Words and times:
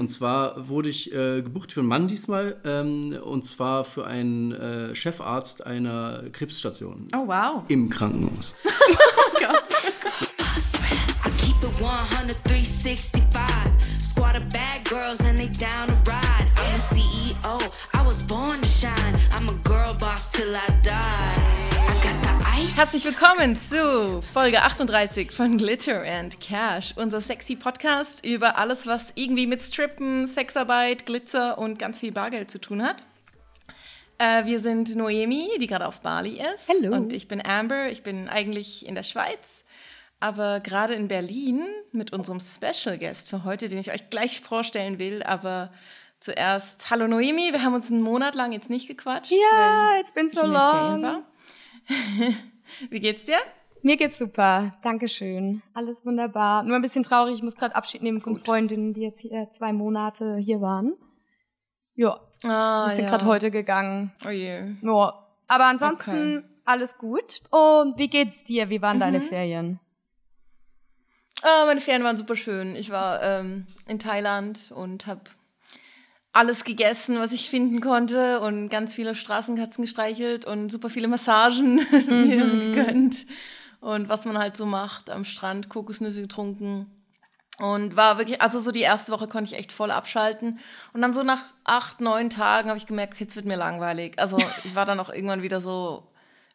Und 0.00 0.08
zwar 0.08 0.66
wurde 0.66 0.88
ich 0.88 1.12
äh, 1.12 1.42
gebucht 1.42 1.72
für 1.72 1.80
einen 1.80 1.90
Mann 1.90 2.08
diesmal, 2.08 2.56
ähm, 2.64 3.18
und 3.22 3.44
zwar 3.44 3.84
für 3.84 4.06
einen 4.06 4.50
äh, 4.52 4.94
Chefarzt 4.94 5.66
einer 5.66 6.22
Krebsstation. 6.32 7.08
Oh, 7.14 7.26
wow. 7.26 7.64
Im 7.68 7.90
Krankenhaus. 7.90 8.56
oh 8.64 9.38
Gott. 9.38 9.62
I 11.22 11.30
keep 11.36 11.62
it 11.62 11.82
100, 11.82 12.34
365. 12.44 13.20
Squad 14.00 14.38
of 14.38 14.50
bad 14.50 14.82
girls 14.88 15.20
and 15.20 15.38
they 15.38 15.48
down 15.48 15.88
to 15.88 16.10
ride. 16.10 16.48
I'm 16.56 16.72
the 16.72 16.96
CEO, 16.96 17.70
I 17.92 18.02
was 18.02 18.22
born 18.22 18.62
to 18.62 18.66
shine. 18.66 19.20
I'm 19.32 19.50
a 19.50 19.68
girl 19.68 19.92
boss 19.98 20.30
till 20.30 20.56
I 20.56 20.66
die. 20.82 21.69
I 22.60 22.62
got 22.62 22.66
the 22.66 22.72
ice. 22.72 22.76
Herzlich 22.76 23.04
willkommen 23.04 23.56
zu 23.56 24.22
Folge 24.34 24.62
38 24.62 25.32
von 25.32 25.56
Glitter 25.56 26.02
and 26.02 26.40
Cash, 26.40 26.92
unser 26.96 27.20
sexy 27.20 27.56
Podcast 27.56 28.24
über 28.24 28.58
alles, 28.58 28.86
was 28.86 29.12
irgendwie 29.14 29.46
mit 29.46 29.62
Strippen, 29.62 30.26
Sexarbeit, 30.28 31.06
Glitzer 31.06 31.58
und 31.58 31.78
ganz 31.78 32.00
viel 32.00 32.12
Bargeld 32.12 32.50
zu 32.50 32.60
tun 32.60 32.82
hat. 32.82 33.02
Äh, 34.18 34.44
wir 34.44 34.58
sind 34.58 34.94
Noemi, 34.94 35.48
die 35.58 35.66
gerade 35.66 35.86
auf 35.86 36.00
Bali 36.00 36.42
ist. 36.54 36.68
Hallo. 36.68 36.94
Und 36.94 37.12
ich 37.12 37.28
bin 37.28 37.44
Amber, 37.44 37.88
ich 37.90 38.02
bin 38.02 38.28
eigentlich 38.28 38.86
in 38.86 38.94
der 38.94 39.04
Schweiz, 39.04 39.64
aber 40.20 40.60
gerade 40.60 40.94
in 40.94 41.08
Berlin 41.08 41.66
mit 41.92 42.12
unserem 42.12 42.40
Special 42.40 42.98
Guest 42.98 43.30
für 43.30 43.44
heute, 43.44 43.68
den 43.68 43.78
ich 43.78 43.90
euch 43.90 44.10
gleich 44.10 44.40
vorstellen 44.40 44.98
will. 44.98 45.22
Aber 45.22 45.72
zuerst, 46.20 46.90
hallo 46.90 47.08
Noemi, 47.08 47.52
wir 47.52 47.62
haben 47.62 47.74
uns 47.74 47.90
einen 47.90 48.02
Monat 48.02 48.34
lang 48.34 48.52
jetzt 48.52 48.68
nicht 48.68 48.86
gequatscht. 48.86 49.32
Ja, 49.32 49.90
weil 49.92 50.00
it's 50.00 50.12
been 50.12 50.28
so 50.28 50.44
long. 50.44 51.24
Wie 52.88 53.00
geht's 53.00 53.24
dir? 53.24 53.38
Mir 53.82 53.96
geht's 53.96 54.18
super. 54.18 54.72
Dankeschön. 54.82 55.62
Alles 55.74 56.04
wunderbar. 56.04 56.62
Nur 56.64 56.76
ein 56.76 56.82
bisschen 56.82 57.02
traurig. 57.02 57.34
Ich 57.34 57.42
muss 57.42 57.56
gerade 57.56 57.74
Abschied 57.74 58.02
nehmen 58.02 58.20
von 58.20 58.34
Gut. 58.34 58.44
Freundinnen, 58.46 58.92
die 58.94 59.00
jetzt 59.02 59.20
hier 59.20 59.48
zwei 59.52 59.72
Monate 59.72 60.36
hier 60.36 60.60
waren. 60.60 60.94
Ja, 61.94 62.20
Ah, 62.44 62.86
die 62.88 62.94
sind 62.94 63.04
ja. 63.04 63.10
gerade 63.10 63.26
heute 63.26 63.50
gegangen. 63.50 64.12
Oh 64.26 64.30
je. 64.30 64.74
Ja. 64.82 65.26
Aber 65.48 65.64
ansonsten 65.64 66.44
alles 66.64 66.96
gut. 66.98 67.42
Und 67.50 67.98
wie 67.98 68.08
geht's 68.08 68.44
dir? 68.44 68.70
Wie 68.70 68.80
waren 68.80 68.98
deine 69.00 69.18
Mhm. 69.18 69.22
Ferien? 69.24 69.80
Ah, 71.42 71.64
meine 71.66 71.80
Ferien 71.80 72.04
waren 72.04 72.16
super 72.16 72.36
schön. 72.36 72.76
Ich 72.76 72.90
war 72.90 73.22
ähm, 73.22 73.66
in 73.88 73.98
Thailand 73.98 74.70
und 74.74 75.06
habe 75.06 75.22
alles 76.32 76.64
gegessen, 76.64 77.18
was 77.18 77.32
ich 77.32 77.50
finden 77.50 77.80
konnte 77.80 78.40
und 78.40 78.68
ganz 78.68 78.94
viele 78.94 79.14
Straßenkatzen 79.14 79.82
gestreichelt 79.82 80.44
und 80.44 80.70
super 80.70 80.88
viele 80.88 81.08
Massagen 81.08 81.76
mir 82.06 82.44
Mhm. 82.44 82.72
gegönnt 82.72 83.26
und 83.80 84.08
was 84.08 84.24
man 84.24 84.38
halt 84.38 84.56
so 84.56 84.66
macht 84.66 85.10
am 85.10 85.24
Strand, 85.24 85.68
Kokosnüsse 85.68 86.20
getrunken 86.20 86.86
und 87.58 87.96
war 87.96 88.18
wirklich, 88.18 88.40
also 88.40 88.60
so 88.60 88.70
die 88.70 88.80
erste 88.80 89.12
Woche 89.12 89.26
konnte 89.28 89.52
ich 89.52 89.58
echt 89.58 89.72
voll 89.72 89.90
abschalten 89.90 90.60
und 90.92 91.02
dann 91.02 91.12
so 91.12 91.22
nach 91.22 91.42
acht, 91.64 92.00
neun 92.00 92.30
Tagen 92.30 92.68
habe 92.68 92.78
ich 92.78 92.86
gemerkt, 92.86 93.18
jetzt 93.20 93.36
wird 93.36 93.46
mir 93.46 93.56
langweilig. 93.56 94.18
Also 94.18 94.38
ich 94.64 94.74
war 94.74 94.86
dann 94.86 95.00
auch 95.00 95.10
irgendwann 95.10 95.42
wieder 95.42 95.60
so 95.60 96.06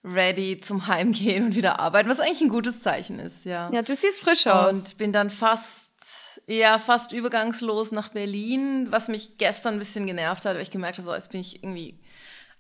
ready 0.04 0.62
zum 0.62 0.88
Heimgehen 0.88 1.46
und 1.46 1.56
wieder 1.56 1.80
arbeiten, 1.80 2.10
was 2.10 2.20
eigentlich 2.20 2.42
ein 2.42 2.50
gutes 2.50 2.82
Zeichen 2.82 3.20
ist, 3.20 3.44
ja. 3.44 3.70
Ja, 3.72 3.82
du 3.82 3.94
siehst 3.96 4.22
frisch 4.22 4.48
aus. 4.48 4.78
Und 4.78 4.98
bin 4.98 5.12
dann 5.12 5.30
fast, 5.32 5.92
ja, 6.48 6.78
fast 6.78 7.12
übergangslos 7.12 7.92
nach 7.92 8.10
Berlin, 8.10 8.88
was 8.92 9.08
mich 9.08 9.38
gestern 9.38 9.76
ein 9.76 9.80
bisschen 9.80 10.06
genervt 10.06 10.46
hat, 10.46 10.56
weil 10.56 10.62
ich 10.62 10.72
gemerkt 10.72 10.98
habe, 10.98 11.08
so, 11.08 11.16
jetzt 11.16 11.32
bin 11.32 11.42
ich 11.42 11.64
irgendwie, 11.64 11.96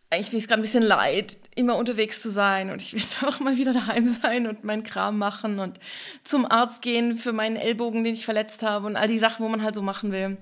eigentlich 0.09 0.29
bin 0.29 0.39
ich 0.39 0.45
es 0.45 0.47
gerade 0.47 0.61
ein 0.61 0.63
bisschen 0.63 0.83
leid, 0.83 1.37
immer 1.55 1.75
unterwegs 1.75 2.21
zu 2.21 2.29
sein 2.29 2.71
und 2.71 2.81
ich 2.81 2.93
will 2.93 3.01
jetzt 3.01 3.23
auch 3.23 3.39
mal 3.39 3.57
wieder 3.57 3.73
daheim 3.73 4.07
sein 4.07 4.47
und 4.47 4.63
meinen 4.63 4.83
Kram 4.83 5.17
machen 5.17 5.59
und 5.59 5.79
zum 6.23 6.49
Arzt 6.49 6.81
gehen 6.81 7.17
für 7.17 7.33
meinen 7.33 7.57
Ellbogen, 7.57 8.03
den 8.03 8.15
ich 8.15 8.25
verletzt 8.25 8.63
habe 8.63 8.87
und 8.87 8.95
all 8.95 9.07
die 9.07 9.19
Sachen, 9.19 9.45
wo 9.45 9.49
man 9.49 9.61
halt 9.61 9.75
so 9.75 9.81
machen 9.81 10.11
will. 10.11 10.37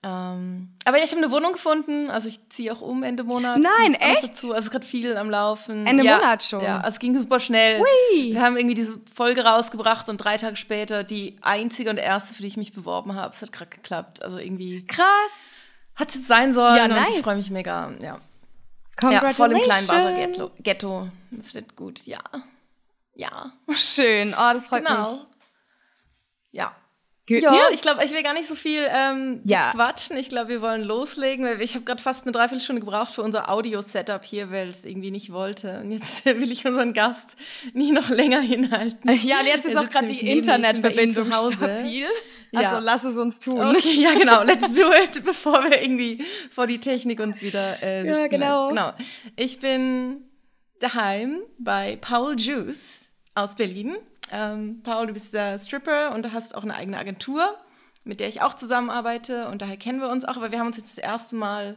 Ähm, 0.00 0.76
aber 0.84 0.98
ja, 0.98 1.04
ich 1.04 1.10
habe 1.10 1.22
eine 1.22 1.32
Wohnung 1.32 1.52
gefunden, 1.52 2.08
also 2.08 2.28
ich 2.28 2.38
ziehe 2.50 2.72
auch 2.72 2.80
um 2.80 3.02
Ende 3.02 3.24
Monat. 3.24 3.58
Nein, 3.58 3.94
echt? 3.94 4.30
Dazu. 4.30 4.54
Also 4.54 4.70
gerade 4.70 4.86
viel 4.86 5.16
am 5.16 5.28
Laufen. 5.28 5.86
Ende 5.88 6.04
ja, 6.04 6.18
Monat 6.18 6.44
schon? 6.44 6.62
Ja, 6.62 6.76
also 6.78 6.90
es 6.90 6.98
ging 7.00 7.18
super 7.18 7.40
schnell. 7.40 7.80
Hui. 7.80 8.32
Wir 8.32 8.40
haben 8.40 8.56
irgendwie 8.56 8.76
diese 8.76 9.00
Folge 9.12 9.44
rausgebracht 9.44 10.08
und 10.08 10.18
drei 10.18 10.36
Tage 10.36 10.54
später 10.54 11.02
die 11.02 11.36
einzige 11.42 11.90
und 11.90 11.96
erste, 11.96 12.34
für 12.34 12.42
die 12.42 12.48
ich 12.48 12.56
mich 12.56 12.72
beworben 12.72 13.16
habe. 13.16 13.34
Es 13.34 13.42
hat 13.42 13.50
gerade 13.52 13.70
geklappt. 13.70 14.22
Also 14.22 14.38
irgendwie 14.38 14.86
Krass. 14.86 15.06
hat 15.96 16.10
es 16.10 16.14
jetzt 16.14 16.28
sein 16.28 16.52
sollen 16.52 16.76
Ja, 16.76 16.84
und 16.84 16.90
nice. 16.90 17.16
ich 17.16 17.22
freue 17.22 17.36
mich 17.36 17.50
mega. 17.50 17.90
Ja. 18.00 18.04
ja, 18.04 18.18
Congratulations. 19.00 19.36
voll 19.36 19.52
im 19.52 19.62
kleinen 19.62 19.86
Basel. 19.88 20.52
Ghetto. 20.62 21.08
Das 21.32 21.54
wird 21.54 21.74
gut, 21.74 22.06
ja. 22.06 22.20
Ja, 23.14 23.52
Schön. 23.72 24.32
Oh, 24.32 24.52
das 24.52 24.68
freut 24.68 24.84
genau. 24.86 25.10
mich. 25.10 25.20
Ja. 26.52 26.72
Ja, 27.28 27.68
ich 27.72 27.82
glaube, 27.82 28.02
ich 28.04 28.12
will 28.12 28.22
gar 28.22 28.32
nicht 28.34 28.48
so 28.48 28.54
viel 28.54 28.86
ähm, 28.90 29.40
Ja. 29.44 29.70
quatschen. 29.72 30.16
Ich 30.16 30.28
glaube, 30.28 30.48
wir 30.48 30.62
wollen 30.62 30.82
loslegen, 30.82 31.44
weil 31.44 31.60
ich 31.60 31.74
habe 31.74 31.84
gerade 31.84 32.02
fast 32.02 32.24
eine 32.24 32.32
Dreiviertelstunde 32.32 32.80
gebraucht 32.80 33.14
für 33.14 33.22
unser 33.22 33.50
Audio-Setup 33.50 34.24
hier, 34.24 34.50
weil 34.50 34.68
es 34.68 34.84
irgendwie 34.84 35.10
nicht 35.10 35.32
wollte. 35.32 35.80
Und 35.80 35.92
jetzt 35.92 36.24
will 36.26 36.50
ich 36.50 36.64
unseren 36.66 36.92
Gast 36.94 37.36
nicht 37.74 37.92
noch 37.92 38.08
länger 38.08 38.40
hinhalten. 38.40 39.10
Ja, 39.24 39.40
und 39.40 39.46
jetzt 39.46 39.66
ist 39.66 39.76
auch 39.76 39.90
gerade 39.90 40.06
die 40.06 40.28
Internetverbindung 40.30 41.30
zu 41.30 41.36
Hause. 41.36 41.54
stabil. 41.54 42.06
Also 42.54 42.74
Ja. 42.76 42.78
lass 42.78 43.04
es 43.04 43.16
uns 43.16 43.40
tun. 43.40 43.60
Okay, 43.60 44.00
ja 44.00 44.14
genau, 44.18 44.42
let's 44.42 44.72
do 44.74 44.90
it, 45.04 45.22
bevor 45.24 45.64
wir 45.64 45.82
irgendwie 45.82 46.24
vor 46.50 46.66
die 46.66 46.78
Technik 46.80 47.20
uns 47.20 47.42
wieder 47.42 47.82
äh, 47.82 48.06
Ja, 48.06 48.22
sitzen 48.22 48.30
genau. 48.30 48.70
lässt. 48.70 48.76
genau. 48.76 48.92
Ich 49.36 49.60
bin 49.60 50.22
daheim 50.80 51.40
bei 51.58 51.98
Paul 52.00 52.38
Juice 52.38 52.78
aus 53.34 53.54
Berlin. 53.56 53.96
Ähm, 54.30 54.80
Paul, 54.82 55.06
du 55.06 55.12
bist 55.12 55.32
der 55.34 55.58
Stripper 55.58 56.14
und 56.14 56.24
du 56.24 56.32
hast 56.32 56.54
auch 56.54 56.62
eine 56.62 56.74
eigene 56.74 56.98
Agentur, 56.98 57.56
mit 58.04 58.20
der 58.20 58.28
ich 58.28 58.42
auch 58.42 58.54
zusammenarbeite 58.54 59.48
und 59.48 59.62
daher 59.62 59.76
kennen 59.76 60.00
wir 60.00 60.08
uns 60.10 60.24
auch, 60.24 60.36
aber 60.36 60.50
wir 60.52 60.58
haben 60.58 60.66
uns 60.68 60.76
jetzt 60.76 60.96
das 60.96 61.04
erste 61.04 61.36
Mal 61.36 61.76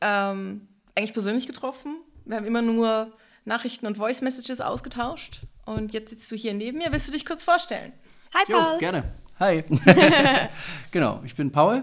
ähm, 0.00 0.68
eigentlich 0.94 1.12
persönlich 1.12 1.46
getroffen. 1.46 1.96
Wir 2.24 2.36
haben 2.36 2.46
immer 2.46 2.62
nur 2.62 3.12
Nachrichten 3.44 3.86
und 3.86 3.96
Voice 3.96 4.22
Messages 4.22 4.60
ausgetauscht 4.60 5.40
und 5.64 5.92
jetzt 5.92 6.10
sitzt 6.10 6.30
du 6.30 6.36
hier 6.36 6.54
neben 6.54 6.78
mir. 6.78 6.92
Willst 6.92 7.08
du 7.08 7.12
dich 7.12 7.24
kurz 7.26 7.42
vorstellen? 7.44 7.92
Hi, 8.34 8.44
Jo, 8.48 8.58
Paul. 8.58 8.78
gerne. 8.78 9.04
Hi. 9.40 9.64
genau, 10.90 11.20
ich 11.24 11.34
bin 11.34 11.50
Paul. 11.50 11.82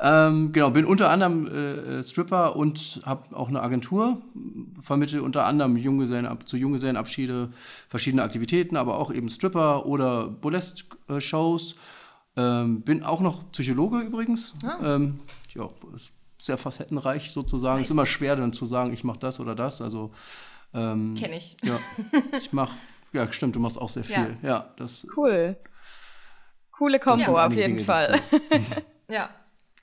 Ähm, 0.00 0.52
genau, 0.52 0.70
bin 0.70 0.84
unter 0.84 1.08
anderem 1.08 1.46
äh, 1.46 2.02
Stripper 2.02 2.56
und 2.56 3.00
habe 3.04 3.36
auch 3.36 3.48
eine 3.48 3.62
Agentur. 3.62 4.20
Vermittle 4.80 5.22
unter 5.22 5.44
anderem 5.46 5.76
Junggesellenab 5.76 6.48
zu 6.48 6.56
Junggesellenabschiede 6.56 7.50
verschiedene 7.88 8.24
Aktivitäten, 8.24 8.76
aber 8.76 8.98
auch 8.98 9.12
eben 9.12 9.28
Stripper 9.28 9.86
oder 9.86 10.26
Burlesque-Shows. 10.26 11.76
Ähm, 12.36 12.80
bin 12.82 13.02
auch 13.04 13.20
noch 13.20 13.50
Psychologe 13.52 14.00
übrigens. 14.00 14.54
Ah. 14.64 14.96
Ähm, 14.96 15.20
ja, 15.54 15.70
ist 15.94 16.12
sehr 16.38 16.58
facettenreich 16.58 17.30
sozusagen. 17.30 17.82
Ist 17.82 17.90
immer 17.90 18.04
schwer 18.04 18.36
dann 18.36 18.52
zu 18.52 18.66
sagen, 18.66 18.92
ich 18.92 19.04
mache 19.04 19.20
das 19.20 19.38
oder 19.40 19.54
das. 19.54 19.80
Also 19.80 20.10
ähm, 20.74 21.14
Kenn 21.16 21.32
ich. 21.32 21.56
Ja, 21.62 21.78
ich 22.36 22.52
mache. 22.52 22.76
Ja, 23.12 23.32
stimmt, 23.32 23.54
du 23.56 23.60
machst 23.60 23.80
auch 23.80 23.88
sehr 23.88 24.02
Ja. 24.02 24.24
viel. 24.24 24.36
Ja, 24.42 24.66
das 24.76 25.06
Cool. 25.16 25.56
Coole 26.76 26.98
Kombo 26.98 27.24
sind 27.24 27.34
auf 27.34 27.52
jeden 27.54 27.74
Dinge, 27.76 27.84
Fall. 27.84 28.20
Ja. 29.08 29.30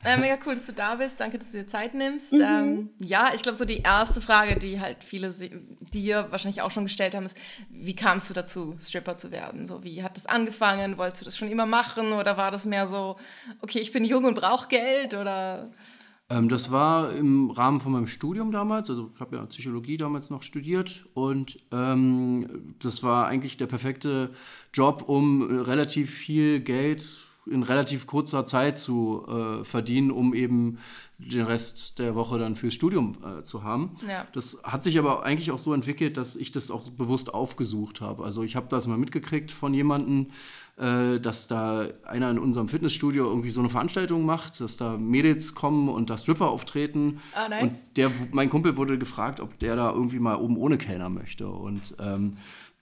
Äh, 0.06 0.18
mega 0.18 0.38
cool, 0.46 0.56
dass 0.56 0.66
du 0.66 0.74
da 0.74 0.96
bist. 0.96 1.20
Danke, 1.22 1.40
dass 1.40 1.52
du 1.52 1.59
dir 1.59 1.68
Zeit 1.68 1.94
nimmst. 1.94 2.34
Mhm. 2.34 2.42
Ähm, 2.42 2.90
ja, 3.00 3.31
ich 3.34 3.42
glaube, 3.42 3.58
so 3.58 3.64
die 3.64 3.84
erste 3.84 4.20
Frage, 4.20 4.59
die 4.59 4.81
halt 4.81 5.02
viele 5.02 5.34
dir 5.80 6.28
wahrscheinlich 6.30 6.62
auch 6.62 6.72
schon 6.72 6.84
gestellt 6.84 7.16
haben, 7.16 7.26
ist, 7.26 7.38
wie 7.70 7.96
kamst 7.96 8.30
du 8.30 8.34
dazu, 8.34 8.76
Stripper 8.78 9.16
zu 9.16 9.32
werden? 9.32 9.66
So, 9.66 9.82
wie 9.84 10.03
hat 10.03 10.18
das 10.18 10.26
angefangen? 10.26 10.98
Wolltest 10.98 11.22
du 11.22 11.26
das 11.26 11.38
schon 11.38 11.50
immer 11.50 11.66
machen? 11.66 12.12
Oder 12.12 12.36
war 12.36 12.52
das 12.52 12.66
mehr 12.66 12.86
so, 12.86 13.16
okay, 13.62 13.80
ich 13.80 13.94
bin 13.94 14.03
jung 14.03 14.26
und 14.26 14.36
brauche 14.36 14.68
Geld? 14.68 15.14
Oder 15.14 15.72
das 16.42 16.72
war 16.72 17.14
im 17.14 17.52
Rahmen 17.52 17.80
von 17.80 17.92
meinem 17.92 18.08
Studium 18.08 18.52
damals. 18.52 18.90
Also 18.90 19.12
ich 19.14 19.20
habe 19.20 19.36
ja 19.36 19.46
Psychologie 19.46 19.98
damals 19.98 20.30
noch 20.30 20.44
studiert 20.44 21.06
und 21.14 21.60
ähm, 21.72 22.76
das 22.80 23.04
war 23.04 23.28
eigentlich 23.28 23.58
der 23.58 23.68
perfekte 23.68 24.32
Job, 24.74 25.04
um 25.08 25.44
relativ 25.44 26.10
viel 26.12 26.60
Geld 26.60 27.28
in 27.46 27.64
relativ 27.64 28.08
kurzer 28.08 28.46
Zeit 28.46 28.78
zu 28.78 29.26
äh, 29.28 29.64
verdienen, 29.64 30.12
um 30.12 30.34
eben 30.34 30.78
den 31.17 31.46
Rest 31.46 32.00
der 32.00 32.16
Woche 32.16 32.40
dann 32.40 32.56
fürs 32.56 32.73
Studium 32.73 33.17
äh, 33.23 33.44
zu 33.44 33.64
haben. 33.64 33.97
Ja. 34.08 34.26
Das 34.34 34.58
hat 34.64 34.84
sich 34.84 34.97
aber 34.97 35.23
eigentlich 35.23 35.52
auch 35.52 35.59
so 35.59 35.73
entwickelt, 35.73 36.17
dass 36.17 36.35
ich 36.35 36.52
das 36.52 36.72
auch 36.72 36.90
bewusst 36.90 37.34
aufgesucht 37.34 38.02
habe. 38.02 38.23
Also 38.23 38.44
ich 38.44 38.56
habe 38.56 38.67
das 38.70 38.88
mal 38.88 38.97
mitgekriegt 38.97 39.52
von 39.52 39.73
jemandem, 39.73 40.28
äh, 40.78 41.20
dass 41.20 41.47
da 41.47 41.88
einer 42.03 42.32
in 42.32 42.40
unserem 42.40 42.67
Fitnessstudio 42.67 43.26
irgendwie 43.28 43.50
so 43.50 43.59
eine 43.59 43.70
Veranstaltung 43.70 44.26
macht, 44.26 44.59
dass 44.59 44.78
da 44.78 44.97
Mädels 44.97 45.53
kommen 45.53 45.90
und 45.90 46.09
da 46.09 46.17
Stripper 46.17 46.50
auftreten. 46.50 47.20
Ah, 47.35 47.47
nice. 47.50 47.64
Und 47.64 47.73
der, 47.96 48.12
mein 48.32 48.50
Kumpel 48.50 48.78
wurde 48.78 48.97
gefragt, 48.97 49.40
ob 49.40 49.59
der 49.59 49.76
da 49.76 49.91
irgendwie 49.91 50.20
mal 50.20 50.35
oben 50.35 50.58
ohne 50.58 50.78
Kellner 50.78 51.09
möchte. 51.09 51.47
Und 51.47 51.96
ähm, 52.00 52.32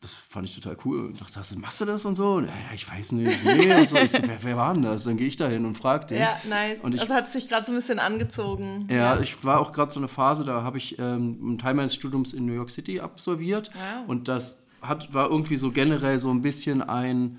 das 0.02 0.14
fand 0.14 0.48
ich 0.50 0.56
total 0.60 0.76
cool. 0.84 1.06
Und 1.06 1.22
dachte, 1.22 1.34
"Das- 1.36 1.56
machst 1.56 1.80
du 1.80 1.86
das 1.86 2.06
und 2.06 2.16
so? 2.16 2.34
Und, 2.34 2.46
ja, 2.48 2.54
ich 2.74 2.90
weiß 2.92 3.12
nicht. 3.14 3.44
Nee, 3.46 3.74
und 3.76 3.88
so. 3.88 3.98
Ich 3.98 4.12
so, 4.12 4.18
wer, 4.24 4.44
wer 4.44 4.58
war 4.58 4.74
denn 4.74 4.84
das? 4.84 5.04
Dann 5.04 5.16
gehe 5.18 5.28
ich 5.28 5.36
da 5.38 5.48
hin 5.48 5.64
und 5.66 5.78
frage 5.78 6.08
den. 6.08 6.18
ja, 6.20 6.38
nice. 6.50 6.78
Und 6.82 6.96
ich- 6.96 7.02
also 7.02 7.14
hat 7.14 7.30
sich 7.32 7.48
gerade 7.48 7.66
so 7.66 7.72
ein 7.72 7.76
bisschen 7.76 8.00
angezogen. 8.00 8.88
Ja, 8.92 9.20
ich 9.20 9.44
war 9.46 9.60
auch 9.60 9.72
gerade 9.74 9.92
so 9.92 10.00
eine 10.00 10.08
Phase, 10.08 10.44
da 10.44 10.64
habe 10.64 10.78
ich 10.80 10.98
ähm, 11.00 11.38
einen 11.42 11.58
Teil 11.60 11.76
meines 11.76 11.94
Studiums 11.96 12.34
in 12.34 12.46
New 12.46 12.54
York 12.54 12.70
City 12.72 13.00
absolviert. 13.00 13.70
Wow. 13.74 14.08
Und 14.10 14.28
das 14.28 14.64
hat, 14.82 15.14
war 15.14 15.30
irgendwie 15.30 15.58
so 15.58 15.72
generell 15.72 16.18
so 16.18 16.32
ein 16.32 16.42
bisschen 16.42 16.82
ein, 16.82 17.38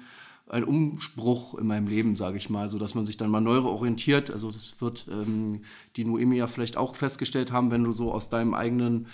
ein 0.48 0.62
Umbruch 0.62 1.54
in 1.58 1.66
meinem 1.66 1.88
Leben, 1.88 2.14
sage 2.14 2.36
ich 2.36 2.48
mal, 2.50 2.68
so 2.68 2.78
dass 2.78 2.94
man 2.94 3.04
sich 3.04 3.16
dann 3.16 3.30
mal 3.30 3.40
neu 3.40 3.58
orientiert. 3.62 4.30
Also 4.30 4.52
das 4.52 4.74
wird 4.78 5.06
ähm, 5.10 5.62
die 5.96 6.04
Noemi 6.04 6.36
ja 6.36 6.46
vielleicht 6.46 6.76
auch 6.76 6.94
festgestellt 6.94 7.50
haben, 7.50 7.72
wenn 7.72 7.82
du 7.82 7.92
so 7.92 8.12
aus 8.12 8.28
deinem 8.28 8.54
eigenen 8.54 9.06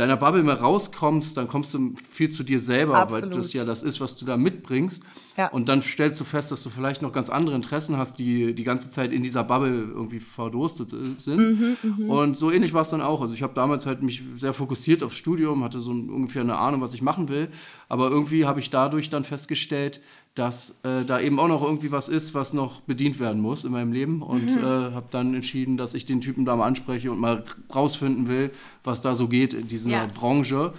deiner 0.00 0.16
Bubble 0.16 0.42
mehr 0.42 0.60
rauskommst, 0.60 1.36
dann 1.36 1.46
kommst 1.46 1.74
du 1.74 1.94
viel 2.08 2.30
zu 2.30 2.42
dir 2.42 2.58
selber, 2.58 2.96
Absolut. 2.96 3.30
weil 3.30 3.36
das 3.36 3.52
ja 3.52 3.64
das 3.64 3.82
ist, 3.82 4.00
was 4.00 4.16
du 4.16 4.24
da 4.24 4.36
mitbringst. 4.36 5.02
Ja. 5.36 5.48
Und 5.48 5.68
dann 5.68 5.82
stellst 5.82 6.20
du 6.20 6.24
fest, 6.24 6.50
dass 6.50 6.62
du 6.62 6.70
vielleicht 6.70 7.02
noch 7.02 7.12
ganz 7.12 7.30
andere 7.30 7.54
Interessen 7.54 7.96
hast, 7.96 8.18
die 8.18 8.54
die 8.54 8.64
ganze 8.64 8.90
Zeit 8.90 9.12
in 9.12 9.22
dieser 9.22 9.44
Bubble 9.44 9.70
irgendwie 9.70 10.20
verdurstet 10.20 10.92
äh, 10.92 10.96
sind. 11.18 11.78
Mhm, 11.82 12.10
Und 12.10 12.36
so 12.36 12.50
ähnlich 12.50 12.74
war 12.74 12.82
es 12.82 12.90
dann 12.90 13.02
auch. 13.02 13.20
Also 13.20 13.34
ich 13.34 13.42
habe 13.42 13.54
damals 13.54 13.86
halt 13.86 14.02
mich 14.02 14.22
sehr 14.36 14.52
fokussiert 14.52 15.02
aufs 15.02 15.16
Studium, 15.16 15.62
hatte 15.62 15.80
so 15.80 15.90
ungefähr 15.90 16.42
eine 16.42 16.56
Ahnung, 16.56 16.80
was 16.80 16.94
ich 16.94 17.02
machen 17.02 17.28
will. 17.28 17.48
Aber 17.88 18.10
irgendwie 18.10 18.46
habe 18.46 18.60
ich 18.60 18.70
dadurch 18.70 19.10
dann 19.10 19.24
festgestellt, 19.24 20.00
dass 20.36 20.78
äh, 20.84 21.04
da 21.04 21.20
eben 21.20 21.40
auch 21.40 21.48
noch 21.48 21.62
irgendwie 21.62 21.90
was 21.90 22.08
ist, 22.08 22.34
was 22.34 22.52
noch 22.52 22.80
bedient 22.82 23.18
werden 23.18 23.42
muss 23.42 23.64
in 23.64 23.72
meinem 23.72 23.92
Leben. 23.92 24.22
Und 24.22 24.48
äh, 24.48 24.60
habe 24.62 25.06
dann 25.10 25.34
entschieden, 25.34 25.76
dass 25.76 25.94
ich 25.94 26.06
den 26.06 26.20
Typen 26.20 26.44
da 26.44 26.54
mal 26.54 26.66
anspreche 26.66 27.10
und 27.10 27.18
mal 27.18 27.42
rausfinden 27.74 28.28
will, 28.28 28.50
was 28.84 29.00
da 29.00 29.14
so 29.14 29.26
geht 29.28 29.54
in 29.54 29.66
dieser 29.66 29.90
Ja. 29.90 30.06
Branche. 30.06 30.72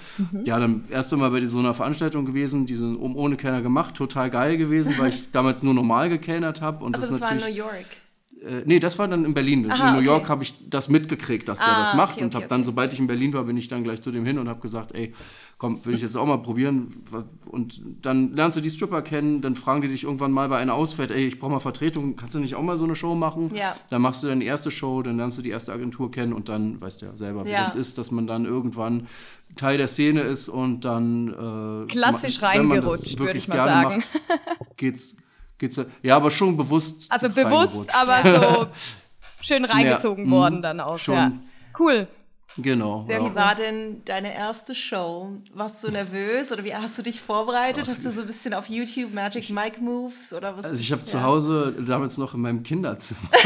Ja, 0.46 0.58
dann 0.58 0.86
erst 0.90 1.12
einmal 1.14 1.32
bei 1.32 1.46
so 1.46 1.60
einer 1.60 1.74
Veranstaltung 1.74 2.26
gewesen, 2.26 2.66
diesen 2.66 2.96
um 2.96 3.16
ohne 3.16 3.36
Kellner 3.36 3.62
gemacht, 3.62 3.96
total 3.96 4.30
geil 4.30 4.58
gewesen, 4.58 4.96
weil 4.98 5.10
ich 5.10 5.30
damals 5.32 5.64
nur 5.64 5.74
normal 5.74 6.10
gekellnert 6.10 6.62
habe. 6.62 6.86
Und 6.86 6.96
Also 6.96 7.12
das, 7.12 7.20
das 7.20 7.30
war 7.30 7.38
in. 7.38 7.54
New 7.54 7.58
York. 7.58 7.86
Äh, 8.44 8.64
nee, 8.66 8.80
das 8.80 8.98
war 8.98 9.08
dann 9.08 9.24
in 9.24 9.34
Berlin. 9.34 9.70
Aha, 9.70 9.90
in 9.90 9.94
New 9.94 10.00
okay. 10.00 10.08
York 10.08 10.30
habe 10.30 10.44
ich 10.44 10.56
das 10.68 10.90
mitgekriegt, 10.90 11.48
dass 11.48 11.60
der 11.60 11.68
Ah, 11.78 11.80
das 11.82 11.94
macht 11.94 12.16
okay, 12.16 12.24
und 12.24 12.28
okay, 12.30 12.38
habe 12.44 12.48
dann, 12.48 12.62
okay. 12.62 12.66
sobald 12.66 12.94
ich 12.94 13.00
in 13.00 13.08
Berlin 13.08 13.34
war, 13.34 13.44
bin 13.44 13.56
ich 13.58 13.68
dann 13.68 13.84
gleich 13.84 14.02
zu 14.02 14.12
dem 14.12 14.26
hin 14.26 14.40
und 14.40 14.50
habe 14.50 14.60
gesagt, 14.62 14.94
ey, 14.96 15.14
komm, 15.60 15.86
will 15.86 15.94
ich 15.94 16.02
jetzt 16.02 16.18
auch 16.18 16.26
mal 16.26 16.38
probieren. 16.40 17.04
Und 17.46 17.82
dann 18.02 18.34
lernst 18.36 18.58
du 18.58 18.62
die 18.62 18.72
Stripper 18.72 19.04
kennen, 19.04 19.42
dann 19.42 19.56
fragen 19.56 19.82
die 19.82 19.90
dich 19.90 20.06
irgendwann 20.06 20.32
mal, 20.32 20.50
weil 20.50 20.60
einer 20.60 20.74
ausfällt, 20.74 21.12
ey, 21.12 21.28
ich 21.28 21.38
brauche 21.40 21.52
mal 21.52 21.60
Vertretung, 21.60 22.16
kannst 22.16 22.34
du 22.34 22.40
nicht 22.40 22.56
auch 22.56 22.64
mal 22.64 22.78
so 22.78 22.86
eine 22.86 22.96
Show 22.96 23.14
machen? 23.14 23.52
Ja. 23.54 23.76
Dann 23.92 24.02
machst 24.02 24.24
du 24.24 24.28
deine 24.28 24.44
erste 24.44 24.72
Show, 24.72 25.04
dann 25.04 25.18
lernst 25.18 25.38
du 25.38 25.44
die 25.44 25.50
erste 25.52 25.72
Agentur 25.72 26.10
kennen 26.10 26.34
und 26.34 26.50
dann 26.50 26.82
weißt 26.82 27.04
du 27.04 27.06
ja 27.06 27.16
selber, 27.16 27.46
wie 27.46 27.52
Ja. 27.52 27.64
das 27.64 27.76
ist, 27.76 28.00
dass 28.00 28.10
man 28.10 28.26
dann 28.26 28.46
irgendwann 28.46 29.08
Teil 29.56 29.78
der 29.78 29.88
Szene 29.88 30.22
ist 30.22 30.50
und 30.50 30.84
dann 30.84 31.84
äh, 31.84 31.92
Klassisch 31.92 32.42
reingerutscht, 32.42 33.20
würde 33.20 33.38
ich 33.38 33.48
mal 33.48 33.58
sagen. 33.58 33.98
Macht, 33.98 34.78
geht's, 34.78 35.16
geht's 35.62 35.80
ja, 36.04 36.16
aber 36.18 36.30
schon 36.30 36.58
bewusst. 36.58 37.10
Also 37.10 37.30
bewusst, 37.30 37.96
aber 37.96 38.24
so 38.24 38.68
schön 39.42 39.64
reingezogen 39.64 40.26
Ja, 40.26 40.32
worden 40.32 40.58
mhm, 40.58 40.62
dann 40.62 40.80
auch. 40.82 40.98
schon. 40.98 41.16
Ja. 41.16 41.32
Cool. 41.80 42.08
Genau. 42.58 43.00
Sehr. 43.00 43.24
Wie 43.24 43.36
war 43.36 43.56
denn 43.56 44.04
deine 44.06 44.34
erste 44.36 44.76
Show? 44.76 45.32
Warst 45.54 45.84
du 45.84 45.90
nervös 45.92 46.52
oder 46.52 46.64
wie 46.64 46.76
hast 46.76 46.98
du 46.98 47.02
dich 47.02 47.22
vorbereitet? 47.22 47.88
Hast 47.88 48.06
du 48.06 48.12
so 48.12 48.22
ein 48.22 48.28
bisschen 48.28 48.54
auf 48.54 48.68
YouTube 48.68 49.14
Magic 49.14 49.50
Mike 49.50 49.82
Moves 49.82 50.34
oder 50.34 50.58
was? 50.58 50.66
Also 50.66 50.82
ich 50.82 50.92
habe 50.92 51.04
zu 51.04 51.18
Ja. 51.18 51.24
Hause 51.24 51.76
damals 51.88 52.18
noch 52.18 52.34
in 52.34 52.42
meinem 52.42 52.64
Kinderzimmer 52.64 53.20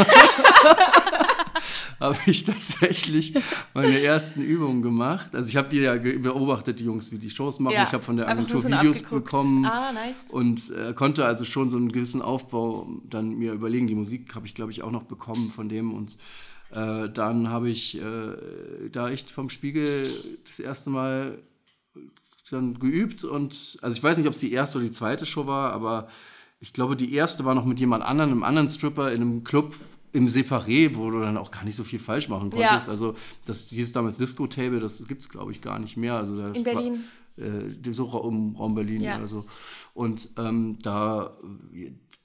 habe 1.99 2.17
ich 2.25 2.43
tatsächlich 2.43 3.33
meine 3.73 3.99
ersten 4.01 4.41
Übungen 4.41 4.81
gemacht. 4.81 5.33
Also 5.33 5.49
ich 5.49 5.55
habe 5.55 5.69
die 5.69 5.77
ja 5.77 5.95
beobachtet, 5.95 6.79
die 6.79 6.85
Jungs, 6.85 7.11
wie 7.11 7.17
die 7.17 7.29
Shows 7.29 7.59
machen. 7.59 7.75
Ja, 7.75 7.83
Ich 7.83 7.93
habe 7.93 8.03
von 8.03 8.17
der 8.17 8.27
Agentur 8.27 8.63
Videos 8.65 8.97
abgeguckt. 9.03 9.25
bekommen 9.25 9.65
Ah, 9.65 9.91
nice. 9.93 10.15
und 10.29 10.71
äh, 10.71 10.93
konnte 10.93 11.25
also 11.25 11.45
schon 11.45 11.69
so 11.69 11.77
einen 11.77 11.91
gewissen 11.91 12.21
Aufbau 12.21 12.87
dann 13.09 13.35
mir 13.37 13.53
überlegen. 13.53 13.87
Die 13.87 13.95
Musik 13.95 14.35
habe 14.35 14.45
ich, 14.45 14.53
glaube 14.55 14.71
ich, 14.71 14.83
auch 14.83 14.91
noch 14.91 15.03
bekommen 15.03 15.51
von 15.55 15.69
dem 15.69 15.93
und 15.93 16.17
äh, 16.71 17.09
dann 17.09 17.49
habe 17.49 17.69
ich 17.69 17.97
äh, 17.99 18.89
da 18.91 19.09
echt 19.09 19.31
vom 19.31 19.49
Spiegel 19.49 20.09
das 20.45 20.59
erste 20.59 20.89
Mal 20.89 21.39
dann 22.51 22.77
geübt 22.79 23.23
und 23.23 23.77
also 23.81 23.97
ich 23.97 24.03
weiß 24.03 24.17
nicht, 24.17 24.27
ob 24.27 24.33
es 24.33 24.39
die 24.39 24.51
erste 24.51 24.77
oder 24.77 24.85
die 24.87 24.93
zweite 24.93 25.25
Show 25.25 25.47
war, 25.47 25.73
aber 25.73 26.07
ich 26.59 26.73
glaube, 26.73 26.95
die 26.95 27.13
erste 27.13 27.43
war 27.43 27.55
noch 27.55 27.65
mit 27.65 27.79
jemand 27.79 28.03
anderem, 28.03 28.31
einem 28.31 28.43
anderen 28.43 28.69
Stripper 28.69 29.11
in 29.11 29.21
einem 29.21 29.43
Club 29.43 29.73
im 30.13 30.27
Separé, 30.27 30.95
wo 30.95 31.09
du 31.11 31.19
dann 31.19 31.37
auch 31.37 31.51
gar 31.51 31.63
nicht 31.65 31.75
so 31.75 31.83
viel 31.83 31.99
falsch 31.99 32.29
machen 32.29 32.51
Ja. 32.55 32.67
konntest. 32.69 32.87
Also 32.89 33.15
das 33.45 33.69
hieß 33.69 33.91
damals 33.91 34.17
Disco 34.17 34.47
Table, 34.47 34.79
das 34.79 35.05
gibt 35.07 35.21
es 35.21 35.29
glaube 35.29 35.51
ich 35.51 35.61
gar 35.61 35.79
nicht 35.79 35.97
mehr. 35.97 36.13
Also 36.15 36.37
das 36.37 36.57
In 36.57 36.63
Berlin. 36.63 37.03
War, 37.35 37.45
äh, 37.45 37.67
die- 37.75 37.91
so 37.93 38.05
Raum, 38.05 38.55
Raum 38.55 38.75
Berlin 38.75 39.01
Ja. 39.01 39.17
oder 39.17 39.27
so. 39.27 39.45
Und 39.93 40.29
ähm, 40.37 40.77
da, 40.81 41.35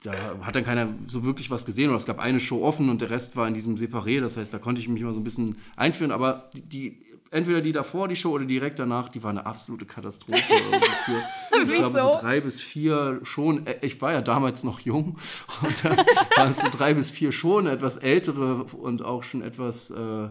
da 0.03 0.11
hat 0.41 0.55
dann 0.55 0.63
keiner 0.63 0.89
so 1.05 1.23
wirklich 1.23 1.51
was 1.51 1.65
gesehen. 1.65 1.89
Oder 1.89 1.97
es 1.97 2.05
gab 2.05 2.19
eine 2.19 2.39
Show 2.39 2.63
offen 2.63 2.89
und 2.89 3.01
der 3.01 3.09
Rest 3.09 3.35
war 3.35 3.47
in 3.47 3.53
diesem 3.53 3.75
Separé. 3.75 4.19
Das 4.19 4.37
heißt, 4.37 4.53
da 4.53 4.57
konnte 4.57 4.81
ich 4.81 4.87
mich 4.89 5.01
mal 5.03 5.13
so 5.13 5.19
ein 5.19 5.23
bisschen 5.23 5.57
einführen. 5.75 6.11
Aber 6.11 6.49
die, 6.55 6.61
die 6.61 6.97
entweder 7.29 7.61
die 7.61 7.71
davor, 7.71 8.07
die 8.07 8.15
Show, 8.15 8.31
oder 8.31 8.45
direkt 8.45 8.79
danach, 8.79 9.09
die 9.09 9.23
war 9.23 9.29
eine 9.29 9.45
absolute 9.45 9.85
Katastrophe. 9.85 10.41
für, 11.05 11.23
ich 11.61 11.67
glaube, 11.75 11.99
so 11.99 12.17
drei 12.19 12.41
bis 12.41 12.59
vier 12.61 13.19
schon. 13.23 13.65
äh, 13.65 13.77
Ich 13.81 14.01
war 14.01 14.11
ja 14.11 14.21
damals 14.21 14.63
noch 14.63 14.79
jung. 14.81 15.17
Und 15.61 15.85
da 15.85 15.97
waren 16.35 16.49
es 16.49 16.59
so 16.59 16.67
drei 16.69 16.93
bis 16.93 17.09
vier 17.11 17.31
schon, 17.31 17.67
etwas 17.67 17.97
ältere 17.97 18.63
und 18.63 19.03
auch 19.03 19.23
schon 19.23 19.41
etwas, 19.41 19.91
äh, 19.91 20.29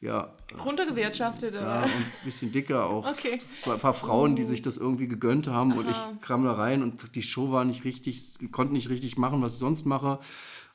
ja, 0.00 0.30
Runtergewirtschaftet, 0.64 1.54
ja, 1.54 1.60
oder? 1.62 1.94
und 1.94 2.02
ein 2.02 2.12
bisschen 2.22 2.52
dicker 2.52 2.86
auch. 2.86 3.08
Okay. 3.10 3.40
Ein 3.64 3.78
paar 3.78 3.94
Frauen, 3.94 4.36
die 4.36 4.44
sich 4.44 4.62
das 4.62 4.76
irgendwie 4.76 5.08
gegönnt 5.08 5.48
haben 5.48 5.76
und 5.76 5.88
ich 5.88 5.96
Aha. 5.96 6.12
kam 6.20 6.44
da 6.44 6.52
rein 6.52 6.82
und 6.82 7.14
die 7.14 7.22
Show 7.22 7.50
war 7.50 7.64
nicht 7.64 7.84
richtig, 7.84 8.38
konnte 8.52 8.72
nicht 8.74 8.90
richtig 8.90 9.16
machen, 9.16 9.42
was 9.42 9.54
ich 9.54 9.58
sonst 9.58 9.86
mache. 9.86 10.18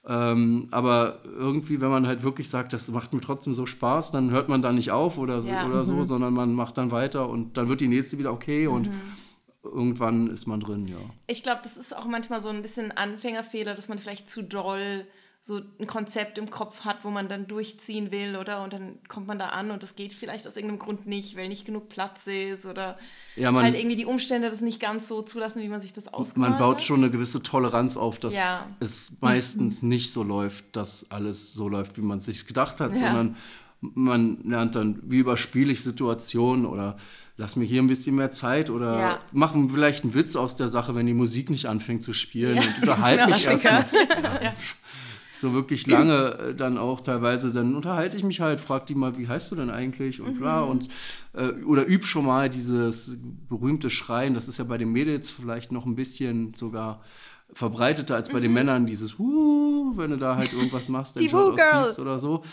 Ähm, 0.03 0.67
aber 0.71 1.19
irgendwie, 1.25 1.79
wenn 1.79 1.91
man 1.91 2.07
halt 2.07 2.23
wirklich 2.23 2.49
sagt, 2.49 2.73
das 2.73 2.89
macht 2.89 3.13
mir 3.13 3.21
trotzdem 3.21 3.53
so 3.53 3.67
Spaß, 3.67 4.09
dann 4.11 4.31
hört 4.31 4.49
man 4.49 4.63
da 4.63 4.71
nicht 4.71 4.89
auf 4.91 5.19
oder 5.19 5.43
so, 5.43 5.49
Ja. 5.51 5.65
oder 5.67 5.85
so 5.85 6.03
sondern 6.03 6.33
man 6.33 6.53
macht 6.55 6.77
dann 6.79 6.89
weiter 6.89 7.29
und 7.29 7.55
dann 7.55 7.69
wird 7.69 7.81
die 7.81 7.87
nächste 7.87 8.17
wieder 8.17 8.33
okay 8.33 8.65
und 8.65 8.87
Mhm. 8.87 8.93
irgendwann 9.63 10.27
ist 10.31 10.47
man 10.47 10.59
drin, 10.59 10.87
ja. 10.87 10.97
Ich 11.27 11.43
glaube, 11.43 11.59
das 11.63 11.77
ist 11.77 11.95
auch 11.95 12.05
manchmal 12.05 12.41
so 12.41 12.49
ein 12.49 12.63
bisschen 12.63 12.91
Anfängerfehler, 12.91 13.75
dass 13.75 13.89
man 13.89 13.99
vielleicht 13.99 14.27
zu 14.27 14.43
doll 14.43 15.05
so 15.43 15.59
ein 15.79 15.87
Konzept 15.87 16.37
im 16.37 16.51
Kopf 16.51 16.81
hat, 16.81 17.03
wo 17.03 17.09
man 17.09 17.27
dann 17.27 17.47
durchziehen 17.47 18.11
will, 18.11 18.35
oder? 18.35 18.63
Und 18.63 18.73
dann 18.73 18.99
kommt 19.07 19.25
man 19.25 19.39
da 19.39 19.47
an 19.49 19.71
und 19.71 19.81
das 19.81 19.95
geht 19.95 20.13
vielleicht 20.13 20.47
aus 20.47 20.55
irgendeinem 20.55 20.77
Grund 20.79 21.07
nicht, 21.07 21.35
weil 21.35 21.47
nicht 21.47 21.65
genug 21.65 21.89
Platz 21.89 22.27
ist 22.27 22.67
oder 22.67 22.99
Ja, 23.35 23.51
man, 23.51 23.63
halt 23.63 23.73
irgendwie 23.73 23.95
die 23.95 24.05
Umstände 24.05 24.51
das 24.51 24.61
nicht 24.61 24.79
ganz 24.79 25.07
so 25.07 25.23
zulassen, 25.23 25.63
wie 25.63 25.67
man 25.67 25.81
sich 25.81 25.93
das 25.93 26.07
ausgemalt 26.13 26.51
man 26.51 26.59
baut 26.59 26.75
hat. 26.77 26.83
schon 26.83 26.97
eine 26.97 27.09
gewisse 27.09 27.41
Toleranz 27.41 27.97
auf, 27.97 28.19
dass 28.19 28.35
Ja. 28.35 28.67
es 28.79 29.13
meistens 29.19 29.81
nicht 29.81 30.11
so 30.11 30.21
läuft, 30.21 30.75
dass 30.75 31.09
alles 31.09 31.53
so 31.53 31.67
läuft, 31.69 31.97
wie 31.97 32.01
man 32.01 32.19
es 32.19 32.25
sich 32.25 32.45
gedacht 32.45 32.79
hat, 32.79 32.91
Ja. 32.91 32.97
sondern 33.07 33.35
man 33.81 34.43
lernt 34.47 34.75
dann, 34.75 34.99
wie 35.01 35.17
überspiele 35.17 35.71
ich 35.71 35.81
Situationen 35.81 36.67
oder 36.67 36.97
lass 37.37 37.55
mir 37.55 37.65
hier 37.65 37.81
ein 37.81 37.87
bisschen 37.87 38.15
mehr 38.15 38.29
Zeit 38.29 38.69
oder 38.69 38.99
Ja. 38.99 39.19
machen 39.31 39.71
vielleicht 39.71 40.03
einen 40.03 40.13
Witz 40.13 40.35
aus 40.35 40.55
der 40.55 40.67
Sache, 40.67 40.93
wenn 40.93 41.07
die 41.07 41.15
Musik 41.15 41.49
nicht 41.49 41.65
anfängt 41.65 42.03
zu 42.03 42.13
spielen 42.13 42.57
Ja, 42.57 42.61
und 42.61 42.77
unterhalte 42.77 43.25
mich 43.31 43.43
erst 43.43 43.63
Klassiker. 43.63 44.21
mal. 44.21 44.39
Ja. 44.43 44.53
So 45.41 45.53
wirklich 45.53 45.87
lange 45.87 46.37
äh, 46.37 46.55
dann 46.55 46.77
auch 46.77 47.01
teilweise, 47.01 47.51
dann 47.51 47.75
unterhalte 47.75 48.15
ich 48.15 48.23
mich 48.23 48.39
halt, 48.39 48.61
frag 48.61 48.85
die 48.85 48.95
mal, 48.95 49.17
wie 49.17 49.27
heißt 49.27 49.51
du 49.51 49.55
denn 49.55 49.69
eigentlich? 49.69 50.21
Und 50.21 50.35
Mhm. 50.35 50.39
bla 50.39 50.61
und 50.61 50.87
äh, 51.33 51.49
oder 51.63 51.87
üb 51.87 52.05
schon 52.05 52.25
mal 52.25 52.49
dieses 52.49 53.17
berühmte 53.49 53.89
Schreien, 53.89 54.33
das 54.33 54.47
ist 54.47 54.59
ja 54.59 54.63
bei 54.63 54.77
den 54.77 54.91
Mädels 54.91 55.29
vielleicht 55.29 55.71
noch 55.71 55.85
ein 55.85 55.95
bisschen 55.95 56.53
sogar 56.53 57.01
verbreiteter 57.53 58.15
als 58.15 58.29
bei 58.29 58.39
den 58.39 58.53
Männern, 58.53 58.85
dieses 58.85 59.19
Wuh, 59.19 59.97
wenn 59.97 60.11
du 60.11 60.17
da 60.17 60.37
halt 60.37 60.53
irgendwas 60.53 60.87
machst, 60.87 61.15
Die 61.15 61.21
den 61.25 61.29
Shot 61.29 61.51
ausziehst 61.53 61.99
oder 61.99 62.17
so. 62.17 62.43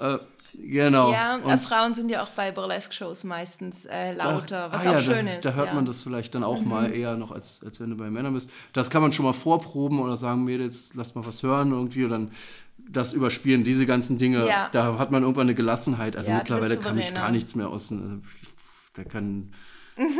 Äh, 0.00 0.18
genau. 0.54 1.12
Ja, 1.12 1.38
äh, 1.38 1.42
Und 1.42 1.60
Frauen 1.60 1.94
sind 1.94 2.08
ja 2.10 2.22
auch 2.22 2.30
bei 2.30 2.50
Burlesque-Shows 2.50 3.24
meistens 3.24 3.84
äh, 3.86 4.12
lauter, 4.12 4.72
was 4.72 4.86
ah 4.86 4.90
auch 4.90 4.94
ja, 4.94 5.00
schön 5.02 5.26
da, 5.26 5.32
ist. 5.32 5.44
Da 5.44 5.52
hört 5.54 5.68
ja. 5.68 5.74
man 5.74 5.86
das 5.86 6.02
vielleicht 6.02 6.34
dann 6.34 6.42
auch 6.42 6.60
Mhm. 6.62 6.68
mal 6.68 6.92
eher 6.92 7.16
noch, 7.16 7.30
als, 7.30 7.62
als 7.64 7.80
wenn 7.80 7.90
du 7.90 7.96
bei 7.96 8.10
Männern 8.10 8.32
bist. 8.34 8.50
Das 8.72 8.90
kann 8.90 9.02
man 9.02 9.12
schon 9.12 9.24
mal 9.26 9.32
vorproben 9.32 10.00
oder 10.00 10.16
sagen, 10.16 10.44
Mädels, 10.44 10.94
lasst 10.94 11.14
mal 11.16 11.26
was 11.26 11.42
hören 11.42 11.70
irgendwie 11.72 12.04
und 12.04 12.10
dann 12.10 12.30
das 12.78 13.12
überspielen, 13.12 13.62
diese 13.62 13.86
ganzen 13.86 14.18
Dinge. 14.18 14.46
Ja. 14.48 14.68
Da 14.72 14.98
hat 14.98 15.10
man 15.12 15.22
irgendwann 15.22 15.46
eine 15.46 15.54
Gelassenheit. 15.54 16.16
Also 16.16 16.32
mittlerweile 16.32 16.76
kann 16.76 16.98
ich 16.98 17.14
gar 17.14 17.30
nichts 17.30 17.54
mehr 17.54 17.68
aus. 17.68 17.92
Also, 17.92 18.18
da 18.94 19.04
kann. 19.04 19.52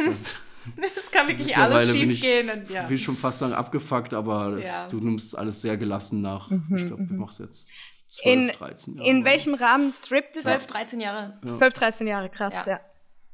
Das, 0.07 0.33
Es 0.77 1.11
kann 1.11 1.27
wirklich 1.29 1.57
alles 1.57 1.91
schief 1.91 2.11
ich, 2.11 2.21
gehen. 2.21 2.51
Und, 2.51 2.69
ja. 2.69 2.89
will 2.89 2.99
schon 2.99 3.17
fast 3.17 3.39
sagen, 3.39 3.55
abgefuckt, 3.55 4.13
aber 4.13 4.59
Ja. 4.61 4.87
du 4.91 4.99
nimmst 4.99 5.37
alles 5.37 5.63
sehr 5.63 5.79
gelassen 5.79 6.21
nach. 6.21 6.51
ich 6.51 6.87
glaube, 6.87 7.05
du 7.05 7.15
machst 7.15 7.41
jetzt 7.41 7.71
12, 8.11 8.27
In, 8.27 8.49
13 8.49 8.95
Jahre. 8.97 9.09
in 9.09 9.25
welchem 9.25 9.55
Rahmen 9.55 9.91
strippst 9.91 10.37
du? 10.37 10.41
12, 10.43 10.67
13 10.67 11.01
Jahre. 11.01 11.39
Ja. 11.45 11.55
12, 11.55 11.73
13 11.75 12.07
Jahre, 12.07 12.29
krass, 12.29 12.55
Ja. 12.67 12.73
ja. 12.73 12.81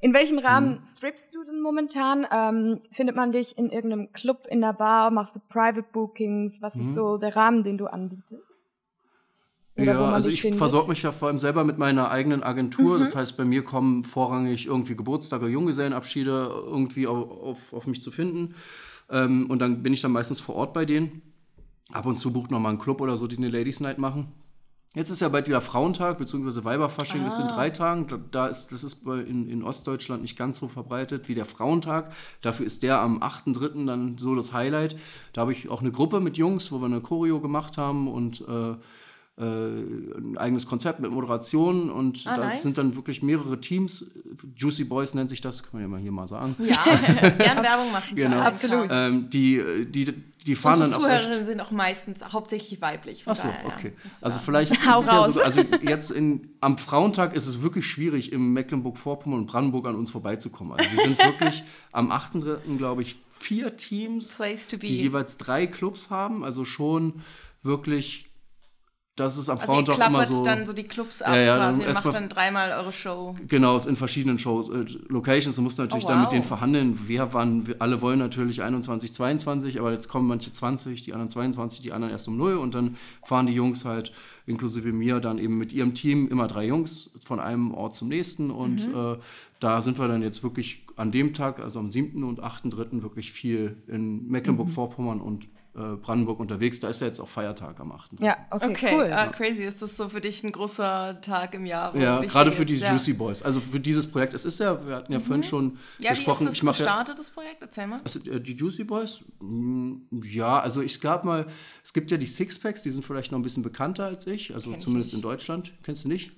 In 0.01 0.13
welchem 0.13 0.39
Rahmen 0.39 0.77
Mhm. 0.79 0.85
strippst 0.85 1.35
du 1.35 1.43
denn 1.45 1.61
momentan? 1.61 2.27
Ähm, 2.31 2.83
findet 2.93 3.17
man 3.17 3.33
dich 3.33 3.57
in 3.57 3.71
irgendeinem 3.71 4.13
Club, 4.13 4.47
in 4.49 4.61
der 4.61 4.75
Bar? 4.75 5.11
Machst 5.11 5.35
du 5.37 5.41
Private 5.49 5.83
Bookings? 5.91 6.61
Was 6.61 6.77
ist 6.77 6.89
Mhm. 6.89 6.93
so 6.93 7.17
der 7.17 7.35
Rahmen, 7.35 7.65
den 7.65 7.79
du 7.79 7.87
anbietest? 7.87 8.63
Oder 9.77 9.85
ja, 9.87 9.99
wo 9.99 10.03
man 10.05 10.15
also 10.15 10.29
ich 10.31 10.43
versorge 10.55 10.89
mich 10.89 11.03
ja 11.03 11.13
vor 11.13 11.29
allem 11.29 11.39
selber 11.39 11.65
mit 11.65 11.77
meiner 11.79 12.11
eigenen 12.11 12.43
Agentur. 12.43 12.97
Mhm. 12.97 13.01
Das 13.01 13.17
heißt, 13.17 13.37
bei 13.39 13.45
mir 13.45 13.65
kommen 13.65 14.05
vorrangig 14.05 14.67
irgendwie 14.67 14.97
Geburtstage, 14.97 15.49
Junggesellenabschiede 15.49 16.51
irgendwie 16.67 17.07
auf, 17.07 17.31
auf, 17.31 17.73
auf 17.73 17.87
mich 17.87 18.01
zu 18.03 18.11
finden. 18.11 18.55
Ähm, 19.11 19.49
und 19.51 19.59
dann 19.61 19.83
bin 19.83 19.93
ich 19.95 20.03
dann 20.03 20.13
meistens 20.13 20.41
vor 20.41 20.57
Ort 20.57 20.73
bei 20.75 20.85
denen. 20.85 21.23
Ab 21.93 22.05
und 22.07 22.17
zu 22.17 22.33
bucht 22.33 22.51
noch 22.51 22.59
mal 22.61 22.71
ein 22.71 22.79
Club 22.79 23.01
oder 23.01 23.17
so, 23.17 23.27
die 23.27 23.37
eine 23.39 23.49
Ladies 23.49 23.81
Night 23.81 23.99
machen. 23.99 24.33
Jetzt 24.97 25.11
ist 25.11 25.21
ja 25.21 25.29
bald 25.29 25.47
wieder 25.47 25.61
Frauentag, 25.61 26.17
beziehungsweise 26.17 26.65
Weiberfasching 26.65 27.27
ist 27.27 27.39
in 27.39 27.45
Ah. 27.45 27.55
drei 27.55 27.69
Tagen. 27.69 28.07
Da- 28.31 28.47
ist, 28.47 28.73
das 28.73 28.83
ist 28.83 29.07
in, 29.07 29.47
in 29.47 29.63
Ostdeutschland 29.63 30.23
nicht 30.23 30.39
ganz 30.39 30.57
so 30.59 30.69
verbreitet 30.69 31.29
wie 31.29 31.35
der 31.35 31.45
Frauentag. 31.45 32.11
Dafür 32.41 32.65
ist 32.65 32.83
der 32.83 32.99
am 33.01 33.23
8.3. 33.23 33.85
dann 33.87 34.17
so 34.17 34.35
das 34.35 34.55
Highlight. 34.55 34.97
Da 35.35 35.43
habe 35.43 35.53
ich 35.53 35.69
auch 35.69 35.83
eine 35.83 35.93
Gruppe 35.93 36.21
mit 36.21 36.39
Jungs, 36.39 36.73
wo 36.73 36.79
wir 36.81 36.87
eine 36.87 37.03
Choreo 37.03 37.41
gemacht 37.41 37.77
haben 37.77 38.09
und 38.09 38.41
äh, 38.49 38.75
äh, 39.39 39.43
ein 39.43 40.37
eigenes 40.39 40.67
Konzept 40.67 41.01
mit 41.01 41.11
Moderation. 41.11 41.91
Und 41.91 42.23
Ah, 42.27 42.37
da 42.37 42.45
nice. 42.47 42.63
sind 42.63 42.79
dann 42.79 42.97
wirklich 42.97 43.23
mehrere 43.23 43.61
Teams. 43.61 44.07
Juicy 44.57 44.85
Boys 44.85 45.15
nennt 45.15 45.29
sich 45.29 45.41
das, 45.41 45.63
kann 45.63 45.71
man 45.75 45.83
ja 45.83 45.89
mal 45.89 46.01
hier 46.01 46.13
mal 46.13 46.27
sagen. 46.27 46.57
Ja, 46.59 46.83
gern 47.39 47.63
Werbung 47.63 47.93
machen. 47.93 48.17
Genau. 48.17 48.39
Absolut. 48.41 48.89
Ähm, 48.93 49.29
die, 49.31 49.87
die, 49.89 50.15
die 50.47 50.55
fahren 50.55 50.81
Unsere 50.83 51.03
dann 51.03 51.11
auch 51.11 51.15
Zuhörerinnen 51.19 51.45
sind 51.45 51.61
auch 51.61 51.71
meistens 51.71 52.21
hauptsächlich 52.33 52.81
weiblich. 52.81 53.25
von 53.25 53.33
Ach 53.33 53.37
so, 53.37 53.49
daher, 53.49 53.67
okay. 53.67 53.93
Also 54.23 54.39
vielleicht 54.39 54.73
ist 54.73 54.91
Hau 54.91 55.01
es 55.01 55.07
ja 55.07 55.13
raus. 55.19 55.35
sogar, 55.35 55.45
also 55.47 55.61
jetzt 55.83 56.11
in, 56.11 56.49
am 56.61 56.79
Frauentag 56.79 57.35
ist 57.35 57.47
es 57.47 57.61
wirklich 57.63 57.87
schwierig, 57.87 58.33
im 58.33 58.53
Mecklenburg-Vorpommern 58.55 59.41
und 59.41 59.47
Brandenburg 59.47 59.87
an 59.87 59.97
uns 59.97 60.11
vorbeizukommen. 60.11 60.73
Also 60.73 60.91
wir 60.93 61.03
sind 61.03 61.19
wirklich 61.25 61.63
am 61.93 62.11
8.3., 62.11 62.77
glaube 62.79 63.03
ich, 63.03 63.17
vier 63.39 63.77
Teams, 63.77 64.39
die 64.81 64.87
jeweils 65.03 65.37
drei 65.37 65.67
Clubs 65.67 66.09
haben. 66.11 66.43
Also 66.43 66.65
schon 66.65 67.21
wirklich, 67.63 68.27
das 69.17 69.37
ist 69.39 69.49
am 69.49 69.59
also 69.59 69.73
Frauentag 69.73 69.97
immer 69.97 70.09
klappert 70.11 70.33
so. 70.33 70.45
dann 70.45 70.67
so 70.67 70.73
die 70.73 70.85
Clubs 70.85 71.23
ab 71.23 71.35
Ja, 71.35 71.41
ja, 71.41 71.57
dann 71.57 71.71
quasi 71.71 71.81
und 71.81 71.87
erst 71.89 72.05
macht 72.05 72.15
dann 72.15 72.29
dreimal 72.29 72.71
eure 72.73 72.93
Show. 72.93 73.35
Genau, 73.49 73.79
in 73.79 73.97
verschiedenen 73.97 74.39
Shows, 74.39 74.69
äh, 74.69 74.85
Locations. 75.09 75.57
Du 75.57 75.63
musst 75.63 75.79
natürlich 75.79 76.05
Oh, 76.05 76.09
dann 76.09 76.19
mit 76.21 76.27
wow. 76.27 76.33
denen 76.33 76.43
verhandeln, 76.45 76.99
wer 77.07 77.33
wann. 77.33 77.67
Wir 77.67 77.81
alle 77.81 78.01
wollen 78.03 78.19
natürlich 78.19 78.63
21, 78.63 79.13
22, 79.15 79.81
aber 79.81 79.91
jetzt 79.93 80.09
kommen 80.09 80.29
manche 80.29 80.53
20, 80.53 81.03
die 81.03 81.13
anderen 81.13 81.31
22, 81.31 81.81
die 81.81 81.93
anderen 81.93 82.13
erst 82.13 82.29
um 82.29 82.37
0 82.37 82.57
und 82.59 82.75
dann 82.75 82.97
fahren 83.25 83.47
die 83.47 83.55
Jungs 83.55 83.85
halt, 83.85 84.13
inklusive 84.47 84.93
mir, 84.93 85.19
dann 85.21 85.39
eben 85.39 85.59
mit 85.59 85.73
ihrem 85.73 85.95
Team 85.95 86.29
immer 86.29 86.47
drei 86.47 86.67
Jungs 86.67 87.11
von 87.19 87.41
einem 87.41 87.75
Ort 87.75 87.97
zum 87.97 88.09
nächsten 88.09 88.51
und 88.51 88.87
Mhm. 88.87 88.95
äh, 88.95 89.17
da 89.61 89.81
sind 89.83 89.99
wir 89.99 90.07
dann 90.09 90.21
jetzt 90.23 90.43
wirklich 90.43 90.85
an 90.97 91.11
dem 91.11 91.33
Tag, 91.35 91.59
also 91.61 91.79
am 91.81 91.91
7. 91.91 92.23
und 92.23 92.43
8.3. 92.43 93.03
wirklich 93.03 93.33
viel 93.33 93.77
in 93.89 94.29
Mecklenburg-Vorpommern 94.29 95.21
und 95.21 95.45
äh, 95.45 95.49
Brandenburg 95.77 96.41
unterwegs. 96.41 96.81
Da 96.81 96.89
ist 96.89 97.01
ja 97.01 97.07
jetzt 97.07 97.21
auch 97.21 97.29
Feiertag 97.29 97.79
am 97.81 97.93
8. 97.93 98.13
Ja, 98.21 98.37
okay, 98.51 98.71
Okay, 98.71 98.95
cool. 98.95 99.13
ah, 99.13 99.29
crazy. 99.29 99.63
Ist 99.65 99.83
das 99.83 99.97
so 99.97 100.09
für 100.09 100.21
dich 100.21 100.43
ein 100.43 100.53
großer 100.53 101.21
Tag 101.21 101.55
im 101.55 101.67
Jahr? 101.67 101.95
wo 101.95 101.99
Ja, 101.99 102.21
gerade 102.23 102.51
für 102.53 102.65
die 102.65 102.77
ja. 102.77 102.91
Juicy 102.93 103.13
Boys. 103.13 103.43
Also 103.43 103.61
für 103.61 103.79
dieses 103.79 104.11
Projekt. 104.11 104.35
Es 104.35 104.45
ist 104.45 104.59
ja, 104.61 104.87
wir 104.87 104.97
hatten 104.97 105.13
ja 105.13 105.21
vorhin 105.21 105.43
schon 105.43 105.65
Mhm. 105.67 105.79
Ja, 105.99 106.09
wie 106.11 106.13
ist 106.13 106.19
gesprochen. 106.19 106.47
das 106.47 106.55
ich 106.57 106.63
mache 106.63 106.79
ja, 106.83 106.87
gestartet, 106.87 107.19
das 107.19 107.31
Projekt? 107.31 107.63
Erzähl 107.63 107.87
mal. 107.87 108.01
Also, 108.05 108.19
äh, 108.31 108.41
die 108.41 108.55
Juicy 108.57 108.85
Boys? 108.85 109.23
Mm, 109.41 109.97
Ja, 110.23 110.59
also 110.61 110.81
ich 110.83 111.01
gab 111.01 111.25
mal, 111.25 111.47
es 111.85 111.93
gibt 111.93 112.11
ja 112.11 112.17
die 112.17 112.27
Sixpacks, 112.27 112.83
die 112.83 112.91
sind 112.91 113.05
vielleicht 113.05 113.33
noch 113.33 113.39
ein 113.39 113.43
bisschen 113.43 113.63
bekannter 113.63 114.07
als 114.07 114.27
ich, 114.27 114.55
also 114.55 114.71
Kenn 114.71 114.79
ich 114.79 114.85
zumindest 114.85 115.11
nicht. 115.13 115.17
in 115.19 115.23
Deutschland. 115.23 115.73
Kennst 115.83 116.05
du 116.05 116.09
nicht? 116.09 116.33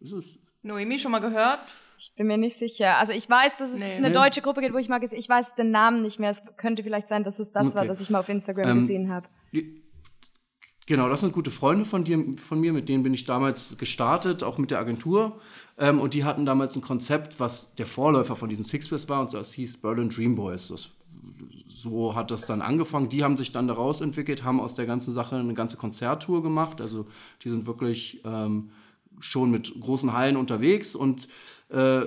Ist 0.00 0.12
es? 0.12 0.24
Noemi, 0.64 0.98
schon 0.98 1.12
mal 1.12 1.20
gehört? 1.20 1.60
Ich 1.96 2.12
bin 2.16 2.26
mir 2.26 2.38
nicht 2.38 2.58
sicher. 2.58 2.96
Also 2.98 3.12
ich 3.12 3.28
weiß, 3.30 3.58
dass 3.58 3.72
es 3.72 3.78
Nee. 3.78 3.92
eine 3.92 4.10
deutsche 4.10 4.40
Gruppe 4.42 4.60
gibt, 4.60 4.74
wo 4.74 4.78
ich 4.78 4.88
mal 4.88 4.98
gesehen 4.98 5.18
Ich 5.18 5.28
weiß 5.28 5.54
den 5.54 5.70
Namen 5.70 6.02
nicht 6.02 6.18
mehr. 6.18 6.30
Es 6.30 6.42
könnte 6.56 6.82
vielleicht 6.82 7.06
sein, 7.08 7.22
dass 7.22 7.38
es 7.38 7.52
das 7.52 7.74
war, 7.74 7.82
Okay. 7.82 7.88
das 7.88 8.00
ich 8.00 8.10
mal 8.10 8.18
auf 8.20 8.28
Instagram 8.28 8.68
Ähm, 8.70 8.76
gesehen 8.80 9.10
habe. 9.12 9.28
Genau, 10.86 11.08
das 11.08 11.20
sind 11.20 11.32
gute 11.32 11.50
Freunde 11.50 11.84
von 11.86 12.04
dir, 12.04 12.22
von 12.36 12.60
mir, 12.60 12.72
mit 12.72 12.88
denen 12.90 13.02
bin 13.04 13.14
ich 13.14 13.24
damals 13.24 13.78
gestartet, 13.78 14.42
auch 14.42 14.58
mit 14.58 14.70
der 14.70 14.78
Agentur. 14.80 15.40
Ähm, 15.78 15.98
und 16.00 16.12
die 16.12 16.24
hatten 16.24 16.44
damals 16.44 16.76
ein 16.76 16.82
Konzept, 16.82 17.40
was 17.40 17.74
der 17.74 17.86
Vorläufer 17.86 18.36
von 18.36 18.50
diesen 18.50 18.64
Sixpacks 18.64 19.08
war, 19.08 19.20
und 19.22 19.32
das 19.32 19.54
hieß 19.54 19.78
Berlin 19.80 20.10
Dream 20.10 20.34
Boys. 20.34 20.68
Das, 20.68 20.88
so 21.68 22.14
hat 22.14 22.30
das 22.30 22.46
dann 22.46 22.60
angefangen. 22.60 23.08
Die 23.08 23.24
haben 23.24 23.38
sich 23.38 23.50
dann 23.52 23.66
daraus 23.66 24.02
entwickelt, 24.02 24.44
haben 24.44 24.60
aus 24.60 24.74
der 24.74 24.84
ganzen 24.84 25.12
Sache 25.12 25.36
eine 25.36 25.54
ganze 25.54 25.78
Konzerttour 25.78 26.42
gemacht. 26.42 26.82
Also 26.82 27.06
die 27.42 27.48
sind 27.50 27.66
wirklich 27.66 28.20
ähm, 28.26 28.70
schon 29.20 29.50
mit 29.50 29.72
großen 29.80 30.12
Hallen 30.12 30.36
unterwegs 30.36 30.94
und 30.94 31.28
äh, 31.70 32.06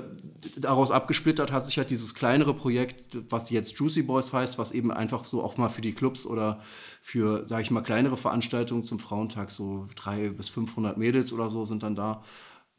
daraus 0.58 0.92
abgesplittert 0.92 1.52
hat 1.52 1.66
sich 1.66 1.78
halt 1.78 1.90
dieses 1.90 2.14
kleinere 2.14 2.54
Projekt, 2.54 3.18
was 3.30 3.50
jetzt 3.50 3.78
Juicy 3.78 4.04
Boys 4.04 4.32
heißt, 4.32 4.60
was 4.60 4.72
eben 4.72 4.92
einfach 4.92 5.26
so 5.26 5.44
auch 5.44 5.58
mal 5.58 5.70
für 5.70 5.82
die 5.82 5.94
Clubs 5.94 6.26
oder 6.26 6.62
für, 7.02 7.44
sage 7.44 7.64
ich 7.64 7.72
mal, 7.72 7.82
kleinere 7.82 8.18
Veranstaltungen 8.18 8.84
zum 8.84 9.00
Frauentag, 9.00 9.50
so 9.52 9.88
300 9.96 10.38
bis 10.38 10.50
500 10.50 10.98
Mädels 10.98 11.34
oder 11.34 11.50
so 11.50 11.66
sind 11.66 11.84
dann 11.84 11.96
da, 11.96 12.24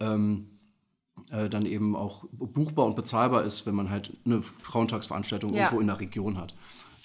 ähm, 0.00 0.58
äh, 1.30 1.48
dann 1.48 1.66
eben 1.66 1.96
auch 1.96 2.24
buchbar 2.30 2.86
und 2.86 2.94
bezahlbar 2.94 3.42
ist, 3.42 3.66
wenn 3.66 3.74
man 3.74 3.90
halt 3.90 4.16
eine 4.24 4.40
Frauentagsveranstaltung 4.40 5.52
Ja. 5.52 5.62
irgendwo 5.64 5.80
in 5.80 5.88
der 5.88 6.00
Region 6.00 6.38
hat. 6.38 6.54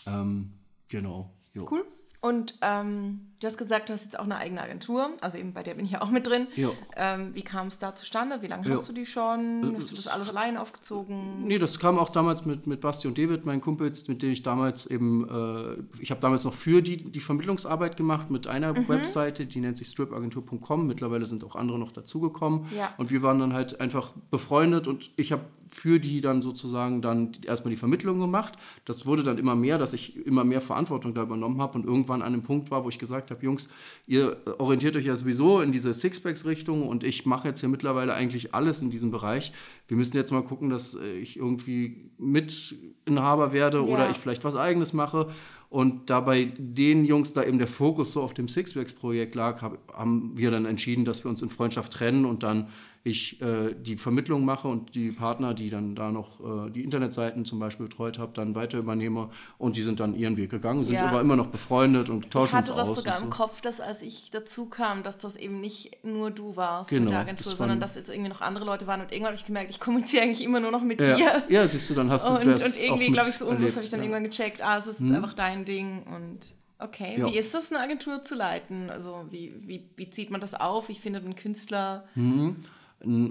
Ähm, 0.05 0.53
genau. 0.87 1.33
jo. 1.53 1.67
Cool. 1.69 1.83
Und 2.21 2.57
ähm, 2.61 3.32
du 3.43 3.47
hast 3.47 3.57
gesagt, 3.57 3.89
du 3.89 3.93
hast 3.93 4.03
jetzt 4.05 4.17
auch 4.17 4.23
eine 4.23 4.37
eigene 4.37 4.61
Agentur. 4.61 5.09
Also 5.21 5.37
eben 5.37 5.53
bei 5.53 5.63
der 5.63 5.75
bin 5.75 5.85
ich 5.85 5.91
ja 5.91 6.01
auch 6.01 6.09
mit 6.09 6.25
drin. 6.27 6.47
Ähm, 6.95 7.31
wie 7.35 7.41
kam 7.41 7.67
es 7.67 7.77
da 7.79 7.93
zustande? 7.95 8.41
Wie 8.41 8.47
lange 8.47 8.67
Ja. 8.67 8.75
hast 8.75 8.87
du 8.87 8.93
die 8.93 9.05
schon? 9.05 9.73
Äh, 9.73 9.75
Hast 9.75 9.91
du 9.91 9.95
das 9.95 10.05
es- 10.05 10.07
alles 10.07 10.29
allein 10.29 10.57
aufgezogen? 10.57 11.45
Nee, 11.45 11.57
das 11.59 11.79
kam 11.79 11.99
auch 11.99 12.09
damals 12.09 12.45
mit, 12.45 12.67
mit 12.67 12.81
Basti 12.81 13.07
und 13.07 13.17
David, 13.17 13.45
meinen 13.45 13.61
Kumpels, 13.61 14.07
mit 14.07 14.21
denen 14.21 14.31
ich 14.33 14.43
damals 14.43 14.85
eben, 14.85 15.27
äh, 15.29 15.83
ich 16.01 16.11
habe 16.11 16.21
damals 16.21 16.43
noch 16.45 16.53
für 16.53 16.81
die 16.81 16.97
die 16.97 17.19
Vermittlungsarbeit 17.19 17.97
gemacht 17.97 18.31
mit 18.31 18.47
einer 18.47 18.73
Mhm. 18.73 18.87
Webseite, 18.87 19.45
die 19.45 19.59
nennt 19.59 19.77
sich 19.77 19.87
stripagentur.com. 19.87 20.87
Mittlerweile 20.87 21.25
sind 21.25 21.43
auch 21.43 21.55
andere 21.55 21.77
noch 21.79 21.91
dazugekommen. 21.91 22.65
Ja. 22.75 22.93
Und 22.97 23.11
wir 23.11 23.21
waren 23.23 23.39
dann 23.39 23.53
halt 23.53 23.79
einfach 23.81 24.13
befreundet 24.31 24.87
und 24.87 25.11
ich 25.17 25.31
habe 25.31 25.43
für 25.69 25.99
die 25.99 26.21
dann 26.21 26.43
sozusagen 26.43 27.01
dann 27.01 27.31
erstmal 27.45 27.71
die 27.71 27.77
Vermittlung 27.77 28.19
gemacht. 28.19 28.53
Das 28.85 29.07
wurde 29.07 29.23
dann 29.23 29.39
immer 29.39 29.55
mehr, 29.55 29.79
dass 29.79 29.93
ich 29.93 30.15
immer 30.25 30.43
mehr 30.43 30.61
Verantwortung 30.61 31.15
da 31.15 31.23
übernommen 31.23 31.59
habe 31.59 31.73
und 31.79 31.85
irgendwann 31.85 32.21
an 32.21 32.27
einem 32.33 32.43
Punkt 32.43 32.69
war, 32.69 32.83
wo 32.83 32.89
ich 32.89 32.99
gesagt 32.99 33.31
habe, 33.31 33.32
Jungs, 33.41 33.69
ihr 34.05 34.37
orientiert 34.59 34.95
euch 34.95 35.05
ja 35.05 35.15
sowieso 35.15 35.61
in 35.61 35.71
diese 35.71 35.93
Sixpacks-Richtung 35.93 36.87
und 36.87 37.03
ich 37.03 37.25
mache 37.25 37.47
jetzt 37.47 37.61
hier 37.61 37.69
mittlerweile 37.69 38.13
eigentlich 38.13 38.53
alles 38.53 38.81
in 38.81 38.89
diesem 38.89 39.09
Bereich. 39.09 39.53
Wir 39.87 39.97
müssen 39.97 40.15
jetzt 40.17 40.31
mal 40.31 40.43
gucken, 40.43 40.69
dass 40.69 40.95
ich 40.95 41.37
irgendwie 41.37 42.11
Mitinhaber 42.17 43.53
werde 43.53 43.77
Ja. 43.77 43.83
oder 43.83 44.09
ich 44.09 44.17
vielleicht 44.17 44.43
was 44.43 44.55
Eigenes 44.55 44.93
mache. 44.93 45.31
Und 45.69 46.11
da 46.11 46.19
bei 46.19 46.53
den 46.55 47.03
Jungs 47.03 47.33
da 47.33 47.43
eben 47.43 47.57
der 47.57 47.67
Fokus 47.67 48.13
so 48.13 48.21
auf 48.21 48.35
dem 48.35 48.47
Sixpacks-Projekt 48.47 49.33
lag, 49.33 49.63
hab, 49.63 49.91
haben 49.91 50.33
wir 50.35 50.51
dann 50.51 50.65
entschieden, 50.65 51.03
dass 51.03 51.23
wir 51.25 51.29
uns 51.29 51.41
in 51.41 51.49
Freundschaft 51.49 51.91
trennen 51.93 52.25
und 52.25 52.43
dann 52.43 52.67
ich 53.05 53.41
äh, 53.41 53.73
die 53.73 53.97
Vermittlung 53.97 54.45
mache 54.45 54.69
und 54.69 54.95
die 54.95 55.11
Partner, 55.11 55.53
die 55.53 55.69
dann 55.69 55.93
da 55.93 56.09
noch 56.09 56.39
äh, 56.67 56.69
die 56.71 56.85
Internetseiten 56.85 57.43
zum 57.43 57.59
Beispiel 57.59 57.87
betreut 57.87 58.17
habe, 58.17 58.31
dann 58.33 58.55
weiter 58.55 58.77
übernehme 58.77 59.29
und 59.57 59.75
die 59.75 59.81
sind 59.81 59.99
dann 59.99 60.15
ihren 60.15 60.37
Weg 60.37 60.49
gegangen, 60.51 60.85
sind 60.85 60.95
Ja. 60.95 61.07
aber 61.07 61.19
immer 61.19 61.35
noch 61.35 61.47
befreundet 61.47 62.09
und 62.09 62.23
Ich 62.25 62.31
tauschen 62.31 62.55
uns 62.57 62.69
hatte 62.69 62.79
das 62.79 62.87
aus. 62.87 62.97
sogar 62.99 63.17
und 63.17 63.23
im 63.25 63.31
so. 63.31 63.35
Kopf, 63.37 63.59
dass 63.59 63.81
als 63.81 64.01
ich 64.03 64.31
dazu 64.31 64.67
kam, 64.67 65.03
dass 65.03 65.17
das 65.17 65.35
eben 65.35 65.59
nicht 65.59 65.97
nur 66.05 66.31
du 66.31 66.55
warst 66.55 66.91
Genau, 66.91 67.01
mit 67.03 67.11
der 67.11 67.19
Agentur, 67.19 67.51
das 67.51 67.57
sondern 67.57 67.81
dass 67.81 67.95
jetzt 67.95 68.07
irgendwie 68.07 68.29
noch 68.29 68.39
andere 68.39 68.63
Leute 68.63 68.87
waren. 68.87 69.01
Und 69.01 69.11
irgendwann 69.11 69.31
habe 69.31 69.35
ich 69.35 69.45
gemerkt, 69.45 69.69
ich 69.71 69.81
kommuniziere 69.81 70.23
eigentlich 70.23 70.43
immer 70.43 70.61
nur 70.61 70.71
noch 70.71 70.81
mit 70.81 71.01
Ja, 71.01 71.15
dir. 71.17 71.43
ja, 71.49 71.67
siehst 71.67 71.89
du, 71.89 71.95
dann 71.95 72.09
hast 72.09 72.25
du 72.25 72.35
Und, 72.35 72.45
das 72.45 72.63
und 72.65 72.81
irgendwie, 72.81 73.11
glaube 73.11 73.31
ich, 73.31 73.35
so 73.35 73.45
unbewusst 73.47 73.75
habe 73.75 73.83
ich 73.83 73.91
dann 73.91 73.99
ja. 73.99 74.05
irgendwann 74.05 74.23
gecheckt, 74.23 74.61
ah, 74.63 74.77
es 74.77 74.87
ist 74.87 75.01
Mhm. 75.01 75.15
einfach 75.15 75.33
dein 75.33 75.65
Ding 75.65 76.03
und 76.03 76.39
okay. 76.79 77.15
Ja. 77.19 77.27
Wie 77.27 77.37
ist 77.37 77.53
das, 77.53 77.69
eine 77.69 77.81
Agentur 77.81 78.23
zu 78.23 78.35
leiten? 78.35 78.89
Also 78.89 79.25
wie, 79.29 79.53
wie, 79.67 79.83
wie 79.97 80.09
zieht 80.09 80.31
man 80.31 80.39
das 80.39 80.53
auf? 80.53 80.87
Wie 80.87 80.95
findet 80.95 81.25
ein 81.25 81.35
Künstler? 81.35 82.05
Mhm. 82.15 82.55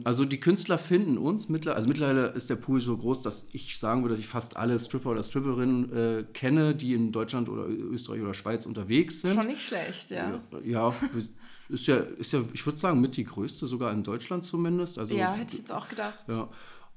Also 0.05 0.27
die 0.27 0.39
Künstler 0.39 0.77
finden 0.77 1.17
uns 1.17 1.49
mittlerweile, 1.49 1.77
also 1.77 1.89
mittlerweile 1.89 2.27
ist 2.29 2.51
der 2.51 2.57
Pool 2.57 2.83
so 2.83 2.95
groß, 2.95 3.23
dass 3.23 3.49
ich 3.53 3.79
sagen 3.79 4.03
würde, 4.03 4.15
dass 4.15 4.21
ich 4.21 4.29
fast 4.29 4.57
alle 4.59 4.79
Stripper 4.79 5.11
oder 5.13 5.23
Stripperinnen 5.23 5.93
äh, 5.93 6.25
kenne, 6.35 6.75
die 6.75 6.93
in 6.93 7.11
Deutschland 7.11 7.49
oder 7.49 7.67
Österreich 7.67 8.21
oder 8.21 8.35
Schweiz 8.35 8.67
unterwegs 8.67 9.23
sind. 9.23 9.35
Schon 9.35 9.47
nicht 9.47 9.63
schlecht, 9.63 10.11
ja. 10.11 10.41
Ja, 10.63 10.95
ist 11.71 11.87
ja, 11.87 11.97
ist 11.97 12.33
ja, 12.33 12.43
ich 12.53 12.67
würde 12.67 12.79
sagen, 12.79 13.01
mit 13.01 13.17
die 13.17 13.25
größte, 13.25 13.67
sogar 13.67 13.93
in 13.93 14.03
Deutschland 14.03 14.45
zumindest. 14.45 14.99
Also, 14.99 15.17
Ja, 15.17 15.33
hätte 15.33 15.55
ich 15.55 15.61
jetzt 15.61 15.73
auch 15.73 15.89
gedacht. 15.89 16.19
Ja. 16.29 16.51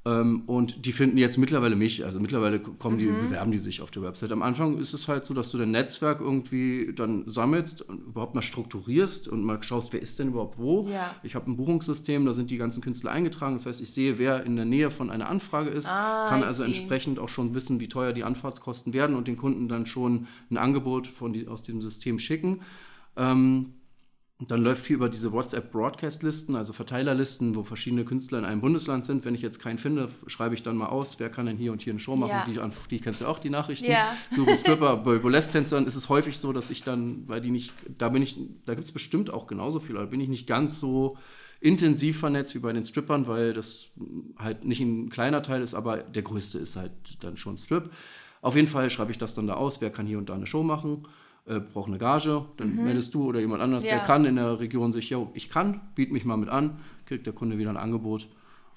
Ähm, 0.07 0.43
und 0.45 0.85
die 0.85 0.91
finden 0.91 1.17
jetzt 1.17 1.37
mittlerweile 1.39 1.75
mich. 1.75 2.05
Also 2.05 2.19
mittlerweile 2.19 2.59
kommen 2.59 2.99
die, 2.99 3.05
Mhm. 3.07 3.21
bewerben 3.21 3.51
die 3.51 3.57
sich 3.57 3.81
auf 3.81 3.89
der 3.89 4.03
Website. 4.03 4.31
Am 4.31 4.43
Anfang 4.43 4.77
ist 4.77 4.93
es 4.93 5.07
halt 5.07 5.25
so, 5.25 5.33
dass 5.33 5.49
du 5.49 5.57
dein 5.57 5.71
Netzwerk 5.71 6.21
irgendwie 6.21 6.93
dann 6.95 7.23
sammelst 7.27 7.81
und 7.81 8.03
überhaupt 8.09 8.35
mal 8.35 8.43
strukturierst 8.43 9.27
und 9.27 9.43
mal 9.43 9.63
schaust, 9.63 9.93
wer 9.93 10.01
ist 10.03 10.19
denn 10.19 10.27
überhaupt 10.27 10.59
wo. 10.59 10.87
Ja. 10.87 11.15
Ich 11.23 11.33
habe 11.33 11.49
ein 11.49 11.57
Buchungssystem, 11.57 12.23
da 12.23 12.33
sind 12.33 12.51
die 12.51 12.57
ganzen 12.57 12.81
Künstler 12.81 13.09
eingetragen. 13.11 13.55
Das 13.55 13.65
heißt, 13.65 13.81
ich 13.81 13.91
sehe, 13.93 14.19
wer 14.19 14.43
in 14.45 14.55
der 14.55 14.65
Nähe 14.65 14.91
von 14.91 15.09
einer 15.09 15.27
Anfrage 15.27 15.71
ist, 15.71 15.87
Ah, 15.91 16.29
kann 16.29 16.43
also 16.43 16.61
entsprechend 16.61 17.17
auch 17.17 17.29
schon 17.29 17.55
wissen, 17.55 17.79
wie 17.79 17.87
teuer 17.87 18.13
die 18.13 18.23
Anfahrtskosten 18.23 18.93
werden 18.93 19.15
und 19.15 19.27
den 19.27 19.37
Kunden 19.37 19.67
dann 19.67 19.87
schon 19.87 20.27
ein 20.51 20.57
Angebot 20.57 21.07
von 21.07 21.33
die, 21.33 21.47
aus 21.47 21.63
dem 21.63 21.81
System 21.81 22.19
schicken. 22.19 22.61
Ähm, 23.17 23.73
und 24.37 24.51
dann 24.51 24.63
läuft 24.63 24.85
viel 24.85 24.97
über 24.97 25.07
diese 25.07 25.31
WhatsApp-Broadcast-Listen, 25.31 26.57
also 26.57 26.73
Verteilerlisten, 26.73 27.55
wo 27.55 27.63
verschiedene 27.63 28.03
Künstler 28.03 28.39
in 28.39 28.45
einem 28.45 28.59
Bundesland 28.59 29.05
sind. 29.05 29.23
Wenn 29.23 29.33
ich 29.33 29.41
jetzt 29.41 29.59
keinen 29.59 29.77
finde, 29.77 30.09
schreibe 30.27 30.55
ich 30.55 30.61
dann 30.61 30.75
mal 30.75 30.87
aus, 30.87 31.19
wer 31.19 31.29
kann 31.29 31.45
denn 31.45 31.55
hier 31.55 31.71
und 31.71 31.81
hier 31.81 31.93
eine 31.93 32.01
Show 32.01 32.17
machen. 32.17 32.31
Ja. 32.31 32.45
Die, 32.45 32.59
die 32.89 32.99
kennst 32.99 33.21
du 33.21 33.25
ja 33.25 33.31
auch, 33.31 33.39
die 33.39 33.49
Nachrichten. 33.49 33.89
Ja. 33.89 34.13
So 34.29 34.45
bei 34.45 34.55
Stripper, 34.57 34.97
bei 34.97 35.19
Burlesque-Tänzern 35.19 35.87
ist 35.87 35.95
es 35.95 36.09
häufig 36.09 36.37
so, 36.37 36.51
dass 36.51 36.69
ich 36.69 36.83
dann, 36.83 37.23
weil 37.29 37.39
die 37.39 37.49
nicht, 37.49 37.71
da 37.97 38.09
bin 38.09 38.21
ich, 38.21 38.37
da 38.65 38.73
gibt 38.73 38.85
es 38.85 38.91
bestimmt 38.91 39.31
auch 39.31 39.47
genauso 39.47 39.79
viel, 39.79 39.95
aber 39.95 40.07
bin 40.07 40.19
ich 40.19 40.27
nicht 40.27 40.47
ganz 40.47 40.81
so 40.81 41.17
intensiv 41.61 42.19
vernetzt 42.19 42.55
wie 42.55 42.59
bei 42.59 42.73
den 42.73 42.83
Strippern, 42.83 43.27
weil 43.27 43.53
das 43.53 43.87
halt 44.37 44.65
nicht 44.65 44.81
ein 44.81 45.09
kleiner 45.09 45.43
Teil 45.43 45.61
ist, 45.61 45.73
aber 45.73 45.99
der 45.99 46.23
größte 46.23 46.59
ist 46.59 46.75
halt 46.75 46.91
dann 47.21 47.37
schon 47.37 47.57
Strip. 47.57 47.89
Auf 48.41 48.57
jeden 48.57 48.67
Fall 48.67 48.89
schreibe 48.89 49.11
ich 49.11 49.17
das 49.17 49.33
dann 49.33 49.47
da 49.47 49.53
aus, 49.53 49.79
wer 49.79 49.91
kann 49.91 50.05
hier 50.05 50.17
und 50.17 50.29
da 50.29 50.33
eine 50.33 50.45
Show 50.45 50.61
machen. 50.61 51.07
Äh, 51.47 51.59
brauche 51.59 51.87
eine 51.89 51.97
Gage, 51.97 52.45
dann 52.57 52.75
Mhm. 52.75 52.83
meldest 52.83 53.13
du 53.13 53.25
oder 53.25 53.39
jemand 53.39 53.61
anders, 53.61 53.83
der 53.83 53.97
Ja. 53.99 54.03
kann 54.05 54.25
in 54.25 54.35
der 54.35 54.59
Region 54.59 54.91
sich, 54.91 55.09
yo, 55.09 55.29
ich 55.33 55.49
kann, 55.49 55.81
biet 55.95 56.11
mich 56.11 56.25
mal 56.25 56.37
mit 56.37 56.49
an, 56.49 56.79
kriegt 57.05 57.25
der 57.25 57.33
Kunde 57.33 57.57
wieder 57.57 57.69
ein 57.69 57.77
Angebot. 57.77 58.27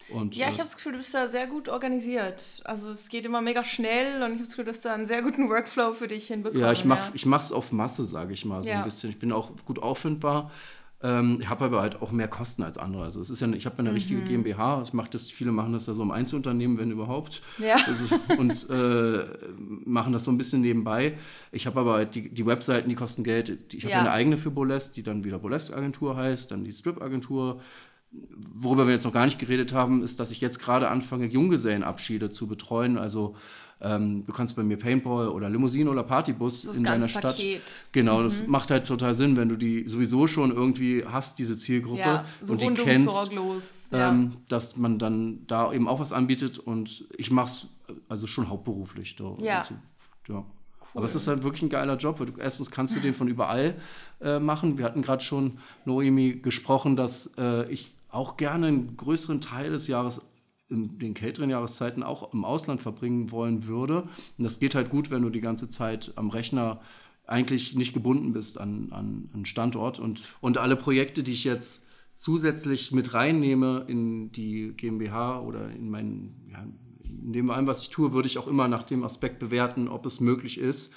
Und, 0.09 0.37
Ja, 0.37 0.47
äh, 0.47 0.51
ich 0.51 0.55
habe 0.59 0.65
das 0.65 0.77
Gefühl, 0.77 0.93
du 0.93 0.99
bist 0.99 1.13
da 1.13 1.29
sehr 1.29 1.47
gut 1.47 1.69
organisiert. 1.69 2.63
Also 2.65 2.89
es 2.91 3.09
geht 3.11 3.27
immer 3.27 3.43
mega 3.43 3.63
schnell 3.65 4.23
und 4.23 4.29
ich 4.33 4.39
habe 4.39 4.39
das 4.41 4.49
Gefühl, 4.51 4.65
du 4.65 4.71
hast 4.71 4.85
da 4.85 4.95
einen 4.95 5.05
sehr 5.07 5.23
guten 5.23 5.51
Workflow 5.51 5.93
für 5.93 6.09
dich 6.09 6.27
hinbekommen. 6.29 6.63
Ja, 6.65 6.73
ich 6.73 6.85
mach, 6.85 7.15
ich 7.15 7.27
mach's 7.27 7.53
auf 7.53 7.73
Masse, 7.73 8.05
sage 8.05 8.33
ich 8.33 8.45
mal, 8.45 8.63
so 8.63 8.71
Ja. 8.71 8.79
ein 8.79 8.85
bisschen. 8.85 9.11
Ich 9.11 9.19
bin 9.19 9.33
auch 9.33 9.51
gut 9.67 9.79
auffindbar. 9.83 10.51
Ähm, 11.01 11.39
ich 11.41 11.49
habe 11.49 11.65
aber 11.67 11.81
halt 11.81 12.03
auch 12.03 12.11
mehr 12.11 12.27
Kosten 12.27 12.63
als 12.65 12.77
andere. 12.77 13.05
Also 13.05 13.21
es 13.21 13.31
ist 13.31 13.41
ja, 13.41 13.49
ich 13.53 13.67
habe 13.67 13.79
eine 13.79 13.95
richtige 13.95 14.21
Mhm. 14.21 14.25
GmbH. 14.25 14.83
Ich 14.83 14.93
mach 14.93 15.07
das, 15.07 15.31
viele 15.31 15.53
machen 15.53 15.73
das 15.73 15.87
ja 15.87 15.95
so 15.95 16.03
im 16.03 16.11
Einzelunternehmen, 16.11 16.77
wenn 16.77 16.91
überhaupt. 16.91 17.41
Ja. 17.59 17.77
Also, 17.87 18.07
und 18.37 18.69
äh, 18.71 19.25
machen 19.85 20.13
das 20.13 20.25
so 20.25 20.33
ein 20.33 20.39
bisschen 20.39 20.61
nebenbei. 20.61 21.17
Ich 21.53 21.67
habe 21.69 21.79
aber 21.81 21.93
halt 21.95 22.15
die, 22.17 22.29
die 22.31 22.47
Webseiten, 22.47 22.89
die 22.89 22.97
kosten 22.97 23.23
Geld. 23.23 23.73
Ich 23.73 23.85
habe 23.85 23.93
Ja. 23.93 24.01
eine 24.01 24.11
eigene 24.11 24.37
für 24.37 24.51
Bolest, 24.51 24.97
die 24.97 25.05
dann 25.05 25.23
wieder 25.23 25.39
Bolest-Agentur 25.39 26.17
heißt, 26.17 26.51
dann 26.51 26.65
die 26.65 26.73
Strip-Agentur. 26.73 27.61
Worüber 28.11 28.87
wir 28.87 28.95
jetzt 28.95 29.05
noch 29.05 29.13
gar 29.13 29.27
nicht 29.27 29.39
geredet 29.39 29.73
haben, 29.75 30.03
ist, 30.03 30.19
dass 30.19 30.31
ich 30.31 30.41
jetzt 30.41 30.59
gerade 30.59 30.89
anfange, 30.89 31.27
Junggesellenabschiede 31.27 32.31
zu 32.31 32.47
betreuen. 32.49 32.97
Also 32.97 33.37
ähm, 33.81 34.25
du 34.27 34.33
kannst 34.33 34.57
bei 34.57 34.63
mir 34.63 34.77
Paintball 34.77 35.29
oder 35.29 35.49
Limousine 35.49 35.91
oder 35.91 36.03
Partybus 36.03 36.65
in 36.65 36.85
deiner 36.85 37.09
Stadt. 37.09 37.37
Paket. 37.37 37.63
Genau, 37.93 38.23
das 38.23 38.47
macht 38.47 38.71
halt 38.71 38.87
total 38.87 39.15
Sinn, 39.15 39.37
wenn 39.37 39.49
du 39.49 39.57
die 39.57 39.89
sowieso 39.89 40.27
schon 40.27 40.51
irgendwie 40.51 41.05
hast, 41.05 41.39
diese 41.39 41.57
Zielgruppe 41.57 42.01
Ja, 42.01 42.25
so 42.43 42.53
und 42.53 42.63
die 42.63 42.75
kennst, 42.75 43.09
sorglos. 43.09 43.63
Ja. 43.91 44.11
ähm, 44.11 44.37
dass 44.49 44.77
man 44.77 44.99
dann 44.99 45.47
da 45.47 45.73
eben 45.73 45.89
auch 45.89 46.01
was 46.01 46.13
anbietet 46.13 46.59
und 46.59 47.07
ich 47.17 47.31
mache 47.31 47.47
es 47.47 47.67
also 48.09 48.27
schon 48.27 48.49
hauptberuflich. 48.49 49.17
Da, 49.17 49.37
Ja. 49.39 49.61
Und 49.61 49.67
so, 50.27 50.33
ja. 50.35 50.45
Aber 50.95 51.05
es 51.05 51.15
ist 51.15 51.29
halt 51.29 51.45
wirklich 51.45 51.63
ein 51.63 51.69
geiler 51.69 51.97
Job. 51.97 52.19
Weil 52.19 52.27
du, 52.27 52.33
erstens 52.41 52.71
kannst 52.71 52.97
du 52.97 53.01
den 53.01 53.15
von 53.15 53.29
überall 53.29 53.77
äh, 54.21 54.41
machen. 54.41 54.79
Wir 54.79 54.85
hatten 54.85 55.03
gerade 55.03 55.23
schon, 55.23 55.59
Noemi, 55.85 56.41
gesprochen, 56.43 56.97
dass 56.97 57.33
äh, 57.39 57.71
ich 57.71 57.95
auch 58.11 58.37
gerne 58.37 58.67
einen 58.69 58.97
größeren 58.97 59.41
Teil 59.41 59.71
des 59.71 59.87
Jahres 59.87 60.23
in 60.71 60.99
den 60.99 61.15
kälteren 61.15 61.51
Jahreszeiten 61.51 62.03
auch 62.03 62.33
im 62.33 62.45
Ausland 62.45 62.83
verbringen 62.83 63.31
wollen 63.31 63.67
würde. 63.67 64.03
Und 64.03 64.45
das 64.45 64.61
geht 64.61 64.75
halt 64.75 64.91
gut, 64.91 65.11
wenn 65.11 65.23
du 65.23 65.31
die 65.31 65.41
ganze 65.41 65.69
Zeit 65.69 66.13
am 66.17 66.31
Rechner 66.31 66.81
eigentlich 67.27 67.75
nicht 67.77 67.93
gebunden 67.93 68.33
bist 68.33 68.59
an, 68.59 68.89
an 68.91 69.45
Standort. 69.45 69.99
Und, 69.99 70.29
und 70.41 70.59
alle 70.59 70.77
Projekte, 70.77 71.23
die 71.23 71.33
ich 71.33 71.45
jetzt 71.45 71.85
zusätzlich 72.17 72.93
mit 72.93 73.15
reinnehme 73.15 73.85
in 73.87 74.33
die 74.33 74.73
GmbH 74.77 75.41
oder 75.41 75.71
in 75.71 75.89
meinen, 75.89 76.49
ja, 76.51 76.67
in 77.05 77.33
dem 77.33 77.51
allem, 77.51 77.67
was 77.67 77.83
ich 77.83 77.91
tue, 77.91 78.13
würde 78.13 78.29
ich 78.29 78.39
auch 78.39 78.49
immer 78.49 78.69
nach 78.69 78.83
dem 78.83 79.05
Aspekt 79.05 79.39
bewerten, 79.39 79.89
ob 79.89 80.05
es 80.05 80.21
möglich 80.21 80.59
ist, 80.59 80.93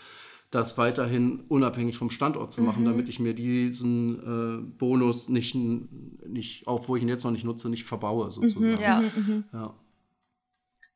das 0.51 0.77
weiterhin 0.77 1.45
unabhängig 1.47 1.97
vom 1.97 2.09
Standort 2.09 2.51
zu 2.51 2.61
machen, 2.61 2.83
damit 2.85 3.07
ich 3.07 3.19
mir 3.19 3.33
diesen 3.33 4.19
äh, 4.19 4.61
Bonus 4.77 5.29
nicht, 5.29 5.55
nicht, 5.55 6.67
auch 6.67 6.87
wo 6.87 6.95
ich 6.97 7.01
ihn 7.03 7.07
jetzt 7.09 7.23
noch 7.23 7.31
nicht 7.31 7.45
nutze, 7.45 7.69
nicht 7.69 7.85
verbaue 7.85 8.31
sozusagen. 8.31 8.79
Ja. 8.81 8.99
Mhm, 8.99 9.11
mhm. 9.15 9.43
Ja. 9.53 9.73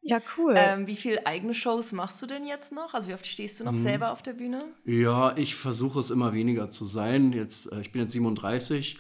Ja, 0.08 0.20
cool. 0.38 0.54
Ähm, 0.56 0.86
wie 0.86 0.96
viele 0.96 1.26
eigene 1.26 1.56
Shows 1.56 1.92
machst 1.92 2.22
du 2.22 2.28
denn 2.28 2.46
jetzt 2.46 2.72
noch? 2.72 2.94
Also 2.94 3.10
wie 3.10 3.16
oft 3.16 3.26
stehst 3.26 3.60
du 3.60 3.64
noch 3.64 3.72
Mhm. 3.72 3.80
selber 3.80 4.12
auf 4.12 4.22
der 4.22 4.34
Bühne? 4.34 4.66
Ja, 4.84 5.36
ich 5.36 5.56
versuche 5.56 6.00
es 6.00 6.12
immer 6.12 6.32
weniger 6.34 6.70
zu 6.70 6.86
sein. 6.86 7.32
Jetzt, 7.34 7.72
äh, 7.72 7.82
ich 7.82 7.92
bin 7.92 8.02
jetzt 8.04 8.12
37. 8.12 9.00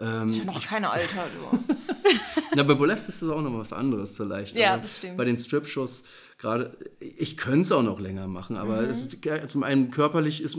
Ähm, 0.00 0.28
Ist 0.28 0.38
ja 0.38 0.44
noch 0.44 0.58
ich, 0.58 0.66
kein 0.66 0.84
Alter, 0.86 1.26
du. 1.26 1.58
na, 2.54 2.62
bei 2.62 2.74
Burlesque 2.74 3.08
ist 3.08 3.20
es 3.20 3.28
auch 3.28 3.42
noch 3.42 3.58
was 3.58 3.72
anderes 3.74 4.16
vielleicht. 4.16 4.56
Ja, 4.56 4.74
aber 4.74 4.82
das 4.82 4.96
stimmt. 4.98 5.16
Bei 5.18 5.24
den 5.24 5.36
Strip-Shows 5.36 6.04
gerade, 6.38 6.76
ich 7.00 7.36
könnte 7.36 7.60
es 7.62 7.72
auch 7.72 7.82
noch 7.82 7.98
länger 7.98 8.28
machen, 8.28 8.56
aber 8.56 8.82
Mhm. 8.82 8.90
es 8.90 9.08
zum 9.46 9.62
einen 9.64 9.90
körperlich 9.90 10.40
ist, 10.40 10.56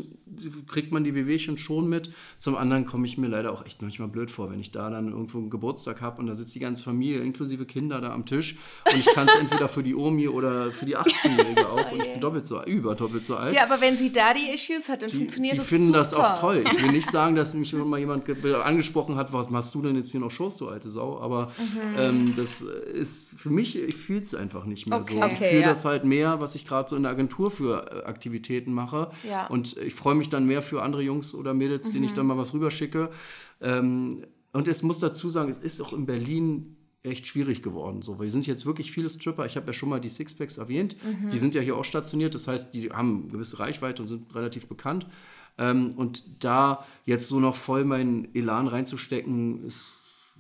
kriegt 0.68 0.92
man 0.92 1.06
die 1.06 1.16
Wehwehchen 1.16 1.58
schon 1.58 1.88
mit, 1.88 2.12
zum 2.38 2.56
anderen 2.56 2.86
komme 2.86 3.06
ich 3.06 3.18
mir 3.18 3.28
leider 3.28 3.52
auch 3.54 3.66
echt 3.66 3.82
manchmal 3.82 4.10
blöd 4.10 4.30
vor, 4.30 4.52
wenn 4.52 4.60
ich 4.60 4.72
da 4.72 4.90
dann 4.90 5.10
irgendwo 5.12 5.38
einen 5.38 5.50
Geburtstag 5.50 6.02
habe 6.02 6.20
und 6.20 6.28
da 6.28 6.36
sitzt 6.36 6.54
die 6.54 6.60
ganze 6.60 6.84
Familie 6.84 7.22
inklusive 7.22 7.66
Kinder 7.66 8.02
da 8.02 8.12
am 8.14 8.26
Tisch 8.26 8.58
und 8.92 9.00
ich 9.00 9.06
tanze 9.08 9.38
entweder 9.40 9.70
für 9.70 9.82
die 9.82 9.96
Omi 9.96 10.28
oder 10.28 10.74
für 10.74 10.86
die 10.86 10.98
18-Jährige 10.98 11.70
auch 11.70 11.92
und 11.92 12.02
ich 12.02 12.12
bin 12.12 12.20
doppelt 12.22 12.46
so, 12.46 12.62
über 12.66 12.96
doppelt 12.96 13.24
so 13.24 13.38
alt. 13.38 13.54
Ja, 13.54 13.64
aber 13.64 13.80
wenn 13.80 13.96
sie 13.96 14.12
Daddy-Issues 14.12 14.90
hat, 14.90 15.02
dann 15.02 15.10
Die, 15.10 15.16
funktioniert 15.18 15.54
die 15.54 15.58
das 15.60 15.68
finden 15.68 15.88
super. 15.88 15.98
das 16.00 16.14
auch 16.14 16.40
toll. 16.40 16.64
Ich 16.66 16.82
will 16.82 16.92
nicht 16.92 17.10
sagen, 17.12 17.36
dass 17.36 17.54
mich 17.54 17.72
mal 17.74 18.00
jemand 18.00 18.26
ge- 18.26 18.54
angesprochen 18.56 19.16
hat, 19.16 19.32
was 19.32 19.50
machst 19.50 19.74
du 19.76 19.82
denn 19.82 19.96
jetzt 19.96 20.12
hier 20.12 20.20
noch 20.20 20.32
Shows, 20.32 20.58
du 20.58 20.68
alte 20.68 20.90
Sau? 20.90 21.20
Aber 21.22 21.48
Mhm. 21.58 21.96
ähm, 21.98 22.34
das 22.36 22.62
ist 22.62 23.30
für 23.40 23.50
mich, 23.50 23.82
ich 23.82 23.96
fühle 23.96 24.22
es 24.22 24.36
einfach 24.36 24.66
nicht 24.66 24.88
mehr 24.88 25.02
so. 25.04 25.16
Okay. 25.16 25.30
Ich 25.30 25.34
Okay, 25.40 25.50
fühle 25.50 25.62
ja. 25.62 25.69
Das 25.70 25.86
halt 25.86 26.04
mehr, 26.06 26.42
was 26.42 26.56
ich 26.56 26.66
gerade 26.68 26.90
so 26.90 26.96
in 26.96 27.04
der 27.04 27.12
Agentur 27.12 27.52
für 27.52 27.92
äh, 27.92 28.04
Aktivitäten 28.06 28.74
mache. 28.74 29.12
Ja. 29.28 29.48
Und 29.48 29.78
ich 29.78 29.94
freue 29.96 30.16
mich 30.16 30.30
dann 30.30 30.46
mehr 30.46 30.62
für 30.62 30.82
andere 30.82 31.02
Jungs 31.02 31.34
oder 31.34 31.54
Mädels, 31.54 31.92
denen 31.92 32.04
ich 32.04 32.12
Mhm. 32.12 32.16
dann 32.16 32.28
mal 32.28 32.38
was 32.38 32.54
rüberschicke. 32.54 33.10
Ähm, 33.62 34.26
und 34.54 34.68
es 34.68 34.82
muss 34.84 35.00
dazu 35.00 35.30
sagen, 35.30 35.50
es 35.50 35.58
ist 35.58 35.80
auch 35.82 35.94
in 35.94 36.06
Berlin 36.06 36.76
echt 37.04 37.28
schwierig 37.28 37.62
geworden. 37.64 38.02
So, 38.02 38.20
wir 38.20 38.30
sind 38.30 38.46
jetzt 38.48 38.66
wirklich 38.66 38.92
viele 38.92 39.10
Stripper. 39.10 39.46
Ich 39.46 39.56
habe 39.56 39.68
ja 39.68 39.74
schon 39.74 39.88
mal 39.90 40.02
die 40.02 40.10
Sixpacks 40.10 40.58
erwähnt. 40.58 40.98
Mhm. 41.04 41.30
Die 41.30 41.38
sind 41.38 41.56
ja 41.56 41.62
hier 41.62 41.78
auch 41.78 41.86
stationiert. 41.86 42.36
Das 42.36 42.48
heißt, 42.48 42.74
die 42.74 42.90
haben 42.92 43.22
eine 43.24 43.32
gewisse 43.32 43.60
Reichweite 43.60 44.02
und 44.02 44.08
sind 44.10 44.36
relativ 44.36 44.68
bekannt. 44.68 45.08
Ähm, 45.58 45.94
und 45.96 46.44
da 46.44 46.86
jetzt 47.06 47.28
so 47.30 47.40
noch 47.40 47.56
voll 47.56 47.86
meinen 47.86 48.34
Elan 48.36 48.68
reinzustecken, 48.68 49.66
ist, 49.66 49.96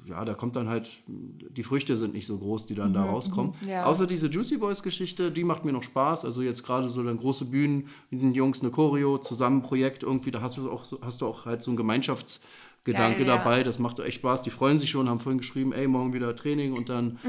ja, 0.05 0.25
da 0.25 0.33
kommt 0.33 0.55
dann 0.55 0.67
halt, 0.67 0.89
die 1.07 1.63
Früchte 1.63 1.97
sind 1.97 2.13
nicht 2.13 2.25
so 2.25 2.38
groß, 2.38 2.65
die 2.65 2.75
dann 2.75 2.93
da 2.93 3.05
rauskommen. 3.05 3.53
ja. 3.67 3.85
Außer 3.85 4.07
diese 4.07 4.27
Juicy 4.27 4.57
Boys 4.57 4.83
Geschichte, 4.83 5.31
die 5.31 5.43
macht 5.43 5.65
mir 5.65 5.71
noch 5.71 5.83
Spaß. 5.83 6.25
Also 6.25 6.41
jetzt 6.41 6.63
gerade 6.63 6.89
so 6.89 7.03
dann 7.03 7.17
große 7.17 7.45
Bühnen 7.45 7.88
mit 8.09 8.21
den 8.21 8.33
Jungs, 8.33 8.62
eine 8.62 8.71
Choreo, 8.71 9.17
zusammen 9.17 9.62
Projekt 9.62 10.03
irgendwie, 10.03 10.31
da 10.31 10.41
hast 10.41 10.57
du 10.57 10.71
auch, 10.71 10.85
hast 11.01 11.21
du 11.21 11.27
auch 11.27 11.45
halt 11.45 11.62
so 11.62 11.71
einen 11.71 11.77
Gemeinschaftsgedanke 11.77 13.19
Geil, 13.19 13.27
ja. 13.27 13.38
dabei. 13.38 13.63
Das 13.63 13.79
macht 13.79 13.99
echt 13.99 14.15
Spaß. 14.15 14.41
Die 14.41 14.49
freuen 14.49 14.79
sich 14.79 14.89
schon, 14.89 15.09
haben 15.09 15.19
vorhin 15.19 15.39
geschrieben, 15.39 15.73
ey, 15.73 15.88
morgen 15.88 16.13
wieder 16.13 16.35
Training 16.35 16.73
und 16.73 16.89
dann, 16.89 17.19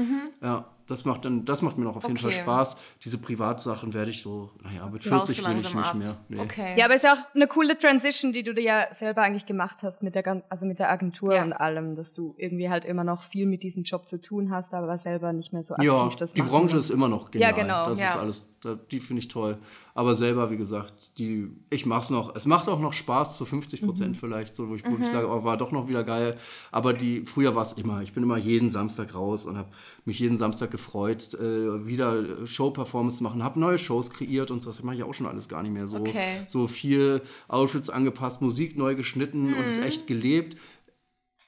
ja, 0.41 0.65
das 0.91 1.05
macht 1.05 1.25
dann, 1.25 1.45
das 1.45 1.61
macht 1.61 1.77
mir 1.77 1.85
noch 1.85 1.95
auf 1.95 2.03
jeden 2.03 2.17
Fall. 2.17 2.31
Spaß. 2.31 2.77
Diese 3.03 3.17
Privatsachen 3.17 3.93
werde 3.93 4.11
ich 4.11 4.21
so, 4.21 4.51
naja, 4.63 4.85
mit 4.85 5.09
Baust 5.09 5.27
40 5.27 5.37
du 5.43 5.49
will 5.49 5.59
ich 5.59 5.73
nicht 5.73 5.85
ab. 5.85 5.95
mehr. 5.95 6.17
Nee. 6.29 6.39
Okay. 6.41 6.75
Ja, 6.77 6.85
aber 6.85 6.95
ist 6.95 7.03
ja 7.03 7.13
auch 7.13 7.35
eine 7.35 7.47
coole 7.47 7.77
Transition, 7.77 8.33
die 8.33 8.43
du 8.43 8.53
dir 8.53 8.63
ja 8.63 8.87
selber 8.93 9.21
eigentlich 9.21 9.45
gemacht 9.45 9.77
hast 9.81 10.03
mit 10.03 10.13
der, 10.15 10.23
gan- 10.23 10.43
also 10.49 10.65
mit 10.65 10.79
der 10.79 10.91
Agentur 10.91 11.33
Ja. 11.33 11.43
und 11.43 11.53
allem, 11.53 11.95
dass 11.95 12.13
du 12.13 12.33
irgendwie 12.37 12.69
halt 12.69 12.85
immer 12.85 13.03
noch 13.03 13.23
viel 13.23 13.45
mit 13.47 13.63
diesem 13.63 13.83
Job 13.83 14.07
zu 14.07 14.21
tun 14.21 14.51
hast, 14.51 14.73
aber 14.73 14.97
selber 14.97 15.33
nicht 15.33 15.53
mehr 15.53 15.63
so 15.63 15.73
aktiv 15.75 15.87
Ja, 15.89 16.09
das 16.19 16.33
die 16.33 16.41
machen 16.41 16.51
Branche 16.51 16.77
ist 16.77 16.89
immer 16.89 17.07
noch 17.07 17.31
genial. 17.31 17.51
Ja, 17.51 17.55
genau. 17.57 17.89
Das 17.89 17.99
Ja. 17.99 18.09
ist 18.09 18.15
alles, 18.17 18.50
die 18.91 18.99
finde 18.99 19.19
ich 19.21 19.27
toll. 19.27 19.57
Aber 19.93 20.15
selber, 20.15 20.51
wie 20.51 20.57
gesagt, 20.57 21.17
die, 21.17 21.49
ich 21.69 21.85
mache 21.85 22.01
es 22.03 22.09
noch. 22.09 22.35
Es 22.35 22.45
macht 22.45 22.67
auch 22.69 22.79
noch 22.79 22.93
Spaß, 22.93 23.37
zu 23.37 23.45
50 23.45 23.81
Prozent 23.81 24.17
vielleicht, 24.17 24.55
so, 24.55 24.69
wo 24.69 24.75
ich 24.75 24.83
wirklich 24.83 25.07
sage, 25.09 25.27
oh, 25.29 25.43
war 25.43 25.57
doch 25.57 25.71
noch 25.71 25.87
wieder 25.87 26.03
geil. 26.03 26.37
Aber 26.71 26.93
die, 26.93 27.25
früher 27.25 27.55
war 27.55 27.63
es 27.63 27.73
immer, 27.73 28.01
ich 28.01 28.13
bin 28.13 28.23
immer 28.23 28.37
jeden 28.37 28.69
Samstag 28.69 29.15
raus 29.15 29.45
und 29.45 29.57
habe 29.57 29.69
mich 30.05 30.19
jeden 30.19 30.37
Samstag 30.37 30.71
gefreut, 30.71 31.33
äh, 31.33 31.85
wieder 31.85 32.45
Show-Performance 32.45 33.23
machen, 33.23 33.43
habe 33.43 33.59
neue 33.59 33.77
Shows 33.77 34.09
kreiert 34.11 34.51
und 34.51 34.61
so. 34.61 34.69
Das 34.69 34.83
mache 34.83 34.95
ich 34.95 35.03
auch 35.03 35.13
schon 35.13 35.27
alles 35.27 35.49
gar 35.49 35.63
nicht 35.63 35.73
mehr 35.73 35.87
so. 35.87 35.97
Okay. 35.97 36.41
So 36.47 36.67
viel 36.67 37.21
Outfits 37.47 37.89
angepasst, 37.89 38.41
Musik 38.41 38.77
neu 38.77 38.95
geschnitten 38.95 39.53
und 39.53 39.65
es 39.65 39.77
Mhm. 39.77 39.83
echt 39.83 40.07
gelebt. 40.07 40.57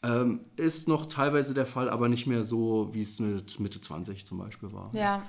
Ähm, 0.02 0.42
ist 0.58 0.90
noch 0.90 1.06
teilweise 1.06 1.54
der 1.54 1.66
Fall, 1.66 1.90
aber 1.90 2.10
nicht 2.10 2.28
mehr 2.28 2.44
so, 2.44 2.90
wie 2.92 3.00
es 3.00 3.20
mit 3.22 3.58
Mitte 3.62 3.80
20 3.80 4.26
zum 4.26 4.38
Beispiel 4.38 4.74
war. 4.74 4.90
Ja. 4.94 5.00
Ja, 5.00 5.24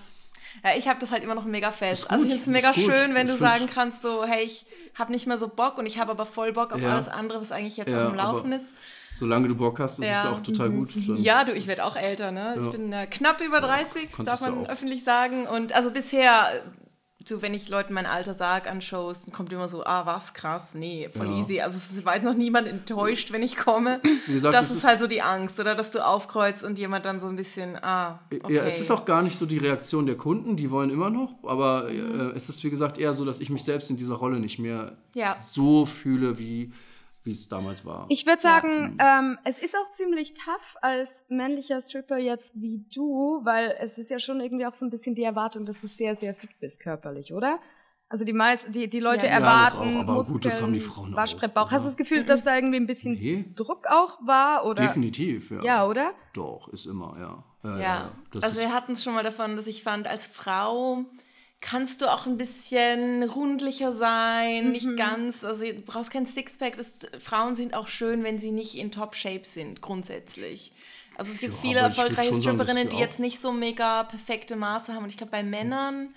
ich 0.77 0.89
habe 0.89 0.99
das 1.01 1.11
halt 1.11 1.23
immer 1.23 1.35
noch 1.35 1.45
mega 1.45 1.71
fest. 1.71 2.11
Also 2.11 2.25
ich 2.25 2.31
gut, 2.33 2.43
finde 2.43 2.59
es 2.59 2.63
mega 2.65 2.73
gut. 2.75 2.85
schön, 2.97 3.15
wenn 3.15 3.27
du 3.27 3.35
sagen 3.35 3.69
kannst, 3.73 4.03
so, 4.03 4.25
hey, 4.25 4.45
ich 4.45 4.65
habe 4.95 5.13
nicht 5.13 5.27
mehr 5.27 5.39
so 5.39 5.49
Bock 5.49 5.79
und 5.79 5.87
ich 5.87 5.99
habe 5.99 6.11
aber 6.13 6.27
voll 6.27 6.53
Bock 6.53 6.73
auf 6.73 6.81
Ja. 6.81 6.93
alles 6.95 7.09
andere, 7.09 7.41
was 7.41 7.53
eigentlich 7.53 7.77
jetzt 7.77 7.91
Ja, 7.91 8.07
am 8.09 8.15
Laufen 8.15 8.53
ist. 8.53 8.67
Solange 9.13 9.47
du 9.49 9.55
Bock 9.55 9.79
hast, 9.81 10.01
ist 10.01 10.07
es 10.07 10.11
Ja. 10.11 10.33
auch 10.33 10.41
total 10.41 10.71
gut. 10.71 10.91
Dann- 10.97 11.17
Ja, 11.17 11.45
du, 11.45 11.53
ich 11.53 11.67
werde 11.67 11.85
auch 11.85 11.95
älter, 11.97 12.33
ne? 12.33 12.57
Ich 12.59 12.65
Ja. 12.65 12.71
bin 12.71 12.93
äh, 12.93 13.07
knapp 13.07 13.41
über 13.41 13.61
30, 13.61 14.11
kannst 14.11 14.27
darf 14.29 14.41
es 14.41 14.47
ja 14.47 14.53
man 14.53 14.67
öffentlich 14.67 15.05
sagen. 15.05 15.47
Und 15.47 15.73
also 15.73 15.91
bisher, 15.93 16.63
so 17.27 17.43
wenn 17.43 17.55
ich 17.55 17.69
Leuten 17.69 17.95
mein 17.95 18.07
Alter 18.07 18.35
sage 18.35 18.71
an 18.71 18.81
Shows, 18.81 19.23
dann 19.25 19.33
kommt 19.35 19.53
immer 19.53 19.69
so, 19.69 19.85
ah, 19.85 20.05
was, 20.07 20.35
krass, 20.35 20.75
nee, 20.75 21.09
voll 21.15 21.27
Ja. 21.27 21.39
easy. 21.39 21.61
Also 21.61 21.79
es 21.79 22.05
war 22.05 22.15
jetzt 22.17 22.25
noch 22.25 22.35
niemand 22.35 22.69
enttäuscht, 22.69 23.33
wenn 23.33 23.43
ich 23.43 23.57
komme. 23.57 24.01
Gesagt, 24.27 24.55
das 24.55 24.71
es 24.71 24.77
ist 24.79 24.85
halt 24.85 25.01
so 25.01 25.07
die 25.07 25.23
Angst, 25.23 25.59
oder? 25.59 25.75
Dass 25.75 25.91
du 25.91 26.05
aufkreuzt 26.05 26.63
und 26.65 26.79
jemand 26.79 27.05
dann 27.07 27.21
so 27.21 27.27
ein 27.29 27.37
bisschen, 27.37 27.77
ah, 27.83 28.21
okay. 28.43 28.55
Ja, 28.55 28.63
es 28.65 28.81
ist 28.81 28.91
auch 28.91 29.05
gar 29.05 29.23
nicht 29.23 29.37
so 29.39 29.47
die 29.47 29.59
Reaktion 29.59 30.07
der 30.07 30.17
Kunden, 30.17 30.57
die 30.57 30.71
wollen 30.71 30.91
immer 30.91 31.11
noch, 31.11 31.35
aber 31.45 31.85
Mhm. 31.91 32.21
äh, 32.21 32.37
es 32.37 32.49
ist 32.49 32.63
wie 32.65 32.71
gesagt 32.71 32.99
eher 32.99 33.15
so, 33.15 33.25
dass 33.25 33.41
ich 33.41 33.51
mich 33.51 33.65
selbst 33.65 33.91
in 33.91 33.97
dieser 33.97 34.15
Rolle 34.15 34.39
nicht 34.41 34.59
mehr 34.59 34.97
Ja. 35.15 35.37
so 35.37 35.87
fühle, 35.87 36.39
wie 36.39 36.73
wie 37.25 37.31
es 37.33 37.49
damals 37.49 37.85
war. 37.87 38.07
Ich 38.11 38.27
würde 38.27 38.41
sagen, 38.43 38.99
ähm, 39.01 39.39
es 39.45 39.59
ist 39.59 39.75
auch 39.77 39.91
ziemlich 39.91 40.35
tough 40.35 40.77
als 40.83 41.25
männlicher 41.31 41.81
Stripper 41.81 42.19
jetzt 42.19 42.61
wie 42.61 42.85
du, 42.95 43.41
weil 43.45 43.75
es 43.81 43.99
ist 43.99 44.11
ja 44.11 44.19
schon 44.19 44.41
irgendwie 44.41 44.67
auch 44.67 44.75
so 44.75 44.85
ein 44.85 44.91
bisschen 44.91 45.15
die 45.15 45.25
Erwartung, 45.25 45.65
dass 45.65 45.81
du 45.81 45.87
sehr, 45.87 46.15
sehr 46.15 46.35
fit 46.35 46.51
bist 46.61 46.81
körperlich, 46.81 47.33
oder? 47.33 47.59
Also 48.11 48.27
die 48.27 48.35
meisten, 48.35 48.71
die, 48.71 48.89
die 48.89 49.01
Leute 49.01 49.27
Ja. 49.27 49.33
Ja, 49.33 49.41
das 49.41 49.73
erwarten 49.75 49.97
auch, 49.97 50.01
aber 50.03 50.13
Muskeln, 50.13 50.35
gut, 50.35 50.45
das 50.45 50.63
haben 50.63 50.73
die 50.75 50.81
Frauen 50.81 51.15
auch, 51.15 51.17
Waschbrettbauch. 51.17 51.71
Hast 51.73 51.85
du 51.85 51.89
das 51.89 51.97
Gefühl, 51.97 52.25
dass 52.25 52.43
da 52.43 52.55
irgendwie 52.55 52.77
ein 52.77 52.87
bisschen 52.87 53.15
Nee. 53.15 53.47
Druck 53.57 53.87
auch 53.89 54.19
war? 54.27 54.67
Oder? 54.67 54.87
Definitiv, 54.87 55.51
ja. 55.51 55.65
Ja, 55.65 55.87
oder? 55.89 56.13
Doch, 56.35 56.69
ist 56.69 56.85
immer, 56.85 57.17
ja. 57.19 57.45
Ja, 57.65 57.81
Ja, 57.81 58.13
also 58.43 58.61
wir 58.61 58.73
hatten 58.75 58.93
es 58.93 59.03
schon 59.03 59.15
mal 59.15 59.25
davon, 59.25 59.57
dass 59.57 59.67
ich 59.67 59.83
fand, 59.83 60.07
als 60.07 60.27
Frau 60.27 61.07
kannst 61.65 62.03
du 62.03 62.13
auch 62.13 62.27
ein 62.27 62.37
bisschen 62.37 63.23
rundlicher 63.23 63.91
sein, 63.93 64.71
nicht 64.71 64.87
Mhm. 64.87 64.97
ganz, 64.97 65.43
also 65.45 65.65
du 65.65 65.81
brauchst 65.81 66.11
kein 66.11 66.27
Sixpack. 66.27 66.77
Das, 66.77 66.95
Frauen 67.21 67.57
sind 67.57 67.73
auch 67.75 67.89
schön, 67.89 68.23
wenn 68.23 68.39
sie 68.39 68.51
nicht 68.51 68.75
in 68.75 68.93
Top-Shape 68.93 69.45
sind, 69.45 69.81
grundsätzlich. 69.81 70.73
Also 71.15 71.33
es 71.33 71.39
gibt 71.39 71.55
Ja, 71.55 71.61
viele 71.61 71.79
erfolgreiche 71.81 72.35
Stripperinnen, 72.35 72.89
die 72.91 72.99
jetzt 72.99 73.19
nicht 73.19 73.41
so 73.41 73.51
mega 73.53 74.03
perfekte 74.05 74.57
Maße 74.57 74.93
haben. 74.95 75.05
Und 75.05 75.11
ich 75.11 75.17
glaube, 75.17 75.31
bei 75.31 75.43
Männern, 75.43 76.15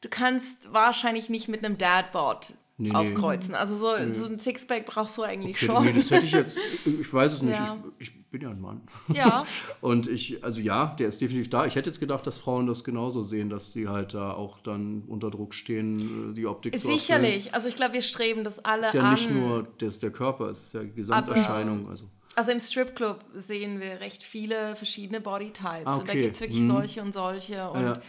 du 0.00 0.08
kannst 0.08 0.72
wahrscheinlich 0.72 1.28
nicht 1.28 1.48
mit 1.48 1.64
einem 1.64 1.76
Dadbot 1.76 2.54
Nee, 2.80 2.92
aufkreuzen. 2.92 3.56
Also 3.56 3.74
so, 3.76 3.96
Nee. 3.98 4.12
so 4.12 4.24
ein 4.26 4.38
Sixpack 4.38 4.86
brauchst 4.86 5.18
du 5.18 5.22
eigentlich 5.22 5.56
Okay, 5.56 5.66
schon. 5.66 5.84
nee, 5.84 5.92
das 5.92 6.10
hätte 6.12 6.26
ich 6.26 6.30
jetzt, 6.32 6.56
ich, 6.86 7.12
weiß 7.12 7.32
es 7.32 7.42
nicht, 7.42 7.56
Ja. 7.56 7.76
ich, 7.98 8.08
ich 8.12 8.26
bin 8.30 8.40
ja 8.42 8.50
ein 8.50 8.60
Mann. 8.60 8.82
ja. 9.12 9.44
Und 9.80 10.06
ich, 10.06 10.44
also 10.44 10.60
ja, 10.60 10.94
der 10.98 11.08
ist 11.08 11.20
definitiv 11.20 11.50
da. 11.50 11.66
Ich 11.66 11.74
hätte 11.74 11.90
jetzt 11.90 11.98
gedacht, 11.98 12.24
dass 12.26 12.38
Frauen 12.38 12.68
das 12.68 12.84
genauso 12.84 13.24
sehen, 13.24 13.50
dass 13.50 13.72
die 13.72 13.88
halt 13.88 14.14
da 14.14 14.32
auch 14.32 14.60
dann 14.60 15.02
unter 15.08 15.30
Druck 15.30 15.54
stehen, 15.54 16.30
äh, 16.30 16.34
die 16.34 16.46
Optik 16.46 16.72
zu 16.78 16.86
erfüllen. 16.86 16.98
Sicherlich. 17.00 17.52
Also 17.52 17.66
ich 17.68 17.74
glaube, 17.74 17.94
wir 17.94 18.02
streben 18.02 18.44
das 18.44 18.64
alle 18.64 18.82
Es 18.82 18.88
ist 18.88 18.94
ja 18.94 19.02
an. 19.02 19.14
nicht 19.14 19.30
nur 19.30 19.66
das, 19.78 19.98
der 19.98 20.10
Körper, 20.12 20.44
es 20.50 20.62
ist 20.68 20.74
ja 20.74 20.84
die 20.84 20.92
Gesamterscheinung. 20.92 21.88
Also, 21.88 22.04
Also 22.36 22.52
im 22.52 22.60
Stripclub 22.60 23.24
sehen 23.34 23.80
wir 23.80 23.98
recht 24.00 24.22
viele 24.22 24.76
verschiedene 24.76 25.20
Bodytypes. 25.20 25.82
Ah, 25.84 25.96
Und 25.96 26.06
da 26.06 26.12
okay. 26.12 26.22
gibt 26.22 26.34
es 26.36 26.40
wirklich 26.40 26.60
Mhm. 26.60 26.68
solche 26.68 27.02
und 27.02 27.12
solche. 27.12 27.68
Und 27.70 27.82
Ja. 27.82 28.00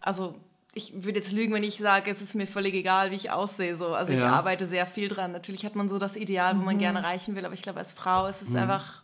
also 0.00 0.34
ich 0.76 0.92
würde 1.04 1.18
jetzt 1.20 1.32
lügen, 1.32 1.54
wenn 1.54 1.64
ich 1.64 1.78
sage, 1.78 2.10
es 2.10 2.20
ist 2.20 2.34
mir 2.34 2.46
völlig 2.46 2.74
egal, 2.74 3.10
wie 3.10 3.16
ich 3.16 3.30
aussehe. 3.30 3.74
So. 3.76 3.94
Also 3.94 4.12
ich 4.12 4.20
Ja. 4.20 4.28
arbeite 4.30 4.66
sehr 4.66 4.86
viel 4.86 5.08
dran. 5.08 5.32
Natürlich 5.32 5.64
hat 5.64 5.74
man 5.74 5.88
so 5.88 5.98
das 5.98 6.16
Ideal, 6.16 6.58
wo 6.58 6.62
man 6.62 6.78
gerne 6.78 6.98
erreichen 7.00 7.34
will, 7.34 7.44
aber 7.46 7.54
ich 7.54 7.62
glaube, 7.62 7.78
als 7.78 7.92
Frau 7.94 8.26
ist 8.26 8.42
es 8.42 8.50
Mhm. 8.50 8.56
einfach. 8.56 9.02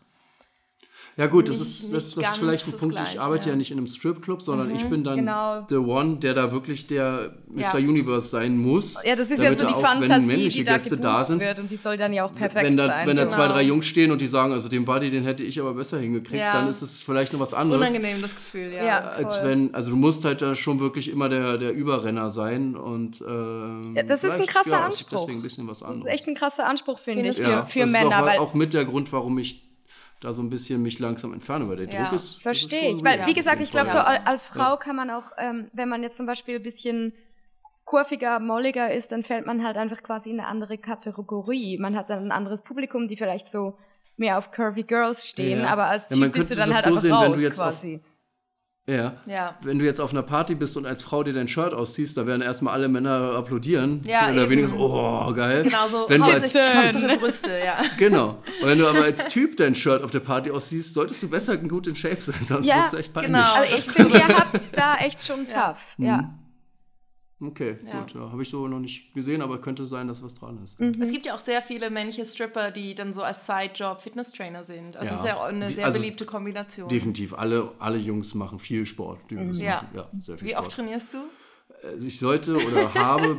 Ja 1.17 1.27
gut, 1.27 1.49
das 1.49 1.59
Nicht- 1.59 1.69
ist, 1.69 1.93
das, 1.93 2.15
das 2.15 2.25
ist 2.31 2.37
vielleicht 2.39 2.67
ein 2.67 2.71
das 2.73 2.81
Punkt. 2.81 2.95
ich 2.95 3.01
Gleiche, 3.01 3.21
arbeite 3.21 3.45
ja 3.47 3.51
ja. 3.53 3.57
nicht 3.57 3.71
in 3.71 3.79
einem 3.79 3.87
Stripclub, 3.87 4.41
sondern 4.43 4.75
ich 4.75 4.85
Mhm. 4.85 4.91
bin 4.91 5.05
dann 5.05 5.19
Genau. 5.19 5.65
the 5.69 5.77
one, 5.77 6.17
der 6.17 6.35
da 6.35 6.53
wirklich 6.53 6.87
der 6.87 7.35
Mr. 7.49 7.61
Ja. 7.61 7.89
Universe 7.89 8.29
sein 8.29 8.57
muss. 8.57 8.97
Ja, 9.05 9.15
das 9.15 9.31
ist 9.31 9.43
ja 9.43 9.53
so 9.53 9.67
die 9.67 9.75
auch, 9.75 9.81
Fantasie, 9.81 10.27
männliche 10.27 10.59
die 10.61 10.65
da 10.65 10.73
Gäste 10.75 10.97
da 10.97 11.23
sind, 11.25 11.41
wird 11.43 11.59
und 11.59 11.71
die 11.71 11.77
soll 11.77 11.97
dann 11.99 12.13
ja 12.15 12.25
auch 12.25 12.35
perfekt 12.35 12.65
wenn 12.65 12.77
da, 12.77 12.87
sein. 12.87 13.07
wenn 13.07 13.17
da 13.17 13.29
zwei, 13.29 13.43
Genau. 13.43 13.53
drei 13.55 13.63
Jungs 13.63 13.87
stehen 13.87 14.11
und 14.11 14.21
die 14.21 14.27
sagen, 14.27 14.53
also 14.53 14.69
den 14.71 14.85
Buddy, 14.87 15.11
den 15.11 15.25
hätte 15.25 15.43
ich 15.45 15.61
aber 15.61 15.75
besser 15.75 15.99
hingekriegt, 15.99 16.41
Ja. 16.41 16.53
dann 16.55 16.69
ist 16.69 16.81
es 16.83 17.03
vielleicht 17.03 17.33
noch 17.35 17.41
was 17.41 17.53
anderes. 17.53 17.81
Unangenehm, 17.91 18.23
das 18.23 18.35
Gefühl, 18.35 18.73
ja. 18.73 18.85
Ja. 18.85 18.99
Als 19.01 19.43
wenn, 19.45 19.75
also 19.75 19.91
du 19.91 19.97
musst 19.97 20.25
halt 20.25 20.41
da 20.41 20.55
schon 20.55 20.81
wirklich 20.81 21.09
immer 21.11 21.29
der, 21.29 21.59
der 21.59 21.73
Überrenner 21.73 22.31
sein 22.31 22.75
und 22.75 23.21
ähm, 23.21 23.95
Ja, 23.95 24.03
das 24.03 24.25
ist 24.25 24.41
ein 24.41 24.47
krasser 24.47 24.71
ist 24.71 24.73
Anspruch. 25.01 25.21
deswegen 25.27 25.41
ein 25.41 25.43
bisschen 25.43 25.69
was 25.69 25.81
Das 25.81 25.89
anderes. 25.89 26.07
ist 26.07 26.13
echt 26.13 26.27
ein 26.29 26.35
krasser 26.35 26.67
Anspruch, 26.67 26.99
finde 26.99 27.29
ich, 27.29 27.37
für, 27.37 27.43
für 27.63 27.81
das 27.81 27.91
Männer. 27.91 28.09
ist 28.09 28.15
auch, 28.15 28.27
weil, 28.27 28.39
auch 28.39 28.55
mit 28.55 28.73
der 28.73 28.85
Grund, 28.87 29.13
warum 29.13 29.39
ich 29.39 29.63
da 30.23 30.33
so 30.33 30.41
ein 30.43 30.51
bisschen 30.51 30.83
mich 30.83 30.99
langsam 30.99 31.33
entferne, 31.33 31.69
weil 31.69 31.77
der 31.77 31.89
Ja, 31.89 32.05
Druck 32.05 32.13
ist. 32.15 32.41
Verstehe 32.41 32.93
ich. 32.93 33.05
Weil, 33.05 33.27
wie 33.27 33.35
gesagt, 33.35 33.61
ich 33.61 33.71
glaube, 33.71 33.89
so 33.91 33.99
als 33.99 34.47
Frau 34.47 34.77
kann 34.77 34.97
man 34.97 35.11
auch, 35.11 35.33
ähm, 35.37 35.69
wenn 35.73 35.89
man 35.89 36.03
jetzt 36.03 36.17
zum 36.17 36.27
Beispiel 36.27 36.57
ein 36.57 36.63
bisschen 36.63 37.13
kurviger, 37.85 38.39
molliger 38.39 38.93
ist, 38.93 39.13
dann 39.13 39.23
fällt 39.23 39.47
man 39.47 39.65
halt 39.65 39.77
einfach 39.77 40.03
quasi 40.03 40.31
in 40.31 40.39
eine 40.39 40.49
andere 40.49 40.79
Kategorie. 40.79 41.79
Man 41.79 41.97
hat 41.97 42.09
dann 42.11 42.25
ein 42.27 42.33
anderes 42.33 42.63
Publikum, 42.63 43.09
die 43.09 43.17
vielleicht 43.17 43.49
so 43.49 43.77
mehr 44.17 44.39
auf 44.39 44.53
curvy 44.53 44.85
Girls 44.85 45.27
stehen, 45.27 45.61
Ja. 45.61 45.67
aber 45.69 45.87
als 45.87 46.09
Ja, 46.11 46.17
Typ 46.17 46.33
bist 46.33 46.51
du 46.51 46.55
dann 46.55 46.73
halt 46.73 46.85
so 46.85 46.91
einfach 46.91 47.03
sehen, 47.03 47.13
raus 47.13 47.51
quasi. 47.55 48.01
Ja. 48.89 49.15
Ja. 49.27 49.55
Wenn 49.63 49.79
du 49.79 49.85
jetzt 49.85 50.01
auf 50.01 50.11
einer 50.11 50.23
Party 50.23 50.57
bist 50.57 50.77
und 50.77 50.87
als 50.87 51.05
Frau 51.05 51.23
dir 51.23 51.33
dein 51.33 51.47
Shirt 51.47 51.73
ausziehst, 51.73 52.17
da 52.17 52.27
werden 52.27 52.43
erstmal 52.43 52.75
alle 52.75 52.89
Männer 52.89 53.35
applaudieren. 53.37 54.03
Ja, 54.05 54.25
Oder 54.33 54.43
eben. 54.43 54.51
weniger 54.51 54.69
so, 54.69 54.77
oh, 54.77 55.33
geil. 55.35 55.63
Genau 55.63 55.87
so. 55.89 56.05
Wenn 56.09 56.21
du 56.23 56.33
als. 56.33 56.53
Hauptsache 56.55 57.19
Brüste, 57.19 57.51
ja. 57.65 57.81
genau. 57.99 58.39
Und 58.61 58.67
wenn 58.69 58.79
du 58.79 58.87
aber 58.89 59.05
als 59.05 59.27
Typ 59.29 59.57
dein 59.57 59.77
Shirt 59.77 60.03
auf 60.03 60.11
der 60.11 60.21
Party 60.21 60.51
ausziehst, 60.51 60.95
solltest 60.95 61.23
du 61.23 61.29
besser 61.31 61.57
gut 61.59 61.87
in 61.87 61.95
Shape 61.95 62.21
sein, 62.21 62.35
sonst 62.45 62.67
Ja, 62.67 62.83
wird's 62.83 62.95
echt 62.95 63.13
peinlich. 63.15 63.33
genau. 63.33 63.55
Also 63.55 63.75
ich 63.77 63.85
finde, 63.85 64.19
ihr 64.19 64.27
habt 64.29 64.59
da 64.77 64.97
echt 64.97 65.25
schon 65.25 65.47
Ja. 65.49 65.69
tough. 65.69 65.95
Ja. 65.99 66.17
Mhm. 66.17 66.31
Okay, 67.43 67.77
Ja. 67.87 68.01
gut. 68.01 68.15
Ja, 68.15 68.31
Habe 68.31 68.43
ich 68.43 68.51
so 68.51 68.69
noch 68.69 68.79
nicht 68.79 69.13
gesehen, 69.15 69.43
aber 69.43 69.59
könnte 69.61 69.85
sein, 69.85 70.07
dass 70.09 70.23
was 70.23 70.35
dran 70.35 70.59
ist. 70.63 70.79
Mhm. 70.81 70.93
Es 71.01 71.11
gibt 71.11 71.27
ja 71.27 71.35
auch 71.35 71.41
sehr 71.41 71.61
viele 71.61 71.91
männliche 71.91 72.25
Stripper, 72.25 72.71
die 72.71 72.95
dann 72.95 73.13
so 73.13 73.23
als 73.23 73.47
Sidejob 73.47 74.01
Fitnesstrainer 74.01 74.63
sind. 74.65 74.97
Also 74.97 75.09
Ja. 75.09 75.13
es 75.15 75.19
ist 75.21 75.27
ja 75.27 75.43
eine 75.45 75.67
Die- 75.67 75.75
sehr 75.75 75.87
also 75.87 75.99
beliebte 75.99 76.25
Kombination. 76.25 76.89
Definitiv. 76.89 77.35
Alle, 77.35 77.73
alle 77.81 77.99
Jungs 77.99 78.35
machen 78.35 78.59
viel 78.59 78.87
Sport. 78.87 79.19
Die 79.31 79.35
das 79.37 79.59
Ja. 79.59 79.83
machen. 79.83 79.89
ja, 79.95 80.09
sehr 80.21 80.39
viel 80.39 80.47
Wie 80.49 80.53
Sport. 80.53 80.67
oft 80.67 80.77
trainierst 80.77 81.15
du? 81.15 81.19
Also 81.85 82.07
ich 82.07 82.21
sollte 82.21 82.55
oder 82.65 82.95
habe, 82.95 83.39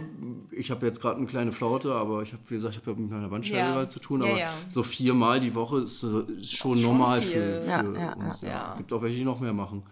ich 0.52 0.70
habe 0.70 0.86
jetzt 0.86 1.00
gerade 1.00 1.16
eine 1.18 1.28
kleine 1.28 1.54
Flaute, 1.54 1.94
aber 1.94 2.24
ich 2.24 2.34
habe, 2.34 2.42
wie 2.50 2.56
gesagt, 2.56 2.76
ich 2.76 2.86
habe 2.86 3.00
mit 3.00 3.10
meiner 3.10 3.30
Bandscheibe 3.30 3.88
zu 3.88 4.00
tun, 4.02 4.22
aber 4.22 4.38
ja. 4.38 4.52
so 4.68 4.84
viermal 4.84 5.40
die 5.40 5.56
Woche 5.56 5.80
ist, 5.80 6.04
äh, 6.04 6.24
ist 6.42 6.52
schon 6.58 6.74
schon 6.74 6.82
normal 6.82 7.22
viel. 7.22 7.32
für, 7.32 7.62
für 7.62 7.70
Ja, 7.70 7.84
ja, 7.94 8.14
uns. 8.16 8.42
Ja, 8.42 8.50
ja. 8.50 8.76
Gibt 8.78 8.92
auch 8.92 9.02
welche, 9.02 9.16
die 9.16 9.24
noch 9.24 9.40
mehr 9.40 9.54
machen. 9.54 9.84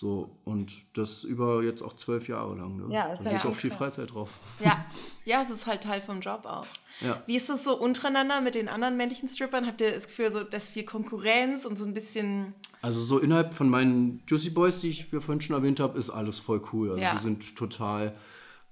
So, 0.00 0.30
und 0.44 0.70
das 0.94 1.24
über 1.24 1.60
jetzt 1.64 1.82
auch 1.82 1.92
zwölf 1.92 2.28
Jahre 2.28 2.54
lang. 2.54 2.76
Ne? 2.76 2.94
Ja, 2.94 3.06
ist 3.12 3.24
da 3.24 3.30
ja 3.30 3.34
ist 3.36 3.44
auch 3.46 3.52
viel 3.52 3.70
krass. 3.70 3.96
Freizeit 3.96 4.14
drauf. 4.14 4.30
Ja. 4.64 4.86
ja, 5.24 5.42
es 5.42 5.50
ist 5.50 5.66
halt 5.66 5.82
Teil 5.82 6.00
vom 6.00 6.20
Job 6.20 6.42
auch. 6.44 6.66
Ja. 7.00 7.20
Wie 7.26 7.34
ist 7.34 7.48
das 7.48 7.64
so 7.64 7.76
untereinander 7.76 8.40
mit 8.40 8.54
den 8.54 8.68
anderen 8.68 8.96
männlichen 8.96 9.28
Strippern? 9.28 9.66
Habt 9.66 9.80
ihr 9.80 9.90
das 9.90 10.06
Gefühl, 10.06 10.30
so, 10.30 10.44
dass 10.44 10.68
viel 10.68 10.84
Konkurrenz 10.84 11.64
und 11.64 11.76
so 11.76 11.84
ein 11.84 11.94
bisschen. 11.94 12.54
Also 12.80 13.00
so 13.00 13.18
innerhalb 13.18 13.54
von 13.54 13.68
meinen 13.68 14.22
Juicy 14.28 14.50
Boys, 14.50 14.78
die 14.78 14.90
ich 14.90 15.10
ja 15.10 15.18
vorhin 15.18 15.40
schon 15.40 15.56
erwähnt 15.56 15.80
habe, 15.80 15.98
ist 15.98 16.10
alles 16.10 16.38
voll 16.38 16.62
cool. 16.72 16.90
Also 16.90 17.02
Ja. 17.02 17.14
wir 17.14 17.18
sind 17.18 17.56
total, 17.56 18.14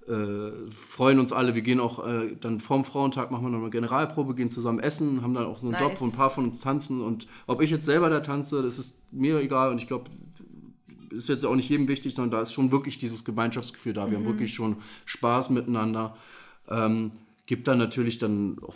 äh, 0.07 0.71
freuen 0.71 1.19
uns 1.19 1.33
alle. 1.33 1.55
Wir 1.55 1.61
gehen 1.61 1.81
auch 1.81 2.07
äh, 2.07 2.37
dann 2.39 2.61
vorm 2.61 2.85
Frauentag, 2.85 3.31
machen 3.31 3.43
wir 3.43 3.49
noch 3.49 3.59
eine 3.59 3.69
Generalprobe, 3.69 4.33
gehen 4.33 4.49
zusammen 4.49 4.79
essen, 4.79 5.23
haben 5.23 5.33
dann 5.33 5.45
auch 5.47 5.57
so 5.57 5.65
einen 5.65 5.73
Nice. 5.73 5.81
Job, 5.81 5.99
wo 5.99 6.05
ein 6.05 6.13
paar 6.13 6.29
von 6.29 6.45
uns 6.45 6.61
tanzen. 6.61 7.01
Und 7.01 7.27
ob 7.47 7.61
ich 7.61 7.69
jetzt 7.69 7.83
selber 7.85 8.09
da 8.09 8.21
tanze, 8.21 8.61
das 8.63 8.79
ist 8.79 8.97
mir 9.11 9.39
egal. 9.39 9.71
Und 9.71 9.79
ich 9.79 9.87
glaube, 9.87 10.09
ist 11.11 11.29
jetzt 11.29 11.45
auch 11.45 11.55
nicht 11.55 11.69
jedem 11.69 11.87
wichtig, 11.87 12.13
sondern 12.13 12.31
da 12.31 12.41
ist 12.41 12.53
schon 12.53 12.71
wirklich 12.71 12.97
dieses 12.97 13.25
Gemeinschaftsgefühl 13.25 13.93
da. 13.93 14.09
Wir 14.09 14.17
haben 14.17 14.25
wirklich 14.25 14.53
schon 14.53 14.77
Spaß 15.05 15.49
miteinander. 15.49 16.15
Ähm, 16.69 17.11
gibt 17.45 17.67
dann 17.67 17.77
natürlich 17.77 18.17
dann 18.17 18.57
auch 18.61 18.75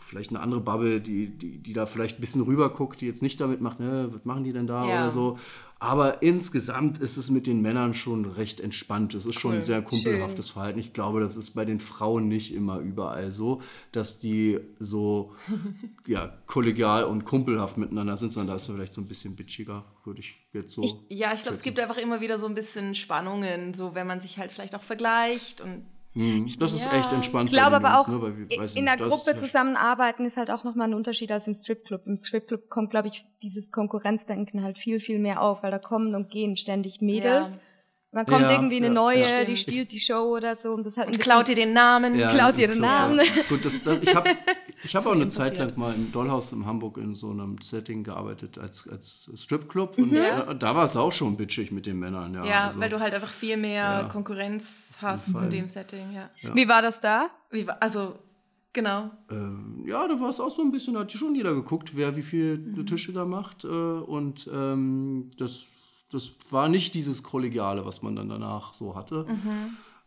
vielleicht 0.00 0.30
eine 0.30 0.40
andere 0.40 0.60
Bubble, 0.60 1.00
die, 1.00 1.26
die, 1.28 1.58
die 1.58 1.72
da 1.72 1.86
vielleicht 1.86 2.18
ein 2.18 2.20
bisschen 2.20 2.42
rüber 2.42 2.68
guckt, 2.68 3.00
die 3.00 3.06
jetzt 3.06 3.22
nicht 3.22 3.40
damit 3.40 3.60
macht, 3.62 3.80
ne, 3.80 4.10
was 4.12 4.24
machen 4.24 4.44
die 4.44 4.52
denn 4.52 4.66
da 4.66 4.86
Ja. 4.86 4.94
oder 5.00 5.10
so. 5.10 5.38
Aber 5.82 6.22
insgesamt 6.22 6.98
ist 6.98 7.16
es 7.16 7.28
mit 7.28 7.48
den 7.48 7.60
Männern 7.60 7.92
schon 7.92 8.24
recht 8.24 8.60
entspannt. 8.60 9.14
Es 9.14 9.26
ist 9.26 9.40
schon 9.40 9.54
ein 9.54 9.62
sehr 9.62 9.82
kumpelhaftes 9.82 10.50
Verhalten. 10.50 10.78
Ich 10.78 10.92
glaube, 10.92 11.18
das 11.18 11.36
ist 11.36 11.54
bei 11.54 11.64
den 11.64 11.80
Frauen 11.80 12.28
nicht 12.28 12.54
immer 12.54 12.78
überall 12.78 13.32
so, 13.32 13.62
dass 13.90 14.20
die 14.20 14.60
so 14.78 15.34
ja, 16.06 16.38
kollegial 16.46 17.02
und 17.02 17.24
kumpelhaft 17.24 17.78
miteinander 17.78 18.16
sind, 18.16 18.32
sondern 18.32 18.50
da 18.50 18.54
ist 18.54 18.68
es 18.68 18.72
vielleicht 18.72 18.92
so 18.92 19.00
ein 19.00 19.08
bisschen 19.08 19.34
bitchiger, 19.34 19.84
würde 20.04 20.20
ich 20.20 20.36
jetzt 20.52 20.72
so. 20.72 20.84
Ich, 20.84 20.94
ja, 21.08 21.34
ich 21.34 21.42
glaube, 21.42 21.56
es 21.56 21.64
gibt 21.64 21.80
einfach 21.80 21.98
immer 21.98 22.20
wieder 22.20 22.38
so 22.38 22.46
ein 22.46 22.54
bisschen 22.54 22.94
Spannungen, 22.94 23.74
so 23.74 23.96
wenn 23.96 24.06
man 24.06 24.20
sich 24.20 24.38
halt 24.38 24.52
vielleicht 24.52 24.76
auch 24.76 24.82
vergleicht 24.82 25.60
und 25.60 25.84
Hm, 26.14 26.46
das 26.58 26.74
ist 26.74 26.84
Ja. 26.84 26.92
echt 26.92 27.10
entspannt. 27.12 27.48
Ich 27.48 27.54
glaube 27.54 27.76
aber 27.76 27.94
Jungs, 27.94 28.08
auch, 28.08 28.08
ne, 28.08 28.20
weil 28.20 28.32
in 28.50 28.84
nicht, 28.84 28.86
der 28.86 28.96
Gruppe 28.98 29.34
zusammenarbeiten 29.34 30.26
ist 30.26 30.36
halt 30.36 30.50
auch 30.50 30.62
nochmal 30.62 30.88
ein 30.88 30.94
Unterschied 30.94 31.32
als 31.32 31.46
im 31.46 31.54
Stripclub. 31.54 32.06
Im 32.06 32.18
Stripclub 32.18 32.68
kommt, 32.68 32.90
glaube 32.90 33.08
ich, 33.08 33.24
dieses 33.42 33.70
Konkurrenzdenken 33.70 34.62
halt 34.62 34.76
viel, 34.78 35.00
viel 35.00 35.18
mehr 35.18 35.40
auf, 35.40 35.62
weil 35.62 35.70
da 35.70 35.78
kommen 35.78 36.14
und 36.14 36.28
gehen 36.30 36.56
ständig 36.56 37.00
Mädels. 37.00 37.54
Ja. 37.54 37.60
Und 38.12 38.16
dann 38.18 38.26
kommt 38.26 38.42
Ja, 38.42 38.50
irgendwie 38.52 38.76
eine 38.76 38.88
ja, 38.88 38.92
neue, 38.92 39.20
ja. 39.20 39.44
die 39.44 39.56
stiehlt 39.56 39.90
die 39.90 39.98
Show 39.98 40.36
oder 40.36 40.54
so 40.54 40.72
und 40.74 40.84
das 40.84 40.98
ein 40.98 41.06
bisschen... 41.06 41.22
klaut 41.22 41.48
dir 41.48 41.54
den 41.54 41.72
Namen. 41.72 42.14
Ja, 42.14 42.28
Klaut 42.28 42.58
im 42.58 42.70
den 42.72 42.80
Namen. 42.80 43.18
Ja. 43.18 43.24
Gut, 43.48 43.64
das, 43.64 43.82
das, 43.82 44.00
ich 44.02 44.14
habe 44.14 44.28
ich 44.84 44.94
hab 44.94 45.06
auch 45.06 45.12
eine 45.12 45.28
Zeit 45.28 45.56
lang 45.56 45.72
mal 45.78 45.94
im 45.94 46.12
Dollhaus 46.12 46.52
in 46.52 46.66
Hamburg 46.66 46.98
in 46.98 47.14
so 47.14 47.30
einem 47.30 47.56
Setting 47.62 48.04
gearbeitet 48.04 48.58
als, 48.58 48.86
als 48.86 49.30
Stripclub. 49.34 49.96
Und 49.96 50.12
Ja. 50.12 50.50
äh, 50.50 50.54
da 50.58 50.74
war 50.76 50.84
es 50.84 50.94
auch 50.94 51.10
schon 51.12 51.38
bitchig 51.38 51.72
mit 51.72 51.86
den 51.86 51.98
Männern. 51.98 52.34
Ja, 52.34 52.44
Ja, 52.44 52.66
also, 52.66 52.80
weil 52.80 52.90
du 52.90 53.00
halt 53.00 53.14
einfach 53.14 53.30
viel 53.30 53.56
mehr 53.56 53.82
Ja. 54.02 54.04
Konkurrenz 54.10 54.90
hast 55.00 55.28
in 55.28 55.48
dem 55.48 55.66
Setting, 55.66 56.12
ja. 56.12 56.28
Wie 56.54 56.68
war 56.68 56.82
das 56.82 57.00
da? 57.00 57.30
Wie, 57.50 57.66
wa- 57.66 57.78
also, 57.80 58.18
genau. 58.74 59.10
ähm, 59.30 59.84
ja, 59.86 60.06
da 60.06 60.20
war 60.20 60.28
es 60.28 60.38
auch 60.38 60.50
so 60.50 60.60
ein 60.60 60.70
bisschen, 60.70 60.94
da 60.94 61.00
hat 61.00 61.12
schon 61.12 61.34
jeder 61.34 61.54
geguckt, 61.54 61.96
wer 61.96 62.14
wie 62.14 62.22
viele 62.22 62.58
Mhm. 62.58 62.84
Tische 62.84 63.12
da 63.14 63.24
macht. 63.24 63.64
Äh, 63.64 63.68
und 63.68 64.50
ähm, 64.52 65.30
das, 65.38 65.66
das 66.12 66.32
war 66.50 66.68
nicht 66.68 66.94
dieses 66.94 67.22
Kollegiale, 67.22 67.84
was 67.84 68.02
man 68.02 68.14
dann 68.16 68.28
danach 68.28 68.74
so 68.74 68.94
hatte. 68.94 69.26
Ähm, 69.28 69.36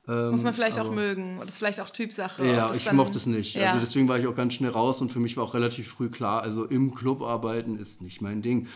Mhm. 0.07 0.29
Muss 0.31 0.43
man 0.43 0.53
vielleicht 0.53 0.77
auch 0.79 0.91
mögen. 0.91 1.39
Und 1.39 1.45
das 1.45 1.53
ist 1.53 1.57
vielleicht 1.57 1.81
auch 1.81 1.89
Typsache. 1.89 2.45
Ja, 2.45 2.71
ich 2.75 2.83
dann- 2.83 2.95
mochte 2.95 3.17
es 3.17 3.25
nicht. 3.25 3.55
Ja. 3.55 3.69
Also 3.69 3.79
deswegen 3.79 4.07
war 4.07 4.19
ich 4.19 4.27
auch 4.27 4.35
ganz 4.35 4.53
schnell 4.53 4.69
raus 4.69 5.01
und 5.01 5.11
für 5.11 5.19
mich 5.19 5.35
war 5.35 5.43
auch 5.43 5.55
relativ 5.55 5.87
früh 5.87 6.09
klar, 6.09 6.43
also 6.43 6.63
im 6.65 6.93
Club 6.93 7.23
arbeiten 7.23 7.75
ist 7.79 8.03
nicht 8.03 8.21
mein 8.21 8.43
Ding. 8.43 8.67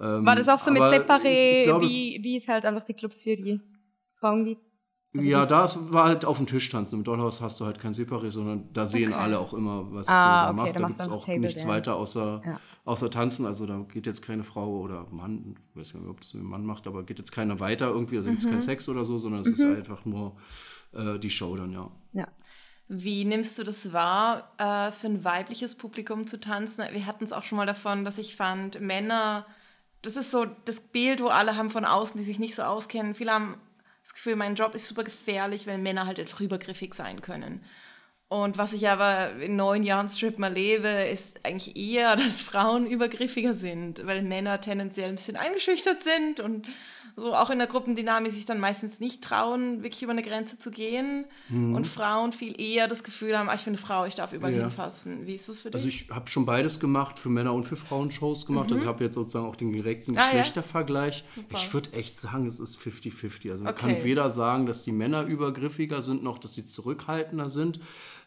Ähm, 0.00 0.26
War 0.26 0.34
das 0.34 0.48
auch 0.48 0.58
so 0.58 0.72
mit 0.72 0.82
aber 0.82 0.92
Separé, 0.92 1.58
ich 1.60 1.64
glaube, 1.66 1.84
es- 1.84 1.90
wie, 1.92 2.18
wie 2.24 2.36
es 2.36 2.48
halt 2.48 2.64
einfach 2.64 2.82
die 2.82 2.94
Clubs 2.94 3.22
für 3.22 3.36
die 3.36 3.60
Frauen 4.16 4.44
gibt? 4.44 4.60
Also 5.14 5.28
ja, 5.28 5.44
die- 5.44 5.50
da 5.50 5.68
war 5.92 6.04
halt 6.06 6.24
auf 6.24 6.38
dem 6.38 6.46
Tisch 6.46 6.68
tanzen. 6.70 6.96
Im 7.00 7.04
Dollhaus 7.04 7.40
hast 7.42 7.60
du 7.60 7.66
halt 7.66 7.78
kein 7.78 7.92
Separé, 7.92 8.30
sondern 8.30 8.72
da 8.72 8.86
sehen 8.86 9.12
Okay. 9.12 9.20
alle 9.22 9.38
auch 9.38 9.52
immer, 9.52 9.92
was 9.92 10.08
Ah, 10.08 10.12
du 10.12 10.14
da 10.14 10.46
okay, 10.48 10.56
machst. 10.56 10.74
da 10.74 10.78
gibt 10.80 10.90
es 10.92 11.00
auch 11.00 11.24
Table 11.24 11.40
nichts 11.40 11.54
Dance. 11.62 11.68
weiter 11.68 11.96
außer, 11.96 12.42
Ja. 12.46 12.60
außer 12.86 13.10
tanzen. 13.10 13.44
Also 13.44 13.66
da 13.66 13.78
geht 13.92 14.06
jetzt 14.06 14.22
keine 14.22 14.42
Frau 14.42 14.78
oder 14.80 15.06
Mann, 15.10 15.56
ich 15.70 15.76
weiß 15.78 15.92
gar 15.92 16.00
nicht, 16.00 16.08
ob 16.08 16.20
das 16.22 16.32
ein 16.32 16.42
Mann 16.42 16.64
macht, 16.64 16.86
aber 16.86 17.02
geht 17.02 17.18
jetzt 17.18 17.30
keiner 17.32 17.60
weiter 17.60 17.88
irgendwie. 17.88 18.16
Also 18.16 18.30
gibt 18.30 18.40
es 18.40 18.46
Mhm. 18.46 18.50
keinen 18.52 18.60
Sex 18.62 18.88
oder 18.88 19.04
so, 19.04 19.18
sondern 19.18 19.42
es 19.42 19.48
ist 19.48 19.62
einfach 19.64 20.04
nur 20.06 20.36
äh, 20.94 21.18
die 21.18 21.30
Show 21.30 21.56
dann, 21.56 21.72
ja. 21.72 21.90
Ja. 22.12 22.28
Wie 22.88 23.24
nimmst 23.24 23.58
du 23.58 23.64
das 23.64 23.92
wahr, 23.94 24.52
äh, 24.58 24.92
für 24.92 25.06
ein 25.06 25.24
weibliches 25.24 25.74
Publikum 25.74 26.26
zu 26.26 26.38
tanzen? 26.38 26.84
Wir 26.92 27.06
hatten 27.06 27.24
es 27.24 27.32
auch 27.32 27.44
schon 27.44 27.56
mal 27.56 27.64
davon, 27.66 28.04
dass 28.04 28.18
ich 28.18 28.36
fand, 28.36 28.78
Männer, 28.80 29.46
das 30.02 30.16
ist 30.16 30.30
so 30.30 30.44
das 30.66 30.80
Bild, 30.80 31.22
wo 31.22 31.28
alle 31.28 31.56
haben 31.56 31.70
von 31.70 31.84
außen, 31.86 32.18
die 32.18 32.24
sich 32.24 32.38
nicht 32.38 32.54
so 32.54 32.62
auskennen. 32.62 33.14
Viele 33.14 33.30
haben 33.32 33.54
das 34.02 34.14
Gefühl, 34.14 34.36
mein 34.36 34.54
Job 34.54 34.74
ist 34.74 34.88
super 34.88 35.04
gefährlich, 35.04 35.66
weil 35.66 35.78
Männer 35.78 36.06
halt 36.06 36.18
einfach 36.18 36.40
übergriffig 36.40 36.94
sein 36.94 37.22
können. 37.22 37.64
Und 38.32 38.56
was 38.56 38.72
ich 38.72 38.88
aber 38.88 39.32
in 39.42 39.56
neun 39.56 39.82
Jahren 39.82 40.08
Strip 40.08 40.38
mal 40.38 40.50
lebe, 40.50 40.88
ist 40.88 41.38
eigentlich 41.44 41.76
eher, 41.76 42.16
dass 42.16 42.40
Frauen 42.40 42.86
übergriffiger 42.86 43.52
sind, 43.52 44.06
weil 44.06 44.22
Männer 44.22 44.58
tendenziell 44.60 45.10
ein 45.10 45.16
bisschen 45.16 45.36
eingeschüchtert 45.36 46.02
sind 46.02 46.40
und 46.40 46.66
so 47.14 47.34
auch 47.34 47.50
in 47.50 47.58
der 47.58 47.66
Gruppendynamik 47.66 48.32
sich 48.32 48.46
dann 48.46 48.58
meistens 48.58 48.98
nicht 49.00 49.22
trauen, 49.22 49.82
wirklich 49.82 50.02
über 50.02 50.12
eine 50.12 50.22
Grenze 50.22 50.56
zu 50.56 50.70
gehen. 50.70 51.26
Mhm. 51.50 51.74
Und 51.74 51.86
Frauen 51.86 52.32
viel 52.32 52.58
eher 52.58 52.88
das 52.88 53.02
Gefühl 53.02 53.36
haben, 53.38 53.50
ah, 53.50 53.54
ich 53.54 53.64
bin 53.64 53.72
eine 53.74 53.78
Frau, 53.82 54.06
ich 54.06 54.14
darf 54.14 54.32
überall 54.32 54.54
Ja. 54.54 54.62
hinfassen. 54.62 55.26
Wie 55.26 55.34
ist 55.34 55.50
das 55.50 55.60
für 55.60 55.68
dich? 55.70 55.74
Also 55.74 55.88
ich 55.88 56.06
habe 56.10 56.30
schon 56.30 56.46
beides 56.46 56.80
gemacht, 56.80 57.18
für 57.18 57.28
Männer 57.28 57.52
und 57.52 57.64
für 57.64 57.76
Frauen 57.76 58.10
Shows 58.10 58.46
gemacht. 58.46 58.72
Also 58.72 58.84
ich 58.84 58.88
habe 58.88 59.04
jetzt 59.04 59.12
sozusagen 59.14 59.44
auch 59.44 59.56
den 59.56 59.72
direkten 59.74 60.12
Mhm. 60.12 60.16
Ah, 60.16 60.20
ja. 60.22 60.26
Geschlechtervergleich. 60.38 61.22
Super. 61.34 61.58
Ich 61.58 61.74
würde 61.74 61.92
echt 61.92 62.16
sagen, 62.16 62.46
es 62.46 62.60
ist 62.60 62.78
50-50. 62.78 63.50
Also 63.50 63.64
man 63.64 63.74
Okay. 63.74 63.82
kann 63.94 64.04
weder 64.04 64.30
sagen, 64.30 64.64
dass 64.64 64.82
die 64.82 64.92
Männer 64.92 65.24
übergriffiger 65.24 66.00
sind, 66.00 66.22
noch 66.22 66.38
dass 66.38 66.54
sie 66.54 66.64
zurückhaltender 66.64 67.50
sind. 67.50 67.78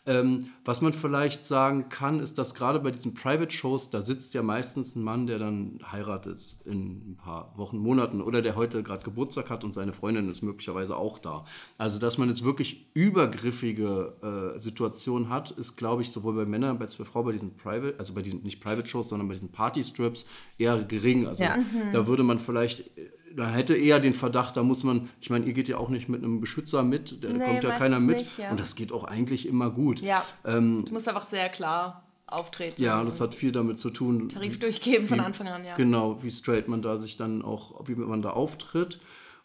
Ähm, 0.07 0.51
was 0.63 0.81
man 0.81 0.93
vielleicht 0.93 1.45
sagen 1.45 1.89
kann, 1.89 2.19
ist, 2.19 2.37
dass 2.37 2.53
gerade 2.53 2.79
bei 2.79 2.91
diesen 2.91 3.13
Private-Shows, 3.15 3.89
da 3.89 4.01
sitzt 4.01 4.33
ja 4.35 4.43
meistens 4.43 4.95
ein 4.95 5.03
Mann, 5.03 5.25
der 5.25 5.39
dann 5.39 5.79
heiratet 5.91 6.57
in 6.65 7.11
ein 7.11 7.17
paar 7.17 7.53
Wochen, 7.57 7.77
Monaten 7.79 8.21
oder 8.21 8.41
der 8.41 8.55
heute 8.55 8.83
gerade 8.83 9.03
Geburtstag 9.03 9.49
hat 9.49 9.63
und 9.63 9.73
seine 9.73 9.93
Freundin 9.93 10.29
ist 10.29 10.43
möglicherweise 10.43 10.95
auch 10.95 11.17
da. 11.17 11.45
Also, 11.77 11.99
dass 11.99 12.17
man 12.17 12.29
jetzt 12.29 12.43
wirklich 12.43 12.85
übergriffige 12.93 14.53
äh, 14.55 14.59
Situationen 14.59 15.29
hat, 15.29 15.51
ist, 15.51 15.75
glaube 15.75 16.03
ich, 16.03 16.11
sowohl 16.11 16.35
bei 16.35 16.45
Männern 16.45 16.77
als 16.79 16.93
auch 16.95 16.99
bei 16.99 17.05
Frauen 17.05 17.25
bei 17.25 17.31
diesen 17.31 17.57
Private, 17.57 17.95
also 17.97 18.13
bei 18.13 18.21
diesen 18.21 18.43
nicht 18.43 18.61
Private-Shows, 18.61 19.09
sondern 19.09 19.27
bei 19.27 19.33
diesen 19.33 19.51
Party-Strips 19.51 20.25
eher 20.57 20.83
gering. 20.83 21.27
Also, 21.27 21.43
Ja. 21.43 21.57
da 21.91 22.07
würde 22.07 22.23
man 22.23 22.39
vielleicht, 22.39 22.81
äh, 22.97 23.09
da 23.35 23.49
hätte 23.49 23.75
eher 23.75 23.99
den 23.99 24.13
Verdacht, 24.13 24.55
da 24.57 24.63
muss 24.63 24.83
man, 24.83 25.09
ich 25.21 25.29
meine, 25.29 25.45
ihr 25.45 25.53
geht 25.53 25.67
ja 25.67 25.77
auch 25.77 25.89
nicht 25.89 26.07
mit 26.09 26.23
einem 26.23 26.39
Beschützer 26.39 26.83
mit, 26.83 27.23
da 27.23 27.29
Nee, 27.29 27.45
kommt 27.45 27.63
ja 27.63 27.77
keiner 27.77 27.99
mit 27.99 28.17
nicht, 28.17 28.37
ja. 28.37 28.51
und 28.51 28.59
das 28.59 28.75
geht 28.75 28.91
auch 28.91 29.03
eigentlich 29.03 29.47
immer 29.47 29.69
gut. 29.69 29.99
ja, 30.01 30.23
Ähm, 30.45 30.85
du 30.85 30.93
musst 30.93 31.07
einfach 31.09 31.25
sehr 31.25 31.49
klar 31.49 32.03
auftreten. 32.27 32.81
ja, 32.81 33.03
das 33.03 33.21
hat 33.21 33.33
viel 33.35 33.51
damit 33.51 33.77
zu 33.79 33.89
tun. 33.91 34.29
Tarif 34.29 34.57
durchgeben 34.59 35.07
von 35.07 35.19
wie- 35.19 35.21
Anfang 35.23 35.47
an, 35.47 35.63
ja. 35.65 35.75
Genau, 35.75 36.21
wie 36.23 36.31
straight 36.31 36.67
man 36.67 36.81
da 36.81 36.97
sich 36.99 37.17
dann 37.17 37.41
auch, 37.41 37.87
wie 37.87 37.95
man 37.95 38.21
da 38.21 38.31
auftritt. 38.31 38.99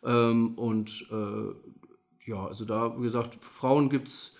Ähm, 0.04 0.54
und 0.56 1.06
äh, 1.10 2.30
ja, 2.30 2.46
also 2.46 2.64
da, 2.64 2.96
wie 2.98 3.02
gesagt, 3.02 3.38
Frauen 3.44 3.90
gibt 3.90 4.08
es 4.08 4.34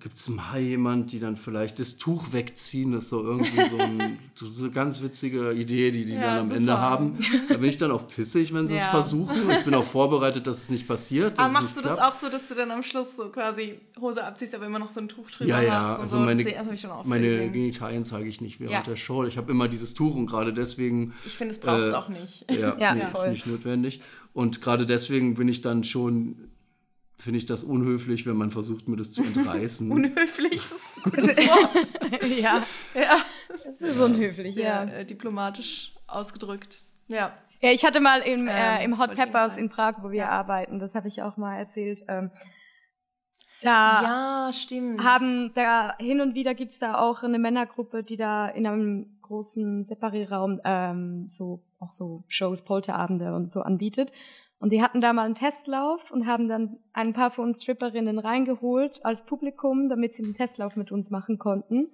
gibt's 0.00 0.28
mal 0.28 0.60
jemand, 0.60 1.12
die 1.12 1.20
dann 1.20 1.36
vielleicht 1.36 1.78
das 1.78 1.96
Tuch 1.96 2.32
wegziehen, 2.32 2.92
das 2.92 3.04
ist 3.04 3.10
so 3.10 3.22
irgendwie 3.22 3.68
so, 3.68 3.78
ein, 3.78 4.18
so 4.34 4.62
eine 4.64 4.72
ganz 4.72 5.02
witzige 5.02 5.52
Idee, 5.52 5.90
die 5.90 6.04
die 6.04 6.14
Ja, 6.14 6.20
dann 6.22 6.38
am 6.38 6.44
super. 6.46 6.56
Ende 6.58 6.78
haben. 6.78 7.18
Da 7.48 7.56
bin 7.56 7.68
ich 7.68 7.78
dann 7.78 7.90
auch 7.90 8.06
pissig, 8.08 8.52
wenn 8.54 8.66
sie 8.66 8.76
es 8.76 8.82
Ja. 8.82 8.90
versuchen. 8.90 9.50
Ich 9.50 9.64
bin 9.64 9.74
auch 9.74 9.84
vorbereitet, 9.84 10.46
dass 10.46 10.62
es 10.62 10.70
nicht 10.70 10.86
passiert. 10.88 11.38
Aber 11.38 11.48
es 11.48 11.52
machst 11.52 11.76
du 11.76 11.80
nicht 11.80 11.90
das 11.90 11.98
klappt. 11.98 12.14
auch 12.16 12.20
so, 12.20 12.28
dass 12.30 12.48
du 12.48 12.54
dann 12.54 12.70
am 12.70 12.82
Schluss 12.82 13.16
so 13.16 13.28
quasi 13.28 13.78
Hose 14.00 14.24
abziehst, 14.24 14.54
aber 14.54 14.66
immer 14.66 14.78
noch 14.78 14.90
so 14.90 15.00
ein 15.00 15.08
Tuch 15.08 15.30
drüber 15.30 15.50
Ja, 15.50 15.60
ja, 15.60 15.80
hast? 15.90 16.00
also 16.00 16.18
so? 16.18 16.24
meine, 16.24 16.42
das, 16.44 16.52
das 16.52 17.04
meine. 17.06 17.50
Genitalien 17.50 18.04
zeige 18.04 18.28
ich 18.28 18.40
nicht 18.40 18.60
während 18.60 18.72
Ja. 18.74 18.82
der 18.82 18.96
Show. 18.96 19.24
Ich 19.24 19.36
habe 19.36 19.50
immer 19.50 19.68
dieses 19.68 19.94
Tuch 19.94 20.14
und 20.14 20.26
gerade 20.26 20.52
deswegen 20.52 21.14
Ich 21.24 21.36
finde, 21.36 21.52
es 21.54 21.60
braucht 21.60 21.80
es 21.82 21.92
äh, 21.92 21.96
auch 21.96 22.08
nicht. 22.08 22.44
Ja, 22.50 22.76
Ja, 22.78 22.94
nee, 22.94 23.06
voll. 23.06 23.30
ich 23.32 23.46
notwendig. 23.46 24.00
Und 24.32 24.60
gerade 24.60 24.86
deswegen 24.86 25.34
bin 25.34 25.48
ich 25.48 25.60
dann 25.60 25.84
schon, 25.84 26.36
finde 27.18 27.38
ich 27.38 27.46
das 27.46 27.62
unhöflich, 27.64 28.26
wenn 28.26 28.36
man 28.36 28.50
versucht, 28.50 28.88
mir 28.88 28.96
das 28.96 29.12
zu 29.12 29.22
entreißen. 29.22 29.90
Unhöflich, 29.92 30.54
das 30.68 30.72
ist 30.72 30.96
ein 30.98 31.10
gutes 31.10 31.36
Wort. 31.36 32.38
ja, 32.38 32.66
ja, 32.94 33.16
das 33.64 33.80
ist 33.80 34.00
unhöflich, 34.00 34.54
sehr 34.54 34.64
ja. 34.64 34.84
äh, 34.84 35.04
diplomatisch 35.04 35.94
ausgedrückt. 36.06 36.82
Ja. 37.08 37.32
Ja, 37.60 37.70
ich 37.70 37.84
hatte 37.84 38.00
mal 38.00 38.20
im, 38.22 38.48
äh, 38.48 38.82
Ähm, 38.84 38.92
im 38.92 38.98
Hot 38.98 39.14
Peppers 39.14 39.56
in 39.56 39.68
Prag, 39.68 40.02
wo 40.02 40.10
wir 40.10 40.22
Ja. 40.24 40.28
arbeiten, 40.30 40.80
das 40.80 40.94
habe 40.96 41.06
ich 41.06 41.22
auch 41.22 41.36
mal 41.36 41.56
erzählt. 41.56 42.02
Ähm, 42.08 42.30
da 43.60 44.02
ja, 44.48 44.52
stimmt. 44.52 45.04
haben 45.04 45.52
da 45.54 45.94
hin 45.98 46.20
und 46.20 46.34
wieder 46.34 46.54
gibt's 46.54 46.80
da 46.80 46.98
auch 46.98 47.22
eine 47.22 47.38
Männergruppe, 47.38 48.02
die 48.02 48.16
da 48.16 48.48
in 48.48 48.66
einem 48.66 49.18
großen 49.22 49.84
Separierraum 49.84 50.60
ähm, 50.64 51.26
so 51.28 51.62
auch 51.78 51.92
so 51.92 52.24
Shows, 52.26 52.62
Polterabende 52.64 53.32
und 53.34 53.50
so 53.52 53.60
anbietet. 53.60 54.10
Und 54.62 54.70
die 54.70 54.80
hatten 54.80 55.00
da 55.00 55.12
mal 55.12 55.24
einen 55.24 55.34
Testlauf 55.34 56.12
und 56.12 56.24
haben 56.24 56.46
dann 56.46 56.78
ein 56.92 57.14
paar 57.14 57.32
von 57.32 57.46
uns 57.46 57.64
Stripperinnen 57.64 58.20
reingeholt 58.20 59.04
als 59.04 59.24
Publikum, 59.24 59.88
damit 59.88 60.14
sie 60.14 60.22
den 60.22 60.34
Testlauf 60.34 60.76
mit 60.76 60.92
uns 60.92 61.10
machen 61.10 61.36
konnten. 61.36 61.88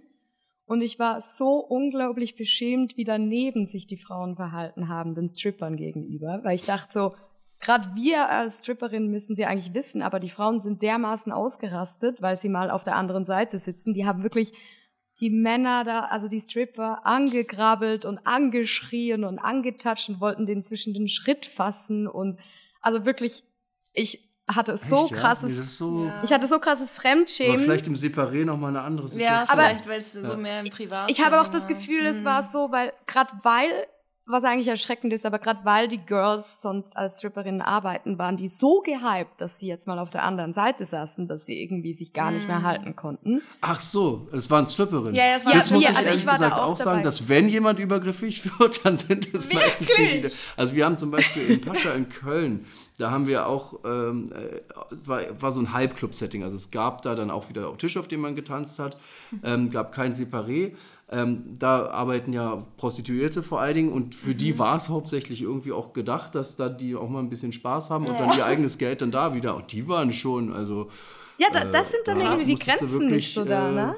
Und 0.67 0.83
ich 0.83 0.99
war 0.99 1.23
so 1.23 1.61
unglaublich 1.61 2.37
beschämt, 2.37 2.99
wie 2.99 3.05
daneben 3.05 3.65
sich 3.65 3.87
die 3.87 3.97
Frauen 3.97 4.37
verhalten 4.37 4.89
haben, 4.91 5.15
den 5.15 5.31
Strippern 5.31 5.79
gegenüber, 5.79 6.41
weil 6.43 6.57
ich 6.57 6.67
dachte 6.67 6.93
so, 6.93 7.11
gerade 7.59 7.89
wir 7.95 8.29
als 8.29 8.59
Stripperinnen 8.59 9.11
müssen 9.11 9.35
sie 9.35 9.47
eigentlich 9.47 9.73
wissen, 9.73 10.03
aber 10.03 10.21
die 10.21 10.29
Frauen 10.29 10.61
sind 10.61 10.83
dermaßen 10.83 11.33
ausgerastet, 11.33 12.21
weil 12.21 12.37
sie 12.37 12.51
mal 12.51 12.71
auf 12.71 12.85
der 12.85 12.97
anderen 12.97 13.25
Seite 13.25 13.59
sitzen. 13.59 13.95
Die 13.95 14.05
haben 14.05 14.23
wirklich 14.23 14.53
die 15.21 15.31
Männer 15.31 15.85
da, 15.85 16.01
also 16.01 16.29
die 16.29 16.39
Stripper, 16.39 17.07
angegrabbelt 17.07 18.05
und 18.05 18.27
angeschrien 18.27 19.25
und 19.25 19.39
angetatscht 19.39 20.11
und 20.11 20.21
wollten 20.21 20.45
den 20.45 20.63
zwischen 20.63 20.93
den 20.93 21.09
Schritt 21.09 21.47
fassen 21.47 22.07
und 22.07 22.39
also 22.81 23.05
wirklich, 23.05 23.45
ich 23.93 24.27
hatte 24.51 24.77
so 24.79 25.05
Echt, 25.05 25.11
ja? 25.15 25.17
krasses, 25.21 25.57
Nee, 25.57 25.63
so, 25.63 26.05
Ja. 26.07 26.23
ich 26.25 26.33
hatte 26.33 26.47
so 26.47 26.59
krasses 26.59 26.91
aber 26.91 27.01
Fremdschämen. 27.03 27.59
vielleicht 27.59 27.87
im 27.87 27.95
Separé 27.95 28.45
nochmal 28.47 28.71
eine 28.71 28.81
andere 28.81 29.07
Ja, 29.09 29.13
Situation. 29.13 29.51
Aber- 29.51 29.63
vielleicht, 29.69 29.87
weil 29.89 29.99
es 30.01 30.15
Ja. 30.15 30.31
so 30.31 30.37
mehr 30.39 30.61
im 30.61 30.71
Privat 30.71 31.11
Ich 31.11 31.23
habe 31.25 31.41
auch 31.41 31.49
das 31.49 31.67
Gefühl, 31.67 32.07
es 32.07 32.25
war 32.25 32.43
so, 32.43 32.71
weil 32.73 32.93
gerade 33.07 33.33
weil, 33.43 33.87
was 34.29 34.45
eigentlich 34.45 34.69
erschreckend 34.69 35.13
ist, 35.13 35.25
aber 35.27 35.39
gerade 35.39 35.61
weil 35.65 35.89
die 35.89 35.99
Girls 35.99 36.61
sonst 36.63 36.97
als 36.97 37.19
Stripperinnen 37.19 37.63
arbeiten, 37.63 38.19
waren 38.19 38.37
die 38.37 38.49
so 38.49 38.81
gehypt, 38.81 39.41
dass 39.41 39.59
sie 39.59 39.67
jetzt 39.67 39.87
mal 39.87 39.99
auf 39.99 40.11
der 40.11 40.23
anderen 40.23 40.53
Seite 40.53 40.85
saßen, 40.85 41.27
dass 41.27 41.47
sie 41.47 41.63
irgendwie 41.63 41.93
sich 41.93 42.13
gar 42.13 42.31
nicht 42.31 42.47
mehr 42.47 42.61
Mm. 42.61 42.65
halten 42.65 42.97
konnten. 42.97 43.43
Ach 43.61 43.81
so, 43.81 44.29
es 44.33 44.51
waren 44.51 44.67
Stripperinnen. 44.67 45.15
Ja, 45.15 45.27
ja, 45.27 45.37
es 45.37 45.45
waren 45.47 45.53
das 45.55 45.71
muss 45.71 45.83
wir, 45.83 45.91
ich 45.91 45.97
also 45.97 46.09
ehrlich 46.09 46.23
ich 46.23 46.27
war 46.27 46.39
da 46.39 46.49
gesagt 46.51 46.61
auch 46.63 46.73
auch 46.73 46.77
sagen, 46.77 47.03
dass 47.03 47.29
wenn 47.29 47.49
jemand 47.49 47.79
übergriffig 47.79 48.45
wird, 48.61 48.85
dann 48.85 48.97
sind 48.97 49.33
es 49.35 49.53
meistens 49.53 49.89
die, 49.89 50.03
die 50.03 50.13
Wirklich? 50.15 50.37
Also 50.57 50.75
wir 50.75 50.85
haben 50.85 50.99
zum 50.99 51.11
Beispiel 51.11 51.47
in 51.51 51.61
Pascha 51.61 51.93
in 51.93 52.09
Köln, 52.09 52.67
da 52.99 53.11
haben 53.11 53.27
wir 53.27 53.47
auch, 53.47 53.81
ähm, 53.85 54.33
äh, 54.33 54.61
es 54.93 55.07
war, 55.07 55.23
war 55.41 55.53
so 55.53 55.61
ein 55.61 55.73
Halbclub-Setting, 55.73 56.43
also 56.43 56.57
es 56.57 56.71
gab 56.71 57.03
da 57.03 57.15
dann 57.15 57.31
auch 57.31 57.49
wieder 57.49 57.69
auch 57.69 57.77
Tisch, 57.77 57.97
auf 57.97 58.09
dem 58.09 58.21
man 58.21 58.35
getanzt 58.35 58.79
hat, 58.79 58.99
ähm, 59.43 59.71
gab 59.71 59.93
kein 59.93 60.13
Separé. 60.13 60.73
Ähm, 61.11 61.57
da 61.59 61.87
arbeiten 61.87 62.35
ja 62.35 62.67
Prostituierte 62.77 63.43
vor 63.43 63.61
allen 63.61 63.75
Dingen 63.75 63.93
und 63.93 64.15
für 64.15 64.31
Mhm. 64.33 64.37
die 64.39 64.59
war 64.59 64.77
es 64.77 64.91
hauptsächlich 64.91 65.41
irgendwie 65.41 65.73
auch 65.73 65.95
gedacht, 65.95 66.35
dass 66.35 66.57
da 66.57 66.69
die 66.69 66.95
auch 66.97 67.09
mal 67.09 67.21
ein 67.21 67.31
bisschen 67.31 67.53
Spaß 67.53 67.89
haben 67.89 68.07
und 68.07 68.21
dann 68.21 68.37
ihr 68.37 68.45
eigenes 68.45 68.77
Geld 68.77 69.01
dann 69.01 69.11
da 69.11 69.33
wieder. 69.35 69.57
Und 69.57 69.73
die 69.73 69.89
waren 69.89 70.13
schon, 70.13 70.53
also 70.53 70.91
Ja, 71.39 71.47
da, 71.51 71.63
Äh, 71.63 71.71
das 71.71 71.93
sind 71.93 72.03
dann 72.07 72.19
da 72.19 72.33
irgendwie 72.33 72.55
die 72.55 72.63
Grenzen 72.63 72.91
wirklich, 72.91 73.11
nicht 73.11 73.33
so 73.35 73.45
da, 73.47 73.71
äh, 73.71 73.75
ne? 73.75 73.97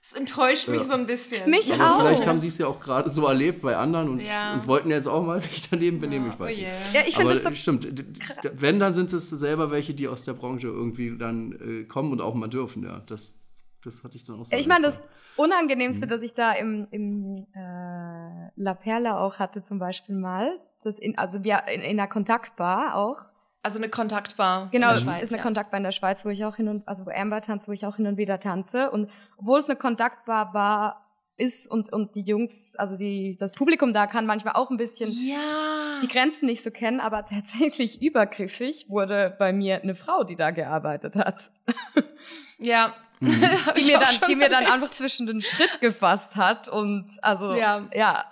Es 0.00 0.12
enttäuscht 0.12 0.68
mich 0.68 0.80
Ja. 0.82 0.86
so 0.86 0.92
ein 0.92 1.06
bisschen. 1.06 1.50
Mich 1.50 1.72
Aber 1.74 1.90
auch. 1.96 2.00
vielleicht 2.00 2.24
haben 2.26 2.38
sie 2.40 2.46
es 2.46 2.56
ja 2.58 2.68
auch 2.68 2.78
gerade 2.78 3.10
so 3.10 3.26
erlebt 3.26 3.62
bei 3.62 3.76
anderen 3.76 4.08
und, 4.08 4.20
Ja. 4.20 4.54
und 4.54 4.68
wollten 4.68 4.90
jetzt 4.90 5.08
auch 5.08 5.24
mal 5.26 5.40
sich 5.40 5.68
daneben 5.68 5.98
benehmen, 5.98 6.26
Ja, 6.26 6.32
ich 6.34 6.38
weiß 6.40 6.56
oh 6.56 6.60
nicht. 6.60 6.68
je. 6.92 6.98
Ja, 6.98 7.04
ich 7.06 7.16
finde 7.16 7.34
das 7.34 7.42
so 7.42 7.52
stimmt, 7.52 7.88
wenn, 8.54 8.78
dann 8.78 8.92
sind 8.92 9.12
es 9.12 9.28
selber 9.28 9.72
welche, 9.72 9.92
die 9.92 10.06
aus 10.06 10.22
der 10.24 10.34
Branche 10.34 10.68
irgendwie 10.68 11.18
dann 11.18 11.52
äh, 11.52 11.84
kommen 11.84 12.12
und 12.12 12.20
auch 12.20 12.34
mal 12.34 12.46
dürfen, 12.48 12.84
ja. 12.84 13.02
Das, 13.06 13.38
das 13.84 14.02
hatte 14.04 14.16
ich 14.16 14.24
dann 14.24 14.40
auch 14.40 14.44
so. 14.44 14.56
Ich 14.56 14.66
meine, 14.66 14.84
das. 14.86 15.02
Unangenehmste, 15.36 16.06
Mhm. 16.06 16.10
das 16.10 16.22
ich 16.22 16.34
da 16.34 16.52
im, 16.52 16.88
im 16.90 17.34
äh, 17.54 18.50
La 18.56 18.74
Perla 18.74 19.20
auch 19.20 19.38
hatte, 19.38 19.62
zum 19.62 19.78
Beispiel 19.78 20.16
mal, 20.16 20.58
das 20.82 20.98
in, 20.98 21.16
also 21.16 21.44
wir 21.44 21.62
in, 21.68 21.80
in 21.80 21.98
einer 22.00 22.08
Kontaktbar 22.08 22.96
auch. 22.96 23.18
Also 23.62 23.78
eine 23.78 23.88
Kontaktbar. 23.88 24.68
Genau, 24.72 24.88
in 24.90 24.94
der 24.96 25.00
Schweiz, 25.02 25.22
ist 25.24 25.30
eine 25.30 25.38
ja. 25.38 25.42
Kontaktbar 25.44 25.78
in 25.78 25.84
der 25.84 25.92
Schweiz, 25.92 26.24
wo 26.24 26.28
ich 26.30 26.44
auch 26.44 26.56
hin 26.56 26.68
und, 26.68 26.88
also 26.88 27.06
wo 27.06 27.10
Amber 27.10 27.40
tanzt, 27.40 27.68
wo 27.68 27.72
ich 27.72 27.86
auch 27.86 27.96
hin 27.96 28.06
und 28.08 28.16
wieder 28.16 28.40
tanze. 28.40 28.90
Und 28.90 29.10
obwohl 29.36 29.58
es 29.60 29.68
eine 29.68 29.78
Kontaktbar 29.78 30.54
war, 30.54 31.04
ist 31.36 31.70
und, 31.70 31.92
und 31.92 32.16
die 32.16 32.22
Jungs, 32.22 32.74
also 32.76 32.96
die, 32.96 33.36
das 33.38 33.52
Publikum 33.52 33.92
da 33.92 34.08
kann 34.08 34.26
manchmal 34.26 34.54
auch 34.54 34.70
ein 34.70 34.76
bisschen 34.76 35.08
Ja. 35.10 36.00
die 36.02 36.08
Grenzen 36.08 36.46
nicht 36.46 36.64
so 36.64 36.72
kennen, 36.72 36.98
aber 36.98 37.24
tatsächlich 37.26 38.02
übergriffig 38.02 38.86
wurde 38.88 39.36
bei 39.38 39.52
mir 39.52 39.80
eine 39.82 39.94
Frau, 39.94 40.24
die 40.24 40.34
da 40.34 40.50
gearbeitet 40.50 41.14
hat. 41.14 41.52
Ja. 42.58 42.92
Mhm. 43.20 43.30
Die 43.76 43.84
mir 43.84 43.98
dann, 43.98 44.28
die 44.28 44.36
mir 44.36 44.48
dann 44.48 44.66
einfach 44.66 44.90
zwischen 44.90 45.26
den 45.26 45.40
Schritt 45.40 45.80
gefasst 45.80 46.36
hat 46.36 46.68
und 46.68 47.06
also 47.22 47.54
Ja. 47.54 47.88
ja, 47.94 48.24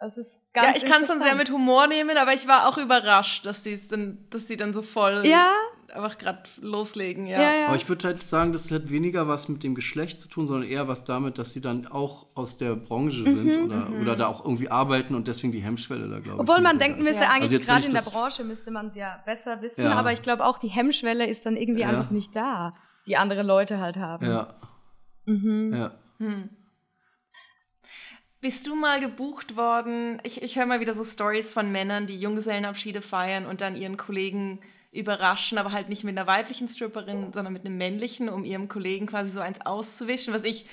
das 0.00 0.16
ist 0.16 0.42
Ja, 0.54 0.62
ganz 0.62 0.76
ich 0.78 0.84
kann 0.90 1.02
es 1.02 1.08
dann 1.08 1.22
sehr 1.22 1.34
mit. 1.34 1.50
Humor 1.50 1.86
nehmen, 1.88 2.16
aber 2.16 2.32
ich 2.34 2.46
war 2.46 2.68
auch 2.68 2.78
überrascht, 2.78 3.44
dass 3.46 3.64
sie 3.64 3.72
es 3.72 3.88
dann, 3.88 4.26
dass 4.30 4.46
sie 4.46 4.56
dann 4.56 4.72
so 4.74 4.82
voll 4.82 5.26
ja, 5.26 5.52
einfach 5.92 6.18
gerade 6.18 6.42
loslegen, 6.60 7.26
ja. 7.26 7.40
ja, 7.40 7.52
ja. 7.62 7.66
Aber 7.66 7.74
ich 7.76 7.88
würde 7.88 8.06
halt 8.06 8.22
sagen, 8.22 8.52
das 8.52 8.70
hat 8.70 8.90
weniger 8.90 9.26
was 9.26 9.48
mit 9.48 9.64
dem 9.64 9.74
Geschlecht 9.74 10.20
zu 10.20 10.28
tun, 10.28 10.46
sondern 10.46 10.68
eher 10.68 10.86
was 10.86 11.02
damit, 11.04 11.38
dass 11.38 11.52
sie 11.52 11.60
dann 11.60 11.86
auch 11.88 12.26
aus 12.36 12.58
der 12.58 12.76
Branche 12.76 13.22
Mhm, 13.22 13.30
sind 13.32 13.56
oder, 13.64 13.90
oder 14.00 14.14
da 14.14 14.26
auch 14.28 14.44
irgendwie 14.44 14.70
arbeiten 14.70 15.14
und 15.16 15.26
deswegen 15.26 15.50
die 15.52 15.60
Hemmschwelle 15.62 16.08
da, 16.08 16.20
glaube 16.20 16.36
ich. 16.36 16.38
Obwohl 16.48 16.60
man 16.60 16.78
denken 16.78 17.02
müsste, 17.02 17.24
Ja. 17.24 17.30
eigentlich 17.30 17.54
Also 17.54 17.66
gerade 17.66 17.86
in 17.86 17.94
der 17.94 18.02
Branche 18.02 18.44
müsste 18.44 18.70
man 18.70 18.86
es 18.86 18.94
ja 18.94 19.20
besser 19.26 19.62
wissen, 19.62 19.84
Ja. 19.84 19.94
aber 19.96 20.12
ich 20.12 20.22
glaube 20.22 20.44
auch 20.44 20.58
die 20.58 20.68
Hemmschwelle 20.68 21.26
ist 21.26 21.44
dann 21.46 21.56
irgendwie 21.56 21.80
Ja. 21.80 21.88
einfach 21.88 22.10
nicht 22.10 22.36
da, 22.36 22.74
die 23.08 23.16
andere 23.16 23.42
Leute 23.42 23.80
halt 23.80 23.96
haben. 23.96 24.26
Ja, 24.26 24.54
Mhm. 25.24 25.74
ja. 25.74 25.92
Hm. 26.18 26.48
Bist 28.40 28.66
du 28.68 28.76
mal 28.76 29.00
gebucht 29.00 29.56
worden? 29.56 30.20
Ich, 30.22 30.42
ich 30.42 30.56
höre 30.56 30.66
mal 30.66 30.80
wieder 30.80 30.94
so 30.94 31.02
Stories 31.02 31.52
von 31.52 31.72
Männern, 31.72 32.06
die 32.06 32.18
Junggesellenabschiede 32.18 33.02
feiern 33.02 33.46
und 33.46 33.60
dann 33.60 33.76
ihren 33.76 33.96
Kollegen 33.96 34.60
überraschen, 34.92 35.58
aber 35.58 35.72
halt 35.72 35.88
nicht 35.88 36.04
mit 36.04 36.16
einer 36.16 36.28
weiblichen 36.28 36.68
Stripperin, 36.68 37.32
sondern 37.32 37.52
mit 37.52 37.64
einem 37.66 37.76
männlichen, 37.76 38.28
um 38.28 38.44
ihrem 38.44 38.68
Kollegen 38.68 39.06
quasi 39.06 39.30
so 39.30 39.40
eins 39.40 39.60
auszuwischen, 39.66 40.32
was 40.32 40.44
ich 40.44 40.66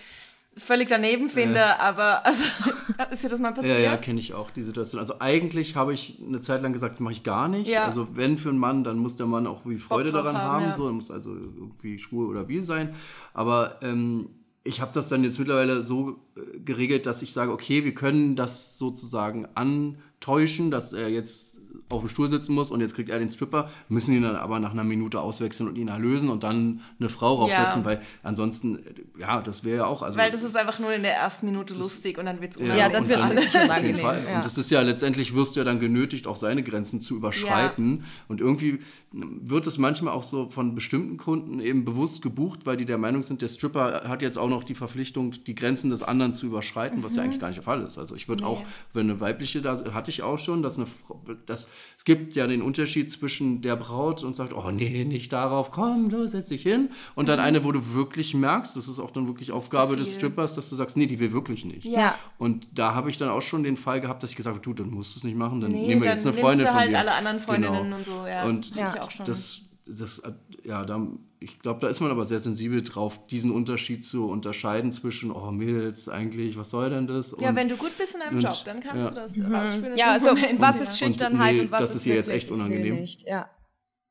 völlig 0.58 0.88
daneben 0.88 1.30
finde, 1.30 1.60
Äh. 1.60 1.80
aber 1.80 2.26
also, 2.26 2.44
ist 3.12 3.24
dir 3.24 3.30
das 3.30 3.40
mal 3.40 3.54
passiert? 3.54 3.78
Ja, 3.78 3.84
ja, 3.84 3.98
kenne 3.98 4.20
ich 4.20 4.34
auch 4.34 4.52
die 4.52 4.64
Situation. 4.64 5.00
Also 5.00 5.16
eigentlich 5.20 5.76
habe 5.76 5.94
ich 5.94 6.22
eine 6.26 6.40
Zeit 6.42 6.62
lang 6.62 6.74
gesagt, 6.74 6.94
das 6.94 7.00
mache 7.00 7.14
ich 7.14 7.24
gar 7.24 7.48
nicht. 7.48 7.68
Ja. 7.70 7.86
Also 7.86 8.08
wenn 8.14 8.38
für 8.38 8.50
einen 8.50 8.58
Mann, 8.60 8.84
dann 8.84 8.98
muss 8.98 9.16
der 9.18 9.26
Mann 9.26 9.48
auch 9.48 9.66
wie 9.66 9.78
Freude 9.78 10.12
daran 10.12 10.38
haben, 10.38 10.64
haben. 10.64 10.66
ja. 10.66 10.76
So, 10.76 10.88
er 10.88 10.94
muss 10.94 11.12
also 11.12 11.34
irgendwie 11.34 12.00
schwul 12.00 12.28
oder 12.28 12.44
bi 12.46 12.62
sein. 12.62 12.96
Aber 13.34 13.80
ähm, 13.82 14.30
ich 14.64 14.82
habe 14.82 14.92
das 14.94 15.10
dann 15.10 15.24
jetzt 15.24 15.38
mittlerweile 15.40 15.82
so 15.82 16.20
äh, 16.36 16.60
geregelt, 16.60 17.06
dass 17.06 17.22
ich 17.22 17.34
sage, 17.34 17.52
okay, 17.52 17.84
wir 17.86 17.94
können 17.94 18.36
das 18.36 18.78
sozusagen 18.78 19.48
antäuschen, 19.56 20.72
dass 20.72 20.94
er 20.94 21.10
jetzt 21.10 21.55
auf 21.90 22.02
dem 22.02 22.10
Stuhl 22.10 22.28
sitzen 22.28 22.54
muss 22.54 22.72
und 22.72 22.82
jetzt 22.82 22.96
kriegt 22.96 23.10
er 23.10 23.20
den 23.20 23.30
Stripper, 23.30 23.70
müssen 23.90 24.14
ihn 24.16 24.24
dann 24.24 24.36
aber 24.36 24.60
nach 24.60 24.72
einer 24.72 24.84
Minute 24.84 25.20
auswechseln 25.22 25.70
und 25.70 25.76
ihn 25.76 25.88
erlösen 25.88 26.30
und 26.30 26.44
dann 26.44 26.82
eine 27.00 27.10
Frau 27.10 27.36
raufsetzen, 27.36 27.82
Ja. 27.82 27.86
weil 27.86 28.02
ansonsten, 28.24 28.80
ja, 29.20 29.42
das 29.42 29.64
wäre 29.64 29.78
ja 29.78 29.86
auch. 29.86 30.02
Also, 30.02 30.18
Weil 30.18 30.32
das 30.32 30.42
ist 30.44 30.56
einfach 30.58 30.80
nur 30.80 30.94
in 30.94 31.04
der 31.04 31.14
ersten 31.14 31.46
Minute 31.46 31.74
lustig 31.76 32.18
und 32.18 32.26
dann 32.26 32.42
wird 32.42 32.56
es 32.56 32.62
Ja, 32.62 32.90
dann 32.90 33.04
Auf 33.04 33.10
jeden 33.10 33.64
unangenehm, 33.66 34.00
ja. 34.06 34.38
Und 34.38 34.46
das 34.46 34.58
ist 34.58 34.72
ja 34.72 34.82
letztendlich 34.82 35.36
wirst 35.36 35.56
du 35.56 35.60
ja 35.60 35.64
dann 35.64 35.80
genötigt, 35.80 36.26
auch 36.28 36.36
seine 36.36 36.64
Grenzen 36.64 37.02
zu 37.02 37.16
überschreiten. 37.16 38.04
Und 38.28 38.42
irgendwie 38.42 38.80
wird 39.12 39.68
es 39.68 39.78
manchmal 39.78 40.14
auch 40.14 40.24
so 40.24 40.50
von 40.50 40.76
bestimmten 40.76 41.18
Kunden 41.18 41.60
eben 41.60 41.86
bewusst 41.86 42.22
gebucht, 42.22 42.66
weil 42.66 42.78
die 42.78 42.86
der 42.86 42.98
Meinung 42.98 43.24
sind, 43.24 43.42
der 43.42 43.48
Stripper 43.48 44.10
hat 44.10 44.22
jetzt 44.22 44.38
auch 44.38 44.50
noch 44.50 44.64
die 44.64 44.76
Verpflichtung, 44.76 45.32
die 45.46 45.56
Grenzen 45.56 45.90
des 45.90 46.04
anderen 46.04 46.34
zu 46.34 46.48
überschreiten, 46.48 47.04
was 47.04 47.16
ja 47.16 47.24
eigentlich 47.24 47.40
gar 47.40 47.48
nicht 47.48 47.58
der 47.58 47.64
Fall 47.64 47.82
ist. 47.82 47.98
Also 47.98 48.16
ich 48.16 48.28
würde 48.28 48.44
Mhm. 48.44 48.50
Nee. 48.50 48.56
auch, 48.56 48.64
wenn 48.94 49.10
eine 49.10 49.20
weibliche 49.22 49.62
da 49.62 49.94
hatte 49.94 50.10
ich 50.10 50.24
auch 50.24 50.38
schon, 50.38 50.62
dass 50.64 50.78
eine 50.78 50.88
Frau, 50.88 51.22
dass, 51.46 51.68
es 51.98 52.06
gibt 52.06 52.36
ja 52.36 52.48
den 52.48 52.62
Unterschied 52.62 53.12
zwischen 53.12 53.62
der 53.62 53.76
Braut 53.76 54.24
und 54.24 54.36
sagt, 54.36 54.54
oh 54.54 54.72
nee, 54.72 55.04
nicht 55.06 55.34
darauf, 55.34 55.72
komm, 55.72 56.10
du 56.10 56.28
setz 56.28 56.50
dich 56.50 56.62
hin. 56.64 56.90
Und 57.16 57.30
dann 57.30 57.40
eine, 57.40 57.64
wo 57.64 57.72
du 57.72 57.94
wirklich 57.94 58.34
merkst, 58.34 58.76
das 58.78 58.88
ist 58.88 59.00
auch 59.00 59.12
dann 59.12 59.28
wirklich 59.28 59.52
Aufgabe 59.52 59.96
des. 59.96 60.16
Strippers, 60.16 60.56
dass 60.56 60.70
du 60.70 60.76
sagst, 60.76 60.96
nee, 60.98 61.08
die 61.08 61.20
will 61.20 61.34
wirklich 61.34 61.66
nicht. 61.66 61.86
Ja. 61.86 62.16
Und 62.38 62.68
da 62.74 62.94
habe 62.96 63.10
ich 63.10 63.18
dann 63.18 63.30
auch 63.30 63.42
schon 63.42 63.64
den 63.64 63.76
Fall 63.76 64.02
gehabt, 64.02 64.24
dass 64.24 64.32
ich 64.32 64.38
gesagt 64.38 64.56
habe, 64.56 64.64
du, 64.64 64.74
dann 64.74 64.90
musst 64.92 65.16
du 65.16 65.20
es 65.20 65.24
nicht 65.24 65.36
machen, 65.36 65.62
dann 65.62 65.72
Nee, 65.72 65.88
nehmen 65.88 66.02
wir 66.02 66.10
dann 66.10 66.18
jetzt 66.18 66.28
eine 66.28 66.38
Freundin 66.38 66.60
du 66.66 66.72
von 66.72 66.80
halt 66.80 66.92
dir. 66.92 67.00
alle 67.00 67.12
anderen 67.14 67.40
Freundinnen 67.40 67.84
Genau. 67.84 67.96
und 67.98 68.06
so, 68.06 68.26
ja. 68.28 68.46
Und 68.46 68.72
Hatte 68.76 68.92
ich 68.96 69.02
auch 69.02 69.12
schon. 69.12 69.26
das, 69.26 69.62
das, 69.88 70.20
äh, 70.20 70.32
ja, 70.64 70.84
da, 70.86 71.08
ich 71.40 71.60
glaube, 71.60 71.80
da 71.80 71.88
ist 71.88 72.00
man 72.00 72.10
aber 72.12 72.26
sehr 72.26 72.40
sensibel 72.40 72.82
drauf, 72.82 73.28
diesen 73.28 73.52
Unterschied 73.52 74.04
zu 74.04 74.28
unterscheiden 74.28 74.92
zwischen, 74.92 75.32
oh 75.32 75.52
Mädels, 75.52 76.10
eigentlich, 76.10 76.58
was 76.58 76.72
soll 76.72 76.90
denn 76.90 77.06
das? 77.08 77.36
ja, 77.40 77.50
Und- 77.50 77.56
wenn 77.56 77.70
du 77.70 77.78
gut 77.78 77.96
bist 77.98 78.16
in 78.16 78.22
deinem 78.22 78.38
und- 78.38 78.44
Job, 78.44 78.56
dann 78.66 78.80
kannst 78.82 79.04
ja. 79.04 79.10
du 79.10 79.16
das 79.16 79.32
rausspüren. 79.40 79.92
in 79.92 79.98
Ja, 79.98 80.12
also 80.14 80.30
Moment. 80.30 80.60
was 80.62 80.78
ja. 80.78 80.84
ist 80.84 80.98
Schüchternheit 81.00 81.56
nee, 81.56 81.62
und 81.62 81.72
was 81.72 81.82
das 81.82 81.90
ist 81.92 81.96
ist 81.98 82.04
hier 82.04 82.16
jetzt 82.16 82.30
echt 82.30 82.50
unangenehm. 82.50 82.96
Nicht. 82.96 83.24
Ja. 83.28 83.50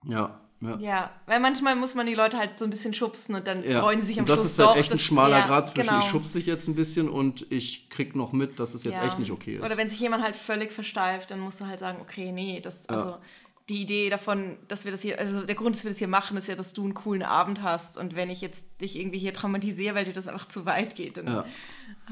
ja, 0.07 0.41
ja. 0.61 0.79
Ja, 0.79 1.11
weil 1.27 1.41
manchmal 1.41 1.75
muss 1.77 1.95
man 1.95 2.07
die 2.07 2.15
Leute 2.15 2.39
halt 2.39 2.59
so 2.59 2.65
ein 2.65 2.71
bisschen 2.71 2.95
schubsen 2.95 3.35
und 3.35 3.47
dann 3.47 3.65
Ja. 3.69 3.83
freuen 3.83 4.01
sie 4.01 4.07
sich 4.07 4.19
am 4.19 4.23
und 4.23 4.29
das 4.31 4.39
Schluss 4.41 4.53
ist 4.53 4.59
halt 4.61 4.69
doch, 4.71 4.77
echt 4.77 4.93
ein 4.93 4.99
schmaler 5.01 5.39
ja, 5.41 5.47
Grad 5.47 5.67
zwischen, 5.67 5.89
genau. 5.89 5.99
ich 5.99 6.05
schubse 6.07 6.39
dich 6.39 6.47
jetzt 6.47 6.69
ein 6.69 6.75
bisschen 6.77 7.09
und 7.11 7.51
ich 7.51 7.91
krieg 7.91 8.15
noch 8.17 8.33
mit, 8.33 8.61
dass 8.61 8.73
es 8.75 8.85
jetzt 8.85 8.97
Ja. 8.99 9.05
echt 9.07 9.19
nicht 9.19 9.31
okay 9.33 9.57
ist. 9.57 9.65
Oder 9.65 9.77
wenn 9.77 9.91
sich 9.91 10.01
jemand 10.01 10.23
halt 10.23 10.37
völlig 10.37 10.71
versteift, 10.73 11.31
dann 11.33 11.41
musst 11.41 11.61
du 11.61 11.67
halt 11.67 11.81
sagen, 11.81 11.99
okay, 12.01 12.31
nee, 12.33 12.61
das, 12.61 12.85
Ja. 12.89 12.97
also 12.97 13.17
die 13.71 13.81
Idee 13.81 14.11
davon, 14.11 14.59
dass 14.69 14.85
wir 14.85 14.93
das 14.93 15.01
hier, 15.01 15.19
also 15.19 15.47
der 15.47 15.55
Grund, 15.55 15.75
dass 15.75 15.85
wir 15.85 15.91
das 15.91 15.99
hier 15.99 16.07
machen, 16.09 16.37
ist 16.37 16.49
ja, 16.49 16.55
dass 16.55 16.75
du 16.75 16.85
einen 16.85 16.93
coolen 16.93 17.23
Abend 17.23 17.63
hast. 17.63 17.97
Und 17.97 18.15
wenn 18.15 18.29
ich 18.29 18.43
jetzt 18.43 18.63
dich 18.83 18.95
irgendwie 18.99 19.19
hier 19.19 19.33
traumatisiere, 19.33 19.95
weil 19.95 20.05
dir 20.05 20.13
das 20.13 20.29
einfach 20.29 20.49
zu 20.49 20.67
weit 20.67 20.97
geht, 20.97 21.17
dann 21.17 21.27
Ja. 21.29 21.45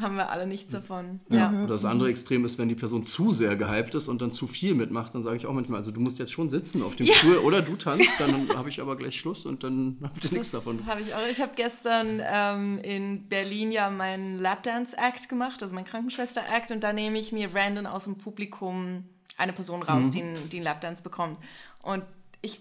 haben 0.01 0.17
wir 0.17 0.31
alle 0.31 0.47
nichts 0.47 0.73
davon. 0.73 1.21
Ja. 1.29 1.53
Ja. 1.53 1.59
Oder 1.65 1.75
das 1.75 1.85
andere 1.85 2.09
Extrem 2.09 2.47
ist, 2.47 2.59
wenn 2.59 2.71
die 2.71 2.75
Person 2.75 3.05
zu 3.05 3.35
sehr 3.35 3.55
gehypt 3.57 3.95
ist 3.95 4.09
und 4.09 4.23
dann 4.23 4.33
zu 4.33 4.47
viel 4.47 4.75
mitmacht, 4.75 5.15
dann 5.15 5.23
sage 5.23 5.37
ich 5.37 5.45
auch 5.47 5.53
manchmal, 5.53 5.77
also 5.81 5.91
du 5.91 6.01
musst 6.01 6.19
jetzt 6.19 6.33
schon 6.33 6.49
sitzen 6.49 6.83
auf 6.83 6.97
dem 6.97 7.07
Ja. 7.07 7.15
Stuhl 7.17 7.37
oder 7.37 7.61
du 7.61 7.77
tanzt, 7.77 8.09
dann 8.19 8.49
habe 8.57 8.71
ich 8.71 8.81
aber 8.81 8.97
gleich 8.97 9.21
Schluss 9.21 9.45
und 9.45 9.63
dann 9.63 9.99
habt 10.03 10.25
ihr 10.25 10.33
nichts 10.33 10.53
davon. 10.53 10.87
Habe 10.87 11.03
ich 11.03 11.13
auch. 11.15 11.27
Ich 11.31 11.41
habe 11.43 11.53
gestern 11.55 12.23
ähm, 12.25 12.79
in 12.83 13.29
Berlin 13.29 13.73
ja 13.73 13.91
meinen 13.91 14.39
Lapdance-Act 14.39 15.29
gemacht, 15.29 15.63
also 15.63 15.75
meinen 15.75 15.85
Krankenschwester-Act, 15.85 16.71
und 16.71 16.81
da 16.83 16.95
nehme 16.95 17.19
ich 17.19 17.31
mir 17.31 17.55
random 17.55 17.85
aus 17.85 18.05
dem 18.05 18.17
Publikum 18.17 19.05
eine 19.39 19.53
Person 19.53 19.83
raus, 19.83 20.07
Mhm. 20.07 20.11
die, 20.13 20.49
die 20.49 20.57
einen 20.59 20.65
Lapdance 20.65 21.03
bekommt. 21.03 21.39
Und 21.83 22.05
ich 22.41 22.61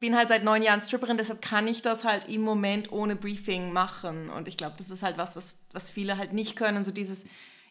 bin 0.00 0.16
halt 0.16 0.28
seit 0.28 0.44
neun 0.44 0.62
Jahren 0.62 0.80
Stripperin, 0.80 1.16
deshalb 1.16 1.42
kann 1.42 1.68
ich 1.68 1.82
das 1.82 2.04
halt 2.04 2.26
im 2.26 2.40
Moment 2.42 2.90
ohne 2.92 3.16
Briefing 3.16 3.72
machen. 3.72 4.30
Und 4.30 4.48
ich 4.48 4.56
glaube, 4.56 4.74
das 4.78 4.90
ist 4.90 5.02
halt 5.02 5.18
was, 5.18 5.36
was, 5.36 5.58
was 5.72 5.90
viele 5.90 6.16
halt 6.16 6.32
nicht 6.32 6.56
können, 6.56 6.84
so 6.84 6.90
dieses 6.92 7.24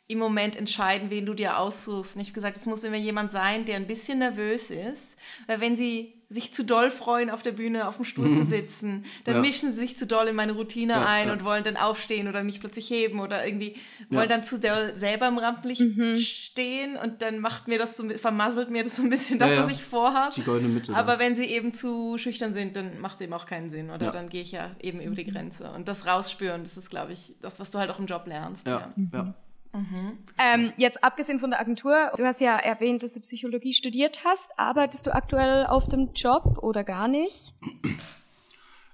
im 0.08 0.18
Moment 0.18 0.56
entscheiden, 0.56 1.10
wen 1.12 1.26
du 1.26 1.34
dir 1.36 1.58
aussuchst. 1.60 2.16
Und 2.16 2.22
ich 2.22 2.30
habe 2.30 2.34
gesagt, 2.36 2.58
es 2.58 2.66
muss 2.66 2.84
immer 2.84 2.98
jemand 2.98 3.32
sein, 3.32 3.66
der 3.66 3.76
ein 3.76 3.86
bisschen 3.88 4.20
nervös 4.20 4.70
ist, 4.72 5.16
weil 5.46 5.62
wenn 5.62 5.76
sie 5.76 6.19
sich 6.32 6.54
zu 6.54 6.64
doll 6.64 6.92
freuen, 6.92 7.32
auf 7.32 7.42
der 7.42 7.54
Bühne 7.54 7.88
auf 7.88 7.96
dem 7.96 8.06
Stuhl 8.06 8.36
zu 8.36 8.44
sitzen, 8.44 9.06
dann 9.24 9.36
Ja. 9.38 9.42
mischen 9.42 9.72
sie 9.72 9.80
sich 9.80 9.98
zu 9.98 10.06
doll 10.06 10.28
in 10.28 10.36
meine 10.36 10.52
Routine 10.54 10.94
Ja, 10.94 11.06
ein 11.08 11.28
ja. 11.28 11.34
und 11.34 11.44
wollen 11.44 11.64
dann 11.64 11.76
aufstehen 11.76 12.28
oder 12.28 12.44
mich 12.44 12.60
plötzlich 12.60 12.88
heben 12.92 13.20
oder 13.20 13.46
irgendwie 13.48 13.76
Ja. 14.12 14.18
wollen 14.20 14.30
dann 14.30 14.44
zu 14.44 14.60
doll 14.60 14.94
selber 14.94 15.28
im 15.28 15.40
Rampenlicht 15.40 15.82
Mhm. 15.82 16.16
stehen 16.18 16.98
und 16.98 17.24
dann 17.24 17.40
macht 17.40 17.68
mir 17.68 17.80
das 17.80 17.98
so, 17.98 18.08
vermasselt 18.10 18.70
mir 18.70 18.84
das 18.84 18.98
so 18.98 19.02
ein 19.04 19.10
bisschen 19.10 19.40
das, 19.40 19.50
Ja, 19.50 19.56
ja. 19.56 19.64
was 19.64 19.72
ich 19.72 19.84
vorhabe. 19.84 20.36
Die 20.36 20.44
goldene 20.44 20.70
Mitte. 20.72 20.96
Aber 20.96 21.18
wenn 21.18 21.36
sie 21.36 21.46
eben 21.46 21.74
zu 21.74 22.18
schüchtern 22.20 22.54
sind, 22.54 22.76
dann 22.76 23.00
macht 23.02 23.16
es 23.16 23.22
eben 23.22 23.34
auch 23.34 23.48
keinen 23.48 23.72
Sinn. 23.72 23.90
Oder 23.90 24.06
Ja. 24.06 24.12
dann 24.12 24.30
gehe 24.30 24.44
ich 24.44 24.52
ja 24.52 24.70
eben 24.82 25.02
über 25.02 25.16
die 25.16 25.26
Grenze. 25.26 25.72
Und 25.72 25.88
das 25.88 26.06
rausspüren, 26.06 26.64
das 26.64 26.78
ist, 26.78 26.92
glaube 26.92 27.12
ich, 27.14 27.34
das, 27.42 27.60
was 27.60 27.72
du 27.72 27.80
halt 27.80 27.90
auch 27.90 27.98
im 27.98 28.06
Job 28.06 28.28
lernst. 28.28 28.68
ja, 28.68 28.94
ja. 29.14 29.34
Mhm. 29.74 30.18
Ähm, 30.38 30.74
jetzt 30.78 31.04
abgesehen 31.04 31.40
von 31.40 31.52
der 31.52 31.60
Agentur, 31.60 32.12
du 32.18 32.26
hast 32.26 32.42
ja 32.42 32.58
erwähnt, 32.58 33.04
dass 33.04 33.14
du 33.14 33.20
Psychologie 33.20 33.74
studiert 33.74 34.24
hast. 34.26 34.52
Arbeitest 34.58 35.06
du 35.08 35.14
aktuell 35.14 35.66
auf 35.66 35.88
dem 35.88 36.12
Job 36.14 36.58
oder 36.62 36.84
gar 36.84 37.08
nicht? 37.08 37.54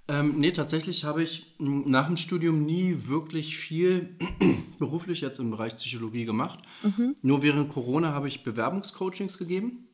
Ähm, 0.07 0.35
nee, 0.38 0.51
tatsächlich 0.51 1.03
habe 1.03 1.23
ich 1.23 1.55
nach 1.59 2.07
dem 2.07 2.17
Studium 2.17 2.63
nie 2.63 3.07
wirklich 3.07 3.57
viel 3.57 4.17
beruflich 4.79 5.21
jetzt 5.21 5.39
im 5.39 5.49
Bereich 5.49 5.75
Psychologie 5.77 6.25
gemacht. 6.25 6.59
Nur 7.21 7.41
während 7.41 7.69
Corona 7.69 8.11
habe 8.13 8.27
ich 8.27 8.43
Bewerbungscoachings 8.43 9.38
gegeben. 9.38 9.88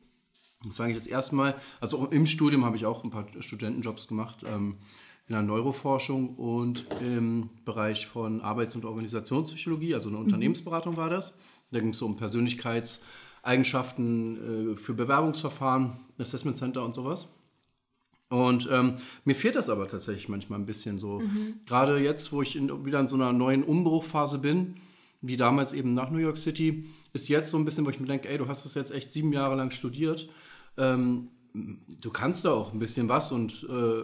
Das 0.64 0.78
war 0.78 0.86
eigentlich 0.86 0.98
das 0.98 1.06
erste 1.06 1.34
Mal, 1.34 1.56
also 1.80 2.06
im 2.06 2.26
Studium 2.26 2.64
habe 2.64 2.76
ich 2.76 2.86
auch 2.86 3.02
ein 3.04 3.10
paar 3.10 3.26
Studentenjobs 3.40 4.06
gemacht 4.06 4.44
ähm, 4.46 4.76
in 5.28 5.34
der 5.34 5.42
Neuroforschung 5.42 6.34
und 6.36 6.86
im 7.00 7.50
Bereich 7.64 8.06
von 8.06 8.40
Arbeits- 8.40 8.74
und 8.74 8.84
Organisationspsychologie, 8.84 9.94
also 9.94 10.08
eine 10.08 10.18
Unternehmensberatung 10.18 10.96
war 10.96 11.10
das. 11.10 11.38
Da 11.70 11.78
ging 11.80 11.90
es 11.90 12.02
um 12.02 12.16
Persönlichkeitseigenschaften 12.16 14.72
äh, 14.72 14.76
für 14.76 14.94
Bewerbungsverfahren, 14.94 15.92
Assessment 16.18 16.56
Center 16.56 16.84
und 16.84 16.94
sowas. 16.94 17.32
Und 18.28 18.68
ähm, 18.70 18.96
mir 19.24 19.34
fehlt 19.34 19.56
das 19.56 19.68
aber 19.68 19.88
tatsächlich 19.88 20.28
manchmal 20.28 20.58
ein 20.58 20.66
bisschen 20.66 20.98
so. 20.98 21.20
Gerade 21.66 21.98
jetzt, 21.98 22.32
wo 22.32 22.40
ich 22.40 22.56
in, 22.56 22.86
wieder 22.86 22.98
in 22.98 23.06
so 23.06 23.16
einer 23.16 23.32
neuen 23.32 23.62
Umbruchphase 23.62 24.38
bin, 24.38 24.76
wie 25.20 25.36
damals 25.36 25.74
eben 25.74 25.92
nach 25.94 26.10
New 26.10 26.18
York 26.18 26.38
City, 26.38 26.86
ist 27.12 27.28
jetzt 27.28 27.50
so 27.50 27.58
ein 27.58 27.66
bisschen, 27.66 27.84
wo 27.84 27.90
ich 27.90 28.00
mir 28.00 28.06
denke, 28.06 28.28
ey, 28.28 28.38
du 28.38 28.48
hast 28.48 28.64
das 28.64 28.74
jetzt 28.74 28.90
echt 28.90 29.12
sieben 29.12 29.34
Jahre 29.34 29.54
lang 29.54 29.70
studiert. 29.70 30.30
Ähm, 30.78 31.28
du 31.54 32.10
kannst 32.10 32.44
da 32.44 32.52
auch 32.52 32.72
ein 32.72 32.78
bisschen 32.78 33.08
was 33.08 33.30
und 33.32 33.66
äh, 33.68 34.00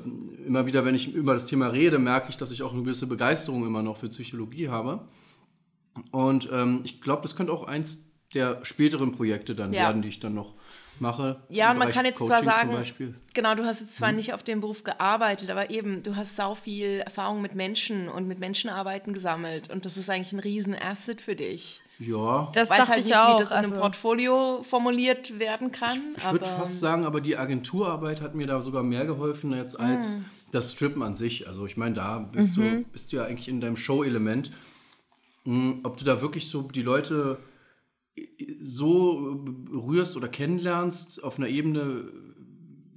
immer 0.46 0.66
wieder, 0.66 0.84
wenn 0.84 0.94
ich 0.94 1.12
über 1.12 1.34
das 1.34 1.46
Thema 1.46 1.68
rede, 1.68 1.98
merke 1.98 2.30
ich, 2.30 2.36
dass 2.36 2.50
ich 2.50 2.62
auch 2.62 2.72
eine 2.72 2.82
gewisse 2.82 3.06
Begeisterung 3.06 3.66
immer 3.66 3.82
noch 3.82 3.98
für 3.98 4.08
Psychologie 4.08 4.68
habe. 4.68 5.00
Und 6.10 6.48
ähm, 6.52 6.80
ich 6.84 7.00
glaube, 7.00 7.22
das 7.22 7.36
könnte 7.36 7.52
auch 7.52 7.64
eins 7.64 8.04
der 8.34 8.64
späteren 8.64 9.12
Projekte 9.12 9.54
dann 9.54 9.72
Ja. 9.72 9.86
werden, 9.86 10.02
die 10.02 10.08
ich 10.08 10.20
dann 10.20 10.34
noch 10.34 10.54
mache. 11.00 11.40
Ja, 11.48 11.70
und 11.70 11.78
man 11.78 11.90
kann 11.90 12.04
jetzt 12.04 12.18
zwar 12.18 12.40
Coaching 12.42 12.72
zum 12.72 12.84
sagen, 12.84 13.14
genau, 13.32 13.54
du 13.54 13.64
hast 13.64 13.80
jetzt 13.80 13.96
zwar 13.96 14.12
nicht 14.12 14.34
auf 14.34 14.42
dem 14.42 14.60
Beruf 14.60 14.82
gearbeitet, 14.82 15.50
aber 15.50 15.70
eben, 15.70 16.02
du 16.02 16.16
hast 16.16 16.36
sau 16.36 16.54
viel 16.54 17.00
Erfahrung 17.00 17.40
mit 17.40 17.54
Menschen 17.54 18.08
und 18.08 18.26
mit 18.26 18.38
Menschenarbeiten 18.38 19.12
gesammelt 19.12 19.70
und 19.70 19.86
das 19.86 19.96
ist 19.96 20.10
eigentlich 20.10 20.32
ein 20.32 20.40
riesen 20.40 20.74
Asset 20.74 21.20
für 21.20 21.36
dich. 21.36 21.80
Ja, 22.00 22.48
Das 22.54 22.70
weiß 22.70 22.78
dachte 22.78 22.90
halt 22.92 23.00
ich 23.00 23.06
nicht, 23.06 23.16
auch. 23.16 23.36
wie 23.38 23.42
das 23.42 23.50
in 23.50 23.56
also- 23.56 23.72
einem 23.74 23.80
Portfolio 23.80 24.62
formuliert 24.62 25.38
werden 25.40 25.72
kann. 25.72 25.98
Ich 26.16 26.30
würde 26.30 26.46
aber 26.46 26.58
fast 26.58 26.78
sagen, 26.78 27.04
aber 27.04 27.20
die 27.20 27.36
Agenturarbeit 27.36 28.20
hat 28.20 28.34
mir 28.36 28.46
da 28.46 28.62
sogar 28.62 28.82
mehr 28.84 29.04
geholfen 29.04 29.52
jetzt 29.52 29.78
als 29.80 30.14
Mhm. 30.14 30.24
das 30.52 30.72
Strippen 30.72 31.02
an 31.02 31.16
sich. 31.16 31.48
Also 31.48 31.66
ich 31.66 31.76
meine, 31.76 31.94
da 31.96 32.18
bist, 32.20 32.56
Mhm. 32.56 32.62
du, 32.62 32.84
bist 32.92 33.12
du 33.12 33.16
ja 33.16 33.24
eigentlich 33.24 33.48
in 33.48 33.60
deinem 33.60 33.76
Show-Element. 33.76 34.52
Mm, 35.44 35.80
Ob 35.82 35.96
du 35.96 36.04
da 36.04 36.20
wirklich 36.20 36.48
so 36.48 36.62
die 36.62 36.82
Leute 36.82 37.38
so 38.60 39.44
rührst 39.72 40.16
oder 40.16 40.28
kennenlernst 40.28 41.22
auf 41.22 41.38
einer 41.38 41.48
Ebene, 41.48 42.04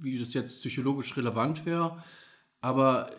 wie 0.00 0.18
das 0.18 0.34
jetzt 0.34 0.60
psychologisch 0.60 1.16
relevant 1.16 1.64
wäre, 1.66 2.02
aber 2.60 3.10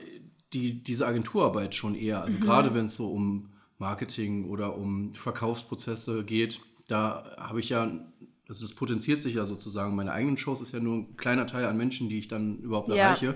die, 0.53 0.83
diese 0.83 1.07
Agenturarbeit 1.07 1.75
schon 1.75 1.95
eher, 1.95 2.21
also 2.21 2.37
gerade 2.37 2.73
wenn 2.73 2.85
es 2.85 2.95
so 2.95 3.11
um 3.11 3.52
Marketing 3.83 4.45
oder 4.45 4.77
um 4.77 5.11
Verkaufsprozesse 5.11 6.23
geht, 6.23 6.61
da 6.87 7.35
habe 7.37 7.59
ich 7.59 7.67
ja, 7.69 7.81
also 8.47 8.61
das 8.65 8.73
potenziert 8.73 9.21
sich 9.21 9.33
ja 9.35 9.45
sozusagen. 9.45 9.93
Meine 9.95 10.13
eigenen 10.13 10.37
Shows 10.37 10.61
ist 10.61 10.71
ja 10.71 10.79
nur 10.79 10.95
ein 10.95 11.17
kleiner 11.17 11.45
Teil 11.47 11.65
an 11.65 11.75
Menschen, 11.75 12.07
die 12.07 12.17
ich 12.19 12.29
dann 12.29 12.57
überhaupt 12.59 12.87
Ja. 12.89 12.95
erreiche. 12.95 13.35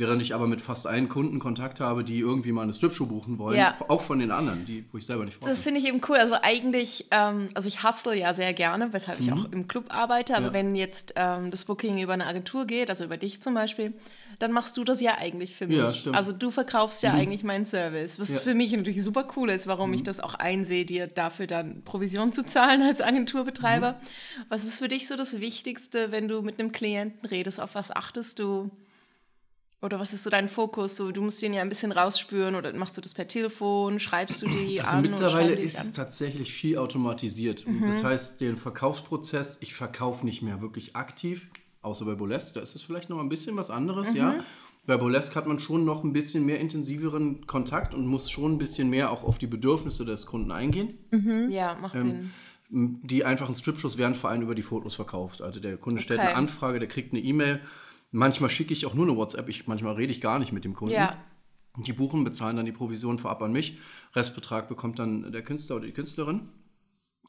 Während 0.00 0.22
ich 0.22 0.34
aber 0.34 0.46
mit 0.46 0.62
fast 0.62 0.86
allen 0.86 1.10
Kunden 1.10 1.38
Kontakt 1.38 1.78
habe, 1.78 2.04
die 2.04 2.18
irgendwie 2.20 2.52
mal 2.52 2.62
eine 2.62 2.72
Stripshow 2.72 3.04
buchen 3.04 3.38
wollen, 3.38 3.58
Ja. 3.58 3.74
auch 3.88 4.00
von 4.00 4.18
den 4.18 4.30
anderen, 4.30 4.64
die, 4.64 4.86
wo 4.90 4.96
ich 4.96 5.04
selber 5.04 5.26
nicht 5.26 5.38
brauche. 5.38 5.50
Das 5.50 5.62
finde 5.62 5.78
ich 5.78 5.86
eben 5.86 6.00
cool. 6.08 6.16
Also 6.16 6.36
eigentlich, 6.40 7.06
ähm, 7.10 7.50
also 7.54 7.68
ich 7.68 7.82
hustle 7.84 8.16
ja 8.16 8.32
sehr 8.32 8.54
gerne, 8.54 8.94
weshalb 8.94 9.20
ich 9.20 9.26
Mhm. 9.30 9.32
auch 9.34 9.52
im 9.52 9.68
Club 9.68 9.84
arbeite. 9.90 10.34
Aber 10.38 10.46
Ja. 10.46 10.52
wenn 10.54 10.74
jetzt 10.74 11.12
ähm, 11.16 11.50
das 11.50 11.66
Booking 11.66 11.98
über 12.02 12.14
eine 12.14 12.24
Agentur 12.26 12.64
geht, 12.66 12.88
also 12.88 13.04
über 13.04 13.18
dich 13.18 13.42
zum 13.42 13.52
Beispiel, 13.52 13.92
dann 14.38 14.52
machst 14.52 14.74
du 14.78 14.84
das 14.84 15.02
ja 15.02 15.18
eigentlich 15.18 15.54
für 15.54 15.66
mich. 15.66 15.76
Ja, 15.76 15.90
stimmt. 15.92 16.16
Also 16.16 16.32
du 16.32 16.50
verkaufst 16.50 17.02
ja 17.02 17.12
Mhm. 17.12 17.18
eigentlich 17.18 17.44
meinen 17.44 17.66
Service, 17.66 18.18
was 18.18 18.38
für 18.38 18.54
mich 18.54 18.72
natürlich 18.72 19.04
super 19.04 19.26
cool 19.36 19.50
ist, 19.50 19.66
warum 19.66 19.92
ich 19.92 20.00
Mhm. 20.00 20.04
das 20.04 20.20
auch 20.20 20.32
einsehe, 20.34 20.86
dir 20.86 21.08
dafür 21.08 21.46
dann 21.46 21.82
Provision 21.84 22.32
zu 22.32 22.42
zahlen 22.46 22.80
als 22.82 23.02
Agenturbetreiber. 23.02 23.92
Mhm. 23.92 24.44
Was 24.48 24.64
ist 24.64 24.78
für 24.78 24.88
dich 24.88 25.06
so 25.06 25.16
das 25.16 25.40
Wichtigste, 25.40 26.10
wenn 26.10 26.26
du 26.26 26.40
mit 26.40 26.58
einem 26.58 26.72
Klienten 26.72 27.28
redest? 27.28 27.60
Auf 27.60 27.74
was 27.74 27.90
achtest 27.90 28.38
du? 28.38 28.70
Oder 29.82 29.98
was 29.98 30.12
ist 30.12 30.24
so 30.24 30.30
dein 30.30 30.48
Fokus? 30.48 30.96
So, 30.96 31.10
du 31.10 31.22
musst 31.22 31.40
den 31.40 31.54
ja 31.54 31.62
ein 31.62 31.70
bisschen 31.70 31.90
rausspüren 31.90 32.54
oder 32.54 32.72
machst 32.74 32.96
du 32.96 33.00
das 33.00 33.14
per 33.14 33.26
Telefon? 33.26 33.98
Schreibst 33.98 34.42
du 34.42 34.46
die 34.46 34.80
Also 34.80 34.96
an? 34.96 35.02
mittlerweile 35.02 35.54
ist 35.54 35.78
es 35.78 35.92
tatsächlich 35.92 36.52
viel 36.52 36.76
automatisiert. 36.76 37.66
Mhm. 37.66 37.86
Das 37.86 38.04
heißt, 38.04 38.40
den 38.42 38.58
Verkaufsprozess, 38.58 39.56
ich 39.60 39.74
verkaufe 39.74 40.24
nicht 40.26 40.42
mehr 40.42 40.60
wirklich 40.60 40.96
aktiv, 40.96 41.48
außer 41.80 42.04
bei 42.04 42.14
Bolesk, 42.14 42.54
da 42.54 42.60
ist 42.60 42.74
es 42.74 42.82
vielleicht 42.82 43.08
noch 43.08 43.20
ein 43.20 43.30
bisschen 43.30 43.56
was 43.56 43.70
anderes, 43.70 44.10
Mhm. 44.10 44.16
ja. 44.16 44.44
Bei 44.86 44.96
Bolesk 44.96 45.34
hat 45.36 45.46
man 45.46 45.58
schon 45.58 45.84
noch 45.84 46.04
ein 46.04 46.12
bisschen 46.12 46.44
mehr 46.44 46.58
intensiveren 46.58 47.46
Kontakt 47.46 47.94
und 47.94 48.06
muss 48.06 48.30
schon 48.30 48.52
ein 48.54 48.58
bisschen 48.58 48.90
mehr 48.90 49.10
auch 49.10 49.22
auf 49.22 49.38
die 49.38 49.46
Bedürfnisse 49.46 50.04
des 50.04 50.26
Kunden 50.26 50.50
eingehen. 50.50 50.98
Mhm. 51.10 51.48
Ja, 51.50 51.76
macht 51.80 51.94
Ähm, 51.94 52.30
Sinn. 52.70 52.98
Die 53.02 53.24
einfachen 53.24 53.54
Stripshows 53.54 53.98
werden 53.98 54.14
vor 54.14 54.30
allem 54.30 54.42
über 54.42 54.54
die 54.54 54.62
Fotos 54.62 54.94
verkauft. 54.94 55.42
Also 55.42 55.58
der 55.60 55.76
Kunde 55.76 56.00
stellt 56.02 56.20
Okay. 56.20 56.28
eine 56.28 56.36
Anfrage, 56.38 56.78
der 56.78 56.88
kriegt 56.88 57.12
eine 57.12 57.20
E-Mail. 57.22 57.60
Manchmal 58.12 58.50
schicke 58.50 58.72
ich 58.72 58.86
auch 58.86 58.94
nur 58.94 59.06
eine 59.06 59.16
WhatsApp, 59.16 59.48
ich, 59.48 59.66
manchmal 59.66 59.94
rede 59.94 60.12
ich 60.12 60.20
gar 60.20 60.38
nicht 60.38 60.52
mit 60.52 60.64
dem 60.64 60.74
Kunden. 60.74 60.94
Ja, 60.94 61.14
Die 61.76 61.92
buchen, 61.92 62.24
bezahlen 62.24 62.56
dann 62.56 62.66
die 62.66 62.72
Provision 62.72 63.18
vorab 63.18 63.42
an 63.42 63.52
mich. 63.52 63.78
Restbetrag 64.14 64.68
bekommt 64.68 64.98
dann 64.98 65.30
der 65.30 65.42
Künstler 65.42 65.76
oder 65.76 65.86
die 65.86 65.92
Künstlerin. 65.92 66.48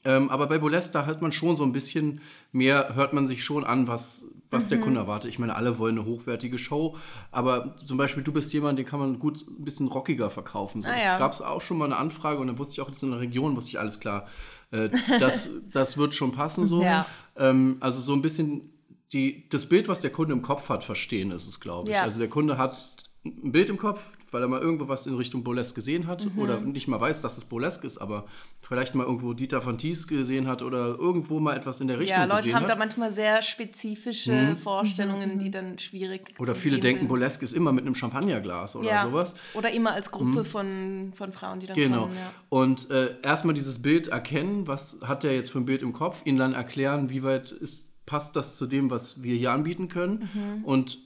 Ähm, 0.03 0.31
aber 0.31 0.47
bei 0.47 0.57
Boles, 0.57 0.89
da 0.89 1.05
hat 1.05 1.21
man 1.21 1.31
schon 1.31 1.55
so 1.55 1.63
ein 1.63 1.73
bisschen 1.73 2.21
mehr, 2.51 2.95
hört 2.95 3.13
man 3.13 3.27
sich 3.27 3.43
schon 3.43 3.63
an, 3.63 3.87
was, 3.87 4.25
was 4.49 4.67
der 4.67 4.79
Mhm. 4.79 4.83
Kunde 4.85 4.99
erwartet. 4.99 5.29
Ich 5.29 5.37
meine, 5.37 5.55
alle 5.55 5.77
wollen 5.77 5.99
eine 5.99 6.07
hochwertige 6.07 6.57
Show, 6.57 6.97
aber 7.29 7.75
zum 7.75 7.97
Beispiel, 7.99 8.23
du 8.23 8.33
bist 8.33 8.51
jemand, 8.51 8.79
den 8.79 8.85
kann 8.87 8.99
man 8.99 9.19
gut 9.19 9.45
ein 9.47 9.63
bisschen 9.63 9.87
rockiger 9.89 10.31
verkaufen. 10.31 10.81
So, 10.81 10.89
Ah, 10.89 10.97
ja. 10.97 11.17
gab 11.19 11.33
es 11.33 11.41
auch 11.41 11.61
schon 11.61 11.77
mal 11.77 11.85
eine 11.85 11.97
Anfrage 11.97 12.39
und 12.39 12.47
dann 12.47 12.57
wusste 12.57 12.73
ich 12.73 12.81
auch, 12.81 12.87
das 12.87 12.97
ist 12.97 13.03
in 13.03 13.11
der 13.11 13.19
Region, 13.19 13.55
wusste 13.55 13.69
ich 13.69 13.79
alles 13.79 13.99
klar. 13.99 14.25
Äh, 14.71 14.89
das, 15.19 15.47
das 15.71 15.97
wird 15.97 16.15
schon 16.15 16.31
passen 16.31 16.65
so. 16.65 16.81
Ja. 16.81 17.05
Ähm, 17.35 17.77
also 17.79 18.01
so 18.01 18.13
ein 18.13 18.23
bisschen 18.23 18.70
die, 19.13 19.47
das 19.49 19.65
Bild, 19.67 19.87
was 19.87 20.01
der 20.01 20.11
Kunde 20.11 20.33
im 20.33 20.41
Kopf 20.41 20.69
hat, 20.69 20.83
verstehen 20.83 21.31
ist 21.31 21.47
es, 21.47 21.59
glaube 21.59 21.89
ich. 21.89 21.95
Ja. 21.95 22.03
Also 22.03 22.19
der 22.19 22.29
Kunde 22.29 22.57
hat 22.57 22.77
ein 23.25 23.51
Bild 23.51 23.69
im 23.69 23.77
Kopf, 23.77 24.01
weil 24.31 24.41
er 24.41 24.47
mal 24.47 24.61
irgendwo 24.61 24.87
was 24.87 25.05
in 25.05 25.13
Richtung 25.15 25.43
Burlesque 25.43 25.75
gesehen 25.75 26.07
hat 26.07 26.23
Mhm. 26.25 26.39
oder 26.39 26.61
nicht 26.61 26.87
mal 26.87 27.01
weiß, 27.01 27.19
dass 27.19 27.37
es 27.37 27.43
Burlesque 27.43 27.85
ist, 27.85 27.97
aber 27.97 28.25
vielleicht 28.61 28.95
mal 28.95 29.05
irgendwo 29.05 29.33
Dieter 29.33 29.61
von 29.61 29.77
Thies 29.77 30.07
gesehen 30.07 30.47
hat 30.47 30.61
oder 30.61 30.97
irgendwo 30.97 31.41
mal 31.41 31.57
etwas 31.57 31.81
in 31.81 31.89
der 31.89 31.99
Richtung 31.99 32.17
ja 32.17 32.23
Leute 32.23 32.37
gesehen 32.43 32.55
haben 32.55 32.63
da 32.67 32.69
hat. 32.71 32.79
manchmal 32.79 33.11
sehr 33.11 33.41
spezifische 33.41 34.31
Mhm. 34.31 34.57
Vorstellungen, 34.57 35.37
die 35.39 35.51
dann 35.51 35.77
schwierig 35.77 36.33
Oder 36.39 36.53
zu 36.53 36.61
viele 36.61 36.79
denken, 36.79 36.99
sind. 36.99 37.07
Burlesque 37.09 37.43
ist 37.43 37.51
immer 37.51 37.73
mit 37.73 37.85
einem 37.85 37.95
Champagnerglas 37.95 38.77
oder 38.77 38.89
ja. 38.89 39.01
sowas. 39.05 39.35
Oder 39.53 39.71
immer 39.73 39.91
als 39.91 40.09
Gruppe 40.11 40.39
Mhm. 40.39 40.45
von, 40.45 41.13
von 41.15 41.33
Frauen, 41.33 41.59
die 41.59 41.67
dann 41.67 41.75
Genau. 41.75 42.03
kommen. 42.03 42.15
Ja. 42.15 42.31
Und 42.47 42.89
äh, 42.89 43.15
erstmal 43.21 43.53
dieses 43.53 43.81
Bild 43.81 44.07
erkennen, 44.07 44.65
was 44.67 44.97
hat 45.03 45.23
der 45.23 45.35
jetzt 45.35 45.51
für 45.51 45.59
ein 45.59 45.65
Bild 45.65 45.81
im 45.81 45.91
Kopf, 45.91 46.21
ihnen 46.25 46.37
dann 46.37 46.53
erklären, 46.53 47.09
wie 47.09 47.23
weit 47.23 47.51
ist, 47.51 47.90
passt 48.11 48.35
das 48.35 48.57
zu 48.57 48.67
dem, 48.67 48.89
was 48.89 49.23
wir 49.23 49.37
hier 49.37 49.53
anbieten 49.53 49.87
können. 49.87 50.29
Mhm. 50.33 50.65
Und 50.65 50.99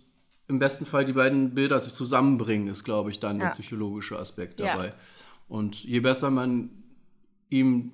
im 0.48 0.58
besten 0.58 0.88
Fall 0.88 1.06
die 1.06 1.14
beiden 1.14 1.54
Bilder 1.54 1.80
zusammenbringen, 1.80 2.68
ist, 2.68 2.84
glaube 2.84 3.12
ich, 3.12 3.20
dann 3.20 3.38
Ja. 3.38 3.44
der 3.44 3.52
psychologische 3.52 4.18
Aspekt 4.18 4.60
Ja. 4.60 4.70
dabei. 4.70 4.96
Und 5.48 5.84
je 5.84 6.00
besser 6.00 6.32
man 6.32 6.72
ihm 7.52 7.92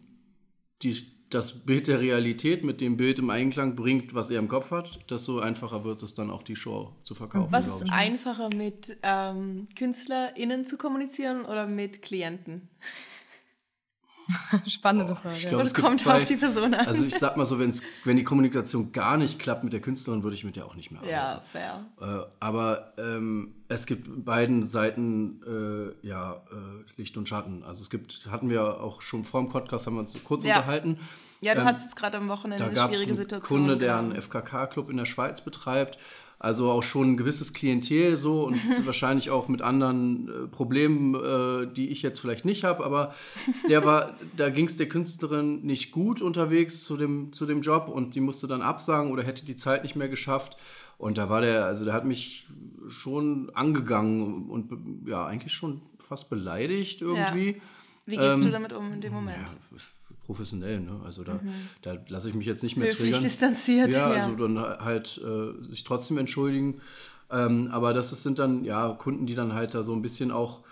die, 0.82 0.96
das 1.30 1.66
Bild 1.66 1.88
der 1.88 2.00
Realität 2.00 2.64
mit 2.64 2.80
dem 2.80 2.96
Bild 2.96 3.20
im 3.20 3.30
Einklang 3.30 3.76
bringt, 3.76 4.14
was 4.14 4.32
er 4.32 4.40
im 4.40 4.48
Kopf 4.48 4.72
hat, 4.72 5.00
desto 5.10 5.40
einfacher 5.40 5.84
wird 5.84 6.04
es 6.04 6.14
dann 6.14 6.32
auch 6.32 6.44
die 6.44 6.56
Show 6.56 6.96
zu 7.04 7.14
verkaufen, 7.14 7.52
Was 7.52 7.68
ist 7.68 7.92
einfacher 7.92 8.50
mit 8.56 8.96
ähm, 9.04 9.68
KünstlerInnen 9.76 10.66
zu 10.66 10.78
kommunizieren 10.78 11.44
oder 11.44 11.68
mit 11.68 12.02
Klienten? 12.02 12.70
Spannende 14.68 15.16
Frage. 15.16 15.36
Ich 15.36 15.42
glaub, 15.48 15.56
Oder 15.62 15.64
es 15.66 15.74
kommt 15.74 16.04
bei- 16.06 16.16
auf 16.18 16.24
die 16.26 16.36
Person 16.38 16.74
an? 16.74 16.86
Also 16.88 17.06
ich 17.06 17.16
sag 17.16 17.38
mal 17.38 17.46
so, 17.46 17.60
wenn's, 17.60 17.82
wenn 18.04 18.18
die 18.18 18.24
Kommunikation 18.24 18.92
gar 18.92 19.18
nicht 19.18 19.40
klappt 19.40 19.64
mit 19.64 19.74
der 19.74 19.82
Künstlerin, 19.82 20.24
würde 20.24 20.36
ich 20.36 20.44
mit 20.44 20.56
der 20.56 20.66
auch 20.66 20.76
nicht 20.76 20.92
mehr 20.92 21.02
arbeiten. 21.02 21.16
ja, 21.16 21.42
fair. 21.52 21.86
Äh, 22.02 22.26
aber 22.40 22.94
ähm, 22.98 23.56
es 23.68 23.86
gibt 23.86 24.26
beiden 24.26 24.64
Seiten 24.64 25.42
äh, 26.04 26.08
ja 26.08 26.42
äh, 26.52 27.00
Licht 27.02 27.18
und 27.18 27.28
Schatten. 27.28 27.64
Also 27.64 27.82
es 27.82 27.90
gibt, 27.90 28.28
hatten 28.32 28.50
wir 28.50 28.82
auch 28.82 29.02
schon 29.02 29.24
vor 29.24 29.42
dem 29.42 29.50
Podcast, 29.50 29.88
haben 29.88 29.96
wir 29.96 30.02
uns 30.02 30.16
kurz 30.24 30.44
Ja. 30.44 30.58
unterhalten. 30.58 31.00
Ja, 31.42 31.56
du 31.56 31.62
Ähm, 31.62 31.68
hattest 31.68 31.86
jetzt 31.86 31.96
gerade 31.96 32.18
am 32.18 32.28
Wochenende 32.30 32.64
Da 32.64 32.66
eine 32.68 32.76
gab 32.76 32.92
es 32.92 32.98
schwierige 32.98 33.14
einen 33.14 33.22
Situation. 33.24 33.60
Kunde, 33.62 33.78
der 33.78 33.98
einen 33.98 34.16
FKK-Club 34.16 34.90
in 34.90 34.98
der 34.98 35.06
Schweiz 35.06 35.42
betreibt. 35.42 35.98
Also 36.44 36.72
auch 36.72 36.82
schon 36.82 37.12
ein 37.12 37.18
gewisses 37.18 37.54
Klientel 37.54 38.18
so 38.18 38.48
und 38.48 38.56
wahrscheinlich 38.88 39.30
auch 39.30 39.48
mit 39.48 39.62
anderen 39.62 40.28
äh, 40.28 40.48
Problemen, 40.48 41.14
äh, 41.14 41.72
die 41.72 41.90
ich 41.90 42.02
jetzt 42.02 42.20
vielleicht 42.20 42.46
nicht 42.46 42.64
habe. 42.64 42.84
Aber 42.84 43.14
der 43.70 43.86
war, 43.86 44.16
da 44.36 44.50
ging 44.50 44.66
es 44.66 44.76
der 44.76 44.90
Künstlerin 44.90 45.62
nicht 45.62 45.92
gut 45.92 46.20
unterwegs 46.20 46.84
zu 46.84 46.98
dem, 46.98 47.32
zu 47.32 47.46
dem 47.46 47.62
Job 47.62 47.88
und 47.88 48.16
die 48.16 48.22
musste 48.22 48.48
dann 48.48 48.64
absagen 48.64 49.12
oder 49.12 49.22
hätte 49.22 49.46
die 49.46 49.56
Zeit 49.56 49.84
nicht 49.84 49.96
mehr 49.96 50.10
geschafft. 50.10 50.58
Und 50.98 51.20
da 51.20 51.30
war 51.30 51.42
der, 51.42 51.66
also 51.66 51.86
der 51.86 51.94
hat 51.94 52.06
mich 52.06 52.48
schon 52.90 53.52
angegangen 53.54 54.50
und 54.50 54.72
ja, 55.06 55.28
eigentlich 55.28 55.54
schon 55.54 55.82
fast 56.00 56.32
beleidigt 56.32 57.02
irgendwie. 57.02 57.62
Wie 58.08 58.18
gehst 58.18 58.40
du 58.40 58.48
ähm, 58.48 58.52
damit 58.52 58.74
um 58.74 58.92
in 58.94 59.02
dem 59.02 59.14
Moment? 59.14 59.48
Ja, 59.48 59.78
professionell, 60.32 60.80
ne? 60.80 61.00
Also 61.06 61.24
da, 61.24 61.34
Mhm. 61.34 61.50
da 61.82 61.98
lasse 62.08 62.30
ich 62.30 62.36
mich 62.36 62.48
jetzt 62.48 62.64
nicht 62.64 62.78
mehr 62.78 62.88
Höflich 62.88 63.10
triggern. 63.10 63.22
distanziert. 63.24 63.92
Ja, 63.94 64.14
Ja, 64.16 64.24
also 64.26 64.36
dann 64.48 64.58
halt 64.60 65.20
äh, 65.24 65.70
sich 65.70 65.84
trotzdem 65.84 66.18
entschuldigen. 66.18 66.80
Ähm, 67.30 67.70
aber 67.72 67.94
das 67.94 68.12
ist, 68.12 68.24
sind 68.24 68.40
dann 68.40 68.64
ja 68.64 68.92
Kunden, 68.94 69.26
die 69.26 69.36
dann 69.36 69.54
halt 69.54 69.74
da 69.74 69.84
so 69.84 69.94
ein 69.94 70.02
bisschen 70.02 70.32
auch 70.32 70.64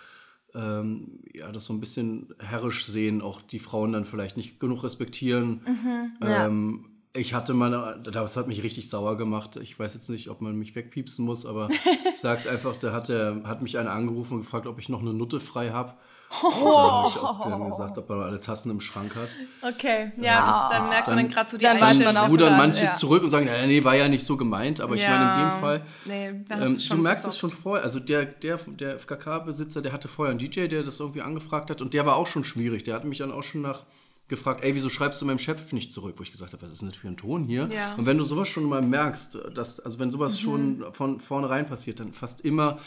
ähm, 0.55 1.19
ja, 1.33 1.51
das 1.51 1.65
so 1.65 1.73
ein 1.73 1.79
bisschen 1.79 2.33
herrisch 2.39 2.85
sehen, 2.85 3.21
auch 3.21 3.41
die 3.41 3.59
Frauen 3.59 3.93
dann 3.93 4.05
vielleicht 4.05 4.35
nicht 4.37 4.59
genug 4.59 4.83
respektieren. 4.83 5.61
Mhm. 5.65 6.11
Ja. 6.27 6.45
Ähm, 6.47 6.85
ich 7.15 7.33
hatte 7.33 7.53
mal, 7.53 7.99
das 8.03 8.37
hat 8.37 8.47
mich 8.47 8.61
richtig 8.63 8.87
sauer 8.89 9.17
gemacht. 9.17 9.57
Ich 9.57 9.77
weiß 9.77 9.93
jetzt 9.95 10.09
nicht, 10.09 10.29
ob 10.29 10.41
man 10.41 10.55
mich 10.57 10.75
wegpiepsen 10.75 11.25
muss, 11.25 11.45
aber 11.45 11.69
ich 12.13 12.19
sag's 12.19 12.47
einfach, 12.47 12.77
da 12.77 12.91
hat, 12.93 13.09
der, 13.09 13.41
hat 13.45 13.61
mich 13.61 13.77
einer 13.77 13.91
angerufen 13.91 14.33
und 14.35 14.39
gefragt, 14.41 14.67
ob 14.67 14.79
ich 14.79 14.89
noch 14.89 15.01
eine 15.01 15.13
Nutte 15.13 15.39
frei 15.39 15.69
habe. 15.71 15.93
Da 16.41 16.47
habe 16.47 17.07
ich 17.09 17.17
auch 17.17 17.49
dann 17.49 17.69
gesagt, 17.69 17.97
ob 17.97 18.09
er 18.09 18.15
noch 18.17 18.23
alle 18.25 18.39
Tassen 18.39 18.69
im 18.71 18.79
Schrank 18.81 19.15
hat. 19.15 19.29
Okay, 19.61 20.11
ja, 20.17 20.23
Ja. 20.23 20.45
das, 20.69 20.77
dann 20.77 20.89
merkt 20.89 21.07
man 21.07 21.17
dann 21.17 21.25
Dann- 21.25 21.33
gerade 21.35 21.49
so 21.49 21.57
die 21.57 21.65
dann 21.65 21.81
weiß 21.81 21.97
Dann 21.97 22.05
man 22.13 22.17
auch 22.17 22.29
rudern 22.29 22.49
grad, 22.49 22.57
manche 22.57 22.85
ja. 22.85 22.91
zurück 22.91 23.23
und 23.23 23.29
sagen, 23.29 23.45
nee, 23.45 23.67
nee, 23.67 23.83
war 23.83 23.95
ja 23.95 24.07
nicht 24.07 24.23
so 24.25 24.37
gemeint, 24.37 24.79
aber 24.79 24.95
ich 24.95 25.01
meine 25.07 25.33
in 25.33 25.39
dem 25.49 25.59
Fall, 25.59 25.81
Nee, 26.05 26.45
da 26.47 26.59
ähm, 26.61 26.77
du 26.89 26.97
merkst 26.97 27.25
es 27.27 27.37
schon 27.37 27.49
vorher. 27.49 27.83
Also 27.83 27.99
der, 27.99 28.25
der, 28.25 28.57
der 28.57 28.99
FKK-Besitzer, 28.99 29.81
der 29.81 29.91
hatte 29.91 30.07
vorher 30.07 30.29
einen 30.31 30.39
DJ, 30.39 30.67
der 30.67 30.83
das 30.83 30.99
irgendwie 30.99 31.21
angefragt 31.21 31.69
hat 31.71 31.81
und 31.81 31.93
der 31.93 32.05
war 32.05 32.15
auch 32.15 32.27
schon 32.27 32.43
schwierig. 32.43 32.83
Der 32.83 32.93
hat 32.95 33.05
mich 33.05 33.17
dann 33.17 33.31
auch 33.31 33.43
schon 33.43 33.61
nach 33.61 33.83
gefragt, 34.27 34.63
ey, 34.63 34.75
wieso 34.75 34.89
schreibst 34.89 35.19
du 35.21 35.25
meinem 35.25 35.39
Chef 35.39 35.73
nicht 35.73 35.91
zurück? 35.91 36.13
Wo 36.17 36.23
ich 36.23 36.31
gesagt 36.31 36.53
habe, 36.53 36.61
was 36.61 36.71
ist 36.71 36.81
denn 36.81 36.89
das 36.89 36.97
für 36.99 37.07
ein 37.07 37.17
Ton 37.17 37.45
hier? 37.45 37.67
Ja. 37.73 37.95
Und 37.95 38.05
wenn 38.05 38.19
du 38.19 38.23
sowas 38.23 38.47
schon 38.47 38.65
mal 38.65 38.83
merkst, 38.83 39.35
dass, 39.55 39.79
also 39.79 39.97
wenn 39.97 40.11
sowas 40.11 40.33
Mhm. 40.33 40.37
schon 40.37 40.85
von 40.93 41.19
vornherein 41.19 41.65
passiert, 41.65 41.99
dann 41.99 42.13
fast 42.13 42.41
immer 42.41 42.77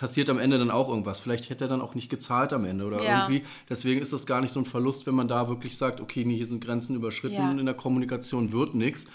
passiert 0.00 0.30
am 0.30 0.38
Ende 0.38 0.58
dann 0.58 0.70
auch 0.70 0.88
irgendwas. 0.88 1.20
Vielleicht 1.20 1.50
hätte 1.50 1.66
er 1.66 1.68
dann 1.68 1.82
auch 1.82 1.94
nicht 1.94 2.08
gezahlt 2.08 2.54
am 2.54 2.64
Ende 2.64 2.86
oder 2.86 3.02
Ja. 3.04 3.28
irgendwie. 3.28 3.46
Deswegen 3.68 4.00
ist 4.00 4.14
das 4.14 4.24
gar 4.24 4.40
nicht 4.40 4.50
so 4.50 4.58
ein 4.60 4.64
Verlust, 4.64 5.06
wenn 5.06 5.14
man 5.14 5.28
da 5.28 5.46
wirklich 5.50 5.76
sagt, 5.76 6.00
okay, 6.00 6.24
nee, 6.24 6.36
hier 6.36 6.46
sind 6.46 6.64
Grenzen 6.64 6.96
überschritten, 6.96 7.34
Ja. 7.36 7.50
in 7.50 7.66
der 7.66 7.74
Kommunikation 7.74 8.50
wird 8.50 8.74
nichts. 8.74 9.06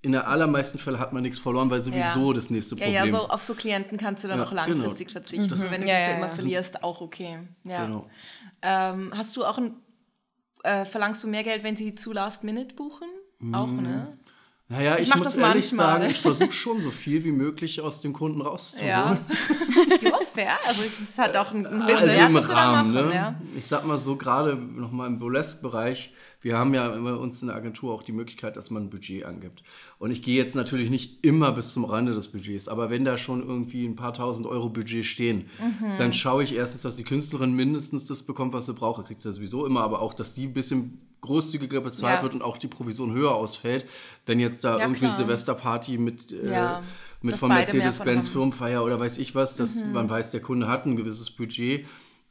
In 0.00 0.12
der 0.12 0.28
allermeisten 0.28 0.78
Fälle 0.78 1.00
hat 1.00 1.12
man 1.12 1.22
nichts 1.24 1.40
verloren, 1.40 1.68
weil 1.70 1.80
sowieso 1.80 2.28
Ja. 2.28 2.32
das 2.32 2.48
nächste 2.48 2.76
Ja, 2.76 2.84
Problem. 2.84 2.94
ja, 2.94 3.10
so 3.10 3.28
auf 3.28 3.42
so 3.42 3.54
Klienten 3.54 3.98
kannst 3.98 4.22
du 4.22 4.28
dann 4.28 4.38
Ja, 4.38 4.46
auch 4.46 4.52
langfristig 4.52 5.08
genau. 5.08 5.20
verzichten. 5.20 5.50
Also 5.52 5.68
wenn 5.72 5.80
du 5.80 5.88
Ja, 5.88 5.98
ja, 5.98 6.16
immer 6.16 6.26
ja. 6.26 6.32
verlierst, 6.32 6.84
auch 6.84 7.00
okay. 7.00 7.40
Ja. 7.64 7.84
Genau. 7.86 8.08
Ähm, 8.62 9.12
hast 9.16 9.36
du 9.36 9.44
auch 9.44 9.58
ein, 9.58 9.74
äh, 10.62 10.84
verlangst 10.84 11.24
du 11.24 11.26
mehr 11.28 11.42
Geld, 11.42 11.64
wenn 11.64 11.74
sie 11.74 11.96
zu 11.96 12.12
Last 12.12 12.44
Minute 12.44 12.76
buchen? 12.76 13.08
Auch, 13.52 13.66
Mm. 13.66 13.82
ne? 13.82 14.16
Naja, 14.70 14.98
Ich 14.98 15.08
ich, 15.08 15.14
muss 15.14 15.24
das 15.28 15.36
ehrlich 15.38 15.72
manchmal. 15.72 15.86
sagen, 16.00 16.10
ich 16.10 16.20
versuche 16.20 16.52
schon 16.52 16.80
so 16.82 16.90
viel 16.90 17.24
wie 17.24 17.32
möglich 17.32 17.80
aus 17.80 18.02
dem 18.02 18.12
Kunden 18.12 18.42
rauszuholen. 18.42 18.88
Ja. 18.90 19.18
ja, 20.02 20.18
fair. 20.34 20.58
Also 20.66 20.82
es 20.86 21.00
ist 21.00 21.18
halt 21.18 21.36
auch 21.38 21.52
ein, 21.52 21.64
Also 21.64 21.86
Business, 22.06 22.16
im 22.18 22.32
wir 22.34 22.40
da 22.42 22.46
Rahmen, 22.52 22.92
machen, 22.92 23.08
ne? 23.08 23.14
ja. 23.14 23.34
Ich 23.56 23.66
sag 23.66 23.86
mal 23.86 23.96
so, 23.96 24.16
gerade 24.16 24.56
nochmal 24.56 25.06
im 25.06 25.18
Burlesque-Bereich, 25.18 26.12
wir 26.40 26.56
haben 26.56 26.72
ja 26.72 26.88
bei 26.88 27.14
uns 27.14 27.42
in 27.42 27.48
der 27.48 27.56
Agentur 27.56 27.92
auch 27.92 28.02
die 28.02 28.12
Möglichkeit, 28.12 28.56
dass 28.56 28.70
man 28.70 28.84
ein 28.84 28.90
Budget 28.90 29.24
angibt. 29.24 29.62
Und 29.98 30.10
ich 30.12 30.22
gehe 30.22 30.36
jetzt 30.36 30.54
natürlich 30.54 30.88
nicht 30.88 31.24
immer 31.24 31.50
bis 31.52 31.72
zum 31.72 31.84
Rande 31.84 32.14
des 32.14 32.28
Budgets, 32.28 32.68
aber 32.68 32.90
wenn 32.90 33.04
da 33.04 33.18
schon 33.18 33.42
irgendwie 33.46 33.84
ein 33.84 33.96
paar 33.96 34.14
tausend 34.14 34.46
Euro 34.46 34.68
Budget 34.68 35.04
stehen, 35.04 35.46
Mhm. 35.60 35.98
dann 35.98 36.12
schaue 36.12 36.44
ich 36.44 36.54
erstens, 36.54 36.82
dass 36.82 36.94
die 36.96 37.02
Künstlerin 37.04 37.52
mindestens 37.54 38.06
das 38.06 38.22
bekommt, 38.22 38.52
was 38.52 38.66
sie 38.66 38.74
braucht. 38.74 39.04
Kriegt 39.06 39.20
sie 39.20 39.28
ja 39.28 39.32
sowieso 39.32 39.66
immer, 39.66 39.80
aber 39.82 40.00
auch, 40.00 40.14
dass 40.14 40.34
die 40.34 40.44
ein 40.46 40.52
bisschen 40.52 41.00
großzügiger 41.22 41.80
bezahlt 41.80 42.18
Ja. 42.18 42.22
wird 42.22 42.34
und 42.34 42.42
auch 42.42 42.56
die 42.56 42.68
Provision 42.68 43.12
höher 43.12 43.34
ausfällt. 43.34 43.86
Wenn 44.24 44.38
jetzt 44.38 44.62
da 44.62 44.76
Ja, 44.76 44.82
irgendwie 44.84 45.06
klar. 45.06 45.16
Silvesterparty 45.16 45.98
mit, 45.98 46.30
äh, 46.30 46.52
Ja, 46.54 46.82
mit 47.20 47.40
mehr 47.42 47.48
Mercedes-Benz. 47.48 48.28
Firmenfeier 48.28 48.84
oder 48.84 49.00
weiß 49.00 49.18
ich 49.18 49.34
was, 49.34 49.56
dass 49.56 49.74
Mhm. 49.84 49.92
man 49.92 50.08
weiß, 50.08 50.30
der 50.30 50.40
Kunde 50.40 50.68
hat 50.68 50.86
ein 50.86 50.94
gewisses 50.94 51.30
Budget. 51.30 51.86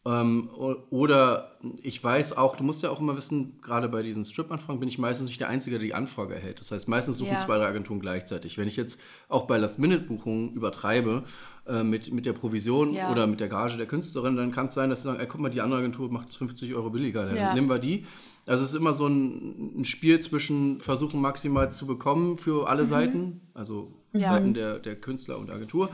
Ähm, 0.08 0.50
oder 0.90 1.52
ich 1.84 2.02
weiß 2.02 2.38
auch, 2.38 2.56
du 2.56 2.64
musst 2.64 2.82
ja 2.82 2.90
auch 2.90 3.02
immer 3.02 3.18
wissen, 3.18 3.60
gerade 3.62 3.90
bei 3.90 4.04
diesen 4.04 4.24
Strip-Anfragen 4.24 4.80
bin 4.80 4.88
ich 4.88 4.98
meistens 4.98 5.28
nicht 5.28 5.42
der 5.42 5.50
Einzige, 5.50 5.78
der 5.78 5.86
die 5.86 5.94
Anfrage 5.94 6.34
erhält. 6.34 6.60
Das 6.62 6.72
heißt, 6.72 6.88
meistens 6.88 7.18
suchen 7.18 7.32
Ja. 7.34 7.38
zwei, 7.38 7.58
drei 7.58 7.66
Agenturen 7.66 8.00
gleichzeitig. 8.00 8.58
Wenn 8.58 8.70
ich 8.70 8.78
jetzt 8.78 9.02
auch 9.28 9.48
bei 9.48 9.58
Last-Minute-Buchungen 9.58 10.54
übertreibe 10.54 11.24
äh, 11.68 11.84
mit, 11.84 12.14
mit 12.14 12.26
der 12.26 12.32
Provision 12.34 12.94
Ja. 12.94 13.12
oder 13.12 13.28
mit 13.28 13.42
der 13.42 13.50
Gage 13.50 13.76
der 13.76 13.86
Künstlerin, 13.86 14.38
dann 14.38 14.52
kann 14.54 14.68
es 14.68 14.74
sein, 14.76 14.90
dass 14.90 15.00
sie 15.02 15.10
sagen, 15.10 15.20
ey, 15.20 15.28
guck 15.28 15.42
mal, 15.42 15.50
die 15.50 15.60
andere 15.62 15.80
Agentur 15.80 16.10
macht 16.10 16.34
50 16.34 16.74
Euro 16.74 16.90
billiger, 16.90 17.26
dann 17.26 17.36
Ja. 17.36 17.54
nehmen 17.54 17.68
wir 17.70 17.80
die. 17.80 18.06
Also 18.46 18.64
es 18.64 18.70
ist 18.72 18.78
immer 18.80 18.94
so 18.94 19.08
ein, 19.08 19.80
ein 19.80 19.86
Spiel 19.86 20.22
zwischen 20.22 20.80
versuchen 20.80 21.20
maximal 21.20 21.70
zu 21.70 21.86
bekommen 21.86 22.38
für 22.38 22.70
alle 22.70 22.86
Seiten, 22.86 23.42
also 23.54 23.92
Mhm. 24.14 24.20
Seiten 24.22 24.54
der, 24.54 24.80
der 24.80 24.96
Künstler 24.96 25.38
und 25.38 25.48
der 25.48 25.58
Agentur. 25.58 25.90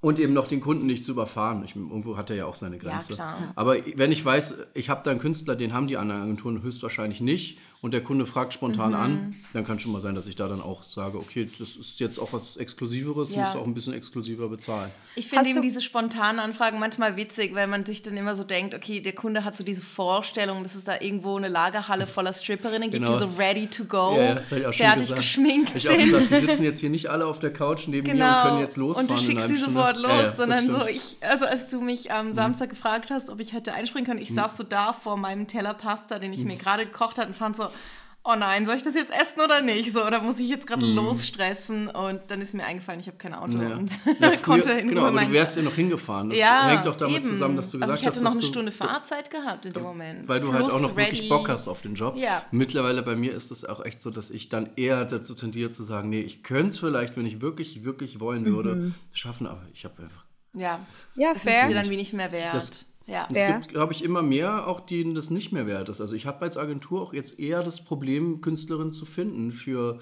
Und 0.00 0.18
eben 0.18 0.34
noch 0.34 0.46
den 0.46 0.60
Kunden 0.60 0.86
nicht 0.86 1.04
zu 1.04 1.12
überfahren. 1.12 1.64
Ich, 1.64 1.74
irgendwo 1.74 2.16
hat 2.16 2.30
er 2.30 2.36
ja 2.36 2.46
auch 2.46 2.54
seine 2.54 2.76
Ja, 2.76 2.82
Grenze. 2.82 3.14
klar. 3.14 3.52
Aber 3.56 3.76
wenn 3.96 4.12
ich 4.12 4.24
weiß, 4.24 4.58
ich 4.74 4.88
habe 4.90 5.00
da 5.04 5.10
einen 5.10 5.20
Künstler, 5.20 5.56
den 5.56 5.72
haben 5.72 5.86
die 5.86 5.96
anderen 5.96 6.22
Agenturen 6.22 6.62
höchstwahrscheinlich 6.62 7.20
nicht 7.20 7.58
und 7.82 7.94
der 7.94 8.02
Kunde 8.02 8.26
fragt 8.26 8.52
spontan 8.54 8.90
Mhm. 8.90 8.96
an, 8.96 9.34
dann 9.52 9.64
kann 9.64 9.78
schon 9.78 9.92
mal 9.92 10.00
sein, 10.00 10.14
dass 10.14 10.26
ich 10.26 10.34
da 10.36 10.48
dann 10.48 10.60
auch 10.60 10.82
sage, 10.82 11.18
okay, 11.18 11.48
das 11.58 11.76
ist 11.76 12.00
jetzt 12.00 12.18
auch 12.18 12.32
was 12.32 12.56
Exklusiveres, 12.56 13.34
Ja. 13.34 13.42
musst 13.42 13.54
du 13.54 13.58
auch 13.60 13.64
ein 13.66 13.74
bisschen 13.74 13.92
exklusiver 13.94 14.48
bezahlen. 14.48 14.90
Ich 15.14 15.28
finde 15.28 15.48
eben 15.48 15.62
diese 15.62 15.80
spontanen 15.82 16.40
Anfragen 16.40 16.78
manchmal 16.78 17.16
witzig, 17.16 17.54
weil 17.54 17.66
man 17.66 17.84
sich 17.84 18.02
dann 18.02 18.16
immer 18.16 18.34
so 18.34 18.44
denkt, 18.44 18.74
okay, 18.74 19.00
der 19.00 19.14
Kunde 19.14 19.44
hat 19.44 19.56
so 19.56 19.64
diese 19.64 19.82
Vorstellung, 19.82 20.62
dass 20.62 20.74
es 20.74 20.84
da 20.84 21.00
irgendwo 21.00 21.36
eine 21.36 21.48
Lagerhalle 21.48 22.06
voller 22.06 22.32
Stripperinnen 22.32 22.90
gibt, 22.90 23.04
Genau. 23.04 23.18
die 23.18 23.26
so 23.26 23.36
ready 23.38 23.66
to 23.66 23.84
go, 23.84 24.16
Ja, 24.18 24.36
auch 24.38 24.42
fertig 24.42 25.00
gesagt. 25.00 25.16
geschminkt 25.20 25.72
Ich 25.76 25.88
auch 25.88 25.92
sind. 25.92 26.10
gesagt, 26.12 26.30
die 26.30 26.46
sitzen 26.46 26.62
jetzt 26.64 26.80
hier 26.80 26.90
nicht 26.90 27.08
alle 27.08 27.26
auf 27.26 27.38
der 27.38 27.52
Couch 27.52 27.86
neben 27.88 28.06
mir 28.06 28.12
und 28.14 28.18
Genau. 28.18 28.42
können 28.42 28.58
jetzt 28.60 28.76
losfahren. 28.76 29.08
Und 29.10 29.18
du 29.18 29.22
schickst 29.22 29.48
sie 29.48 29.56
sofort 29.56 29.96
los, 29.96 30.10
Ja, 30.12 30.32
sondern 30.32 30.66
so. 30.68 30.78
Mhm. 30.78 30.88
ich, 30.88 31.16
also 31.20 31.44
als 31.46 31.68
du 31.68 31.80
mich 31.80 32.12
am 32.12 32.32
Samstag 32.32 32.70
gefragt 32.70 33.10
hast, 33.10 33.30
ob 33.30 33.40
ich 33.40 33.52
hätte 33.52 33.72
einspringen 33.72 34.06
können, 34.06 34.20
ich 34.20 34.32
saß 34.34 34.56
so 34.56 34.62
da 34.64 34.92
vor 34.92 35.16
meinem 35.16 35.46
Teller 35.46 35.74
Pasta, 35.74 36.18
den 36.18 36.32
ich 36.32 36.40
Mhm. 36.40 36.46
mir 36.48 36.56
gerade 36.56 36.84
gekocht 36.86 37.18
hatte 37.18 37.28
und 37.28 37.34
fand 37.34 37.56
so, 37.56 37.65
oh 38.28 38.34
nein, 38.36 38.66
soll 38.66 38.74
ich 38.76 38.82
das 38.82 38.94
jetzt 38.96 39.12
essen 39.12 39.40
oder 39.40 39.60
nicht? 39.60 39.92
So, 39.92 40.04
oder 40.04 40.20
muss 40.20 40.40
ich 40.40 40.48
jetzt 40.48 40.66
gerade 40.66 40.84
losstressen? 40.84 41.88
Und 41.88 42.20
dann 42.28 42.40
ist 42.40 42.54
mir 42.54 42.64
eingefallen, 42.64 42.98
ich 42.98 43.06
habe 43.06 43.16
kein 43.18 43.34
Auto 43.34 43.52
Mhm. 43.56 43.62
Ja. 43.62 43.76
und 43.76 43.90
Ja, 43.92 44.30
früher- 44.30 44.36
konnte 44.42 44.70
in 44.72 44.88
genau, 44.88 45.06
aber 45.06 45.20
du 45.20 45.30
wärst 45.32 45.56
ja 45.56 45.62
noch 45.62 45.74
hingefahren. 45.74 46.30
Das 46.30 46.38
ja, 46.40 46.68
hängt 46.70 46.86
doch 46.86 46.96
damit 46.96 47.16
eben. 47.18 47.24
zusammen, 47.28 47.54
dass 47.56 47.70
du 47.70 47.78
gesagt 47.78 47.90
also 47.92 48.00
ich 48.00 48.06
hatte 48.06 48.16
hast, 48.16 48.22
noch 48.24 48.32
eine 48.32 48.40
du, 48.40 48.46
Stunde 48.46 48.72
Fahrzeit 48.72 49.30
gehabt 49.30 49.64
in 49.66 49.72
dem 49.72 49.82
Moment. 49.84 50.28
Weil 50.28 50.40
du 50.40 50.52
halt 50.52 50.64
Plus 50.64 50.74
auch 50.74 50.80
noch 50.80 50.96
wirklich 50.96 51.20
ready. 51.20 51.28
Bock 51.28 51.48
hast 51.48 51.68
auf 51.68 51.82
den 51.82 51.94
Job. 51.94 52.16
Ja. 52.16 52.42
Mittlerweile 52.50 53.02
bei 53.02 53.14
mir 53.14 53.32
ist 53.32 53.50
es 53.52 53.64
auch 53.64 53.84
echt 53.84 54.00
so, 54.00 54.10
dass 54.10 54.30
ich 54.30 54.48
dann 54.48 54.70
eher 54.74 55.04
dazu 55.04 55.34
tendiere 55.36 55.70
zu 55.70 55.84
sagen, 55.84 56.08
nee, 56.08 56.20
ich 56.20 56.42
könnte 56.42 56.68
es 56.68 56.78
vielleicht, 56.80 57.16
wenn 57.16 57.26
ich 57.26 57.40
wirklich, 57.40 57.84
wirklich 57.84 58.18
wollen 58.18 58.44
würde, 58.46 58.92
schaffen, 59.12 59.46
aber 59.46 59.62
ich 59.72 59.84
habe 59.84 60.02
einfach. 60.02 60.24
Ja, 60.52 60.80
Ja, 61.14 61.28
das 61.34 61.36
ist 61.38 61.46
dir 61.46 61.50
fair. 61.50 61.70
dann 61.74 61.88
wenig 61.90 62.12
mehr 62.12 62.32
wert. 62.32 62.54
Das- 62.54 62.84
ja. 63.06 63.26
Es 63.30 63.40
Ja. 63.40 63.52
gibt, 63.58 63.68
glaube 63.68 63.92
ich, 63.92 64.02
immer 64.04 64.22
mehr, 64.22 64.66
auch 64.66 64.80
denen 64.80 65.14
das 65.14 65.30
nicht 65.30 65.52
mehr 65.52 65.66
wert 65.66 65.88
ist. 65.88 66.00
Also 66.00 66.14
ich 66.14 66.26
habe 66.26 66.42
als 66.42 66.56
Agentur 66.56 67.02
auch 67.02 67.12
jetzt 67.14 67.38
eher 67.38 67.62
das 67.62 67.82
Problem, 67.84 68.40
Künstlerinnen 68.40 68.92
zu 68.92 69.04
finden 69.06 69.52
für, 69.52 69.98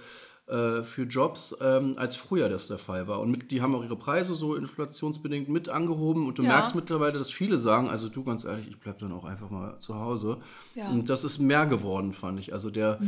äh, 0.47 0.83
für 0.83 1.05
Jobs, 1.05 1.57
ähm, 1.61 1.95
als 1.97 2.17
früher 2.17 2.49
das 2.49 2.69
der 2.69 2.79
Fall 2.79 3.07
war. 3.09 3.21
Und 3.21 3.31
mit, 3.31 3.51
die 3.51 3.63
haben 3.63 3.75
auch 3.75 3.83
ihre 3.83 3.97
Preise 3.97 4.35
so 4.35 4.55
inflationsbedingt 4.55 5.49
mit 5.49 5.69
angehoben. 5.69 6.27
Und 6.27 6.39
du 6.39 6.43
Ja. 6.43 6.49
merkst 6.51 6.75
mittlerweile, 6.75 7.19
dass 7.19 7.31
viele 7.31 7.59
sagen, 7.59 7.89
also 7.89 8.09
du 8.09 8.25
ganz 8.25 8.45
ehrlich, 8.45 8.69
ich 8.69 8.79
bleibe 8.79 8.99
dann 9.01 9.13
auch 9.13 9.25
einfach 9.25 9.49
mal 9.51 9.79
zu 9.79 9.95
Hause. 9.95 10.39
Ja. 10.75 10.89
Und 10.91 11.09
das 11.09 11.25
ist 11.25 11.39
mehr 11.39 11.67
geworden, 11.67 12.13
fand 12.13 12.39
ich. 12.41 12.53
Also 12.53 12.71
der, 12.71 13.01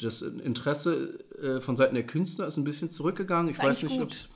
das 0.00 0.22
Interesse 0.22 1.18
äh, 1.42 1.60
von 1.60 1.76
Seiten 1.76 1.94
der 1.94 2.06
Künstler 2.06 2.46
ist 2.46 2.56
ein 2.56 2.64
bisschen 2.64 2.88
zurückgegangen. 2.88 3.50
Ich 3.50 3.58
weiß 3.58 3.82
nicht, 3.82 3.92
ob 4.00 4.08
gut. 4.08 4.28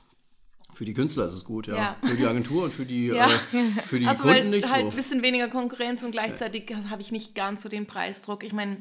Für 0.77 0.85
die 0.85 0.93
Künstler 0.93 1.25
ist 1.25 1.33
es 1.33 1.43
gut, 1.43 1.67
ja. 1.67 1.75
Ja. 1.75 1.97
Für 2.03 2.15
die 2.15 2.25
Agentur 2.25 2.65
und 2.65 2.73
für 2.73 2.85
die, 2.85 3.07
Ja. 3.15 3.25
äh, 3.25 3.81
für 3.85 3.99
die 3.99 4.05
also 4.07 4.23
Kunden 4.23 4.37
weil 4.37 4.49
nicht 4.49 4.69
halt 4.71 4.83
so. 4.83 4.89
ein 4.91 4.95
bisschen 4.95 5.21
weniger 5.23 5.47
Konkurrenz 5.47 6.03
und 6.03 6.11
gleichzeitig 6.11 6.73
habe 6.89 7.01
ich 7.01 7.11
nicht 7.11 7.33
ganz 7.35 7.63
so 7.63 7.69
den 7.69 7.87
Preisdruck. 7.87 8.43
Ich 8.43 8.53
meine, 8.53 8.77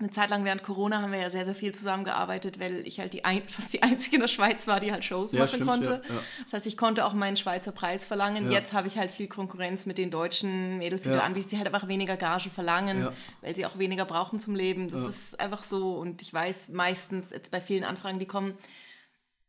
eine 0.00 0.10
Zeit 0.10 0.30
lang 0.30 0.44
während 0.44 0.62
Corona 0.62 1.02
haben 1.02 1.10
wir 1.10 1.20
ja 1.20 1.28
sehr, 1.30 1.44
sehr 1.44 1.56
viel 1.56 1.74
zusammengearbeitet, 1.74 2.60
weil 2.60 2.86
ich 2.86 3.00
halt 3.00 3.12
die 3.14 3.24
ein, 3.24 3.42
fast 3.48 3.72
die 3.72 3.82
Einzige 3.82 4.16
in 4.16 4.20
der 4.22 4.28
Schweiz 4.28 4.66
war, 4.66 4.78
die 4.80 4.90
halt 4.92 5.04
Shows 5.04 5.32
Ja, 5.32 5.40
machen 5.40 5.48
stimmt, 5.48 5.66
konnte. 5.68 6.02
ja, 6.08 6.14
ja. 6.14 6.20
Das 6.44 6.52
heißt, 6.54 6.66
ich 6.66 6.76
konnte 6.76 7.04
auch 7.04 7.12
meinen 7.14 7.36
Schweizer 7.36 7.72
Preis 7.72 8.06
verlangen. 8.06 8.46
Ja. 8.50 8.58
Jetzt 8.58 8.72
habe 8.72 8.86
ich 8.88 8.96
halt 8.98 9.10
viel 9.10 9.26
Konkurrenz 9.28 9.86
mit 9.86 9.98
den 9.98 10.10
deutschen 10.10 10.78
Mädels, 10.78 11.02
die 11.02 11.08
Ja. 11.10 11.16
du 11.16 11.22
anbietest, 11.22 11.52
die 11.52 11.56
halt 11.58 11.66
einfach 11.66 11.86
weniger 11.88 12.16
Gage 12.16 12.50
verlangen, 12.50 13.00
Ja. 13.02 13.12
weil 13.42 13.54
sie 13.56 13.64
auch 13.66 13.78
weniger 13.78 14.04
brauchen 14.04 14.38
zum 14.40 14.54
Leben. 14.56 14.88
Das 14.88 15.02
Ja. 15.02 15.08
ist 15.08 15.40
einfach 15.40 15.62
so. 15.64 15.94
Und 15.98 16.22
ich 16.22 16.32
weiß 16.32 16.68
meistens 16.70 17.30
jetzt 17.30 17.50
bei 17.50 17.60
vielen 17.60 17.82
Anfragen, 17.84 18.18
die 18.20 18.26
kommen, 18.26 18.54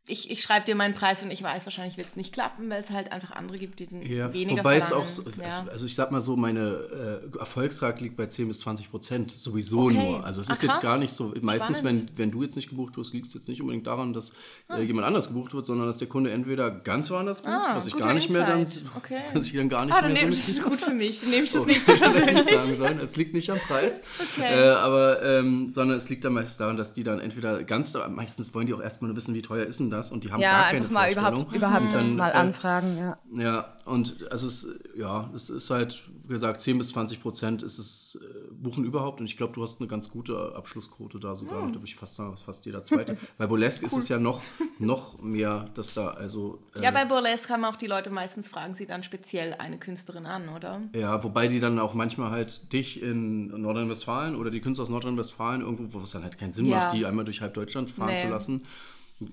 ich, 0.10 0.32
ich 0.32 0.42
schreibe 0.42 0.66
dir 0.66 0.76
meinen 0.76 0.94
Preis 0.94 1.22
und 1.24 1.32
ich 1.32 1.42
weiß, 1.44 1.66
wahrscheinlich 1.66 1.98
wird 1.98 2.08
es 2.10 2.16
nicht 2.16 2.34
klappen, 2.34 2.70
weil 2.70 2.82
es 2.82 2.90
halt 2.90 3.12
einfach 3.12 3.32
andere 3.32 3.58
gibt, 3.60 3.80
die 3.80 3.86
den 3.88 4.02
Ja, 4.02 4.34
weniger 4.34 4.60
wobei 4.60 4.78
es 4.78 4.92
auch, 4.92 5.08
so, 5.08 5.24
ja. 5.42 5.66
also, 5.72 5.86
ich 5.86 5.96
sag 5.96 6.12
mal 6.12 6.22
so, 6.22 6.36
meine 6.36 7.22
äh, 7.34 7.38
Erfolgsrate 7.38 8.04
liegt 8.04 8.18
bei 8.18 8.26
10 8.26 8.48
bis 8.48 8.60
20 8.62 8.90
Prozent, 8.90 9.32
sowieso 9.32 9.86
Okay. 9.86 9.94
nur. 9.98 10.26
Also 10.26 10.42
es 10.42 10.50
Ah, 10.50 10.54
ist 10.54 10.64
jetzt 10.64 10.82
gar 10.82 10.98
nicht 10.98 11.12
so, 11.14 11.34
meistens, 11.42 11.80
Spannend. 11.80 12.10
wenn, 12.18 12.18
wenn 12.18 12.32
du 12.32 12.44
jetzt 12.44 12.56
nicht 12.56 12.70
gebucht 12.70 12.98
wirst, 12.98 13.14
liegt 13.14 13.28
es 13.28 13.34
jetzt 13.34 13.48
nicht 13.48 13.62
unbedingt 13.62 13.88
daran, 13.88 14.14
dass 14.14 14.34
Ah. 14.68 14.78
äh, 14.78 14.84
jemand 14.84 15.06
anders 15.08 15.28
gebucht 15.28 15.54
wird, 15.54 15.66
sondern 15.66 15.88
dass 15.88 15.98
der 16.00 16.08
Kunde 16.08 16.32
entweder 16.32 16.72
ganz 16.72 17.10
woanders 17.12 17.42
bucht, 17.42 17.54
Ah, 17.54 17.76
was 17.76 17.88
ich 17.88 17.96
gar 17.98 18.14
nicht 18.14 18.30
mehr 18.30 18.46
dann, 18.46 18.60
Insight. 18.60 18.84
Okay. 18.98 19.20
was 19.34 19.46
ich 19.46 19.54
dann 19.54 19.70
gar 19.70 19.86
nicht 19.86 19.96
Ah, 19.96 20.02
dann 20.02 20.14
mehr 20.14 20.24
nehme 20.24 20.32
so 20.34 20.40
ich 20.40 20.46
das 20.46 20.56
mitkriege. 20.56 20.70
gut 20.78 20.82
für 20.82 20.94
mich. 20.94 21.24
Nehme 21.24 21.44
ich 21.44 21.52
das 21.52 21.62
Oh, 21.64 21.66
nicht 21.66 21.86
so 21.86 21.94
persönlich. 21.94 22.34
nicht 22.34 22.50
sagen 22.52 22.74
sollen. 22.76 23.00
Es 23.00 23.16
liegt 23.16 23.34
nicht 23.34 23.50
am 23.52 23.60
Preis, 23.60 24.02
Okay. 24.38 24.54
äh, 24.54 24.70
aber 24.70 25.22
ähm, 25.24 25.70
sondern 25.70 25.98
es 25.98 26.10
liegt 26.10 26.26
dann 26.26 26.34
meistens 26.34 26.58
daran, 26.58 26.78
dass 26.78 26.94
die 26.94 27.04
dann 27.04 27.20
entweder 27.20 27.64
ganz, 27.64 27.96
meistens 28.10 28.54
wollen 28.54 28.68
die 28.68 28.74
auch 28.74 28.82
erstmal 28.82 29.10
nur 29.10 29.18
wissen, 29.18 29.34
wie 29.36 29.42
teuer 29.42 29.66
ist 29.66 29.80
denn 29.80 29.90
das 30.00 30.12
und 30.12 30.24
die 30.24 30.32
haben 30.32 30.42
Ja, 30.42 30.52
gar 30.54 30.64
keine 30.72 30.78
einfach 30.80 30.92
mal 30.92 31.04
Vorstellung. 31.12 31.34
überhaupt, 31.42 31.56
überhaupt 31.56 31.82
Und 31.84 31.94
dann, 31.94 32.16
mal 32.16 32.30
äh, 32.32 32.34
anfragen, 32.34 32.98
ja. 32.98 33.18
Ja, 33.36 33.74
und 33.86 34.32
also 34.32 34.48
es, 34.48 34.68
ja, 34.98 35.30
es 35.36 35.50
ist 35.50 35.70
halt, 35.70 36.04
wie 36.24 36.34
gesagt, 36.34 36.62
10 36.62 36.78
bis 36.80 36.90
20 36.90 37.22
Prozent 37.22 37.62
ist 37.64 37.78
es 37.78 38.20
äh, 38.22 38.54
Buchen 38.54 38.86
überhaupt 38.86 39.20
und 39.20 39.28
ich 39.28 39.38
glaube, 39.38 39.54
du 39.54 39.62
hast 39.62 39.80
eine 39.80 39.88
ganz 39.88 40.10
gute 40.10 40.54
Abschlussquote 40.56 41.20
da 41.20 41.36
sogar, 41.36 41.62
Hm. 41.62 41.68
da 41.74 41.76
würde 41.76 41.86
ich 41.86 41.96
fast 41.96 42.16
sagen, 42.16 42.36
fast 42.38 42.66
jeder 42.66 42.82
Zweite. 42.84 43.18
Bei 43.38 43.46
Burlesque 43.46 43.86
ist 43.86 43.96
es 43.96 44.10
ja 44.10 44.18
noch, 44.20 44.42
noch 44.80 45.22
mehr, 45.22 45.70
dass 45.76 45.94
da 45.94 46.08
also... 46.10 46.64
äh, 46.76 46.84
Ja, 46.84 46.92
bei 46.92 47.06
Burlesque 47.06 47.50
haben 47.54 47.66
auch 47.66 47.76
die 47.76 47.88
Leute 47.88 48.10
meistens 48.10 48.50
fragen 48.50 48.74
sie 48.74 48.86
dann 48.88 49.04
speziell 49.04 49.54
eine 49.60 49.78
Künstlerin 49.78 50.26
an, 50.26 50.50
oder? 50.50 50.82
Ja, 50.96 51.24
wobei 51.24 51.48
die 51.48 51.60
dann 51.60 51.78
auch 51.80 51.94
manchmal 51.94 52.32
halt 52.32 52.74
dich 52.74 53.02
in 53.02 53.48
Nordrhein-Westfalen 53.62 54.36
oder 54.36 54.50
die 54.50 54.62
Künstler 54.62 54.84
aus 54.84 54.90
Nordrhein-Westfalen 54.90 55.62
irgendwo, 55.62 56.00
wo 56.00 56.04
es 56.04 56.12
dann 56.12 56.24
halt 56.24 56.38
keinen 56.38 56.52
Sinn 56.52 56.66
Ja. 56.66 56.78
macht, 56.80 56.94
die 56.94 57.06
einmal 57.06 57.26
durch 57.26 57.42
halb 57.42 57.54
Deutschland 57.54 57.90
fahren 57.92 58.14
Nee. 58.14 58.22
zu 58.22 58.28
lassen. 58.28 58.66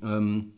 Ähm, 0.03 0.53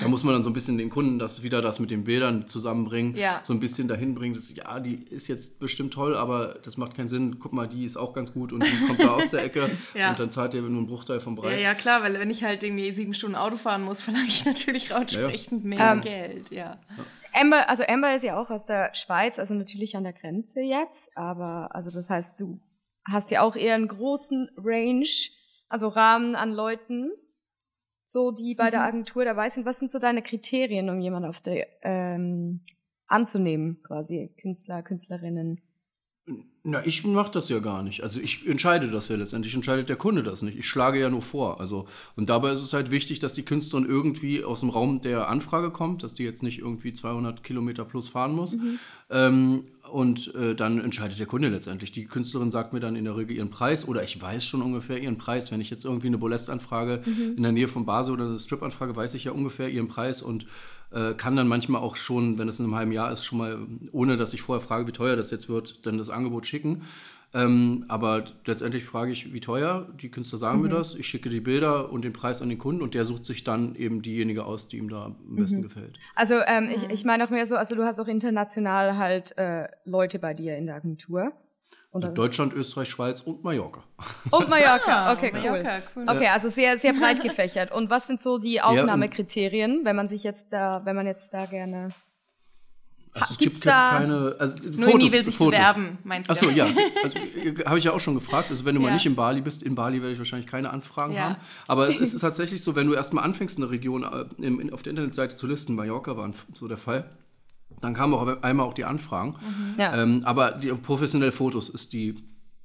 da 0.00 0.08
muss 0.08 0.24
man 0.24 0.32
dann 0.34 0.42
so 0.42 0.50
ein 0.50 0.54
bisschen 0.54 0.76
den 0.78 0.90
Kunden 0.90 1.18
das 1.20 1.42
wieder 1.44 1.60
das 1.62 1.78
mit 1.78 1.90
den 1.90 2.02
Bildern 2.04 2.48
zusammenbringen, 2.48 3.14
Ja. 3.16 3.40
so 3.44 3.52
ein 3.52 3.60
bisschen 3.60 3.86
dahin 3.86 4.14
bringen, 4.16 4.34
dass 4.34 4.52
ja, 4.52 4.80
die 4.80 4.94
ist 4.94 5.28
jetzt 5.28 5.60
bestimmt 5.60 5.92
toll, 5.92 6.16
aber 6.16 6.58
das 6.64 6.76
macht 6.76 6.96
keinen 6.96 7.06
Sinn. 7.06 7.38
Guck 7.38 7.52
mal, 7.52 7.68
die 7.68 7.84
ist 7.84 7.96
auch 7.96 8.12
ganz 8.12 8.32
gut 8.32 8.52
und 8.52 8.64
die 8.64 8.86
kommt 8.86 9.00
da 9.00 9.14
aus 9.14 9.30
der 9.30 9.44
Ecke 9.44 9.70
Ja. 9.94 10.10
und 10.10 10.18
dann 10.18 10.30
zahlt 10.30 10.54
ihr 10.54 10.62
nur 10.62 10.70
einen 10.70 10.86
Bruchteil 10.88 11.20
vom 11.20 11.36
Ja, 11.36 11.42
Preis. 11.42 11.62
ja, 11.62 11.74
klar, 11.74 12.02
weil 12.02 12.14
wenn 12.18 12.30
ich 12.30 12.42
halt 12.42 12.64
irgendwie 12.64 12.90
sieben 12.92 13.14
Stunden 13.14 13.36
Auto 13.36 13.56
fahren 13.56 13.82
muss, 13.84 14.00
verlange 14.02 14.26
ich 14.26 14.44
natürlich 14.44 14.92
auch 14.94 15.00
entsprechend 15.02 15.64
mehr 15.64 15.92
Ähm, 15.92 16.00
Geld, 16.00 16.50
ja. 16.50 16.80
Amber, 17.32 17.68
also 17.68 17.84
Amber 17.86 18.16
ist 18.16 18.24
ja 18.24 18.40
auch 18.40 18.50
aus 18.50 18.66
der 18.66 18.92
Schweiz, 18.94 19.38
also 19.38 19.54
natürlich 19.54 19.96
an 19.96 20.02
der 20.04 20.12
Grenze 20.14 20.60
jetzt, 20.60 21.16
aber 21.16 21.68
also 21.74 21.90
das 21.92 22.10
heißt, 22.10 22.40
du 22.40 22.58
hast 23.06 23.30
ja 23.30 23.42
auch 23.42 23.54
eher 23.54 23.74
einen 23.74 23.86
großen 23.88 24.48
Range, 24.56 25.06
also 25.68 25.88
Rahmen 25.88 26.34
an 26.34 26.52
Leuten, 26.52 27.10
so 28.04 28.30
die 28.30 28.54
bei 28.54 28.70
der 28.70 28.80
Mhm. 28.80 28.86
Agentur 28.86 29.24
dabei 29.24 29.48
sind. 29.48 29.66
Was 29.66 29.78
sind 29.78 29.90
so 29.90 29.98
deine 29.98 30.22
Kriterien, 30.22 30.88
um 30.90 31.00
jemanden 31.00 31.28
auf 31.28 31.40
der 31.40 31.66
ähm, 31.82 32.60
anzunehmen, 33.06 33.82
quasi 33.82 34.30
Künstler, 34.40 34.82
Künstlerinnen? 34.82 35.60
Na, 36.62 36.84
ich 36.86 37.04
mache 37.04 37.32
das 37.32 37.50
ja 37.50 37.58
gar 37.58 37.82
nicht. 37.82 38.02
Also 38.02 38.18
ich 38.18 38.46
entscheide 38.46 38.90
das 38.90 39.08
ja 39.08 39.16
letztendlich, 39.16 39.54
entscheidet 39.54 39.90
der 39.90 39.96
Kunde 39.96 40.22
das 40.22 40.40
nicht. 40.40 40.56
Ich 40.58 40.66
schlage 40.66 40.98
ja 40.98 41.10
nur 41.10 41.20
vor. 41.20 41.60
Also, 41.60 41.86
und 42.16 42.30
dabei 42.30 42.52
ist 42.52 42.60
es 42.60 42.72
halt 42.72 42.90
wichtig, 42.90 43.18
dass 43.18 43.34
die 43.34 43.44
Künstlerin 43.44 43.86
irgendwie 43.86 44.42
aus 44.42 44.60
dem 44.60 44.70
Raum 44.70 45.02
der 45.02 45.28
Anfrage 45.28 45.70
kommt, 45.70 46.02
dass 46.02 46.14
die 46.14 46.24
jetzt 46.24 46.42
nicht 46.42 46.60
irgendwie 46.60 46.94
200 46.94 47.44
Kilometer 47.44 47.84
plus 47.84 48.08
fahren 48.08 48.32
muss. 48.32 48.56
Ähm, 49.10 49.66
und 49.94 50.34
äh, 50.34 50.56
dann 50.56 50.80
entscheidet 50.80 51.20
der 51.20 51.26
Kunde 51.26 51.48
letztendlich. 51.48 51.92
Die 51.92 52.04
Künstlerin 52.04 52.50
sagt 52.50 52.72
mir 52.72 52.80
dann 52.80 52.96
in 52.96 53.04
der 53.04 53.16
Regel 53.16 53.36
ihren 53.36 53.50
Preis 53.50 53.86
oder 53.86 54.02
ich 54.02 54.20
weiß 54.20 54.44
schon 54.44 54.60
ungefähr 54.60 55.00
ihren 55.00 55.18
Preis. 55.18 55.52
Wenn 55.52 55.60
ich 55.60 55.70
jetzt 55.70 55.84
irgendwie 55.84 56.08
eine 56.08 56.18
Bolest-Anfrage 56.18 57.02
in 57.36 57.40
der 57.44 57.52
Nähe 57.52 57.68
von 57.68 57.86
Basel 57.86 58.14
oder 58.14 58.24
eine 58.24 58.40
Strip-Anfrage, 58.40 58.96
weiß 58.96 59.14
ich 59.14 59.22
ja 59.22 59.30
ungefähr 59.30 59.68
ihren 59.68 59.86
Preis 59.86 60.20
und 60.20 60.46
äh, 60.94 61.14
kann 61.14 61.36
dann 61.36 61.48
manchmal 61.48 61.82
auch 61.82 61.96
schon, 61.96 62.38
wenn 62.38 62.48
es 62.48 62.58
in 62.60 62.66
einem 62.66 62.76
halben 62.76 62.92
Jahr 62.92 63.12
ist, 63.12 63.24
schon 63.24 63.38
mal, 63.38 63.58
ohne 63.92 64.16
dass 64.16 64.32
ich 64.32 64.42
vorher 64.42 64.64
frage, 64.64 64.86
wie 64.86 64.92
teuer 64.92 65.16
das 65.16 65.30
jetzt 65.30 65.48
wird, 65.48 65.84
dann 65.86 65.98
das 65.98 66.10
Angebot 66.10 66.46
schicken. 66.46 66.82
Ähm, 67.34 67.84
aber 67.88 68.24
letztendlich 68.46 68.84
frage 68.84 69.10
ich, 69.10 69.32
wie 69.32 69.40
teuer. 69.40 69.88
Die 70.00 70.08
Künstler 70.08 70.38
sagen 70.38 70.60
mir 70.60 70.68
das. 70.68 70.94
Ich 70.94 71.08
schicke 71.08 71.28
die 71.30 71.40
Bilder 71.40 71.90
und 71.90 72.02
den 72.02 72.12
Preis 72.12 72.40
an 72.40 72.48
den 72.48 72.58
Kunden 72.58 72.80
und 72.80 72.94
der 72.94 73.04
sucht 73.04 73.26
sich 73.26 73.42
dann 73.42 73.74
eben 73.74 74.02
diejenige 74.02 74.44
aus, 74.44 74.68
die 74.68 74.76
ihm 74.78 74.88
da 74.88 75.06
am 75.06 75.16
besten 75.34 75.62
gefällt. 75.62 75.98
Also 76.14 76.36
ähm, 76.46 76.70
ich, 76.72 76.88
ich 76.90 77.04
meine 77.04 77.24
auch 77.24 77.30
mehr 77.30 77.46
so, 77.46 77.56
also 77.56 77.74
du 77.74 77.82
hast 77.84 77.98
auch 77.98 78.06
international 78.06 78.96
halt 78.96 79.36
äh, 79.36 79.66
Leute 79.84 80.20
bei 80.20 80.32
dir 80.32 80.56
in 80.56 80.66
der 80.66 80.76
Agentur. 80.76 81.32
Oder? 81.94 82.08
Deutschland, 82.08 82.52
Österreich, 82.54 82.88
Schweiz 82.90 83.20
und 83.20 83.44
Mallorca. 83.44 83.82
Und 84.30 84.48
Mallorca, 84.48 84.82
Ah, 85.06 85.12
okay, 85.12 85.30
Mallorca, 85.32 85.76
cool. 85.94 86.04
cool. 86.08 86.16
Okay, 86.16 86.26
also 86.26 86.48
sehr, 86.48 86.76
sehr 86.76 86.92
breit 87.00 87.22
gefächert. 87.22 87.70
Und 87.72 87.88
was 87.88 88.06
sind 88.08 88.20
so 88.20 88.38
die 88.38 88.60
Aufnahmekriterien, 88.60 89.84
wenn 89.84 89.94
man 89.96 90.08
sich 90.08 90.24
jetzt 90.24 90.52
da, 90.52 90.82
wenn 90.84 90.96
man 90.96 91.06
jetzt 91.06 91.32
da 91.32 91.46
gerne. 91.46 91.90
Also 93.12 93.28
es 93.34 93.38
Gibt's 93.38 93.60
gibt 93.60 93.66
da- 93.68 93.92
jetzt 94.00 94.08
keine. 94.08 94.36
Also 94.40 94.58
Noemi 94.70 95.12
will 95.12 95.24
sich 95.24 95.36
Fotos. 95.36 95.52
bewerben, 95.56 95.98
meinst 96.02 96.28
du? 96.28 96.32
Achso, 96.32 96.50
ja. 96.50 96.66
Also, 97.04 97.16
äh, 97.18 97.54
habe 97.64 97.78
ich 97.78 97.84
ja 97.84 97.92
auch 97.92 98.00
schon 98.00 98.16
gefragt. 98.16 98.50
Also, 98.50 98.64
wenn 98.64 98.74
du 98.74 98.80
mal 98.80 98.88
Ja. 98.88 98.94
nicht 98.94 99.06
in 99.06 99.14
Bali 99.14 99.40
bist, 99.40 99.62
in 99.62 99.76
Bali 99.76 100.00
werde 100.00 100.14
ich 100.14 100.18
wahrscheinlich 100.18 100.48
keine 100.50 100.70
Anfragen 100.70 101.14
Ja. 101.14 101.20
haben. 101.22 101.36
Aber 101.68 101.86
es 101.88 101.96
ist 102.00 102.18
tatsächlich 102.18 102.64
so, 102.64 102.74
wenn 102.74 102.88
du 102.88 102.94
erstmal 102.94 103.22
anfängst, 103.22 103.56
eine 103.58 103.70
Region 103.70 104.02
äh, 104.02 104.72
auf 104.72 104.82
der 104.82 104.90
Internetseite 104.90 105.36
zu 105.36 105.46
listen, 105.46 105.76
Mallorca 105.76 106.16
war 106.16 106.24
ein- 106.26 106.34
so 106.54 106.66
der 106.66 106.76
Fall, 106.76 107.08
dann 107.80 107.94
kamen 107.94 108.14
auch 108.14 108.42
einmal 108.42 108.66
auch 108.66 108.74
die 108.74 108.84
Anfragen. 108.84 109.36
Ja. 109.78 110.02
Ähm, 110.02 110.22
aber 110.24 110.52
die 110.52 110.68
professionelle 110.72 111.32
Fotos 111.32 111.68
ist 111.68 111.92
die 111.92 112.14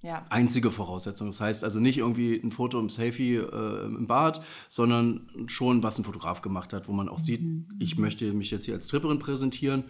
Ja. 0.01 0.24
einzige 0.30 0.72
Voraussetzung. 0.72 1.28
Das 1.28 1.41
heißt 1.41 1.64
also 1.64 1.80
nicht 1.80 1.97
irgendwie 1.97 2.36
ein 2.41 2.51
Foto 2.51 2.80
im 2.80 2.89
Selfie 2.89 3.36
äh, 3.36 3.86
im 3.86 4.07
Bad, 4.07 4.41
sondern 4.70 5.28
schon, 5.47 5.84
was 5.84 5.97
ein 5.99 6.05
Fotograf 6.05 6.41
gemacht 6.41 6.72
hat, 6.74 6.88
wo 6.88 6.93
man 6.93 7.10
auch 7.10 7.20
sieht, 7.20 7.41
ich 7.80 7.97
möchte 7.97 8.32
mich 8.34 8.49
jetzt 8.51 8.66
hier 8.66 8.76
als 8.76 8.88
Tripperin 8.88 9.20
präsentieren 9.20 9.84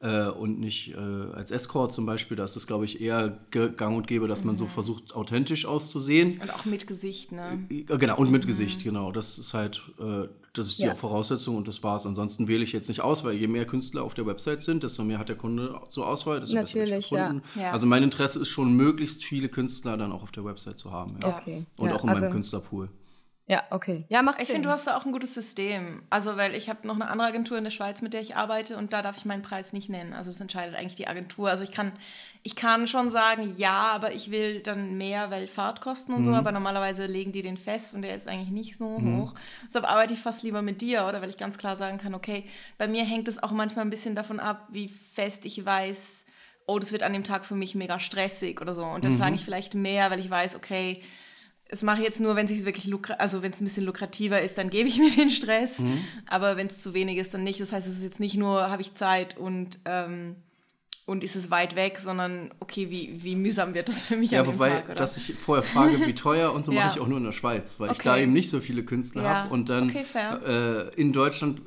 äh, 0.00 0.28
und 0.28 0.60
nicht 0.60 0.94
äh, 0.94 0.96
als 0.96 1.50
Escort 1.50 1.92
zum 1.92 2.06
Beispiel. 2.06 2.36
Da 2.36 2.44
ist 2.44 2.56
es, 2.56 2.66
glaube 2.66 2.84
ich, 2.84 3.00
eher 3.00 3.38
gang 3.50 3.96
und 3.96 4.06
gäbe, 4.06 4.28
dass 4.28 4.44
man 4.44 4.56
so 4.56 4.66
versucht, 4.66 5.14
authentisch 5.14 5.66
auszusehen. 5.66 6.40
Und 6.40 6.54
auch 6.54 6.64
mit 6.64 6.86
Gesicht, 6.86 7.32
ne? 7.32 7.64
Äh, 7.70 7.84
Genau, 7.84 8.16
und 8.18 8.30
mit 8.30 8.46
Gesicht, 8.46 8.84
genau. 8.84 9.12
Das 9.12 9.38
ist 9.38 9.54
halt, 9.54 9.82
äh, 9.98 10.28
das 10.52 10.68
ist 10.68 10.78
die 10.78 10.84
Ja. 10.84 10.94
Voraussetzung 10.94 11.56
und 11.56 11.68
das 11.68 11.82
war's. 11.82 12.06
Ansonsten 12.06 12.48
wähle 12.48 12.64
ich 12.64 12.72
jetzt 12.72 12.88
nicht 12.88 13.00
aus, 13.00 13.24
weil 13.24 13.34
je 13.34 13.46
mehr 13.46 13.66
Künstler 13.66 14.02
auf 14.02 14.14
der 14.14 14.26
Website 14.26 14.62
sind, 14.62 14.82
desto 14.82 15.02
mehr 15.04 15.18
hat 15.18 15.28
der 15.28 15.36
Kunde 15.36 15.80
zur 15.88 16.06
Auswahl. 16.06 16.40
desto 16.40 16.54
Natürlich, 16.54 17.10
ja. 17.10 17.34
Ja. 17.54 17.72
Also 17.72 17.86
mein 17.86 18.02
Interesse 18.02 18.40
ist 18.40 18.48
schon, 18.48 18.74
möglichst 18.74 19.24
viele 19.24 19.48
Künstler 19.48 19.96
dann 19.96 20.12
auch 20.12 20.22
auf 20.22 20.32
der 20.32 20.44
Website 20.44 20.78
zu 20.78 20.92
haben. 20.92 21.16
Ja. 21.22 21.38
Okay. 21.38 21.64
Und 21.76 21.90
auch 21.92 22.04
in 22.04 22.10
also, 22.10 22.22
meinem 22.22 22.32
Künstlerpool. 22.32 22.88
Ja, 23.48 23.62
okay. 23.70 24.04
Ja, 24.08 24.22
macht 24.22 24.40
Ich 24.40 24.48
finde, 24.48 24.66
du 24.66 24.72
hast 24.72 24.88
da 24.88 24.96
auch 24.96 25.04
ein 25.06 25.12
gutes 25.12 25.32
System. 25.32 26.02
Also, 26.10 26.36
weil 26.36 26.54
ich 26.56 26.68
habe 26.68 26.84
noch 26.86 26.96
eine 26.96 27.08
andere 27.08 27.28
Agentur 27.28 27.56
in 27.56 27.62
der 27.62 27.70
Schweiz, 27.70 28.02
mit 28.02 28.12
der 28.12 28.20
ich 28.20 28.34
arbeite 28.34 28.76
und 28.76 28.92
da 28.92 29.02
darf 29.02 29.16
ich 29.18 29.24
meinen 29.24 29.42
Preis 29.42 29.72
nicht 29.72 29.88
nennen. 29.88 30.14
Also, 30.14 30.30
das 30.30 30.40
entscheidet 30.40 30.74
eigentlich 30.74 30.96
die 30.96 31.06
Agentur. 31.06 31.48
Also, 31.48 31.62
ich 31.62 31.70
kann, 31.70 31.92
ich 32.42 32.56
kann 32.56 32.88
schon 32.88 33.08
sagen, 33.10 33.54
ja, 33.56 33.72
aber 33.92 34.12
ich 34.14 34.32
will 34.32 34.62
dann 34.62 34.98
mehr, 34.98 35.30
weil 35.30 35.46
Fahrtkosten 35.46 36.12
und 36.12 36.24
so, 36.24 36.30
Mhm. 36.30 36.36
aber 36.36 36.50
normalerweise 36.50 37.06
legen 37.06 37.30
die 37.30 37.42
den 37.42 37.56
fest 37.56 37.94
und 37.94 38.02
der 38.02 38.16
ist 38.16 38.26
eigentlich 38.26 38.50
nicht 38.50 38.78
so 38.78 38.98
Mhm. 38.98 39.16
hoch. 39.20 39.34
Deshalb 39.68 39.88
arbeite 39.88 40.14
ich 40.14 40.20
fast 40.20 40.42
lieber 40.42 40.60
mit 40.62 40.80
dir, 40.80 41.06
oder? 41.08 41.22
Weil 41.22 41.30
ich 41.30 41.36
ganz 41.36 41.56
klar 41.56 41.76
sagen 41.76 41.98
kann, 41.98 42.14
okay, 42.14 42.44
bei 42.78 42.88
mir 42.88 43.04
hängt 43.04 43.28
es 43.28 43.40
auch 43.40 43.52
manchmal 43.52 43.84
ein 43.84 43.90
bisschen 43.90 44.16
davon 44.16 44.40
ab, 44.40 44.66
wie 44.70 44.88
fest 45.14 45.46
ich 45.46 45.64
weiß, 45.64 46.24
oh, 46.66 46.80
das 46.80 46.90
wird 46.90 47.04
an 47.04 47.12
dem 47.12 47.22
Tag 47.22 47.44
für 47.44 47.54
mich 47.54 47.76
mega 47.76 48.00
stressig 48.00 48.60
oder 48.60 48.74
so. 48.74 48.84
Und 48.84 49.04
dann 49.04 49.12
Mhm. 49.12 49.18
frage 49.18 49.36
ich 49.36 49.44
vielleicht 49.44 49.74
mehr, 49.74 50.10
weil 50.10 50.18
ich 50.18 50.28
weiß, 50.30 50.56
okay, 50.56 51.00
es 51.68 51.82
mache 51.82 51.98
ich 51.98 52.04
jetzt 52.04 52.20
nur, 52.20 52.36
wenn 52.36 52.46
es 52.46 52.64
wirklich 52.64 52.92
also 53.18 53.42
wenn 53.42 53.52
es 53.52 53.60
ein 53.60 53.64
bisschen 53.64 53.84
lukrativer 53.84 54.40
ist, 54.40 54.56
dann 54.58 54.70
gebe 54.70 54.88
ich 54.88 54.98
mir 55.00 55.10
den 55.10 55.30
Stress. 55.30 55.80
Mhm. 55.80 55.98
Aber 56.26 56.56
wenn 56.56 56.68
es 56.68 56.80
zu 56.82 56.94
wenig 56.94 57.18
ist, 57.18 57.34
dann 57.34 57.44
nicht. 57.44 57.60
Das 57.60 57.72
heißt, 57.72 57.86
es 57.86 57.96
ist 57.98 58.04
jetzt 58.04 58.20
nicht 58.20 58.36
nur, 58.36 58.70
habe 58.70 58.82
ich 58.82 58.94
Zeit 58.94 59.36
und, 59.36 59.78
ähm, 59.84 60.36
und 61.06 61.22
ist 61.22 61.36
es 61.36 61.50
weit 61.50 61.76
weg, 61.76 61.98
sondern 61.98 62.52
okay, 62.60 62.90
wie, 62.90 63.22
wie 63.22 63.36
mühsam 63.36 63.74
wird 63.74 63.88
das 63.88 64.00
für 64.00 64.16
mich 64.16 64.32
Ja, 64.32 64.40
an 64.40 64.46
wobei, 64.46 64.70
Tag, 64.70 64.84
oder? 64.86 64.94
dass 64.96 65.16
ich 65.16 65.34
vorher 65.34 65.62
frage, 65.62 66.04
wie 66.06 66.14
teuer 66.16 66.52
und 66.52 66.64
so 66.64 66.72
Ja. 66.72 66.82
mache 66.82 66.88
ich 66.96 67.00
auch 67.00 67.06
nur 67.08 67.18
in 67.18 67.24
der 67.24 67.32
Schweiz, 67.32 67.78
weil 67.78 67.90
ich 67.92 67.98
Okay. 67.98 68.08
da 68.08 68.18
eben 68.18 68.32
nicht 68.32 68.50
so 68.50 68.60
viele 68.60 68.84
Künstler 68.84 69.22
Ja. 69.22 69.28
habe 69.42 69.54
und 69.54 69.68
dann 69.68 69.90
Okay, 69.90 70.04
fair. 70.04 70.90
äh, 70.94 71.00
in 71.00 71.12
Deutschland, 71.12 71.62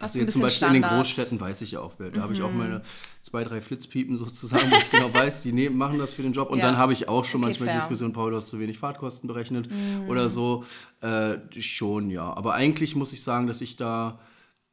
also 0.00 0.18
jetzt 0.18 0.32
zum 0.32 0.42
Beispiel 0.42 0.68
in 0.68 0.74
den 0.74 0.82
Standards. 0.84 1.08
Großstädten 1.14 1.40
weiß 1.40 1.60
ich 1.62 1.72
ja 1.72 1.80
auch. 1.80 1.94
Da 1.94 2.22
habe 2.22 2.32
ich 2.32 2.42
auch 2.42 2.50
Mhm. 2.52 2.58
meine 2.58 2.82
zwei, 3.20 3.44
drei 3.44 3.60
Flitzpiepen 3.60 4.16
sozusagen, 4.16 4.70
wo 4.70 4.76
ich 4.76 4.90
genau 4.90 5.12
weiß, 5.12 5.42
die 5.42 5.52
nehmen, 5.52 5.76
machen 5.76 5.98
das 5.98 6.14
für 6.14 6.22
den 6.22 6.32
Job. 6.32 6.50
Und 6.50 6.58
Ja. 6.58 6.66
dann 6.66 6.76
habe 6.76 6.92
ich 6.92 7.08
auch 7.08 7.24
schon 7.24 7.40
Okay, 7.40 7.48
manchmal 7.50 7.68
die 7.68 7.72
fair. 7.72 7.80
Diskussion, 7.80 8.12
Paul, 8.12 8.30
du 8.30 8.36
hast 8.36 8.48
zu 8.48 8.58
wenig 8.58 8.78
Fahrtkosten 8.78 9.26
berechnet 9.28 9.70
Mhm. 9.70 10.08
oder 10.08 10.28
so. 10.28 10.64
Äh, 11.00 11.38
schon, 11.60 12.10
ja. 12.10 12.32
Aber 12.36 12.54
eigentlich 12.54 12.96
muss 12.96 13.12
ich 13.12 13.22
sagen, 13.22 13.46
dass 13.46 13.60
ich 13.60 13.76
da 13.76 14.18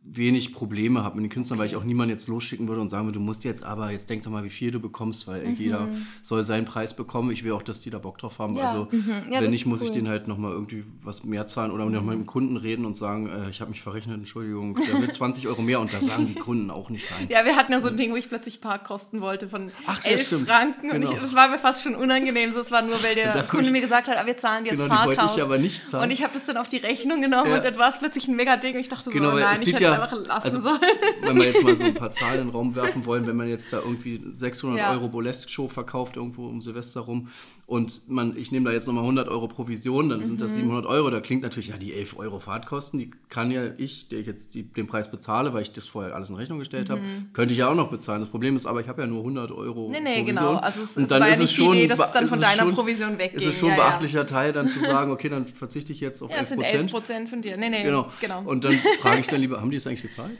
wenig 0.06 0.54
Probleme 0.54 1.02
habe 1.04 1.16
mit 1.16 1.24
den 1.24 1.30
Künstlern, 1.30 1.60
weil 1.60 1.66
ich 1.68 1.78
auch 1.78 1.84
niemanden 1.86 2.12
jetzt 2.12 2.28
losschicken 2.28 2.68
würde 2.68 2.82
und 2.82 2.90
sagen 2.90 3.06
würde, 3.08 3.20
du 3.20 3.24
musst 3.24 3.46
jetzt 3.46 3.64
aber, 3.64 3.92
jetzt 3.92 4.10
denk 4.10 4.22
doch 4.24 4.32
mal, 4.32 4.44
wie 4.44 4.50
viel 4.50 4.70
du 4.70 4.80
bekommst, 4.82 5.28
weil 5.30 5.48
Mhm. 5.48 5.56
jeder 5.56 5.88
soll 6.22 6.44
seinen 6.44 6.66
Preis 6.66 6.94
bekommen. 6.94 7.32
Ich 7.32 7.46
will 7.46 7.54
auch, 7.54 7.62
dass 7.62 7.80
die 7.80 7.90
da 7.90 8.00
Bock 8.00 8.18
drauf 8.18 8.38
haben. 8.38 8.54
Ja. 8.56 8.66
Also 8.68 8.88
Mhm. 8.92 9.10
Ja, 9.32 9.38
wenn 9.38 9.44
das 9.44 9.52
nicht, 9.52 9.66
muss 9.66 9.82
ich 9.82 9.88
cool. 9.90 9.94
denen 9.96 10.10
halt 10.10 10.28
nochmal 10.28 10.52
irgendwie 10.52 10.84
was 11.04 11.24
mehr 11.24 11.48
zahlen 11.48 11.72
oder 11.72 11.86
noch 11.86 12.02
mit 12.04 12.14
dem 12.14 12.26
Kunden 12.26 12.58
reden 12.58 12.84
und 12.86 12.96
sagen, 12.98 13.30
äh, 13.30 13.50
ich 13.50 13.62
habe 13.62 13.72
mich 13.72 13.82
verrechnet, 13.82 14.18
Entschuldigung, 14.18 14.76
der 14.76 15.02
will 15.02 15.10
20 15.12 15.48
Euro 15.48 15.62
mehr 15.62 15.80
und 15.80 15.94
da 15.94 16.02
sagen 16.02 16.26
die 16.26 16.36
Kunden 16.36 16.70
auch 16.70 16.90
nicht 16.90 17.10
rein. 17.14 17.28
ja, 17.30 17.46
wir 17.46 17.56
hatten 17.56 17.72
ja 17.72 17.80
so 17.80 17.88
ein 17.88 17.96
Ding, 17.96 18.12
wo 18.12 18.18
ich 18.18 18.28
plötzlich 18.28 18.60
Parkkosten 18.60 19.22
wollte 19.22 19.48
von 19.48 19.72
Ach, 19.88 20.04
ja, 20.04 20.12
11 20.12 20.26
stimmt. 20.28 20.48
Franken. 20.50 20.88
Und 20.92 21.00
Genau. 21.00 21.12
ich, 21.14 21.18
das 21.20 21.34
war 21.34 21.48
mir 21.48 21.58
fast 21.60 21.82
schon 21.82 21.96
unangenehm. 21.96 22.52
Es 22.56 22.72
war 22.72 22.82
nur, 22.82 23.02
weil 23.04 23.16
der 23.16 23.44
Kunde 23.50 23.68
ich- 23.68 23.72
mir 23.72 23.80
gesagt 23.82 24.10
hat, 24.10 24.18
ah, 24.18 24.26
wir 24.26 24.36
zahlen 24.36 24.66
dir 24.66 24.72
Genau, 24.72 24.88
das 24.90 25.00
die 25.02 25.06
wollte 25.08 25.18
Parkhaus. 25.18 25.38
ich 25.38 25.44
aber 25.44 25.58
nicht 25.58 25.88
zahlen. 25.90 26.04
Und 26.04 26.12
ich 26.12 26.24
habe 26.24 26.34
das 26.34 26.46
dann 26.46 26.58
auf 26.58 26.68
die 26.68 26.78
Rechnung 26.78 27.22
genommen 27.22 27.50
Ja. 27.52 27.58
und 27.58 27.64
dann 27.64 27.78
war 27.78 27.88
es 27.88 28.00
plötzlich 28.00 28.28
ein 28.28 28.36
mega 28.36 28.58
Ding. 28.58 28.74
Und 28.76 28.82
ich 28.82 28.90
dachte 28.90 29.10
Genau, 29.12 29.30
so, 29.30 29.36
weil 29.36 29.44
nein, 29.44 29.58
es 29.62 29.68
ich 29.68 29.74
hätte 29.74 29.84
ja- 29.84 29.93
einfach 30.02 30.26
lassen 30.26 30.46
also- 30.48 30.62
sollen. 30.62 30.80
Wenn 31.22 31.38
wir 31.38 31.46
jetzt 31.46 31.64
mal 31.64 31.76
so 31.78 31.84
ein 31.84 31.94
paar 31.94 32.10
Zahlen 32.12 32.40
in 32.42 32.48
den 32.48 32.52
Raum 32.56 32.76
werfen 32.76 33.06
wollen, 33.06 33.26
wenn 33.28 33.36
man 33.36 33.48
jetzt 33.48 33.72
da 33.72 33.80
irgendwie 33.80 34.22
600 34.32 34.80
Ja. 34.80 34.92
Euro 34.94 35.08
Burlesque-Show 35.10 35.68
verkauft 35.70 36.18
irgendwo 36.18 36.48
um 36.48 36.62
Silvester 36.62 37.02
rum 37.02 37.30
und 37.74 38.08
man, 38.08 38.38
ich 38.38 38.52
nehme 38.52 38.66
da 38.68 38.72
jetzt 38.72 38.86
nochmal 38.86 39.04
100 39.04 39.28
Euro 39.30 39.48
Provision, 39.48 40.08
dann 40.10 40.24
sind 40.24 40.36
Mhm. 40.36 40.40
das 40.42 40.54
700 40.56 40.86
Euro. 40.86 41.10
Da 41.10 41.22
klingt 41.22 41.42
natürlich, 41.42 41.70
ja, 41.70 41.78
die 41.78 41.92
11 41.94 42.16
Euro 42.20 42.40
Fahrtkosten, 42.40 43.00
die 43.00 43.10
kann 43.30 43.50
ja 43.50 43.64
ich, 43.78 44.10
der 44.10 44.20
ich 44.20 44.28
jetzt 44.28 44.54
die, 44.54 44.62
den 44.62 44.86
Preis 44.86 45.10
bezahle, 45.10 45.54
weil 45.56 45.64
ich 45.64 45.72
das 45.74 45.88
vorher 45.88 46.14
alles 46.14 46.30
in 46.30 46.36
Rechnung 46.36 46.60
gestellt 46.60 46.92
habe, 46.92 47.02
könnte 47.34 47.54
ich 47.54 47.58
ja 47.60 47.70
auch 47.70 47.76
noch 47.76 47.90
bezahlen. 47.90 48.20
Das 48.22 48.30
Problem 48.30 48.56
ist 48.56 48.68
aber, 48.68 48.80
ich 48.82 48.88
habe 48.88 49.02
ja 49.02 49.08
nur 49.08 49.20
100 49.22 49.52
Euro 49.52 49.90
Nee, 49.90 50.00
nee, 50.02 50.20
Provision. 50.20 50.26
genau. 50.28 50.56
Also 50.58 50.82
es, 50.84 50.96
Und 50.98 51.04
es 51.04 51.10
dann 51.10 51.22
war 51.22 51.28
ja 51.30 51.34
ist 51.34 51.40
es 51.40 51.46
nicht 51.50 51.58
die 51.58 51.62
schon 51.64 51.76
Idee, 51.78 51.88
dass 51.88 52.00
es 52.00 52.12
dann 52.12 52.28
von 52.28 52.38
ist 52.40 52.44
es 52.46 52.52
deiner 52.52 52.64
schon- 52.64 52.76
Provision 52.76 53.18
wegging. 53.18 53.38
ist 53.38 53.46
es 53.48 53.60
schon 53.60 53.72
ein 53.72 53.78
ja, 53.78 53.84
ja. 53.84 53.90
beachtlicher 53.90 54.26
Teil, 54.28 54.54
dann 54.54 54.70
zu 54.70 54.80
sagen, 54.84 55.12
okay, 55.12 55.30
dann 55.30 55.48
verzichte 55.48 55.94
ich 55.94 56.00
jetzt 56.00 56.22
auf 56.22 56.30
Ja, 56.30 56.38
es 56.42 56.52
11 56.52 56.62
sind 56.70 56.80
11 56.80 56.92
Prozent 56.92 57.30
von 57.30 57.42
dir. 57.42 57.58
Nee, 57.58 57.70
nee, 57.70 57.82
Genau. 57.84 58.08
genau. 58.22 58.44
Und 58.44 58.66
dann 58.66 58.74
frage 59.02 59.20
ich 59.22 59.28
dann 59.28 59.42
lieber, 59.42 59.60
haben 59.62 59.72
die 59.72 59.78
es 59.78 59.88
eigentlich 59.88 60.04
gezahlt? 60.04 60.38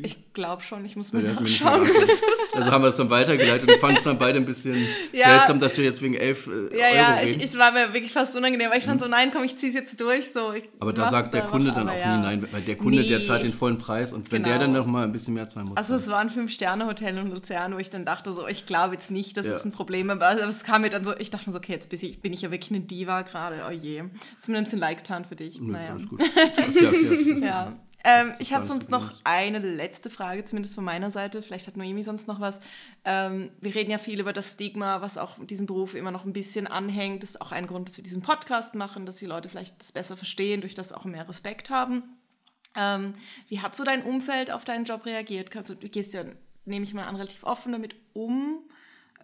Die? 0.00 0.06
ich 0.06 0.32
glaube 0.34 0.62
schon, 0.62 0.84
ich 0.84 0.96
muss 0.96 1.12
mal 1.12 1.22
der 1.22 1.40
nicht 1.40 1.60
nachschauen. 1.62 1.88
Also 2.54 2.70
haben 2.70 2.82
wir 2.82 2.88
es 2.88 2.96
dann 2.96 3.10
weitergeleitet 3.10 3.70
und 3.70 3.78
fanden 3.80 3.98
es 3.98 4.04
dann 4.04 4.18
beide 4.18 4.38
ein 4.38 4.46
bisschen 4.46 4.86
Ja. 5.12 5.28
seltsam, 5.30 5.60
dass 5.60 5.76
wir 5.76 5.84
jetzt 5.84 6.00
wegen 6.00 6.14
11 6.14 6.46
äh, 6.46 6.50
Ja, 6.78 6.86
Euro 6.86 6.96
ja, 6.96 7.20
ich, 7.20 7.26
reden. 7.32 7.40
es 7.42 7.58
war 7.58 7.70
mir 7.72 7.92
wirklich 7.92 8.12
fast 8.12 8.34
unangenehm, 8.34 8.70
weil 8.70 8.78
ich 8.78 8.84
fand 8.84 8.98
so, 9.00 9.08
nein, 9.08 9.30
komm, 9.30 9.44
ich 9.44 9.58
zieh's 9.58 9.74
jetzt 9.74 10.00
durch. 10.00 10.30
So, 10.32 10.54
aber 10.80 10.92
da 10.94 11.08
sagt 11.10 11.34
der 11.34 11.42
Kunde 11.42 11.72
dann 11.72 11.88
auch 11.90 11.94
ja. 11.98 12.16
nie 12.16 12.22
nein, 12.22 12.48
weil 12.50 12.62
der 12.62 12.76
Kunde, 12.76 13.02
der 13.02 13.18
Nee, 13.18 13.24
zahlt 13.26 13.42
den 13.42 13.52
vollen 13.52 13.76
Preis 13.76 14.12
und 14.14 14.32
wenn 14.32 14.42
der 14.42 14.54
Genau. 14.54 14.64
dann 14.64 14.72
noch 14.72 14.86
mal 14.86 15.04
ein 15.04 15.12
bisschen 15.12 15.34
mehr 15.34 15.48
zahlen 15.48 15.68
muss. 15.68 15.76
Also 15.76 15.94
es 15.96 16.08
war 16.08 16.18
ein 16.20 16.30
Fünf-Sterne-Hotel 16.30 17.18
in 17.18 17.30
Luzern, 17.30 17.74
wo 17.74 17.78
ich 17.78 17.90
dann 17.90 18.06
dachte 18.06 18.32
so, 18.32 18.46
ich 18.48 18.64
glaube 18.64 18.94
jetzt 18.94 19.10
nicht, 19.10 19.36
dass 19.36 19.46
Ja. 19.46 19.52
es 19.52 19.64
ein 19.66 19.72
Problem 19.72 20.08
ist. 20.08 20.22
Aber 20.22 20.42
es 20.48 20.64
kam 20.64 20.80
mir 20.80 20.88
dann 20.88 21.04
so, 21.04 21.14
ich 21.18 21.28
dachte 21.30 21.48
mir 21.50 21.52
so, 21.52 21.58
okay, 21.58 21.72
jetzt 21.72 21.90
bin 21.90 22.32
ich, 22.32 22.40
ja 22.42 22.50
wirklich 22.50 22.70
eine 22.70 22.80
Diva 22.80 23.20
gerade, 23.22 23.64
oh 23.68 23.70
je. 23.72 24.04
Zumindest 24.40 24.72
ein 24.74 24.78
Like 24.80 24.98
getan 24.98 25.24
für 25.26 25.36
dich. 25.36 25.60
Nö, 25.60 25.72
naja. 25.72 25.90
alles 25.90 26.08
gut. 26.08 26.22
Das 26.56 26.68
ist 26.68 26.80
ja 26.80 26.90
Ja. 27.46 27.72
Ähm, 28.04 28.34
ich 28.38 28.52
habe 28.52 28.64
sonst 28.64 28.88
noch 28.88 29.14
eine 29.24 29.58
letzte 29.58 30.10
Frage, 30.10 30.44
zumindest 30.44 30.74
von 30.76 30.84
meiner 30.84 31.10
Seite. 31.10 31.42
Vielleicht 31.42 31.66
hat 31.66 31.76
Noemi 31.76 32.02
sonst 32.04 32.28
noch 32.28 32.38
was. 32.40 32.60
Ähm, 33.04 33.50
wir 33.60 33.74
reden 33.74 33.90
ja 33.90 33.98
viel 33.98 34.20
über 34.20 34.32
das 34.32 34.52
Stigma, 34.52 35.00
was 35.00 35.18
auch 35.18 35.44
diesem 35.44 35.66
Beruf 35.66 35.94
immer 35.94 36.12
noch 36.12 36.24
ein 36.24 36.32
bisschen 36.32 36.66
anhängt. 36.68 37.22
Das 37.22 37.30
ist 37.30 37.40
auch 37.40 37.50
ein 37.52 37.66
Grund, 37.66 37.88
dass 37.88 37.96
wir 37.96 38.04
diesen 38.04 38.22
Podcast 38.22 38.74
machen, 38.76 39.06
dass 39.06 39.16
die 39.16 39.26
Leute 39.26 39.48
vielleicht 39.48 39.80
das 39.80 39.90
besser 39.92 40.16
verstehen, 40.16 40.60
durch 40.60 40.74
das 40.74 40.92
auch 40.92 41.04
mehr 41.04 41.28
Respekt 41.28 41.68
haben. 41.70 42.04
Ähm, 42.76 43.14
wie 43.48 43.60
hat 43.60 43.74
so 43.74 43.82
dein 43.84 44.02
Umfeld 44.02 44.50
auf 44.52 44.64
deinen 44.64 44.84
Job 44.84 45.06
reagiert? 45.06 45.50
Kannst 45.50 45.70
du, 45.70 45.76
gehst 45.76 46.14
ja, 46.14 46.24
nehme 46.64 46.84
ich 46.84 46.94
mal 46.94 47.04
an, 47.04 47.16
relativ 47.16 47.42
offen 47.42 47.72
damit 47.72 47.96
um. 48.12 48.60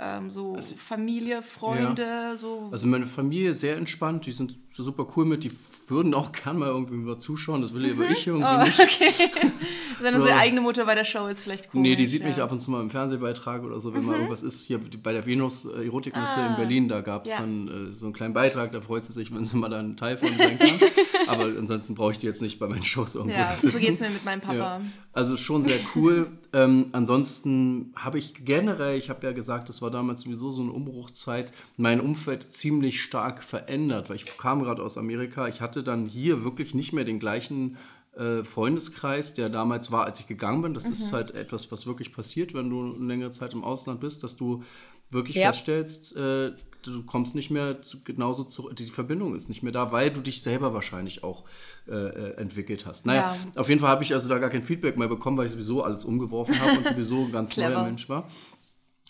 Ähm, 0.01 0.31
so 0.31 0.55
Also- 0.55 0.75
Familie, 0.75 1.43
Freunde, 1.43 2.37
so. 2.39 2.71
Also 2.73 2.87
meine 2.89 3.05
Familie 3.07 3.55
sehr 3.55 3.77
entspannt, 3.77 4.25
die 4.27 4.33
sind 4.33 4.59
super 4.75 5.07
cool 5.17 5.25
mit, 5.27 5.45
die 5.45 5.51
würden 5.89 6.15
auch 6.15 6.33
gern 6.45 6.59
mal 6.59 6.69
irgendwie 6.69 6.97
mal 6.97 7.19
zuschauen, 7.19 7.61
das 7.63 7.75
will 7.75 7.93
aber 7.93 8.11
ich 8.11 8.27
irgendwie 8.27 8.47
oh, 8.47 8.63
nicht. 8.65 8.81
okay. 8.81 9.31
Wenn 10.01 10.15
unsere 10.17 10.37
eigene 10.37 10.61
Mutter 10.61 10.85
bei 10.87 10.95
der 10.97 11.05
Show 11.05 11.27
ist, 11.27 11.45
vielleicht 11.45 11.69
cool. 11.73 11.81
Nee, 11.81 11.95
die 11.95 12.07
sieht 12.07 12.25
mich 12.25 12.41
ab 12.41 12.51
und 12.51 12.59
zu 12.59 12.71
mal 12.71 12.81
im 12.81 12.91
Fernsehbeitrag 12.91 13.63
oder 13.63 13.79
so, 13.79 13.95
wenn 13.95 14.05
mal 14.05 14.15
irgendwas 14.15 14.43
ist. 14.43 14.67
Hier 14.67 14.81
bei 15.01 15.13
der 15.13 15.27
Venus 15.27 15.65
Erotikmesse 15.65 16.41
Mhm. 16.41 16.45
Ah, 16.47 16.51
in 16.51 16.57
Berlin, 16.57 16.89
da 16.89 17.01
gab 17.03 17.25
es 17.25 17.31
ja. 17.31 17.39
dann 17.39 17.91
äh, 17.91 17.95
so 17.95 18.07
einen 18.07 18.13
kleinen 18.15 18.35
Beitrag, 18.35 18.73
da 18.73 18.81
freut 18.81 19.05
sie 19.05 19.13
sich, 19.13 19.33
wenn 19.33 19.45
sie 19.45 19.57
mal 19.57 19.69
da 19.69 19.79
ein 19.79 19.97
Teil 19.97 20.17
von 20.17 20.29
sein 20.37 20.59
kann. 20.59 20.81
Aber 21.29 21.45
ansonsten 21.45 21.95
brauche 21.95 22.13
ich 22.13 22.19
die 22.19 22.27
jetzt 22.27 22.43
nicht 22.43 22.59
bei 22.59 22.67
meinen 22.67 22.83
Shows 22.83 23.15
irgendwo 23.15 23.37
Ja, 23.37 23.53
da 23.53 23.59
so 23.59 23.69
sitzen. 23.69 23.79
geht's 23.79 24.01
mir 24.01 24.11
mit 24.11 24.25
meinem 24.25 24.41
Papa. 24.41 24.55
Ja. 24.57 24.81
Also 25.13 25.37
schon 25.37 25.63
sehr 25.63 25.79
cool. 25.95 26.27
ähm, 26.53 26.87
ansonsten 26.93 27.93
habe 27.95 28.19
ich 28.19 28.45
generell, 28.45 28.97
ich 28.99 29.11
habe 29.11 29.25
ja 29.27 29.33
gesagt, 29.33 29.69
das 29.69 29.83
war 29.83 29.91
damals 29.91 30.23
sowieso 30.23 30.51
so 30.51 30.63
eine 30.63 30.73
Umbruchzeit, 30.73 31.53
mein 31.77 32.01
Umfeld 32.01 32.43
ziemlich 32.45 33.03
stark 33.03 33.45
verändert, 33.45 34.09
weil 34.09 34.17
ich 34.17 34.25
kam 34.39 34.62
gerade 34.65 34.83
aus 34.83 34.99
Amerika. 34.99 35.49
Ich 35.49 35.61
hatte 35.61 35.83
dann 35.83 36.07
hier 36.07 36.45
wirklich 36.45 36.75
nicht 36.75 36.93
mehr 36.93 37.05
den 37.05 37.19
gleichen 37.19 37.77
äh, 38.17 38.45
Freundeskreis, 38.45 39.35
der 39.35 39.49
damals 39.49 39.91
war, 39.91 40.05
als 40.05 40.21
ich 40.21 40.27
gegangen 40.27 40.63
bin. 40.63 40.75
Das 40.75 40.89
ist 40.91 41.13
halt 41.13 41.31
etwas, 41.33 41.73
was 41.73 41.87
wirklich 41.87 42.13
passiert, 42.13 42.53
wenn 42.55 42.69
du 42.71 42.95
eine 42.95 43.07
längere 43.07 43.31
Zeit 43.31 43.55
im 43.55 43.65
Ausland 43.65 44.01
bist, 44.01 44.23
dass 44.23 44.37
du 44.37 44.63
wirklich 45.11 45.37
Ja. 45.37 45.49
feststellst, 45.49 46.15
äh, 46.17 46.53
du 46.83 47.03
kommst 47.05 47.35
nicht 47.35 47.51
mehr 47.51 47.81
zu, 47.81 48.03
genauso 48.03 48.45
zurück, 48.45 48.75
die 48.77 48.87
Verbindung 48.87 49.35
ist 49.35 49.49
nicht 49.49 49.63
mehr 49.63 49.73
da, 49.73 49.93
weil 49.93 50.11
du 50.11 50.21
dich 50.21 50.43
selber 50.43 50.75
wahrscheinlich 50.75 51.23
auch 51.23 51.45
äh, 51.87 51.93
äh, 51.95 52.37
entwickelt 52.39 52.87
hast. 52.87 53.07
Naja, 53.07 53.35
Ja. 53.55 53.61
auf 53.61 53.69
jeden 53.69 53.81
Fall 53.81 53.91
habe 53.91 54.03
ich 54.03 54.13
also 54.15 54.29
da 54.29 54.39
gar 54.39 54.51
kein 54.51 54.65
Feedback 54.65 54.97
mehr 54.99 55.09
bekommen, 55.09 55.37
weil 55.39 55.47
ich 55.47 55.53
sowieso 55.53 55.83
alles 55.83 56.05
umgeworfen 56.05 56.59
habe 56.59 56.79
und 56.79 56.87
sowieso 56.87 57.25
ein 57.27 57.33
ganz 57.33 57.57
neuer. 57.57 57.83
Mensch 57.85 58.09
war. 58.09 58.29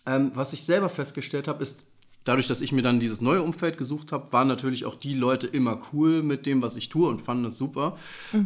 Ähm, 0.04 0.32
was 0.34 0.52
ich 0.52 0.64
selber 0.64 0.88
festgestellt 0.88 1.48
habe, 1.48 1.62
ist, 1.62 1.86
dadurch, 2.24 2.46
dass 2.46 2.60
ich 2.60 2.72
mir 2.72 2.82
dann 2.82 3.00
dieses 3.00 3.20
neue 3.20 3.42
Umfeld 3.42 3.78
gesucht 3.78 4.12
habe, 4.12 4.32
waren 4.32 4.48
natürlich 4.48 4.84
auch 4.84 4.94
die 4.94 5.14
Leute 5.14 5.46
immer 5.46 5.78
cool 5.92 6.22
mit 6.22 6.46
dem, 6.46 6.62
was 6.62 6.76
ich 6.76 6.88
tue 6.88 7.08
und 7.08 7.20
fanden 7.20 7.44
das 7.44 7.58
super. 7.58 7.96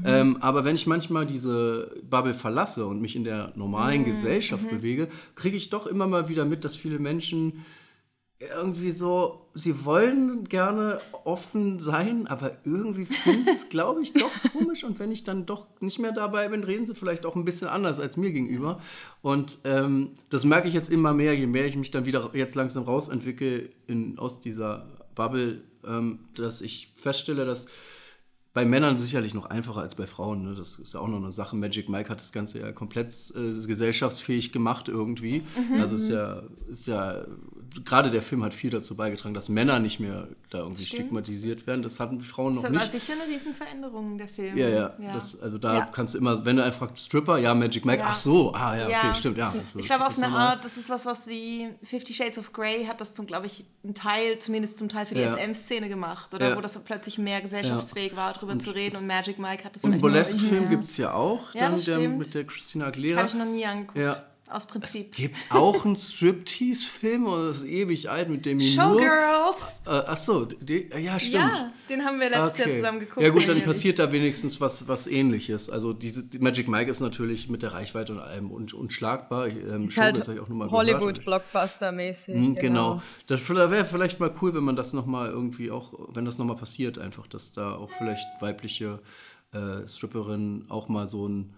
Ähm, 0.05 0.39
aber 0.41 0.64
wenn 0.64 0.77
ich 0.77 0.87
manchmal 0.87 1.27
diese 1.27 1.95
Bubble 2.09 2.35
verlasse 2.35 2.87
und 2.87 3.01
mich 3.01 3.16
in 3.16 3.24
der 3.24 3.53
normalen 3.57 4.05
Gesellschaft 4.05 4.68
bewege, 4.68 5.09
kriege 5.35 5.57
ich 5.57 5.70
doch 5.70 5.87
immer 5.87 6.07
mal 6.07 6.29
wieder 6.29 6.45
mit, 6.45 6.64
dass 6.64 6.77
viele 6.77 6.99
Menschen 6.99 7.64
irgendwie 8.39 8.91
so, 8.91 9.47
sie 9.55 9.87
wollen 9.87 10.45
gerne 10.45 11.01
offen 11.24 11.78
sein, 11.78 12.26
aber 12.26 12.59
irgendwie 12.64 13.07
finden 13.07 13.47
sie 13.47 13.53
es, 13.53 13.68
glaube 13.70 14.03
ich, 14.03 14.12
doch 14.12 14.30
komisch. 14.53 14.84
Und 14.84 14.99
wenn 14.99 15.11
ich 15.11 15.24
dann 15.24 15.47
doch 15.47 15.66
nicht 15.80 15.99
mehr 15.99 16.12
dabei 16.12 16.49
bin, 16.49 16.62
reden 16.62 16.84
sie 16.84 16.95
vielleicht 16.95 17.24
auch 17.24 17.34
ein 17.34 17.47
bisschen 17.47 17.68
anders 17.68 17.99
als 17.99 18.18
mir 18.18 18.32
gegenüber. 18.32 18.80
Und 19.22 19.59
ähm, 19.64 20.11
das 20.28 20.45
merke 20.45 20.68
ich 20.68 20.74
jetzt 20.74 20.91
immer 20.91 21.14
mehr, 21.14 21.34
je 21.34 21.47
mehr 21.47 21.66
ich 21.66 21.76
mich 21.76 21.91
dann 21.91 22.05
wieder 22.05 22.30
jetzt 22.34 22.55
langsam 22.55 22.84
rausentwickle 22.84 23.70
in, 23.87 24.18
aus 24.18 24.41
dieser 24.41 24.87
Bubble, 25.14 25.62
ähm, 25.87 26.18
dass 26.34 26.61
ich 26.61 26.93
feststelle, 26.95 27.47
dass 27.47 27.66
bei 28.57 28.64
Männern 28.64 28.99
sicherlich 28.99 29.34
noch 29.34 29.45
einfacher 29.45 29.82
als 29.82 29.95
bei 29.97 30.07
Frauen. 30.07 30.43
Ne? 30.43 30.55
Das 30.55 30.78
ist 30.78 30.95
ja 30.95 31.01
auch 31.01 31.09
noch 31.09 31.18
eine 31.18 31.30
Sache. 31.30 31.55
Magic 31.55 31.91
Mike 31.91 32.09
hat 32.09 32.20
das 32.20 32.32
Ganze 32.32 32.59
ja 32.59 32.72
komplett 32.72 33.12
äh, 33.37 33.53
gesellschaftsfähig 33.66 34.51
gemacht 34.51 34.89
irgendwie. 34.89 35.41
Mhm. 35.41 35.78
Also 35.78 35.97
ist 35.97 36.09
ja, 36.09 36.43
ist 36.66 36.87
ja, 36.87 37.26
gerade 37.85 38.11
der 38.11 38.23
Film 38.23 38.43
hat 38.45 38.55
viel 38.55 38.71
dazu 38.71 38.97
beigetragen, 38.97 39.35
dass 39.35 39.49
Männer 39.49 39.79
nicht 39.79 40.01
mehr 40.01 40.29
da 40.51 40.59
irgendwie 40.59 40.85
Stimmt. 40.85 41.03
stigmatisiert 41.03 41.67
werden. 41.67 41.83
Das 41.83 41.99
hatten 42.01 42.21
Frauen 42.21 42.55
noch 42.55 42.62
Das 42.62 42.73
war 42.73 42.81
nicht. 42.81 42.93
sicher 42.93 43.12
eine 43.21 43.33
Riesenveränderung, 43.33 44.19
der 44.19 44.29
Film. 44.29 44.57
Ja, 44.57 44.69
ja, 44.69 44.95
Das, 45.12 45.41
also 45.41 45.59
da 45.59 45.79
Ja. 45.79 45.85
kannst 45.93 46.14
du 46.14 46.19
immer, 46.19 46.45
wenn 46.45 46.57
du 46.57 46.64
einfach 46.64 46.87
fragst, 46.89 47.07
Stripper, 47.07 47.39
ja, 47.39 47.55
Magic 47.55 47.85
Mike, 47.85 47.99
Ja. 48.01 48.09
ach 48.11 48.17
so, 48.17 48.53
ah 48.55 48.77
ja, 48.77 48.87
okay, 48.87 49.14
stimmt, 49.19 49.39
ja. 49.39 49.55
Ich 49.77 49.87
glaube, 49.87 50.07
auf 50.07 50.17
eine 50.17 50.29
Art, 50.35 50.64
das 50.64 50.77
ist 50.77 50.89
was, 50.89 51.05
was 51.07 51.27
wie 51.27 51.69
Fifty 51.83 52.14
Shades 52.14 52.39
of 52.39 52.53
Grey 52.53 52.85
hat 52.87 53.01
das 53.01 53.14
zum, 53.14 53.27
glaube 53.27 53.47
ich, 53.47 53.64
ein 53.85 53.95
Teil, 53.95 54.39
zumindest 54.39 54.79
zum 54.79 54.89
Teil 54.89 55.07
für 55.07 55.14
die 55.14 55.21
Ja. 55.21 55.35
SM-Szene 55.37 55.89
gemacht, 55.89 56.33
oder? 56.35 56.51
Ja. 56.51 56.57
Wo 56.57 56.61
das 56.61 56.79
plötzlich 56.79 57.19
mehr 57.19 57.41
gesellschaftsfähig 57.41 58.17
war, 58.17 58.33
darüber 58.33 58.53
Und 58.53 58.61
zu 58.62 58.75
reden. 58.75 58.97
Und 58.97 59.07
Magic 59.07 59.39
Mike 59.39 59.64
hat 59.64 59.77
das 59.77 59.85
Und 59.85 59.93
einen 59.93 60.01
Burlesque-Film 60.01 60.64
Ja. 60.64 60.69
gibt 60.71 60.85
es 60.85 60.97
ja 60.97 61.12
auch, 61.12 61.55
Ja, 61.55 61.62
dann 61.62 61.73
das 61.73 61.85
der 61.85 61.99
mit 62.09 62.35
der 62.35 62.45
Christina 62.45 62.87
Habe 62.87 62.97
Aguilera. 62.97 63.25
ich 63.25 63.35
noch 63.35 63.45
nie 63.47 63.64
angeguckt. 63.64 63.99
Ja. 63.99 64.23
Aus 64.49 64.64
Prinzip. 64.66 65.12
Gibt 65.16 65.36
auch 65.51 65.84
einen 65.84 65.97
Striptease-Film, 65.97 67.26
oder 67.26 67.49
das 67.49 67.59
ist 67.59 67.64
ewig 67.64 68.09
alt 68.09 68.28
mit 68.28 68.47
Moore. 68.47 68.61
Showgirls! 68.61 69.80
Äh, 69.86 69.90
ach 70.07 70.16
so, 70.16 70.44
die, 70.44 70.88
ja, 70.97 71.18
stimmt. 71.18 71.34
Ja, 71.34 71.72
den 71.88 72.05
haben 72.05 72.20
wir 72.20 72.30
letztes 72.30 72.59
Jahr 72.59 72.74
zusammen 72.74 73.01
geguckt. 73.01 73.22
Ja 73.22 73.30
gut, 73.30 73.49
dann 73.49 73.61
passiert 73.62 73.99
da 73.99 74.12
wenigstens 74.12 74.61
was, 74.61 74.86
was 74.86 75.09
ähnliches. 75.09 75.68
Also 75.68 75.92
diese 75.92 76.22
die 76.22 76.38
Magic 76.38 76.68
Mike 76.68 76.88
ist 76.88 77.01
natürlich 77.01 77.49
mit 77.49 77.62
der 77.62 77.72
Reichweite 77.72 78.12
und 78.12 78.20
allem 78.20 78.53
un, 78.53 78.68
unschlagbar. 78.72 79.49
Ähm, 79.49 79.84
Ist 79.84 79.94
Showgirls 79.94 80.28
halt 80.28 80.40
ich 80.42 80.49
nur. 80.49 80.70
Hollywood-Blockbuster-mäßig. 80.70 82.36
Mhm, 82.36 82.55
genau. 82.55 83.03
Das 83.26 83.49
wäre 83.49 83.84
vielleicht 83.84 84.20
mal 84.20 84.32
cool, 84.40 84.55
wenn 84.55 84.64
man 84.64 84.76
das 84.76 84.92
nochmal 84.92 85.28
irgendwie 85.28 85.72
auch, 85.72 85.92
wenn 86.14 86.24
das 86.24 86.38
nochmal 86.38 86.57
passiert, 86.57 87.01
einfach, 87.01 87.26
dass 87.26 87.53
da 87.53 87.74
auch 87.74 87.90
vielleicht 87.99 88.26
weibliche 88.40 89.01
äh, 89.53 89.88
Stripperinnen 89.88 90.66
auch 90.70 90.88
mal 90.88 91.09
so 91.09 91.24
einen 91.24 91.55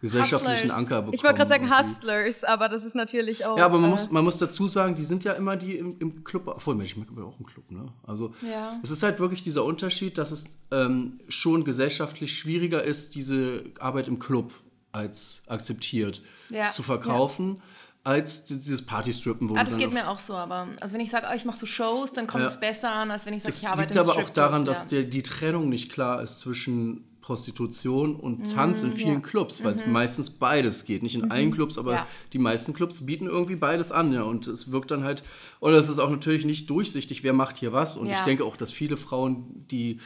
gesellschaftlichen 0.00 0.54
Hustlers. 0.70 0.76
Anker 0.76 0.96
bekommen. 1.02 1.14
Ich 1.14 1.22
wollte 1.22 1.36
gerade 1.36 1.48
sagen 1.50 1.64
irgendwie. 1.68 1.88
Hustlers, 1.88 2.44
aber 2.44 2.68
das 2.68 2.84
ist 2.84 2.94
natürlich 2.94 3.44
auch. 3.46 3.58
Ja, 3.58 3.66
aber 3.66 3.78
man, 3.78 3.90
äh, 3.90 3.92
muss, 3.92 4.10
man 4.10 4.24
muss 4.24 4.38
dazu 4.38 4.66
sagen, 4.68 4.94
die 4.94 5.04
sind 5.04 5.24
ja 5.24 5.32
immer 5.34 5.56
die 5.56 5.76
im, 5.76 5.96
im 5.98 6.24
Club, 6.24 6.44
obwohl 6.46 6.74
Magic 6.74 6.96
Mike 6.96 7.14
war 7.16 7.26
auch 7.26 7.38
im 7.38 7.46
Club, 7.46 7.70
ne? 7.70 7.88
Also 8.06 8.34
Ja. 8.40 8.78
es 8.82 8.90
ist 8.90 9.02
halt 9.02 9.20
wirklich 9.20 9.42
dieser 9.42 9.64
Unterschied, 9.64 10.16
dass 10.18 10.30
es 10.30 10.56
ähm, 10.70 11.20
schon 11.28 11.64
gesellschaftlich 11.64 12.36
schwieriger 12.36 12.82
ist, 12.82 13.14
diese 13.14 13.64
Arbeit 13.78 14.08
im 14.08 14.18
Club 14.18 14.52
als 14.92 15.42
akzeptiert 15.46 16.22
Ja. 16.48 16.70
zu 16.70 16.82
verkaufen, 16.82 17.62
als 18.02 18.46
dieses 18.46 18.80
Partystrippen, 18.86 19.50
wo 19.50 19.56
Ah, 19.56 19.64
das 19.64 19.76
geht 19.76 19.92
mir 19.92 20.08
auch 20.08 20.18
so, 20.18 20.34
aber 20.34 20.68
also 20.80 20.94
wenn 20.94 21.00
ich 21.02 21.10
sage, 21.10 21.26
oh, 21.30 21.34
ich 21.36 21.44
mache 21.44 21.58
so 21.58 21.66
Shows, 21.66 22.14
dann 22.14 22.26
kommt 22.26 22.44
Ja. 22.44 22.48
es 22.50 22.58
besser 22.58 22.90
an, 22.90 23.10
als 23.10 23.26
wenn 23.26 23.34
ich 23.34 23.42
sage, 23.42 23.52
Es 23.54 23.60
ich 23.62 23.68
arbeite 23.68 23.92
liegt 23.92 24.04
im 24.06 24.10
aber 24.10 24.18
auch 24.24 24.30
daran, 24.30 24.62
ja. 24.62 24.66
dass 24.72 24.88
der, 24.88 25.04
die 25.04 25.22
Trennung 25.22 25.68
nicht 25.68 25.92
klar 25.92 26.22
ist 26.22 26.40
zwischen 26.40 27.04
Prostitution 27.20 28.16
und 28.16 28.50
Tanz 28.50 28.82
in 28.82 28.92
vielen 28.92 29.14
ja. 29.14 29.20
Clubs, 29.20 29.62
weil 29.62 29.72
es 29.72 29.86
meistens 29.86 30.30
beides 30.30 30.84
geht. 30.84 31.02
Nicht 31.02 31.14
in 31.14 31.30
allen 31.30 31.50
Clubs, 31.50 31.78
aber 31.78 31.92
Ja. 31.92 32.06
die 32.32 32.38
meisten 32.38 32.72
Clubs 32.72 33.04
bieten 33.06 33.26
irgendwie 33.26 33.56
beides 33.56 33.92
an, 33.92 34.12
ja. 34.12 34.22
Und 34.22 34.46
es 34.46 34.72
wirkt 34.72 34.90
dann 34.90 35.04
halt, 35.04 35.22
oder 35.60 35.76
es 35.76 35.88
ist 35.88 35.98
auch 35.98 36.10
natürlich 36.10 36.44
nicht 36.44 36.68
durchsichtig, 36.70 37.22
wer 37.22 37.32
macht 37.32 37.58
hier 37.58 37.72
was. 37.72 37.96
Und 37.96 38.06
Ja. 38.06 38.14
ich 38.14 38.22
denke 38.22 38.44
auch, 38.44 38.56
dass 38.56 38.72
viele 38.72 38.96
Frauen, 38.96 39.66
die 39.70 39.98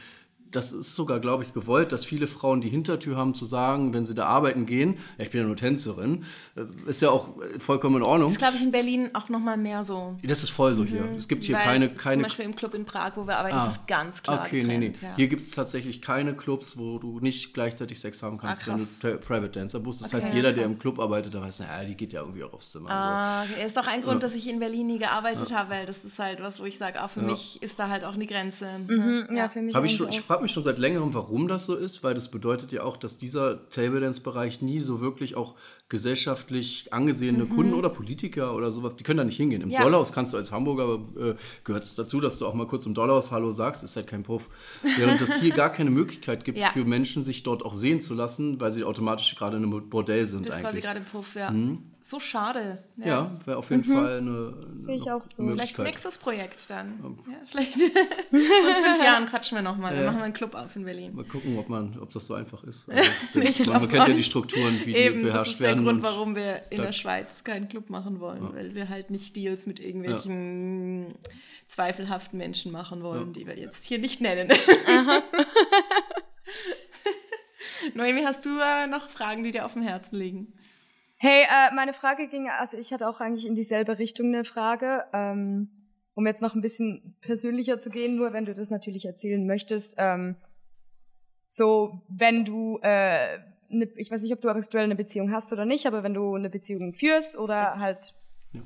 das 0.55 0.71
ist 0.71 0.95
sogar, 0.95 1.19
glaube 1.19 1.43
ich, 1.43 1.53
gewollt, 1.53 1.91
dass 1.91 2.05
viele 2.05 2.27
Frauen 2.27 2.61
die 2.61 2.69
Hintertür 2.69 3.17
haben 3.17 3.33
zu 3.33 3.45
sagen, 3.45 3.93
wenn 3.93 4.05
sie 4.05 4.15
da 4.15 4.25
arbeiten 4.25 4.65
gehen, 4.65 4.97
ja, 5.17 5.25
ich 5.25 5.31
bin 5.31 5.41
ja 5.41 5.47
nur 5.47 5.55
Tänzerin, 5.55 6.25
äh, 6.55 6.63
ist 6.89 7.01
ja 7.01 7.09
auch 7.09 7.39
äh, 7.41 7.59
vollkommen 7.59 7.97
in 7.97 8.03
Ordnung. 8.03 8.29
Das 8.29 8.33
ist, 8.33 8.39
glaube 8.39 8.55
ich, 8.57 8.63
in 8.63 8.71
Berlin 8.71 9.09
auch 9.13 9.29
nochmal 9.29 9.57
mehr 9.57 9.83
so. 9.83 10.15
Das 10.23 10.43
ist 10.43 10.49
voll 10.49 10.73
so 10.73 10.83
hier. 10.83 11.03
Es 11.17 11.27
gibt 11.27 11.43
hier 11.43 11.55
Weil 11.55 11.63
keine, 11.65 11.89
Zum 11.89 11.97
keine 11.97 12.23
Beispiel 12.23 12.45
im 12.45 12.55
Club 12.55 12.73
in 12.73 12.85
Prag, 12.85 13.13
wo 13.15 13.27
wir 13.27 13.37
arbeiten, 13.37 13.57
Ah. 13.57 13.67
ist 13.67 13.77
es 13.81 13.85
ganz 13.87 14.23
klar 14.23 14.43
Okay, 14.45 14.63
nee, 14.63 14.77
nee. 14.77 14.87
getrennt. 14.89 15.01
Ja. 15.01 15.15
Hier 15.15 15.27
gibt 15.27 15.43
es 15.43 15.51
tatsächlich 15.51 16.01
keine 16.01 16.35
Clubs, 16.35 16.77
wo 16.77 16.97
du 16.99 17.19
nicht 17.19 17.53
gleichzeitig 17.53 17.99
Sex 17.99 18.21
haben 18.23 18.37
kannst, 18.37 18.63
Ah, 18.63 18.71
wenn 18.71 18.77
du 18.79 18.85
krass. 18.85 19.01
Pri- 19.01 19.17
Private 19.17 19.49
Dancer 19.59 19.79
bist. 19.79 20.01
Das 20.01 20.13
Okay, 20.13 20.23
heißt, 20.23 20.33
jeder, 20.33 20.51
der 20.53 20.63
im 20.65 20.71
krass. 20.71 20.79
Club 20.79 20.99
arbeitet, 20.99 21.33
der 21.33 21.41
weiß, 21.41 21.59
naja, 21.59 21.83
die 21.85 21.95
geht 21.95 22.13
ja 22.13 22.21
irgendwie 22.21 22.43
auch 22.43 22.53
aufs 22.53 22.71
Zimmer. 22.71 22.89
Ah, 22.91 23.43
okay. 23.43 23.65
ist 23.65 23.75
doch 23.77 23.87
ein 23.87 24.01
Grund, 24.01 24.21
Ja. 24.21 24.27
dass 24.27 24.35
ich 24.35 24.47
in 24.49 24.59
Berlin 24.59 24.87
nie 24.87 24.99
gearbeitet 24.99 25.53
habe, 25.53 25.69
weil 25.71 25.85
das 25.85 26.03
ist 26.05 26.19
halt 26.19 26.41
was, 26.41 26.59
wo 26.59 26.65
ich 26.65 26.77
sage, 26.77 27.03
auch 27.03 27.09
für 27.09 27.21
Ja. 27.21 27.27
mich 27.27 27.61
ist 27.61 27.79
da 27.79 27.89
halt 27.89 28.03
auch 28.03 28.13
eine 28.13 28.25
Grenze. 28.25 28.67
Mhm, 28.87 29.27
ja, 29.35 29.49
für 29.49 29.61
mich 29.61 29.75
Hab 29.75 29.83
ich 29.83 29.95
schon, 29.95 30.09
ich 30.09 30.19
auch. 30.21 30.23
Mich 30.45 30.53
schon 30.53 30.63
seit 30.63 30.79
längerem, 30.79 31.13
warum 31.13 31.47
das 31.47 31.65
so 31.65 31.75
ist, 31.75 32.03
weil 32.03 32.13
das 32.13 32.31
bedeutet 32.31 32.71
ja 32.71 32.83
auch, 32.83 32.97
dass 32.97 33.17
dieser 33.17 33.69
Table 33.69 33.99
Dance-Bereich 33.99 34.61
nie 34.61 34.79
so 34.79 35.01
wirklich 35.01 35.35
auch 35.35 35.55
gesellschaftlich 35.89 36.93
angesehene 36.93 37.45
Kunden 37.47 37.73
oder 37.73 37.89
Politiker 37.89 38.55
oder 38.55 38.71
sowas, 38.71 38.95
die 38.95 39.03
können 39.03 39.17
da 39.17 39.23
nicht 39.23 39.37
hingehen. 39.37 39.61
Im 39.61 39.67
Mhm. 39.69 39.73
Ja. 39.73 39.83
Dollhaus 39.83 40.13
kannst 40.13 40.33
du 40.33 40.37
als 40.37 40.51
Hamburger, 40.51 40.99
äh, 41.19 41.35
gehört 41.63 41.83
es 41.83 41.95
dazu, 41.95 42.21
dass 42.21 42.37
du 42.39 42.45
auch 42.45 42.53
mal 42.53 42.67
kurz 42.67 42.85
im 42.85 42.93
Dollhaus 42.93 43.31
Hallo 43.31 43.51
sagst, 43.51 43.83
ist 43.83 43.95
halt 43.95 44.07
kein 44.07 44.23
Puff. 44.23 44.49
Während 44.97 45.19
es 45.21 45.39
hier 45.39 45.53
gar 45.53 45.71
keine 45.71 45.89
Möglichkeit 45.89 46.45
gibt 46.45 46.57
Ja. 46.65 46.69
für 46.69 46.85
Menschen, 46.85 47.23
sich 47.23 47.43
dort 47.43 47.63
auch 47.65 47.73
sehen 47.73 47.99
zu 48.01 48.13
lassen, 48.13 48.59
weil 48.61 48.71
sie 48.71 48.83
automatisch 48.83 49.35
gerade 49.35 49.57
in 49.57 49.63
einem 49.63 49.89
Bordell 49.89 50.25
sind 50.25 50.41
Du 50.41 50.45
bist 50.45 50.55
quasi 50.59 50.67
eigentlich. 50.67 50.83
gerade 50.83 50.99
im 50.99 51.05
Puff, 51.05 51.35
ja. 51.35 51.49
Mhm. 51.51 51.79
So 52.07 52.19
schade. 52.19 52.83
Ja, 52.97 53.31
wäre 53.45 53.57
auf 53.57 53.71
jeden 53.71 53.83
Fall 53.83 54.19
eine, 54.19 54.53
eine 54.69 54.79
Sehe 54.79 54.95
ich 54.95 55.09
auch 55.09 55.21
so. 55.21 55.41
Vielleicht 55.47 55.79
nächstes 55.79 56.19
Projekt 56.19 56.69
dann. 56.69 57.17
Ja, 57.27 57.33
vielleicht 57.45 57.73
so 57.79 57.81
in 57.83 57.91
fünf 57.91 59.03
Jahren 59.03 59.25
quatschen 59.25 59.57
wir 59.57 59.63
nochmal. 59.63 59.95
Dann 59.95 60.03
Ja. 60.03 60.11
machen 60.11 60.19
wir 60.19 60.25
einen 60.25 60.35
Club 60.35 60.53
auf 60.53 60.75
in 60.75 60.85
Berlin. 60.85 61.15
Mal 61.15 61.25
gucken, 61.25 61.57
ob, 61.57 61.67
man, 61.67 61.97
ob 61.99 62.11
das 62.11 62.27
so 62.27 62.35
einfach 62.35 62.63
ist. 62.63 62.87
Also, 62.95 63.09
Nee, 63.33 63.49
ich 63.49 63.57
man, 63.65 63.81
man 63.81 63.89
kennt 63.89 64.07
ja 64.07 64.13
die. 64.13 64.21
Strukturen, 64.21 64.79
wie 64.85 64.95
Eben, 64.95 65.17
die 65.17 65.23
das 65.23 65.31
beherrscht 65.31 65.51
ist 65.53 65.59
der 65.61 65.67
werden. 65.69 65.83
Grund, 65.83 65.97
und- 65.97 66.03
warum 66.03 66.35
wir 66.35 66.71
in 66.71 66.83
der 66.83 66.91
Schweiz 66.91 67.43
keinen 67.43 67.69
Club 67.69 67.89
machen 67.89 68.19
wollen, 68.19 68.43
Ja. 68.43 68.53
weil 68.53 68.75
wir 68.75 68.87
halt 68.89 69.09
nicht 69.09 69.35
Deals 69.35 69.65
mit 69.65 69.79
irgendwelchen 69.79 71.15
zweifelhaften 71.65 72.37
Menschen 72.37 72.71
machen 72.71 73.01
wollen, 73.01 73.29
Ja. 73.29 73.33
die 73.33 73.47
wir 73.47 73.57
jetzt 73.57 73.83
hier 73.83 73.97
nicht 73.97 74.21
nennen. 74.21 74.49
Noemi, 77.95 78.21
hast 78.23 78.45
du 78.45 78.59
äh, 78.59 78.85
noch 78.85 79.09
Fragen, 79.09 79.41
die 79.43 79.49
dir 79.51 79.65
auf 79.65 79.73
dem 79.73 79.81
Herzen 79.81 80.17
liegen? 80.17 80.53
Hey, 81.27 81.41
äh, 81.49 81.73
meine 81.73 81.93
Frage 81.93 82.27
ging, 82.27 82.51
also 82.51 82.77
ich 82.77 82.93
hatte 82.93 83.09
auch 83.09 83.19
eigentlich 83.19 83.47
in 83.47 83.55
dieselbe 83.55 83.97
Richtung 83.97 84.27
eine 84.27 84.45
Frage. 84.45 85.05
Ähm, 85.11 85.71
um 86.13 86.27
jetzt 86.27 86.39
noch 86.39 86.53
ein 86.53 86.61
bisschen 86.61 87.17
persönlicher 87.19 87.79
zu 87.79 87.89
gehen, 87.89 88.15
nur 88.15 88.31
wenn 88.31 88.45
du 88.45 88.53
das 88.53 88.69
natürlich 88.69 89.05
erzählen 89.05 89.43
möchtest. 89.47 89.95
Ähm, 89.97 90.35
so, 91.47 92.03
wenn 92.09 92.45
du, 92.45 92.77
äh, 92.83 93.39
ne, 93.69 93.89
ich 93.95 94.11
weiß 94.11 94.21
nicht, 94.21 94.33
ob 94.33 94.41
du 94.41 94.49
aktuell 94.49 94.83
eine 94.83 94.95
Beziehung 94.95 95.31
hast 95.31 95.51
oder 95.51 95.65
nicht, 95.65 95.87
aber 95.87 96.03
wenn 96.03 96.13
du 96.13 96.35
eine 96.35 96.51
Beziehung 96.51 96.93
führst 96.93 97.35
oder 97.39 97.79
halt. 97.79 98.13
Ja. 98.53 98.61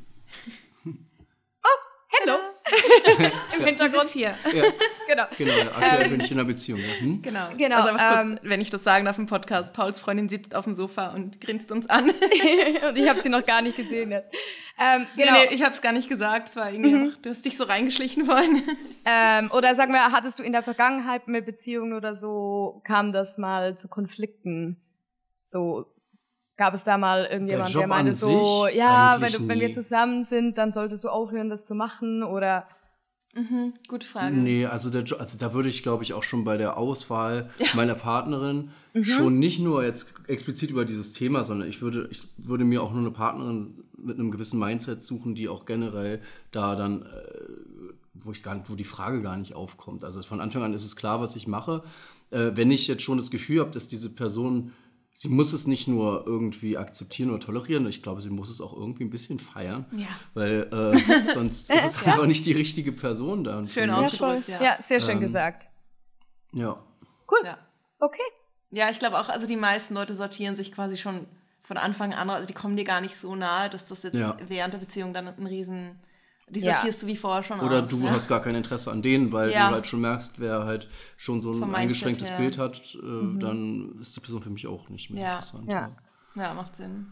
Oh, 1.64 1.80
hello! 2.10 2.40
Im 3.58 3.66
Hintergrund. 3.66 4.10
hier. 4.10 4.36
Ja, 4.54 4.64
Genau. 5.08 5.24
genau. 5.38 5.72
Aktuell 5.72 6.04
Ähm, 6.04 6.10
bin 6.12 6.20
ich 6.22 6.32
in 6.32 6.38
einer 6.40 6.48
Beziehung. 6.48 6.80
Ja. 6.80 7.00
Hm? 7.00 7.22
Genau. 7.22 7.50
Genau, 7.58 7.76
Also 7.78 7.90
einfach 7.90 8.22
ähm, 8.22 8.28
kurz, 8.38 8.40
wenn 8.44 8.62
ich 8.62 8.70
das 8.70 8.84
sagen 8.84 9.06
darf 9.06 9.18
im 9.18 9.26
Podcast, 9.26 9.74
Pauls 9.74 10.00
Freundin 10.00 10.30
sitzt 10.30 10.54
auf 10.56 10.66
dem 10.66 10.76
Sofa 10.76 11.10
und 11.14 11.42
grinst 11.42 11.72
uns 11.72 11.90
an. 11.90 12.10
Und 12.90 12.96
ich 12.98 13.10
habe 13.10 13.20
sie 13.20 13.30
noch 13.30 13.46
gar 13.46 13.62
nicht 13.62 13.76
gesehen 13.78 14.12
jetzt. 14.12 14.34
Ähm, 14.80 15.08
genau. 15.18 15.32
Nee, 15.34 15.48
nee, 15.50 15.56
ich 15.56 15.62
habe 15.64 15.74
es 15.74 15.82
gar 15.82 15.92
nicht 15.92 16.08
gesagt. 16.10 16.50
Es 16.50 16.56
war 16.56 16.72
irgendwie 16.72 16.92
Mhm. 16.94 17.04
einfach, 17.06 17.18
du 17.18 17.30
hast 17.32 17.44
dich 17.46 17.58
so 17.58 17.64
reingeschlichen 17.64 18.26
vorhin. 18.26 18.64
Ähm, 19.06 19.52
oder 19.52 19.74
sagen 19.76 19.92
wir, 19.94 20.12
hattest 20.12 20.38
du 20.40 20.44
in 20.44 20.52
der 20.54 20.64
Vergangenheit 20.64 21.28
mit 21.28 21.46
Beziehungen 21.46 21.94
oder 21.94 22.14
so, 22.16 22.82
kam 22.86 23.12
das 23.12 23.38
mal 23.38 23.78
zu 23.78 23.88
Konflikten? 23.88 24.78
So, 25.44 25.86
gab 26.60 26.74
es 26.74 26.84
da 26.84 26.98
mal 26.98 27.26
irgendjemand, 27.26 27.70
Job 27.72 27.82
der 27.82 27.88
meinte 27.88 28.14
so, 28.14 28.68
ja, 28.68 29.16
wenn, 29.20 29.32
du, 29.32 29.48
wenn 29.48 29.60
wir 29.62 29.72
zusammen 29.72 30.26
sind, 30.26 30.58
dann 30.58 30.74
solltest 30.74 31.06
du 31.06 31.10
aufhören, 31.10 31.50
das 31.50 31.64
zu 31.66 31.74
machen? 31.74 32.22
Oder, 32.22 32.68
Mhm, 33.36 33.76
gute 33.88 34.08
Frage. 34.08 34.36
Nee, 34.36 34.66
also, 34.66 34.90
der, 34.90 35.04
also 35.20 35.38
da 35.38 35.54
würde 35.54 35.70
ich, 35.70 35.84
glaube 35.84 36.04
ich, 36.04 36.14
auch 36.14 36.24
schon 36.24 36.44
bei 36.44 36.58
der 36.58 36.78
Auswahl 36.78 37.52
meiner 37.76 37.94
Partnerin 37.94 38.72
schon 39.04 39.38
nicht 39.38 39.60
nur 39.60 39.84
jetzt 39.84 40.16
explizit 40.28 40.72
über 40.72 40.84
dieses 40.84 41.14
Thema, 41.14 41.44
sondern 41.44 41.70
ich 41.70 41.80
würde, 41.84 42.08
ich 42.10 42.28
würde 42.38 42.66
mir 42.66 42.82
auch 42.82 42.92
nur 42.92 43.02
eine 43.02 43.12
Partnerin 43.12 43.84
mit 43.96 44.18
einem 44.18 44.32
gewissen 44.32 44.60
Mindset 44.60 45.04
suchen, 45.04 45.36
die 45.36 45.48
auch 45.48 45.66
generell 45.66 46.22
da 46.52 46.76
dann, 46.76 47.04
äh, 47.04 47.06
wo 48.16 48.32
ich 48.32 48.42
gar 48.42 48.56
nicht, 48.56 48.68
wo 48.68 48.74
die 48.74 48.84
Frage 48.84 49.22
gar 49.22 49.38
nicht 49.38 49.54
aufkommt. 49.54 50.04
Also 50.04 50.24
von 50.24 50.42
Anfang 50.42 50.64
an 50.64 50.74
ist 50.74 50.84
es 50.84 50.96
klar, 50.96 51.22
was 51.22 51.36
ich 51.36 51.48
mache. 51.48 51.84
Äh, 52.32 52.52
wenn 52.56 52.72
ich 52.72 52.88
jetzt 52.88 53.04
schon 53.04 53.20
das 53.20 53.30
Gefühl 53.30 53.60
habe, 53.60 53.70
dass 53.70 53.88
diese 53.88 54.10
Person 54.10 54.74
sie 55.22 55.28
muss 55.28 55.52
es 55.52 55.68
nicht 55.68 55.86
nur 55.90 56.24
irgendwie 56.26 56.78
akzeptieren 56.78 57.30
oder 57.30 57.42
tolerieren, 57.42 57.86
ich 57.88 58.02
glaube, 58.02 58.22
sie 58.22 58.30
muss 58.30 58.50
es 58.50 58.62
auch 58.62 58.72
irgendwie 58.72 59.04
ein 59.04 59.10
bisschen 59.10 59.38
feiern. 59.38 59.86
Ja. 59.92 60.08
Weil 60.34 60.70
äh, 60.72 61.34
sonst 61.34 61.70
ist 61.70 61.84
es 61.86 61.98
einfach 62.02 62.26
nicht 62.26 62.46
die 62.46 62.54
richtige 62.54 62.94
Person 62.94 63.44
da. 63.44 63.66
Schön 63.66 63.90
ausgedrückt. 63.90 64.48
Ja, 64.48 64.56
ja. 64.60 64.64
ja, 64.64 64.82
sehr 64.82 65.02
schön 65.02 65.18
Ähm, 65.18 65.20
gesagt. 65.20 65.68
Ja. 66.54 66.82
Cool. 67.30 67.40
Ja. 67.44 67.58
Okay. 68.00 68.22
Ja, 68.72 68.90
ich 68.92 69.00
glaube 69.00 69.20
auch, 69.20 69.28
also 69.28 69.46
die 69.46 69.58
meisten 69.58 69.94
Leute 69.94 70.14
sortieren 70.16 70.56
sich 70.56 70.72
quasi 70.72 70.96
schon 70.96 71.28
von 71.64 71.76
Anfang 71.76 72.14
an, 72.14 72.30
also 72.30 72.48
die 72.48 72.54
kommen 72.54 72.78
dir 72.78 72.86
gar 72.86 73.02
nicht 73.02 73.18
so 73.18 73.36
nahe, 73.36 73.70
dass 73.70 73.86
das 73.86 74.04
jetzt 74.04 74.16
Ja. 74.16 74.38
während 74.48 74.74
der 74.74 74.80
Beziehung 74.80 75.12
dann 75.12 75.28
ein 75.28 75.48
riesen, 75.48 76.00
die 76.50 76.60
Ja. 76.62 76.76
sortierst 76.76 77.04
du 77.04 77.08
wie 77.08 77.16
vorher 77.16 77.44
schon 77.44 77.60
Oder 77.60 77.84
aus. 77.84 77.90
du 77.90 77.98
ne? 78.00 78.12
hast 78.12 78.28
gar 78.28 78.42
kein 78.42 78.56
Interesse 78.56 78.92
an 78.92 79.02
denen, 79.02 79.32
weil 79.32 79.52
Ja. 79.52 79.68
du 79.70 79.76
halt 79.76 79.88
schon 79.88 80.02
merkst, 80.02 80.34
wer 80.40 80.66
halt 80.66 80.88
schon 81.18 81.42
so 81.42 81.52
ein 81.52 81.60
Vom 81.60 81.76
eingeschränktes. 81.76 82.32
Bild 82.32 82.58
hat, 82.58 82.96
äh, 82.96 83.40
dann 83.40 83.96
ist 84.00 84.16
die 84.16 84.20
Person 84.20 84.42
für 84.42 84.50
mich 84.50 84.68
auch 84.68 84.90
nicht 84.90 85.10
mehr 85.10 85.22
Ja. 85.24 85.36
interessant. 85.36 85.70
Ja. 85.70 85.92
Ja, 86.36 86.54
macht 86.54 86.76
Sinn. 86.76 87.08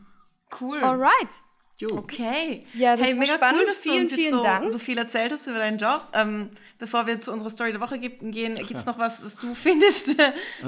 Cool. 0.61 0.79
Alright. 0.83 1.41
Jo. 1.79 1.89
Okay. 1.97 2.65
Ja, 2.73 2.95
das 2.97 3.15
war 3.15 3.25
spannend. 3.27 3.61
dass 3.67 3.81
du 3.83 3.89
Vielen, 3.91 4.03
jetzt 4.05 4.15
vielen 4.15 4.31
so, 4.33 4.43
Dank. 4.43 4.71
so 4.71 4.79
viel 4.79 4.97
erzählt 4.97 5.31
hast 5.31 5.45
über 5.45 5.59
deinen 5.59 5.77
Job. 5.77 6.01
Ähm, 6.13 6.49
bevor 6.79 7.05
wir 7.05 7.21
zu 7.21 7.31
unserer 7.31 7.51
Story 7.51 7.71
der 7.71 7.81
Woche 7.81 7.99
ge- 7.99 8.17
gehen, 8.31 8.55
gibt 8.55 8.71
es 8.79 8.85
noch 8.87 8.97
was, 8.97 9.23
was 9.23 9.37
du 9.37 9.53
findest? 9.55 10.07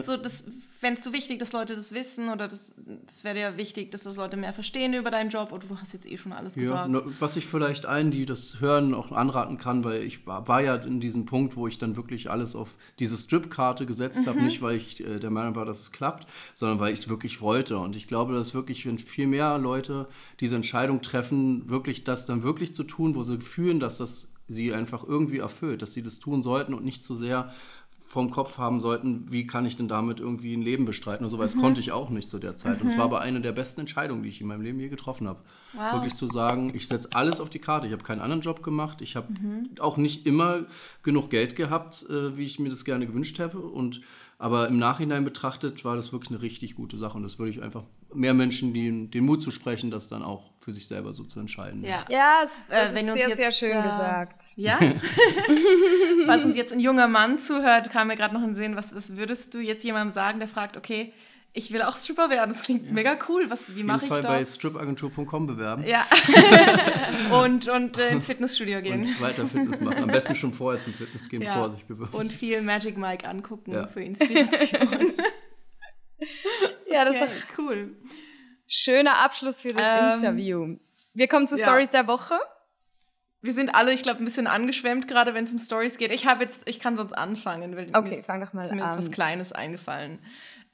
so, 0.03 0.17
das 0.17 0.43
fändest 0.79 1.05
du 1.05 1.11
wichtig, 1.11 1.39
dass 1.39 1.51
Leute 1.51 1.75
das 1.75 1.93
wissen 1.93 2.29
oder 2.29 2.47
das, 2.47 2.73
das 3.05 3.25
wäre 3.25 3.35
dir 3.35 3.57
wichtig, 3.57 3.91
dass 3.91 4.03
das 4.03 4.15
Leute 4.15 4.37
mehr 4.37 4.53
verstehen 4.53 4.93
über 4.93 5.11
deinen 5.11 5.29
Job 5.29 5.51
oder 5.51 5.67
du 5.67 5.77
hast 5.77 5.91
jetzt 5.93 6.09
eh 6.09 6.17
schon 6.17 6.31
alles 6.31 6.55
Ja, 6.55 6.61
gesagt. 6.61 6.89
ne, 6.89 7.03
was 7.19 7.35
ich 7.35 7.45
vielleicht 7.45 7.85
allen, 7.85 8.11
die 8.11 8.25
das 8.25 8.61
hören, 8.61 8.93
auch 8.93 9.11
anraten 9.11 9.57
kann, 9.57 9.83
weil 9.83 10.03
ich 10.03 10.25
war, 10.25 10.47
war 10.47 10.61
ja 10.61 10.75
in 10.75 11.01
diesem 11.01 11.25
Punkt, 11.25 11.57
wo 11.57 11.67
ich 11.67 11.77
dann 11.77 11.97
wirklich 11.97 12.31
alles 12.31 12.55
auf 12.55 12.77
diese 12.97 13.17
Strip-Karte 13.17 13.85
gesetzt 13.85 14.25
habe, 14.25 14.41
nicht 14.41 14.61
weil 14.61 14.77
ich 14.77 15.01
äh, 15.05 15.19
der 15.19 15.31
Meinung 15.31 15.55
war, 15.55 15.65
dass 15.65 15.81
es 15.81 15.91
klappt, 15.91 16.27
sondern 16.55 16.79
weil 16.79 16.93
ich 16.93 17.01
es 17.01 17.09
wirklich 17.09 17.41
wollte. 17.41 17.77
Und 17.77 17.97
ich 17.97 18.07
glaube, 18.07 18.33
dass 18.33 18.53
wirklich, 18.53 18.85
wenn 18.85 18.97
viel 18.97 19.27
mehr 19.27 19.57
Leute 19.57 20.07
diese 20.39 20.55
Entscheidung 20.55 21.01
treffen, 21.01 21.69
wirklich 21.69 22.05
das 22.05 22.25
dann 22.25 22.41
wirklich 22.41 22.73
zu 22.73 22.85
tun, 22.85 23.15
wo 23.15 23.23
sie 23.23 23.39
fühlen, 23.39 23.81
dass 23.81 23.97
das 23.97 24.33
sie 24.49 24.73
einfach 24.73 25.03
irgendwie 25.03 25.37
erfüllt, 25.37 25.81
dass 25.81 25.93
sie 25.93 26.01
das 26.01 26.19
tun 26.19 26.41
sollten 26.41 26.73
und 26.73 26.83
nicht 26.83 27.03
zu 27.03 27.15
sehr 27.15 27.53
vom 28.09 28.31
Kopf 28.31 28.57
haben 28.57 28.79
sollten, 28.79 29.27
wie 29.29 29.45
kann 29.45 29.67
ich 29.67 29.77
denn 29.77 29.87
damit 29.87 30.19
irgendwie 30.19 30.55
ein 30.55 30.63
Leben 30.63 30.85
bestreiten 30.85 31.23
oder 31.23 31.29
so, 31.29 31.37
weil 31.37 31.45
das 31.45 31.55
konnte 31.55 31.79
ich 31.79 31.91
auch 31.91 32.09
nicht 32.09 32.27
zu 32.27 32.39
der 32.39 32.55
Zeit. 32.55 32.81
Und 32.81 32.87
es 32.87 32.97
war 32.97 33.05
aber 33.05 33.21
eine 33.21 33.39
der 33.39 33.51
besten 33.51 33.81
Entscheidungen, 33.81 34.23
die 34.23 34.29
ich 34.29 34.41
in 34.41 34.47
meinem 34.47 34.63
Leben 34.63 34.79
je 34.79 34.89
getroffen 34.89 35.27
habe. 35.27 35.41
Wow. 35.73 35.93
Wirklich 35.93 36.15
zu 36.15 36.25
sagen, 36.25 36.71
ich 36.73 36.87
setze 36.87 37.09
alles 37.13 37.39
auf 37.39 37.51
die 37.51 37.59
Karte. 37.59 37.85
Ich 37.85 37.93
habe 37.93 38.03
keinen 38.03 38.21
anderen 38.21 38.41
Job 38.41 38.63
gemacht. 38.63 39.01
Ich 39.01 39.15
habe 39.15 39.31
Mhm. 39.31 39.69
auch 39.79 39.97
nicht 39.97 40.25
immer 40.25 40.65
genug 41.03 41.29
Geld 41.29 41.55
gehabt, 41.55 42.03
äh, 42.09 42.35
wie 42.35 42.45
ich 42.45 42.57
mir 42.57 42.69
das 42.69 42.83
gerne 42.83 43.05
gewünscht 43.05 43.37
hätte. 43.37 43.59
Und, 43.59 44.01
aber 44.39 44.67
im 44.69 44.79
Nachhinein 44.79 45.23
betrachtet 45.23 45.85
war 45.85 45.95
das 45.95 46.11
wirklich 46.11 46.31
eine 46.31 46.41
richtig 46.41 46.73
gute 46.73 46.97
Sache. 46.97 47.15
Und 47.15 47.21
das 47.21 47.37
würde 47.37 47.51
ich 47.51 47.61
einfach 47.61 47.83
mehr 48.13 48.33
Menschen 48.33 48.73
den, 48.73 49.11
den 49.11 49.25
Mut 49.25 49.41
zu 49.41 49.51
sprechen, 49.51 49.91
das 49.91 50.07
dann 50.09 50.23
auch 50.23 50.49
für 50.61 50.71
sich 50.73 50.87
selber 50.87 51.13
so 51.13 51.23
zu 51.23 51.39
entscheiden. 51.39 51.83
ja. 51.83 52.05
Ja, 52.09 52.41
es, 52.43 52.69
Äh, 52.69 52.75
das 52.83 52.89
wenn 52.95 53.05
ist 53.05 53.11
uns 53.11 53.13
sehr, 53.19 53.27
jetzt, 53.29 53.37
sehr 53.37 53.51
schön 53.51 53.71
äh, 53.77 53.81
gesagt. 53.83 54.53
Ja? 54.57 54.79
Falls 56.25 56.45
uns 56.45 56.55
jetzt 56.55 56.73
ein 56.73 56.79
junger 56.79 57.07
Mann 57.07 57.39
zuhört, 57.39 57.91
kam 57.91 58.07
mir 58.07 58.15
gerade 58.15 58.33
noch 58.33 58.41
in 58.41 58.49
den 58.49 58.55
Sinn, 58.55 58.75
was, 58.75 58.93
was 58.95 59.15
würdest 59.15 59.53
du 59.53 59.59
jetzt 59.59 59.83
jemandem 59.83 60.13
sagen, 60.13 60.39
der 60.39 60.47
fragt, 60.47 60.75
okay, 60.77 61.13
ich 61.53 61.73
will 61.73 61.81
auch 61.81 61.97
Stripper 61.97 62.29
werden, 62.29 62.53
das 62.53 62.61
klingt 62.61 62.91
mega 62.91 63.17
cool, 63.27 63.49
was, 63.49 63.75
wie 63.75 63.83
mache 63.83 64.05
ich 64.05 64.09
Fall 64.11 64.21
bei 64.21 64.39
das? 64.39 64.55
stripagentur.com 64.55 65.47
bewerben 65.47 65.83
Ja. 65.87 66.05
und 67.43 67.67
und 67.67 67.97
äh, 67.97 68.11
ins 68.11 68.27
Fitnessstudio 68.27 68.81
gehen. 68.81 69.01
und 69.05 69.21
weiter 69.21 69.47
Fitness 69.47 69.79
machen. 69.81 70.03
Am 70.03 70.09
besten 70.09 70.35
schon 70.35 70.53
vorher 70.53 70.79
zum 70.81 70.93
Fitness 70.93 71.27
gehen, 71.27 71.41
Ja. 71.41 71.53
bevor 71.53 71.63
er 71.67 71.69
sich 71.71 71.85
bewirbt. 71.85 72.13
Und 72.13 72.31
viel 72.31 72.61
Magic 72.61 72.97
Mike 72.97 73.27
angucken 73.27 73.73
Ja. 73.73 73.87
für 73.87 74.01
Inspiration. 74.01 75.13
Ja, 76.93 77.05
das 77.05 77.15
okay, 77.15 77.25
ist 77.25 77.43
doch 77.43 77.57
cool. 77.59 77.95
schöner 78.67 79.17
Abschluss 79.19 79.61
für 79.61 79.73
das 79.73 79.85
Ähm, 79.85 80.13
Interview. 80.23 80.77
Wir 81.13 81.27
kommen 81.27 81.47
zu 81.47 81.57
ja. 81.57 81.65
Stories 81.65 81.91
der 81.91 82.07
Woche. 82.07 82.35
Wir 83.41 83.53
sind 83.53 83.73
alle, 83.73 83.93
ich 83.93 84.03
glaube, 84.03 84.21
ein 84.21 84.25
bisschen 84.25 84.47
angeschwemmt, 84.47 85.07
gerade 85.07 85.33
wenn 85.33 85.45
es 85.45 85.51
um 85.51 85.59
Stories 85.59 85.97
geht. 85.97 86.11
Ich 86.11 86.27
habe 86.27 86.43
jetzt, 86.43 86.67
ich 86.67 86.79
kann 86.79 86.97
sonst 86.97 87.13
anfangen. 87.13 87.75
Weil 87.75 87.89
Okay, 87.95 88.17
mir 88.17 88.23
fang 88.23 88.41
doch 88.41 88.51
mal 88.53 88.65
zumindest 88.67 88.93
an. 88.97 88.99
was 88.99 89.11
Kleines 89.11 89.51
eingefallen. 89.53 90.19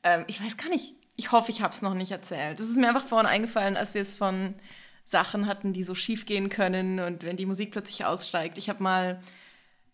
Ähm, 0.04 0.24
ich 0.28 0.44
weiß 0.44 0.58
gar 0.58 0.70
nicht, 0.70 0.96
ich 1.16 1.32
hoffe, 1.32 1.52
ich 1.52 1.62
habe 1.62 1.74
es 1.74 1.82
noch 1.82 1.94
nicht 1.94 2.12
erzählt. 2.12 2.60
Das 2.60 2.68
ist 2.68 2.78
mir 2.78 2.88
einfach 2.88 3.06
vorhin 3.06 3.28
eingefallen, 3.28 3.78
als 3.78 3.94
wir 3.94 4.02
es 4.02 4.16
von 4.16 4.56
Sachen 5.06 5.46
hatten, 5.46 5.74
die 5.74 5.84
so 5.84 5.94
schief 5.94 6.26
gehen 6.26 6.50
können 6.50 7.00
und 7.00 7.24
wenn 7.24 7.38
die 7.38 7.46
Musik 7.46 7.72
plötzlich 7.72 8.04
aussteigt. 8.06 8.58
Ich 8.58 8.68
habe 8.70 8.82
mal, 8.82 9.22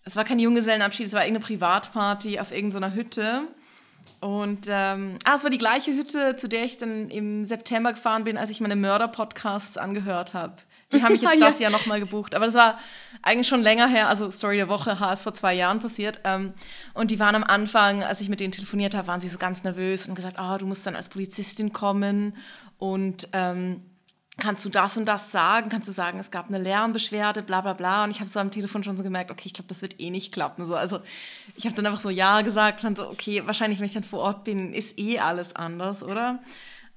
es 0.06 0.16
war 0.16 0.24
kein 0.24 0.40
Junggesellenabschied, 0.40 1.06
es 1.08 1.14
war 1.14 1.26
irgendeine 1.26 1.46
Privatparty 1.46 2.40
auf 2.40 2.52
irgendeiner 2.54 2.94
Hütte. 2.94 3.48
Und 4.20 4.68
ähm, 4.70 5.18
ah, 5.24 5.36
es 5.36 5.44
war 5.44 5.50
die 5.50 5.58
gleiche 5.58 5.92
Hütte, 5.94 6.36
zu 6.36 6.48
der 6.48 6.64
ich 6.64 6.78
dann 6.78 7.10
im 7.10 7.44
September 7.46 7.94
gefahren 7.94 8.24
bin, 8.24 8.38
als 8.38 8.52
ich 8.52 8.62
meine 8.62 8.76
Mörder-Podcasts 8.76 9.78
angehört 9.78 10.34
habe. 10.34 10.54
Die 10.94 11.02
haben 11.02 11.14
mich 11.14 11.22
jetzt 11.22 11.40
Ja. 11.40 11.48
das 11.48 11.60
Jahr 11.60 11.72
nochmal 11.72 12.00
gebucht. 12.00 12.36
Aber 12.36 12.46
das 12.46 12.54
war 12.54 12.78
eigentlich 13.24 13.48
schon 13.48 13.62
länger 13.62 13.88
her, 13.88 14.10
also 14.10 14.30
Story 14.30 14.58
der 14.58 14.70
Woche, 14.70 14.98
ist 15.12 15.24
vor 15.24 15.34
zwei 15.34 15.54
Jahren 15.54 15.80
passiert. 15.80 16.20
Ähm, 16.24 16.54
und 16.94 17.12
die 17.12 17.20
waren 17.20 17.36
am 17.36 17.44
Anfang, 17.44 18.04
als 18.04 18.22
ich 18.22 18.30
mit 18.30 18.40
denen 18.40 18.52
telefoniert 18.52 18.94
habe, 18.94 19.08
waren 19.08 19.22
sie 19.22 19.30
so 19.30 19.38
ganz 19.38 19.64
nervös 19.64 20.08
und 20.08 20.16
gesagt, 20.16 20.38
ah, 20.38 20.58
du 20.58 20.66
musst 20.66 20.86
dann 20.86 20.96
als 20.96 21.10
Polizistin 21.10 21.74
kommen 21.74 22.36
und 22.78 23.28
ähm, 23.34 23.82
kannst 24.38 24.66
du 24.66 24.70
das 24.70 24.98
und 24.98 25.06
das 25.06 25.32
sagen? 25.32 25.70
Kannst 25.70 25.88
du 25.88 25.92
sagen, 25.92 26.20
es 26.20 26.32
gab 26.32 26.48
eine 26.48 26.58
Lärmbeschwerde, 26.58 27.44
bla 27.44 27.62
bla 27.62 27.74
bla. 27.74 28.04
Und 28.04 28.12
ich 28.12 28.20
habe 28.20 28.30
so 28.30 28.40
am 28.40 28.52
Telefon 28.52 28.84
schon 28.84 28.98
so 28.98 29.04
gemerkt, 29.04 29.32
okay, 29.32 29.44
ich 29.46 29.54
glaube, 29.54 29.68
das 29.68 29.82
wird 29.82 30.00
eh 30.00 30.10
nicht 30.10 30.34
klappen. 30.34 30.66
So, 30.66 30.76
also 30.76 31.02
ich 31.56 31.66
habe 31.66 31.76
dann 31.76 31.86
einfach 31.86 32.02
so 32.02 32.10
Ja 32.10 32.42
gesagt, 32.42 32.82
fand 32.82 32.98
so, 32.98 33.08
okay, 33.10 33.44
wahrscheinlich, 33.46 33.80
wenn 33.80 33.86
ich 33.86 33.94
dann 33.94 34.04
vor 34.04 34.20
Ort 34.20 34.44
bin, 34.44 34.74
ist 34.74 34.98
eh 34.98 35.20
alles 35.20 35.56
anders, 35.56 36.04
oder? 36.04 36.40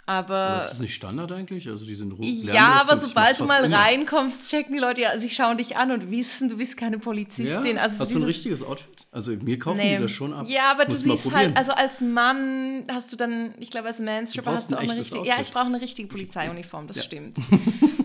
Aber 0.07 0.35
Aber 0.35 0.59
ist 0.65 0.71
das 0.73 0.81
nicht 0.81 0.95
Standard 0.95 1.33
eigentlich? 1.33 1.67
Also 1.69 1.87
diese 1.87 2.05
Ru- 2.05 2.23
ja, 2.23 2.53
Lärmbelastung, 2.53 2.91
aber 2.91 2.97
sobald 3.01 3.41
du 3.41 3.45
mal 3.45 3.65
immer. 3.65 3.79
reinkommst, 3.79 4.51
checken 4.51 4.75
die 4.75 4.79
Leute 4.81 5.01
ja, 5.01 5.19
sie 5.19 5.31
schauen 5.31 5.57
dich 5.57 5.77
an 5.79 5.91
und 5.93 6.11
wissen, 6.11 6.51
du 6.51 6.59
bist 6.59 6.77
keine 6.77 6.99
Polizistin. 6.99 7.77
Ja? 7.77 7.83
Also 7.83 8.01
Hast 8.01 8.15
du 8.15 8.19
ein 8.19 8.25
richtiges 8.25 8.63
Outfit? 8.63 9.07
Also 9.13 9.33
mir 9.33 9.59
kaufen 9.59 9.79
Nee. 9.79 9.97
die 9.97 10.03
das 10.03 10.11
schon 10.11 10.35
ab. 10.35 10.47
Ja, 10.49 10.71
aber 10.73 10.87
Musst 10.89 11.07
du 11.07 11.11
siehst 11.11 11.23
probieren. 11.25 11.47
halt, 11.47 11.57
also 11.57 11.73
als 11.73 12.01
Mann 12.03 12.85
hast 12.91 13.13
du 13.13 13.17
dann, 13.17 13.55
ich 13.59 13.71
glaube, 13.71 13.87
als 13.89 13.99
Manstripper 13.99 14.53
hast 14.53 14.71
du 14.73 14.77
auch 14.77 14.81
ein 14.81 14.91
eine 14.91 15.01
richtige. 15.01 15.27
Ja, 15.27 15.37
ich 15.41 15.51
brauche 15.51 15.67
eine 15.67 15.81
richtige 15.81 16.09
Polizeiuniform, 16.09 16.87
das 16.87 16.99
Ja. 16.99 17.03
stimmt. 17.05 17.37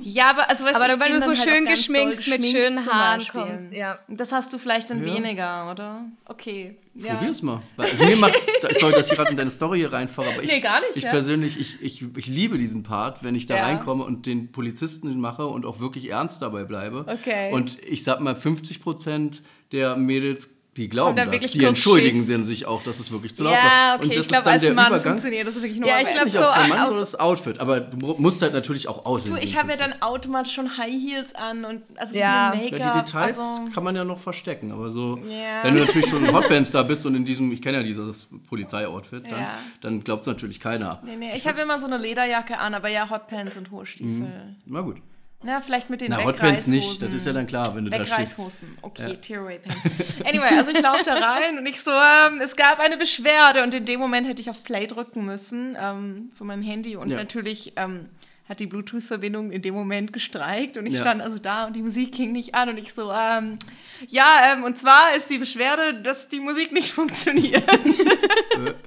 Ja, 0.01 0.31
aber 0.31 0.49
also 0.49 0.63
weißt 0.63 0.75
Aber 0.77 0.91
ich 0.91 0.99
wenn 0.99 1.11
du 1.13 1.19
so 1.19 1.27
halt 1.27 1.37
schön 1.37 1.65
geschminkt 1.65 2.25
mit 2.27 2.43
schönen 2.43 2.83
Haaren 2.91 3.27
kommst, 3.27 3.71
ja. 3.71 3.99
Das 4.07 4.31
hast 4.31 4.51
du 4.51 4.57
vielleicht 4.57 4.89
dann 4.89 5.05
Ja. 5.05 5.13
weniger, 5.13 5.69
oder? 5.71 6.05
Okay. 6.25 6.77
Ja. 6.95 7.15
Probier's 7.15 7.41
mal. 7.41 7.61
Also 7.77 8.03
mir 8.03 8.17
macht, 8.17 8.33
sorry, 8.79 8.93
dass 8.93 9.09
ich 9.11 9.15
gerade 9.17 9.31
in 9.31 9.37
deine 9.37 9.51
Story 9.51 9.77
hier 9.79 9.93
reinfahre, 9.93 10.33
aber 10.33 10.43
ich, 10.43 10.51
Nee, 10.51 10.59
gar 10.59 10.79
nicht, 10.81 10.97
ich 10.97 11.03
ja. 11.03 11.11
persönlich, 11.11 11.59
ich, 11.59 11.81
ich, 11.81 12.03
ich 12.17 12.27
liebe 12.27 12.57
diesen 12.57 12.83
Part, 12.83 13.23
wenn 13.23 13.35
ich 13.35 13.45
da 13.45 13.55
Ja. 13.55 13.63
reinkomme 13.63 14.03
und 14.03 14.25
den 14.25 14.51
Polizisten 14.51 15.19
mache 15.19 15.45
und 15.47 15.65
auch 15.65 15.79
wirklich 15.79 16.09
ernst 16.09 16.41
dabei 16.41 16.63
bleibe. 16.65 17.05
Okay. 17.07 17.53
Und 17.53 17.77
ich 17.83 18.03
sag 18.03 18.19
mal, 18.19 18.35
50 18.35 18.81
Prozent 18.81 19.41
der 19.71 19.95
Mädels, 19.95 20.58
die 20.77 20.87
glauben 20.87 21.15
das, 21.17 21.51
die 21.51 21.63
entschuldigen 21.65 22.19
Schiss. 22.19 22.29
dann 22.29 22.43
sich 22.43 22.65
auch, 22.65 22.83
dass 22.83 22.99
es 22.99 23.11
wirklich 23.11 23.35
zu 23.35 23.43
laut 23.43 23.53
Ja, 23.53 23.63
war. 23.63 23.95
okay, 23.95 24.03
Und 24.03 24.09
das 24.09 24.15
ich 24.15 24.21
ist 24.21 24.27
glaube, 24.29 24.43
dann 24.45 24.53
als 24.53 24.61
der 24.61 24.73
Mann 24.73 24.87
Übergang. 24.87 25.13
funktioniert 25.13 25.47
das 25.47 25.55
wirklich 25.55 25.79
nur. 25.79 25.89
Ja, 25.89 25.97
ich 25.99 26.05
bei- 26.05 26.11
glaub, 26.13 26.25
nicht 26.25 26.37
so 26.37 26.43
auf 26.43 26.53
der 26.57 26.67
Mann, 26.67 26.79
aus- 26.79 26.87
so 26.89 26.99
das 26.99 27.15
Outfit. 27.19 27.59
Aber 27.59 27.79
du 27.81 27.97
mu- 27.97 28.15
musst 28.17 28.41
halt 28.41 28.53
natürlich 28.53 28.87
auch 28.87 29.05
aussehen. 29.05 29.35
Du, 29.35 29.41
ich 29.41 29.57
habe 29.57 29.71
ja 29.71 29.75
dann 29.77 30.01
automatisch 30.01 30.53
schon 30.53 30.77
High 30.77 30.91
Heels 30.93 31.35
an 31.35 31.65
und 31.65 31.81
also 31.97 32.15
Ja. 32.15 32.51
viel 32.55 32.65
Ja, 32.65 32.71
Make-up. 32.77 32.93
die 32.93 32.99
Details 32.99 33.37
also, 33.39 33.71
kann 33.73 33.83
man 33.83 33.95
ja 33.95 34.03
noch 34.05 34.19
verstecken, 34.19 34.71
aber 34.71 34.91
so, 34.91 35.17
Ja. 35.27 35.63
wenn 35.63 35.73
du 35.75 35.81
natürlich 35.81 36.07
schon 36.07 36.23
ein 36.23 36.33
Hotbands-Star 36.35 36.83
bist 36.85 37.05
und 37.05 37.15
in 37.15 37.25
diesem, 37.25 37.51
ich 37.51 37.61
kenne 37.61 37.77
ja 37.79 37.83
dieses 37.83 38.27
Polizei-Outfit, 38.47 39.31
dann, 39.31 39.39
Ja. 39.41 39.53
dann 39.81 40.03
glaubt 40.03 40.21
es 40.21 40.27
natürlich 40.27 40.59
keiner. 40.59 41.01
Nee, 41.03 41.15
nee, 41.17 41.31
ich 41.35 41.45
habe 41.47 41.59
immer 41.59 41.79
so 41.81 41.87
eine 41.87 41.97
Lederjacke 41.97 42.57
an, 42.57 42.73
aber 42.73 42.89
ja, 42.89 43.09
Hotpants 43.09 43.57
und 43.57 43.71
hohe 43.71 43.85
Stiefel. 43.85 44.27
Na 44.65 44.81
gut. 44.81 44.97
Na, 45.41 45.61
vielleicht 45.61 45.89
mit 45.89 46.01
den 46.01 46.11
Na, 46.11 46.17
Wegreißhosen. 46.17 46.43
Hotpants 46.47 46.67
nicht, 46.67 47.01
das 47.01 47.13
ist 47.13 47.25
ja 47.25 47.31
dann 47.31 47.47
klar, 47.47 47.73
wenn 47.73 47.85
du 47.85 47.91
da 47.91 48.05
stehst. 48.05 48.37
Okay, 48.81 49.11
Ja. 49.11 49.15
Tearaway 49.15 49.59
Pants. 49.59 49.79
Anyway, 50.25 50.57
also 50.57 50.71
ich 50.71 50.81
laufe 50.81 51.03
da 51.05 51.13
rein 51.13 51.57
und 51.57 51.65
ich 51.65 51.79
so, 51.81 51.91
ähm, 51.91 52.41
es 52.41 52.57
gab 52.57 52.79
eine 52.79 52.97
Beschwerde 52.97 53.63
und 53.63 53.73
in 53.73 53.85
dem 53.85 54.01
Moment 54.01 54.27
hätte 54.27 54.41
ich 54.41 54.49
auf 54.49 54.61
Play 54.65 54.85
drücken 54.87 55.25
müssen 55.25 55.77
ähm, 55.79 56.31
von 56.35 56.47
meinem 56.47 56.61
Handy 56.63 56.97
und 56.97 57.07
Ja. 57.09 57.15
natürlich 57.15 57.71
ähm, 57.77 58.09
hat 58.49 58.59
die 58.59 58.65
Bluetooth-Verbindung 58.65 59.51
in 59.51 59.61
dem 59.61 59.75
Moment 59.75 60.11
gestreikt 60.11 60.77
und 60.77 60.87
ich 60.87 60.95
Ja. 60.95 61.01
stand 61.01 61.21
also 61.21 61.37
da 61.37 61.67
und 61.67 61.75
die 61.75 61.83
Musik 61.83 62.11
ging 62.13 62.31
nicht 62.31 62.55
an 62.55 62.69
und 62.69 62.77
ich 62.79 62.93
so, 62.93 63.11
ähm, 63.11 63.59
ja, 64.07 64.25
ähm, 64.53 64.63
und 64.63 64.75
zwar 64.77 65.15
ist 65.15 65.29
die 65.29 65.37
Beschwerde, 65.37 66.01
dass 66.01 66.27
die 66.29 66.39
Musik 66.39 66.71
nicht 66.71 66.91
funktioniert. 66.99 67.63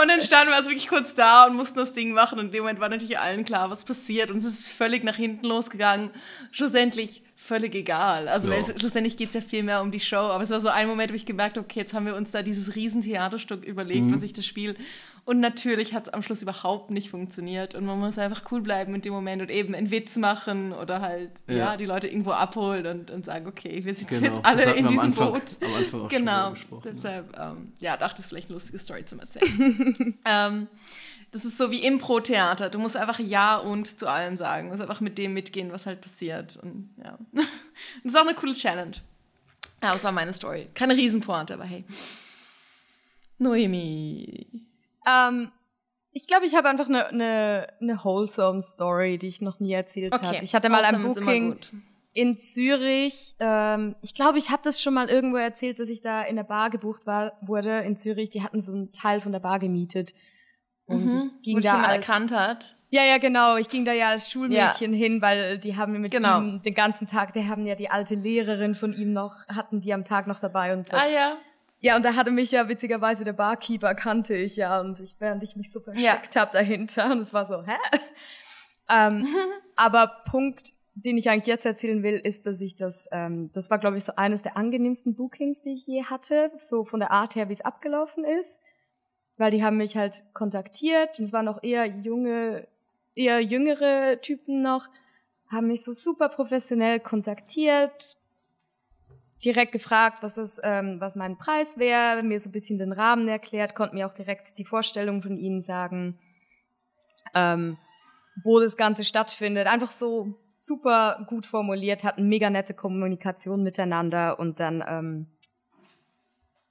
Und 0.00 0.08
dann 0.08 0.20
standen 0.22 0.48
wir 0.50 0.56
also 0.56 0.70
wirklich 0.70 0.88
kurz 0.88 1.14
da 1.14 1.44
und 1.46 1.54
mussten 1.54 1.78
das 1.78 1.92
Ding 1.92 2.12
machen. 2.12 2.38
Und 2.38 2.46
in 2.46 2.52
dem 2.52 2.60
Moment 2.62 2.80
war 2.80 2.88
natürlich 2.88 3.18
allen 3.18 3.44
klar, 3.44 3.70
was 3.70 3.84
passiert. 3.84 4.30
Und 4.30 4.38
es 4.38 4.44
ist 4.46 4.68
völlig 4.72 5.04
nach 5.04 5.16
hinten 5.16 5.46
losgegangen. 5.46 6.10
Schlussendlich 6.50 7.22
völlig 7.36 7.74
egal. 7.74 8.28
Also 8.28 8.48
Ja. 8.48 8.54
weil 8.56 8.78
schlussendlich 8.78 9.16
geht 9.16 9.28
es 9.28 9.34
ja 9.34 9.40
viel 9.42 9.62
mehr 9.64 9.82
um 9.82 9.90
die 9.90 10.00
Show. 10.00 10.16
Aber 10.16 10.42
es 10.44 10.50
war 10.50 10.60
so 10.60 10.68
ein 10.68 10.88
Moment, 10.88 11.10
wo 11.10 11.16
ich 11.16 11.26
gemerkt 11.26 11.56
habe, 11.58 11.66
okay, 11.66 11.80
jetzt 11.80 11.92
haben 11.92 12.06
wir 12.06 12.16
uns 12.16 12.30
da 12.30 12.42
dieses 12.42 12.74
riesen 12.74 13.02
Theaterstück 13.02 13.64
überlegt, 13.64 14.06
Mhm. 14.06 14.14
was 14.14 14.22
ich 14.22 14.32
das 14.32 14.46
spiele. 14.46 14.76
Und 15.24 15.38
natürlich 15.38 15.94
hat 15.94 16.08
es 16.08 16.12
am 16.12 16.20
Schluss 16.22 16.42
überhaupt 16.42 16.90
nicht 16.90 17.08
funktioniert. 17.10 17.76
Und 17.76 17.86
man 17.86 17.98
muss 18.00 18.18
einfach 18.18 18.50
cool 18.50 18.60
bleiben 18.60 18.92
in 18.96 19.02
dem 19.02 19.12
Moment 19.12 19.40
und 19.40 19.52
eben 19.52 19.72
einen 19.72 19.92
Witz 19.92 20.16
machen 20.16 20.72
oder 20.72 21.00
halt, 21.00 21.30
ja, 21.46 21.54
Ja. 21.54 21.76
die 21.76 21.86
Leute 21.86 22.08
irgendwo 22.08 22.32
abholen 22.32 22.86
und, 22.86 23.10
und 23.12 23.24
sagen, 23.24 23.46
okay, 23.46 23.84
wir 23.84 23.94
sind 23.94 24.08
Genau, 24.08 24.34
jetzt 24.34 24.44
alle 24.44 24.72
in 24.74 24.88
diesem 24.88 24.98
Anfang- 25.12 25.32
Boot. 25.32 25.58
am 25.62 25.74
Anfang 25.74 26.00
auch 26.02 26.08
genau. 26.08 26.50
gesprochen, 26.50 26.82
ja. 26.88 26.92
Deshalb, 26.92 27.38
ähm, 27.38 27.72
ja, 27.80 27.96
dachte 27.96 28.14
ich, 28.16 28.24
ist 28.24 28.28
vielleicht 28.30 28.48
eine 28.48 28.54
lustige 28.54 28.78
Story 28.80 29.04
zum 29.04 29.20
Erzählen. 29.20 30.18
ähm, 30.24 30.66
das 31.30 31.44
ist 31.44 31.56
so 31.56 31.70
wie 31.70 31.84
Impro-Theater. 31.84 32.68
Du 32.68 32.80
musst 32.80 32.96
einfach 32.96 33.20
Ja 33.20 33.58
und 33.58 33.86
zu 33.98 34.08
allem 34.08 34.36
sagen. 34.36 34.66
Du 34.66 34.72
musst 34.72 34.82
einfach 34.82 35.00
mit 35.00 35.18
dem 35.18 35.34
mitgehen, 35.34 35.70
was 35.70 35.86
halt 35.86 36.00
passiert. 36.00 36.56
Und 36.60 36.90
ja. 37.02 37.16
das 37.32 38.12
ist 38.12 38.16
auch 38.16 38.26
eine 38.26 38.34
coole 38.34 38.54
Challenge. 38.54 38.96
Ja, 39.82 39.92
das 39.92 40.02
war 40.02 40.10
meine 40.12 40.32
Story. 40.32 40.66
Keine 40.74 40.96
Riesenpointe, 40.96 41.54
aber 41.54 41.64
hey. 41.64 41.84
Noemi. 43.38 44.46
Ähm, 45.06 45.50
ich 46.12 46.26
glaube, 46.26 46.44
ich 46.46 46.54
habe 46.54 46.68
einfach 46.68 46.88
eine 46.88 47.08
ne, 47.12 47.66
ne 47.80 47.98
wholesome 48.04 48.60
Story, 48.62 49.18
die 49.18 49.28
ich 49.28 49.40
noch 49.40 49.60
nie 49.60 49.72
erzählt 49.72 50.14
Okay. 50.14 50.26
habe. 50.26 50.44
Ich 50.44 50.54
hatte 50.54 50.68
mal 50.68 50.84
ein 50.84 50.94
Awesome 50.96 51.14
immer 51.18 51.32
Booking 51.32 51.56
in 52.12 52.38
Zürich. 52.38 53.34
Ähm, 53.40 53.96
ich 54.02 54.14
glaube, 54.14 54.36
ich 54.38 54.50
habe 54.50 54.60
das 54.62 54.82
schon 54.82 54.92
mal 54.94 55.08
irgendwo 55.08 55.38
erzählt, 55.38 55.78
dass 55.80 55.88
ich 55.88 56.02
da 56.02 56.22
in 56.22 56.36
der 56.36 56.44
Bar 56.44 56.68
gebucht 56.68 57.06
war, 57.06 57.32
wurde 57.40 57.78
in 57.80 57.96
Zürich. 57.96 58.28
Die 58.30 58.42
hatten 58.42 58.60
so 58.60 58.72
einen 58.72 58.92
Teil 58.92 59.20
von 59.22 59.32
der 59.32 59.40
Bar 59.40 59.58
gemietet. 59.58 60.12
Und 60.84 61.06
Mhm. 61.06 61.16
ich 61.16 61.42
ging 61.42 61.56
Wo 61.56 61.60
da 61.60 61.72
jemand 61.76 61.86
als, 61.88 62.08
erkannt 62.08 62.32
hat. 62.32 62.76
Ja, 62.90 63.04
ja, 63.04 63.16
genau. 63.16 63.56
Ich 63.56 63.70
ging 63.70 63.86
da 63.86 63.92
ja 63.92 64.08
als 64.10 64.30
Schulmädchen 64.30 64.92
hin, 64.92 65.22
weil 65.22 65.58
die 65.58 65.76
haben 65.78 65.98
mit 65.98 66.12
Genau. 66.12 66.40
ihm 66.40 66.60
den 66.62 66.74
ganzen 66.74 67.06
Tag, 67.06 67.32
die 67.32 67.48
haben 67.48 67.64
ja 67.64 67.74
die 67.74 67.88
alte 67.88 68.14
Lehrerin 68.14 68.74
von 68.74 68.92
ihm 68.92 69.14
noch, 69.14 69.48
hatten 69.48 69.80
die 69.80 69.94
am 69.94 70.04
Tag 70.04 70.26
noch 70.26 70.38
dabei 70.40 70.74
und 70.74 70.86
so. 70.86 70.94
Ah 70.94 71.06
ja. 71.06 71.32
Ja, 71.84 71.96
und 71.96 72.04
da 72.04 72.14
hatte 72.14 72.30
mich 72.30 72.52
ja 72.52 72.68
witzigerweise 72.68 73.24
der 73.24 73.32
Barkeeper 73.32 73.96
kannte 73.96 74.36
ich 74.36 74.54
ja 74.54 74.80
und 74.80 75.00
ich, 75.00 75.16
während 75.18 75.42
ich 75.42 75.56
mich 75.56 75.72
so 75.72 75.80
versteckt 75.80 76.36
hab 76.36 76.52
dahinter 76.52 77.10
und 77.10 77.18
es 77.18 77.34
war 77.34 77.44
so, 77.44 77.64
hä? 77.64 77.76
ähm, 78.88 79.26
aber 79.74 80.22
Punkt, 80.30 80.74
den 80.94 81.18
ich 81.18 81.28
eigentlich 81.28 81.48
jetzt 81.48 81.66
erzählen 81.66 82.04
will, 82.04 82.20
ist, 82.22 82.46
dass 82.46 82.60
ich 82.60 82.76
das, 82.76 83.08
ähm, 83.10 83.50
das 83.52 83.68
war 83.68 83.78
glaube 83.78 83.96
ich 83.96 84.04
so 84.04 84.12
eines 84.14 84.42
der 84.42 84.56
angenehmsten 84.56 85.16
Bookings, 85.16 85.62
die 85.62 85.72
ich 85.72 85.84
je 85.84 86.04
hatte, 86.04 86.52
so 86.56 86.84
von 86.84 87.00
der 87.00 87.10
Art 87.10 87.34
her, 87.34 87.48
wie 87.48 87.54
es 87.54 87.62
abgelaufen 87.62 88.24
ist, 88.24 88.60
weil 89.36 89.50
die 89.50 89.64
haben 89.64 89.76
mich 89.76 89.96
halt 89.96 90.22
kontaktiert 90.34 91.18
und 91.18 91.24
es 91.24 91.32
waren 91.32 91.48
auch 91.48 91.64
eher 91.64 91.86
junge, 91.86 92.68
eher 93.16 93.40
jüngere 93.40 94.20
Typen 94.20 94.62
noch, 94.62 94.86
haben 95.48 95.66
mich 95.66 95.82
so 95.82 95.90
super 95.90 96.28
professionell 96.28 97.00
kontaktiert, 97.00 98.16
direkt 99.44 99.72
gefragt, 99.72 100.22
was 100.22 100.34
das, 100.34 100.60
ähm, 100.62 101.00
was 101.00 101.16
mein 101.16 101.38
Preis 101.38 101.78
wäre, 101.78 102.22
mir 102.22 102.38
so 102.40 102.48
ein 102.48 102.52
bisschen 102.52 102.78
den 102.78 102.92
Rahmen 102.92 103.28
erklärt, 103.28 103.74
konnten 103.74 103.96
mir 103.96 104.06
auch 104.06 104.12
direkt 104.12 104.58
die 104.58 104.64
Vorstellung 104.64 105.22
von 105.22 105.36
ihnen 105.36 105.60
sagen, 105.60 106.18
ähm, 107.34 107.78
wo 108.42 108.60
das 108.60 108.76
Ganze 108.76 109.04
stattfindet. 109.04 109.66
Einfach 109.66 109.90
so 109.90 110.38
super 110.56 111.24
gut 111.28 111.46
formuliert, 111.46 112.04
hatten 112.04 112.28
mega 112.28 112.50
nette 112.50 112.74
Kommunikation 112.74 113.62
miteinander 113.62 114.38
und 114.38 114.60
dann 114.60 114.84
ähm, 114.86 115.26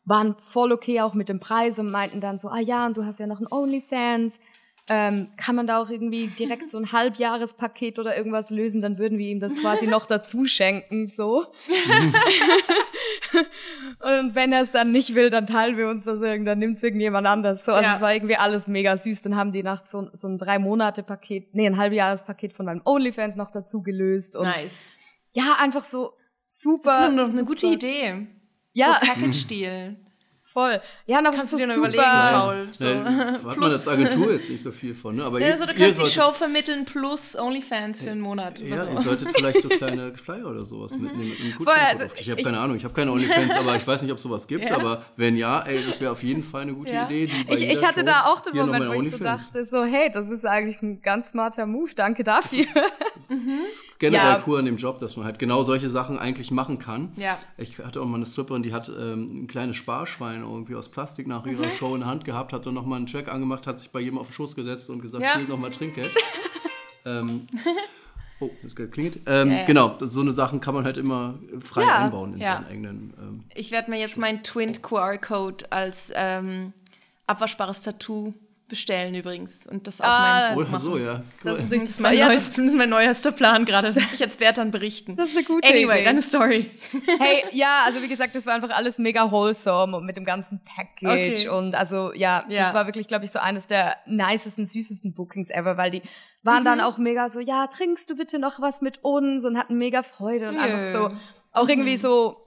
waren 0.06 0.36
voll 0.40 0.72
okay 0.72 1.02
auch 1.02 1.14
mit 1.14 1.30
dem 1.30 1.40
Preis 1.40 1.78
und 1.78 1.92
meinten 1.92 2.22
dann 2.22 2.38
so, 2.38 2.48
ah 2.50 2.60
ja, 2.60 2.86
und 2.86 2.98
du 2.98 3.06
hast 3.06 3.20
ja 3.20 3.28
noch 3.28 3.40
ein 3.40 3.52
OnlyFans. 3.52 4.40
Ähm, 4.94 5.30
kann 5.38 5.56
man 5.56 5.68
da 5.68 5.82
auch 5.82 5.90
irgendwie 5.90 6.28
direkt 6.28 6.70
so 6.70 6.78
ein 6.78 6.92
Halbjahrespaket 6.92 7.98
oder 7.98 8.18
irgendwas 8.18 8.50
lösen, 8.50 8.82
dann 8.82 8.98
würden 8.98 9.18
wir 9.18 9.28
ihm 9.30 9.40
das 9.40 9.56
quasi 9.56 9.88
noch 9.88 10.06
dazu 10.06 10.44
schenken, 10.46 11.08
so. 11.08 11.46
Und 14.00 14.36
wenn 14.36 14.52
er 14.52 14.62
es 14.62 14.72
dann 14.72 14.92
nicht 14.92 15.16
will, 15.16 15.30
dann 15.30 15.48
teilen 15.48 15.78
wir 15.78 15.88
uns 15.88 16.04
das 16.06 16.22
irgendwie, 16.22 16.46
dann 16.50 16.60
nimmt 16.60 16.78
es 16.78 16.84
irgendjemand 16.84 17.28
anders. 17.28 17.64
So, 17.66 17.72
also 17.74 17.88
Ja. 17.90 17.96
es 17.96 18.02
war 18.02 18.14
irgendwie 18.14 18.36
alles 18.36 18.68
mega 18.68 18.98
süß. 18.98 19.22
Dann 19.22 19.36
haben 19.36 19.52
die 19.52 19.64
nach 19.64 19.86
so, 19.86 20.10
so 20.14 20.28
ein 20.28 20.38
drei 20.38 20.60
Monate 20.60 21.04
Paket, 21.04 21.54
nee, 21.54 21.66
ein 21.68 21.78
Halbjahrespaket 21.78 22.54
von 22.54 22.66
meinem 22.66 22.82
OnlyFans 22.84 23.36
noch 23.36 23.52
dazu 23.52 23.82
gelöst. 23.82 24.36
Und 24.36 24.44
Nice. 24.48 24.74
ja, 25.34 25.56
einfach 25.60 25.84
so 25.84 26.14
super. 26.48 27.12
Das 27.16 27.30
ist 27.30 27.38
eine 27.40 27.40
super, 27.40 27.46
gute 27.46 27.68
Idee. 27.68 28.28
Ja, 28.74 29.00
So 29.02 29.08
Package-Deal. 29.08 29.96
Voll. 30.54 30.82
Ja, 31.06 31.22
noch 31.22 31.34
Kannst 31.34 31.54
du 31.54 31.58
dir 31.58 31.68
noch 31.68 31.76
super. 31.76 31.90
überlegen, 31.90 32.04
Paul. 32.34 32.68
So. 32.72 32.86
Ne, 32.86 33.40
hat 33.46 33.58
man 33.58 33.72
als 33.72 33.88
Agentur 33.88 34.32
jetzt 34.34 34.50
nicht 34.50 34.62
so 34.64 34.72
viel 34.72 34.94
von, 34.96 35.16
ne? 35.16 35.24
Aber 35.24 35.40
Ja, 35.40 35.52
also 35.52 35.66
du 35.66 35.72
ihr 35.72 35.78
kannst 35.78 36.00
die 36.00 36.06
solltet, 36.06 36.14
Show 36.24 36.32
vermitteln 36.34 36.86
plus 36.86 37.38
OnlyFans 37.38 38.02
für 38.02 38.12
einen 38.12 38.22
Monat 38.22 38.60
oder 38.60 38.70
Ja, 38.70 38.82
so. 38.86 38.92
ihr 38.92 38.98
solltet 39.00 39.30
vielleicht 39.36 39.62
so 39.62 39.70
kleine 39.70 40.14
Flyer 40.16 40.46
oder 40.48 40.66
sowas 40.66 40.92
mitnehmen. 40.98 41.30
Mit 41.30 41.40
einem 41.42 41.52
Voll, 41.54 41.74
also 41.74 42.04
ich 42.18 42.30
habe 42.30 42.44
keine 42.44 42.60
Ahnung, 42.60 42.76
ich 42.78 42.84
habe 42.84 42.94
keine 42.94 43.12
OnlyFans, 43.12 43.56
aber 43.56 43.76
ich 43.76 43.86
weiß 43.88 44.02
nicht, 44.02 44.12
ob 44.12 44.18
es 44.18 44.24
sowas 44.24 44.48
gibt. 44.48 44.66
Ja. 44.66 44.76
Aber 44.76 45.04
wenn 45.16 45.36
ja, 45.38 45.62
ey, 45.62 45.84
das 45.86 46.00
wäre 46.02 46.12
auf 46.12 46.24
jeden 46.24 46.44
Fall 46.44 46.64
eine 46.64 46.74
gute 46.74 46.94
Ja. 46.94 47.06
Idee. 47.06 47.26
Die 47.28 47.54
Ich, 47.54 47.64
ich 47.70 47.86
hatte 47.86 48.02
Show 48.02 48.06
da 48.06 48.26
auch 48.26 48.42
den 48.42 48.56
Moment, 48.56 48.88
wo 48.90 49.02
ich 49.02 49.12
so 49.12 49.18
dachte, 49.24 49.64
so, 49.66 49.84
hey, 49.84 50.12
das 50.12 50.30
ist 50.30 50.46
eigentlich 50.46 50.82
ein 50.82 51.02
ganz 51.02 51.30
smarter 51.30 51.66
Move, 51.66 51.92
danke 51.96 52.24
dafür. 52.24 52.66
Generell 54.00 54.26
Ja. 54.32 54.44
cool 54.48 54.60
an 54.60 54.66
dem 54.66 54.78
Job, 54.78 55.00
dass 55.00 55.16
man 55.16 55.26
halt 55.26 55.40
genau 55.40 55.64
solche 55.64 55.90
Sachen 55.90 56.18
eigentlich 56.20 56.52
machen 56.52 56.80
kann. 56.80 57.12
Ja. 57.16 57.38
Ich 57.58 57.80
hatte 57.80 58.02
auch 58.02 58.06
mal 58.06 58.16
eine 58.18 58.26
Stripperin, 58.26 58.64
die 58.64 58.74
hat 58.74 58.90
ähm, 58.90 59.44
ein 59.44 59.48
kleines 59.48 59.76
Sparschwein 59.76 60.41
irgendwie 60.44 60.76
aus 60.76 60.90
Plastik 60.90 61.28
nach 61.28 61.46
ihrer 61.46 61.66
Mhm. 61.66 61.72
Show 61.78 61.94
in 61.94 62.02
der 62.02 62.10
Hand 62.10 62.26
gehabt, 62.26 62.54
hat 62.54 62.66
dann 62.66 62.74
nochmal 62.74 62.98
einen 62.98 63.08
Track 63.08 63.28
angemacht, 63.28 63.68
hat 63.68 63.80
sich 63.80 63.92
bei 63.92 64.00
jedem 64.00 64.18
auf 64.18 64.28
den 64.28 64.34
Schoß 64.34 64.56
gesetzt 64.56 64.90
und 64.90 65.02
gesagt, 65.02 65.24
Ja. 65.24 65.38
hier 65.38 65.48
nochmal 65.48 65.72
Trinkgeld. 65.72 66.12
ähm, 67.06 67.48
oh, 68.40 68.50
das 68.64 68.76
klingelt. 68.76 69.20
Ähm, 69.26 69.52
Ja, 69.52 69.58
ja. 69.60 69.66
Genau, 69.66 69.90
das, 69.90 70.12
so 70.12 70.22
eine 70.22 70.32
Sachen 70.32 70.60
kann 70.62 70.74
man 70.74 70.86
halt 70.86 70.98
immer 70.98 71.40
frei 71.60 71.86
einbauen 71.92 72.34
in 72.34 72.40
seinen 72.42 72.66
eigenen. 72.66 73.14
Ähm, 73.20 73.44
Ich 73.56 73.72
werde 73.72 73.90
mir 73.90 74.00
jetzt 74.00 74.18
meinen 74.18 74.44
Twin 74.44 74.82
QR-Code 74.82 75.72
als 75.72 76.12
ähm, 76.16 76.74
abwaschbares 77.28 77.82
Tattoo 77.82 78.34
bestellen 78.72 79.14
übrigens 79.14 79.68
und 79.68 79.86
das 79.86 80.02
auf 80.02 80.08
Ah, 80.08 80.22
meinen 80.22 80.52
oh, 80.52 80.56
Punkt 80.56 80.72
machen. 80.72 80.84
so, 80.84 80.98
ja. 80.98 81.14
Das 81.14 81.24
Cool. 81.44 81.52
ist 81.52 81.64
Das 81.64 81.72
richtig 81.72 81.90
ist, 81.90 82.00
mein 82.00 82.18
ja, 82.18 82.28
neues, 82.28 82.46
das, 82.48 82.54
das 82.56 82.66
ist 82.66 82.74
mein 82.74 82.90
neuester 82.90 83.32
Plan 83.32 83.66
gerade. 83.66 83.94
Das 83.94 84.04
ich 84.14 84.20
jetzt 84.20 84.40
Wert 84.40 84.58
dann 84.58 84.72
berichten. 84.72 85.16
das 85.16 85.30
ist 85.30 85.38
eine 85.38 85.46
gute 85.46 85.70
Anyway, 85.70 85.96
Idee. 85.98 86.04
deine 86.06 86.22
Story. 86.24 86.72
Hey, 87.20 87.44
ja, 87.52 87.84
also 87.86 88.02
wie 88.02 88.08
gesagt, 88.08 88.34
das 88.34 88.48
war 88.48 88.56
einfach 88.56 88.72
alles 88.72 88.98
mega 88.98 89.30
wholesome 89.32 89.96
und 89.98 90.06
mit 90.08 90.18
dem 90.18 90.26
ganzen 90.26 90.62
Package 90.64 91.48
Okay. 91.48 91.50
und 91.50 91.76
also 91.76 92.12
ja, 92.14 92.44
Ja. 92.50 92.64
das 92.64 92.74
war 92.74 92.88
wirklich, 92.88 93.08
glaube 93.08 93.26
ich, 93.26 93.32
so 93.32 93.38
eines 93.40 93.68
der 93.68 93.98
nicesten, 94.08 94.66
süßesten 94.66 95.14
Bookings 95.14 95.52
ever, 95.52 95.78
weil 95.78 95.92
die 95.92 96.02
waren 96.42 96.66
dann 96.66 96.80
Mhm. 96.80 96.84
auch 96.86 96.98
mega 96.98 97.30
so, 97.30 97.40
ja, 97.40 97.68
trinkst 97.68 98.10
du 98.10 98.16
bitte 98.16 98.40
noch 98.40 98.60
was 98.62 98.82
mit 98.82 99.04
uns 99.04 99.46
und 99.46 99.58
hatten 99.58 99.78
mega 99.78 100.02
Freude 100.02 100.50
und 100.50 100.56
Nö. 100.56 100.62
einfach 100.62 100.88
so, 100.88 101.10
auch 101.52 101.70
irgendwie 101.70 101.92
Mhm. 101.94 101.98
so, 101.98 102.38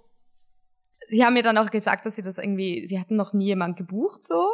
sie 1.10 1.24
haben 1.24 1.34
mir 1.34 1.42
dann 1.42 1.58
auch 1.58 1.70
gesagt, 1.70 2.06
dass 2.06 2.16
sie 2.16 2.22
das 2.22 2.38
irgendwie, 2.38 2.86
sie 2.86 2.98
hatten 2.98 3.14
noch 3.16 3.34
nie 3.34 3.44
jemand 3.46 3.76
gebucht 3.76 4.24
so. 4.24 4.48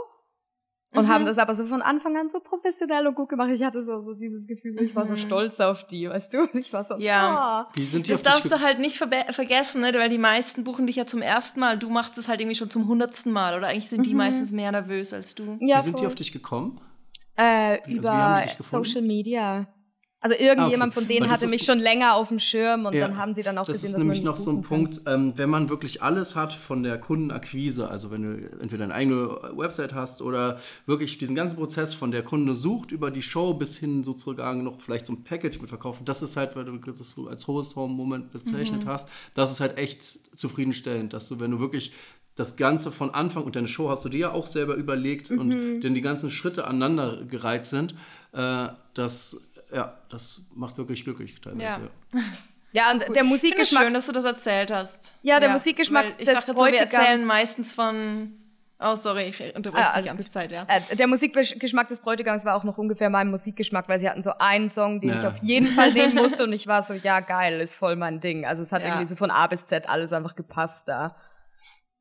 Und 0.93 1.05
Mhm. 1.05 1.09
haben 1.09 1.25
das 1.25 1.39
aber 1.39 1.55
so 1.55 1.65
von 1.67 1.83
Anfang 1.83 2.17
an 2.17 2.29
so 2.29 2.41
professionell 2.41 3.07
und 3.07 3.15
gut 3.15 3.29
gemacht. 3.29 3.51
Ich 3.51 3.63
hatte 3.63 3.81
so, 3.81 4.01
so 4.01 4.13
dieses 4.15 4.49
Gefühl, 4.49 4.73
so, 4.73 4.81
ich 4.81 4.95
war 4.97 5.05
so 5.07 5.13
Mhm. 5.13 5.19
stolz 5.19 5.61
auf 5.61 5.87
die, 5.87 6.09
weißt 6.11 6.35
du? 6.35 6.39
Ich 6.55 6.73
war 6.73 6.83
so, 6.83 6.97
Ja. 6.99 7.29
ah. 7.69 7.71
Wie 7.75 7.85
sind 7.85 8.09
die 8.09 8.11
Das 8.11 8.23
darfst 8.23 8.51
du 8.51 8.61
halt 8.61 8.81
nicht 8.81 8.99
vergessen, 8.99 9.83
ne? 9.83 9.93
weil 9.95 10.09
die 10.09 10.19
meisten 10.19 10.65
buchen 10.65 10.87
dich 10.89 10.97
ja 10.97 11.07
zum 11.07 11.23
ersten 11.23 11.61
Mal. 11.61 11.79
Du 11.79 11.91
machst 11.91 12.19
es 12.19 12.29
halt 12.29 12.41
irgendwie 12.41 12.57
schon 12.57 12.71
zum 12.71 12.89
hundertsten 12.89 13.33
Mal 13.33 13.57
oder 13.57 13.69
eigentlich 13.69 13.89
sind 13.89 14.05
die 14.05 14.11
Mhm. 14.11 14.17
meistens 14.17 14.51
mehr 14.51 14.73
nervös 14.73 15.13
als 15.13 15.37
du. 15.37 15.59
Ja, 15.61 15.79
Wie 15.79 15.83
sind 15.83 15.95
die 15.95 15.99
voll. 16.01 16.07
auf 16.09 16.15
dich 16.17 16.33
gekommen? 16.33 16.81
Äh, 17.37 17.43
Also, 17.79 17.87
wie 17.87 17.95
über 17.97 18.11
haben 18.13 18.43
die 18.43 18.49
dich 18.49 18.59
gefunden? 18.59 18.85
Social 18.85 19.03
Media. 19.03 19.69
Also 20.23 20.35
irgendjemand 20.39 20.93
Ah, 20.93 20.99
okay. 20.99 21.01
von 21.01 21.09
denen 21.09 21.21
das 21.25 21.33
hatte 21.33 21.45
ist 21.47 21.51
mich 21.51 21.63
schon 21.65 21.79
länger 21.79 22.15
auf 22.15 22.29
dem 22.29 22.39
Schirm 22.39 22.85
und 22.85 22.93
Ja, 22.95 23.09
dann 23.09 23.17
haben 23.17 23.33
sie 23.33 23.43
dann 23.43 23.57
auch 23.57 23.65
Das 23.65 23.77
gesehen, 23.77 23.89
ist 23.89 23.93
dass 23.95 23.99
man 24.01 24.07
nämlich 24.09 24.19
mich 24.21 24.25
noch 24.27 24.37
so 24.37 24.51
ein. 24.51 24.61
Punkt, 24.61 25.01
ähm, 25.07 25.33
wenn 25.37 25.49
man 25.49 25.71
wirklich 25.71 26.03
alles 26.03 26.37
hat 26.37 26.53
von 26.53 26.83
der 26.83 26.99
Kundenakquise, 26.99 27.89
also 27.91 28.11
wenn 28.11 28.23
du 28.23 28.51
entweder 28.61 28.85
eine 28.85 28.95
eigene 28.95 29.29
Website 29.57 29.95
hast 29.95 30.21
oder 30.21 30.59
wirklich 30.85 31.17
diesen 31.17 31.35
ganzen 31.35 31.57
Prozess 31.57 31.95
von 31.95 32.11
der 32.11 32.23
Kunde 32.23 32.55
sucht 32.55 32.93
über 32.93 33.11
die 33.11 33.23
Show 33.23 33.55
bis 33.55 33.79
hin 33.79 34.05
sozusagen 34.05 34.63
noch 34.63 34.83
vielleicht 34.83 35.07
so 35.07 35.15
ein 35.15 35.25
Package 35.25 35.59
mit 35.61 35.71
verkaufen, 35.71 36.05
das 36.05 36.21
ist 36.23 36.37
halt, 36.37 36.55
weil 36.55 36.67
du 36.67 36.77
das 36.77 36.99
so 36.99 37.27
als 37.29 37.47
hohes 37.47 37.75
Home-Moment 37.75 38.31
bezeichnet 38.31 38.85
Mhm. 38.85 38.91
hast, 38.91 39.09
das 39.33 39.51
ist 39.53 39.61
halt 39.61 39.79
echt 39.79 40.03
zufriedenstellend, 40.37 41.15
dass 41.15 41.29
du, 41.29 41.41
wenn 41.41 41.51
du 41.51 41.61
wirklich 41.61 41.93
das 42.37 42.57
Ganze 42.57 42.93
von 42.93 43.11
Anfang 43.11 43.45
und 43.45 43.57
deine 43.57 43.69
Show 43.69 43.89
hast 43.91 44.05
du 44.05 44.09
dir 44.09 44.19
ja 44.21 44.33
auch 44.33 44.47
selber 44.47 44.75
überlegt 44.75 45.31
Mhm. 45.31 45.39
und 45.39 45.57
denn 45.83 45.95
die 45.95 46.01
ganzen 46.01 46.31
Schritte 46.31 46.67
aneinander 46.67 47.25
gereiht 47.25 47.65
sind, 47.65 47.95
äh, 48.33 48.69
das, 48.95 49.41
ja, 49.73 49.97
das 50.09 50.43
macht 50.55 50.77
wirklich 50.79 51.05
glücklich 51.05 51.41
teilweise. 51.41 51.63
Ja. 51.63 51.81
ja. 52.15 52.21
Ja, 52.73 52.93
und 52.93 53.01
der 53.01 53.09
Ich 53.09 53.15
finde 53.15 53.21
es 53.25 53.31
Musikgeschmack. 53.31 53.83
schön, 53.83 53.95
dass 53.95 54.07
du 54.07 54.13
das 54.13 54.23
erzählt 54.23 54.71
hast. 54.71 55.13
Ja, 55.23 55.41
der 55.41 55.49
Musikgeschmack 55.49 56.05
weil 56.05 56.11
ich 56.19 56.25
des 56.25 56.35
dachte 56.37 56.53
jetzt 56.53 56.57
so, 56.59 56.65
wir 56.65 56.73
Bräutigams- 56.73 56.95
erzählen 56.95 57.27
meistens 57.27 57.75
von... 57.75 58.33
Oh, 58.79 58.95
sorry, 58.95 59.25
ich 59.25 59.57
unterbreche 59.57 59.85
Ah, 59.89 59.91
die 59.91 59.97
alles 59.97 60.07
ganze 60.11 60.23
gut. 60.23 60.33
Zeit, 60.33 60.53
ja. 60.53 60.65
Äh, 60.69 60.95
der 60.95 61.09
Musikgeschmack 61.09 61.89
des 61.89 61.99
Bräutigams 61.99 62.45
war 62.45 62.55
auch 62.55 62.63
noch 62.63 62.79
ungefähr 62.79 63.11
mein 63.11 63.29
Musikgeschmack, 63.29 63.89
weil 63.89 63.99
sie 63.99 64.09
hatten 64.09 64.23
so 64.23 64.31
einen 64.39 64.69
Song, 64.69 65.01
den 65.01 65.11
Ja. 65.11 65.19
ich 65.19 65.27
auf 65.27 65.39
jeden 65.43 65.67
Fall 65.67 65.93
nehmen 65.93 66.15
musste 66.23 66.45
und 66.45 66.53
ich 66.53 66.69
war 66.69 66.81
so, 66.83 66.95
ja 66.95 67.19
geil, 67.19 67.61
ist 67.61 67.75
voll 67.75 67.97
mein 67.97 68.21
Ding. 68.21 68.47
Also 68.47 68.63
es 68.63 68.71
hat 68.71 68.83
Ja. 68.83 68.91
irgendwie 68.91 69.07
so 69.07 69.17
von 69.17 69.33
A 69.33 69.49
bis 69.49 69.67
Z 69.67 69.89
alles 69.89 70.13
einfach 70.13 70.37
gepasst 70.37 70.87
da. 70.87 71.17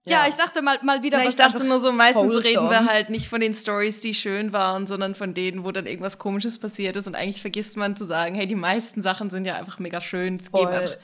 Ja, 0.09 0.27
ich 0.27 0.35
dachte 0.35 0.61
mal, 0.61 0.79
mal 0.83 1.03
wieder 1.03 1.17
Na, 1.17 1.25
was 1.25 1.33
ich 1.33 1.39
dachte 1.39 1.63
nur 1.63 1.79
so, 1.79 1.91
meistens 1.91 2.33
wholesome. 2.33 2.43
reden 2.43 2.69
wir 2.69 2.85
halt 2.85 3.09
nicht 3.09 3.27
von 3.29 3.41
den 3.41 3.53
Stories, 3.53 4.01
die 4.01 4.13
schön 4.13 4.53
waren, 4.53 4.87
sondern 4.87 5.15
von 5.15 5.33
denen, 5.33 5.63
wo 5.63 5.71
dann 5.71 5.85
irgendwas 5.85 6.17
Komisches 6.17 6.57
passiert 6.57 6.95
ist. 6.95 7.07
Und 7.07 7.15
eigentlich 7.15 7.41
vergisst 7.41 7.77
man 7.77 7.95
zu 7.95 8.05
sagen, 8.05 8.35
hey, 8.35 8.47
die 8.47 8.55
meisten 8.55 9.01
Sachen 9.01 9.29
sind 9.29 9.45
ja 9.45 9.55
einfach 9.55 9.79
mega 9.79 10.01
schön. 10.01 10.33
Es 10.33 10.49
Voll. 10.49 10.61
geben 10.61 10.73
einfach 10.73 10.97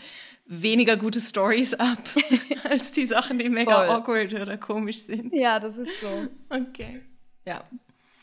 weniger 0.48 0.96
gute 0.96 1.20
Stories 1.20 1.74
ab, 1.74 1.98
als 2.64 2.92
die 2.92 3.08
Sachen, 3.08 3.40
die 3.40 3.50
mega 3.50 3.74
Voll. 3.76 3.90
awkward 3.90 4.34
oder 4.34 4.58
komisch 4.58 5.04
sind. 5.04 5.34
Ja, 5.34 5.60
das 5.60 5.78
ist 5.78 6.02
so. 6.02 6.28
Okay. 6.50 7.02
Ja. 7.46 7.64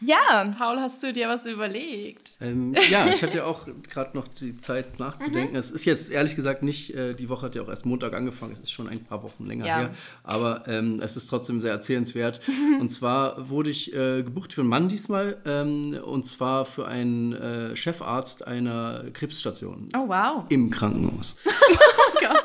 Ja, 0.05 0.53
Paul, 0.59 0.79
hast 0.81 1.03
du 1.03 1.13
dir 1.13 1.29
was 1.29 1.47
überlegt? 1.47 2.37
Ähm, 2.41 2.75
ja, 2.91 3.07
ich 3.07 3.23
hatte 3.23 3.39
ja 3.39 3.45
auch 3.45 3.67
gerade 3.89 4.17
noch 4.17 4.27
die 4.27 4.57
Zeit 4.57 4.99
Mhm. 4.99 5.05
nachzudenken. 5.05 5.55
Es 5.57 5.71
ist 5.71 5.85
jetzt 5.85 6.11
ehrlich 6.11 6.35
gesagt 6.35 6.63
nicht, 6.63 6.95
äh, 6.95 7.15
die 7.15 7.29
Woche 7.29 7.47
hat 7.47 7.55
ja 7.55 7.63
auch 7.63 7.69
erst 7.69 7.87
Montag 7.87 8.13
angefangen, 8.15 8.53
es 8.55 8.61
ist 8.61 8.73
schon 8.73 8.89
ein 8.89 9.05
paar 9.05 9.23
Wochen 9.23 9.47
länger 9.47 9.67
Ja. 9.67 9.77
her, 9.79 9.91
aber 10.25 10.65
ähm, 10.67 11.01
es 11.03 11.17
ist 11.17 11.29
trotzdem 11.29 11.61
sehr 11.61 11.71
erzählenswert. 11.73 12.41
Und 12.81 12.89
zwar 12.91 13.49
wurde 13.49 13.71
ich 13.71 13.93
äh, 13.95 14.23
gebucht 14.23 14.53
für 14.55 14.63
einen 14.63 14.71
Mann 14.71 14.89
diesmal, 14.89 15.37
ähm, 15.45 15.99
und 16.05 16.25
zwar 16.27 16.65
für 16.65 16.87
einen 16.89 17.33
äh, 17.33 17.77
Chefarzt 17.77 18.47
einer 18.47 19.05
Krebsstation 19.13 19.89
Oh, 19.97 20.09
wow. 20.09 20.45
im 20.49 20.71
Krankenhaus. 20.71 21.37
Oh 22.15 22.19
Gott. 22.21 22.45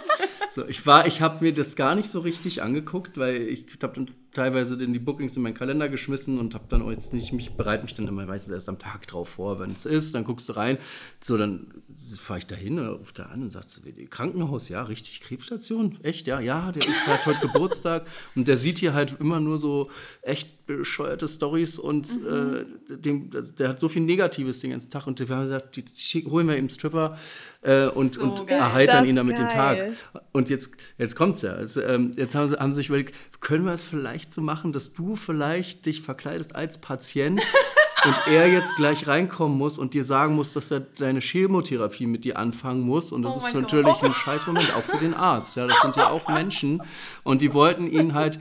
So, 0.50 0.66
ich 0.68 0.86
war, 0.88 1.06
ich 1.08 1.22
habe 1.22 1.44
mir 1.44 1.54
das 1.54 1.76
gar 1.76 1.94
nicht 1.94 2.10
so 2.10 2.20
richtig 2.22 2.64
angeguckt, 2.64 3.18
weil 3.18 3.42
ich 3.48 3.66
habe 3.84 3.94
dann 3.94 4.10
teilweise 4.38 4.78
dann 4.78 4.94
die 4.94 5.00
Bookings 5.00 5.36
in 5.36 5.42
meinen 5.42 5.56
Kalender 5.56 5.90
geschmissen 5.90 6.38
und 6.38 6.54
habe 6.54 6.66
dann 6.70 6.84
auch 6.84 6.92
jetzt 6.92 7.14
nicht 7.14 7.34
mich 7.34 7.58
bereit 7.58 7.84
mich 7.84 7.96
dann 7.96 8.08
immer 8.08 8.26
meistens 8.26 8.54
erst 8.54 8.70
am 8.70 8.78
Tag 8.78 9.08
drauf 9.08 9.30
vor, 9.30 9.60
wenn 9.60 9.72
es 9.72 9.86
ist, 9.86 10.14
dann 10.14 10.24
guckst 10.24 10.48
du 10.50 10.54
rein. 10.54 10.78
So, 11.20 11.38
dann 11.38 11.84
fahre 12.18 12.40
ich 12.40 12.48
da 12.48 12.56
hin 12.56 12.80
und 12.80 12.88
ruf 12.88 13.14
da 13.14 13.24
an 13.24 13.42
und 13.42 13.50
sagst 13.50 13.82
Krankenhaus, 14.10 14.70
ja, 14.70 14.84
richtig, 14.84 15.22
Krebsstation, 15.22 15.98
echt, 16.04 16.28
ja, 16.28 16.40
ja, 16.40 16.72
der 16.72 16.88
ist 16.88 17.08
halt 17.08 17.26
heute 17.26 17.48
Geburtstag. 17.48 18.06
Und 18.36 18.48
der 18.48 18.58
sieht 18.58 18.78
hier 18.78 18.94
halt 18.94 19.20
immer 19.20 19.40
nur 19.40 19.58
so 19.58 19.90
echt 20.22 20.57
bescheuerte 20.68 21.28
Stories 21.28 21.80
und 21.80 22.08
äh, 22.26 22.66
dem, 22.96 23.30
das, 23.32 23.56
der 23.56 23.70
hat 23.70 23.80
so 23.80 23.90
viel 23.90 24.04
Negatives 24.04 24.60
den 24.60 24.72
ganzen 24.72 24.92
Tag 24.92 25.08
und 25.08 25.20
wir 25.20 25.34
haben 25.36 25.44
gesagt, 25.44 25.76
die, 25.78 25.84
schick- 25.96 26.30
holen 26.30 26.48
wir 26.48 26.58
ihm 26.58 26.70
Strippper 26.70 27.18
äh, 27.62 27.88
und, 27.88 28.16
So 28.16 28.22
und 28.22 28.50
erheitern 28.50 29.06
ihn 29.06 29.16
damit 29.16 29.38
den 29.40 29.48
geil. 29.48 29.96
Tag. 30.14 30.22
Und 30.34 30.50
jetzt, 30.50 30.72
jetzt 30.98 31.16
kommt's 31.16 31.42
ja. 31.42 31.56
Es, 31.58 31.78
ähm, 31.78 32.12
jetzt 32.16 32.36
haben 32.36 32.50
sie, 32.50 32.58
haben 32.60 32.74
sie 32.74 32.78
sich 32.82 32.90
überlegt, 32.90 33.16
können 33.40 33.66
wir 33.66 33.74
es 33.74 33.84
vielleicht 33.86 34.32
so 34.34 34.42
machen, 34.42 34.74
dass 34.74 34.94
du 34.94 35.16
vielleicht 35.16 35.86
dich 35.86 36.02
verkleidest 36.02 36.56
als 36.56 36.78
Patient 36.80 37.42
und 38.06 38.16
er 38.34 38.48
jetzt 38.52 38.76
gleich 38.76 39.08
reinkommen 39.08 39.58
muss 39.58 39.80
und 39.80 39.94
dir 39.94 40.04
sagen 40.04 40.36
muss, 40.36 40.54
dass 40.54 40.70
er 40.70 40.82
deine 40.82 41.20
Chemotherapie 41.22 42.06
mit 42.08 42.26
dir 42.26 42.38
anfangen 42.38 42.82
muss. 42.82 43.12
Und 43.12 43.24
das 43.24 43.42
Oh 43.42 43.48
ist 43.48 43.54
natürlich 43.56 44.02
ein 44.04 44.14
Scheißmoment, 44.14 44.76
auch 44.76 44.84
für 44.84 44.98
den 44.98 45.14
Arzt. 45.14 45.56
Ja, 45.56 45.66
das 45.66 45.82
sind 45.82 45.96
ja 45.96 46.10
auch 46.10 46.28
Menschen. 46.30 46.82
Und 47.24 47.42
die 47.42 47.54
wollten 47.54 47.88
ihn 47.88 48.14
halt, 48.14 48.40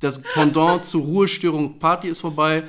das 0.00 0.22
Pendant 0.22 0.84
zur 0.84 1.02
Ruhestörung, 1.02 1.78
Party 1.78 2.08
ist 2.08 2.20
vorbei. 2.20 2.64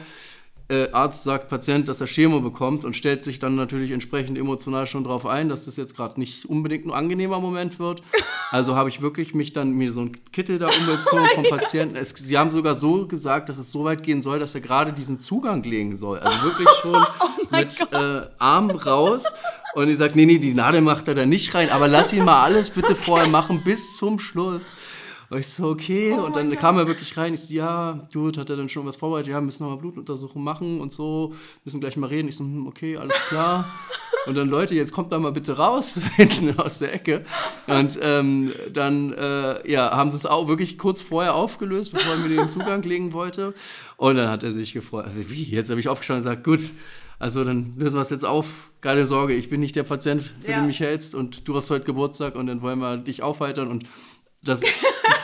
Äh, 0.72 0.90
Arzt 0.92 1.26
sagt 1.26 1.50
Patient, 1.50 1.90
dass 1.90 2.00
er 2.00 2.08
Chemo 2.08 2.40
bekommt 2.40 2.86
und 2.86 2.96
stellt 2.96 3.26
sich 3.26 3.40
dann 3.40 3.56
natürlich 3.56 3.92
entsprechend 3.92 4.38
emotional 4.38 4.88
schon 4.88 5.04
drauf 5.04 5.26
ein, 5.26 5.50
dass 5.50 5.66
das 5.66 5.76
jetzt 5.76 5.98
gerade 5.98 6.18
nicht 6.18 6.46
unbedingt 6.46 6.86
ein 6.86 6.92
angenehmer 6.92 7.42
Moment 7.42 7.78
wird. 7.78 8.02
Also 8.52 8.76
habe 8.76 8.88
ich 8.88 9.02
wirklich 9.02 9.36
mich 9.36 9.52
dann 9.52 9.72
mir 9.72 9.92
so 9.92 10.00
einen 10.00 10.12
Kittel 10.32 10.60
da 10.60 10.68
umgezogen 10.68 11.26
vom 11.36 11.44
Patienten. 11.50 11.98
Es, 11.98 12.12
sie 12.12 12.38
haben 12.38 12.52
sogar 12.52 12.76
so 12.76 13.06
gesagt, 13.06 13.50
dass 13.50 13.58
es 13.58 13.70
so 13.70 13.84
weit 13.84 14.04
gehen 14.04 14.22
soll, 14.22 14.40
dass 14.40 14.56
er 14.56 14.62
gerade 14.62 14.94
diesen 14.94 15.20
Zugang 15.20 15.62
legen 15.64 15.98
soll. 15.98 16.20
Also 16.20 16.42
wirklich 16.42 16.70
schon 16.82 17.06
mit 17.52 17.78
äh, 17.92 18.22
Arm 18.38 18.72
raus. 18.72 19.26
Und 19.74 19.90
ich 19.90 19.98
sagt, 19.98 20.16
nee, 20.16 20.26
nee, 20.26 20.38
die 20.38 20.54
Nadel 20.54 20.80
macht 20.80 21.10
er 21.10 21.16
da 21.16 21.26
nicht 21.26 21.54
rein, 21.54 21.70
aber 21.70 21.90
lass 21.90 22.14
ihn 22.14 22.24
mal 22.24 22.44
alles 22.44 22.70
bitte 22.70 22.96
vorher 22.96 23.28
machen 23.28 23.62
bis 23.62 23.98
zum 23.98 24.20
Schluss. 24.20 24.78
Und 25.32 25.40
ich 25.40 25.48
so, 25.48 25.70
okay. 25.70 26.14
Oh 26.14 26.26
und 26.26 26.36
dann 26.36 26.54
kam 26.58 26.78
er 26.78 26.88
wirklich 26.88 27.16
rein. 27.16 27.34
Ich 27.34 27.40
so, 27.40 27.54
ja, 27.54 28.06
gut, 28.12 28.38
hat 28.38 28.50
er 28.50 28.58
dann 28.58 28.68
schon 28.68 28.86
was 28.86 28.98
vorbereitet? 28.98 29.32
Ja, 29.32 29.40
müssen 29.40 29.64
nochmal 29.64 29.80
Blutuntersuchung 29.80 30.44
machen 30.44 30.82
und 30.82 30.92
so. 30.92 31.34
Müssen 31.64 31.80
gleich 31.80 31.96
mal 31.96 32.08
reden. 32.08 32.28
Ich 32.28 32.36
so, 32.36 32.44
hm, 32.44 32.68
okay, 32.68 32.98
alles 32.98 33.16
klar. 33.30 33.64
und 34.28 34.36
dann, 34.36 34.50
Leute, 34.50 34.76
jetzt 34.76 34.92
kommt 34.92 35.14
da 35.14 35.20
mal 35.20 35.32
bitte 35.32 35.56
raus, 35.56 36.02
hinten 36.18 36.60
aus 36.60 36.80
der 36.80 36.94
Ecke. 36.94 37.24
Und 37.66 37.98
ähm, 38.02 38.52
dann, 38.74 39.14
äh, 39.14 39.72
ja, 39.72 39.92
haben 39.96 40.12
sie 40.12 40.18
es 40.18 40.26
auch 40.26 40.50
wirklich 40.50 40.78
kurz 40.78 41.02
vorher 41.02 41.34
aufgelöst, 41.34 41.94
bevor 41.94 42.12
er 42.12 42.20
mir 42.20 42.36
den 42.36 42.50
Zugang 42.50 42.84
legen 42.84 43.14
wollte. 43.14 43.54
Und 43.96 44.18
dann 44.18 44.30
hat 44.30 44.44
er 44.44 44.52
sich 44.52 44.74
gefreut. 44.74 45.06
Also, 45.06 45.30
wie? 45.30 45.44
Jetzt 45.44 45.70
habe 45.70 45.80
ich 45.80 45.88
aufgestanden 45.88 46.28
und 46.28 46.30
gesagt, 46.30 46.44
gut. 46.44 46.74
Also 47.20 47.44
dann 47.44 47.76
lösen 47.78 47.98
wir 47.98 48.02
es 48.02 48.10
jetzt 48.10 48.26
auf. 48.26 48.72
Keine 48.82 49.06
Sorge, 49.06 49.36
ich 49.36 49.48
bin 49.48 49.62
nicht 49.62 49.76
der 49.76 49.84
Patient, 49.84 50.24
für 50.42 50.50
Ja. 50.50 50.58
den 50.58 50.62
du 50.64 50.68
mich 50.68 50.80
hältst 50.80 51.14
und 51.14 51.48
du 51.48 51.56
hast 51.56 51.70
heute 51.70 51.86
Geburtstag 51.86 52.36
und 52.36 52.48
dann 52.48 52.64
wollen 52.64 52.80
wir 52.80 52.98
dich 52.98 53.22
aufheitern 53.22 53.68
und 53.68 53.84
das, 54.44 54.62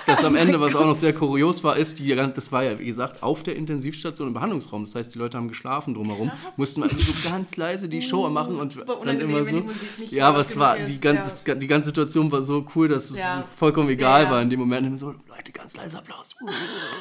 das 0.06 0.24
am 0.24 0.36
Ende, 0.38 0.62
was 0.62 0.76
auch 0.76 0.86
noch 0.86 0.96
sehr 0.96 1.14
kurios 1.14 1.64
war, 1.64 1.76
ist, 1.78 2.00
die, 2.00 2.14
das 2.16 2.52
war 2.52 2.64
ja, 2.64 2.78
wie 2.78 2.86
gesagt, 2.86 3.24
auf 3.24 3.42
der 3.44 3.56
Intensivstation 3.56 4.28
im 4.28 4.34
Behandlungsraum. 4.34 4.84
Das 4.84 4.94
heißt, 4.96 5.14
die 5.14 5.18
Leute 5.20 5.38
haben 5.38 5.48
geschlafen 5.48 5.94
drumherum, 5.96 6.32
mussten 6.56 6.84
also 6.84 6.96
so 6.98 7.30
ganz 7.30 7.58
leise 7.58 7.90
die 7.90 8.02
Show 8.02 8.30
machen 8.30 8.60
und 8.60 8.78
dann 9.06 9.20
immer 9.20 9.44
so. 9.46 9.64
Ja, 10.10 10.30
aber 10.30 10.42
es 10.42 10.58
war, 10.58 10.78
die, 10.78 11.00
ganz, 11.00 11.44
ja. 11.48 11.56
die 11.56 11.68
ganze 11.68 11.88
Situation 11.88 12.32
war 12.32 12.42
so 12.44 12.66
cool, 12.76 12.88
dass 12.88 13.10
es 13.10 13.18
Ja. 13.20 13.44
vollkommen 13.56 13.90
egal 13.90 14.26
Ja, 14.26 14.32
war 14.32 14.42
in 14.42 14.50
dem 14.50 14.60
Moment. 14.60 14.88
Und 14.88 14.98
so, 14.98 15.16
Leute, 15.30 15.52
ganz 15.52 15.76
leiser 15.76 16.00
Applaus. 16.00 16.36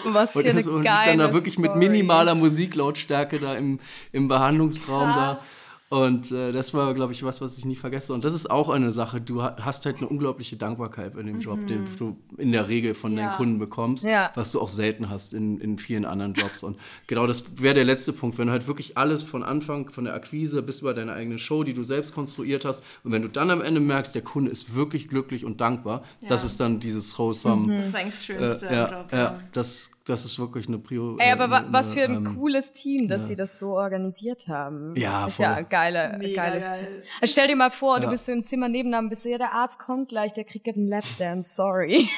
was 0.05 0.33
für 0.33 0.39
Und, 0.41 0.47
eine 0.47 0.63
so, 0.63 0.73
und 0.73 0.85
ich 0.85 0.91
dann 0.91 1.19
da 1.19 1.33
wirklich 1.33 1.59
mit 1.59 1.73
Story. 1.73 1.87
minimaler 1.89 2.35
Musiklautstärke 2.35 3.39
da 3.39 3.55
im, 3.57 3.79
im 4.13 4.29
Behandlungsraum 4.29 5.13
Krass. 5.13 5.39
da. 5.41 5.45
Und 5.89 6.33
äh, 6.33 6.51
das 6.51 6.75
war, 6.75 6.93
glaube 6.95 7.13
ich, 7.13 7.23
was, 7.23 7.41
was 7.41 7.57
ich 7.59 7.65
nie 7.65 7.77
vergesse. 7.77 8.13
Und 8.13 8.25
das 8.25 8.35
ist 8.35 8.51
auch 8.51 8.71
eine 8.71 8.91
Sache. 8.91 9.21
Du 9.21 9.43
ha- 9.43 9.57
hast 9.61 9.87
halt 9.87 9.99
eine 9.99 10.09
unglaubliche 10.09 10.57
Dankbarkeit 10.57 11.15
in 11.17 11.27
dem 11.27 11.39
Job, 11.39 11.65
den 11.69 11.85
du 11.97 12.17
in 12.39 12.51
der 12.51 12.69
Regel 12.69 12.95
von 12.95 13.13
Mhm. 13.13 13.19
Ja. 13.19 13.27
deinen 13.29 13.37
Kunden 13.37 13.59
bekommst, 13.59 14.03
Ja. 14.03 14.33
was 14.35 14.51
du 14.51 14.61
auch 14.61 14.69
selten 14.69 15.09
hast 15.11 15.33
in, 15.33 15.61
in 15.61 15.79
vielen 15.79 16.05
anderen 16.05 16.35
Jobs. 16.35 16.65
Und 16.65 16.77
genau 17.07 17.29
das 17.29 17.45
wäre 17.63 17.75
der 17.75 17.85
letzte 17.85 18.13
Punkt, 18.13 18.37
wenn 18.37 18.47
du 18.49 18.53
halt 18.53 18.67
wirklich 18.67 18.97
alles 18.99 19.23
von 19.23 19.45
Anfang, 19.45 19.89
von 19.91 20.05
der 20.05 20.15
Akquise 20.15 20.61
bis 20.61 20.81
über 20.81 20.93
deine 20.93 21.13
eigene 21.13 21.39
Show, 21.39 21.63
die 21.63 21.73
du 21.75 21.85
selbst 21.85 22.13
konstruiert 22.15 22.65
hast, 22.65 22.83
und 23.05 23.13
wenn 23.13 23.23
du 23.23 23.29
dann 23.29 23.51
am 23.53 23.61
Ende 23.63 23.81
merkst, 23.81 24.13
der 24.15 24.23
Kunde 24.23 24.51
ist 24.51 24.75
wirklich 24.75 25.07
glücklich 25.09 25.45
und 25.45 25.61
dankbar, 25.61 26.03
das 26.29 26.43
Ja. 26.43 26.47
ist 26.47 26.59
dann 26.59 26.81
dieses 26.81 27.17
wholesome. 27.17 27.77
Das 27.79 27.87
ist 27.89 27.95
eigentlich 27.95 28.15
das 28.15 28.25
Schönste 28.25 28.67
Äh, 28.67 28.75
ja, 28.75 28.87
am 28.87 28.91
Job. 29.03 29.13
ja, 29.13 29.39
das, 29.53 29.93
das 30.05 30.25
ist 30.25 30.39
wirklich 30.41 30.67
eine 30.67 30.79
Prio. 30.79 31.17
Ey, 31.19 31.29
äh, 31.29 31.33
aber 31.33 31.49
wa 31.51 31.59
eine- 31.59 31.73
was 31.73 31.93
für 31.93 32.03
ein 32.03 32.27
ähm, 32.27 32.35
cooles 32.35 32.73
Team, 32.73 33.07
dass 33.09 33.23
ja. 33.23 33.29
sie 33.29 33.37
das 33.37 33.59
so 33.61 33.77
organisiert 33.77 34.49
haben. 34.49 34.95
Ja, 34.97 35.27
Ist 35.27 35.39
ja 35.39 35.49
voll. 35.51 35.59
ein 35.59 35.69
geile, 35.79 36.17
Mega 36.19 36.43
geiles 36.49 36.65
geil. 36.65 36.79
Team. 36.87 37.03
Also 37.21 37.33
stell 37.33 37.49
dir 37.49 37.57
mal 37.57 37.71
vor, 37.71 37.99
du 38.01 38.05
Ja. 38.05 38.11
bist 38.11 38.27
so 38.27 38.33
im 38.33 38.45
Zimmer 38.45 38.69
nebenan, 38.69 39.09
bist 39.09 39.23
so, 39.23 39.29
ja, 39.29 39.39
der 39.39 39.53
Arzt 39.53 39.79
kommt 39.79 40.09
gleich, 40.09 40.33
der 40.33 40.45
kriegt 40.45 40.67
einen 40.69 40.87
Lapdance, 40.89 41.55
sorry. 41.55 42.09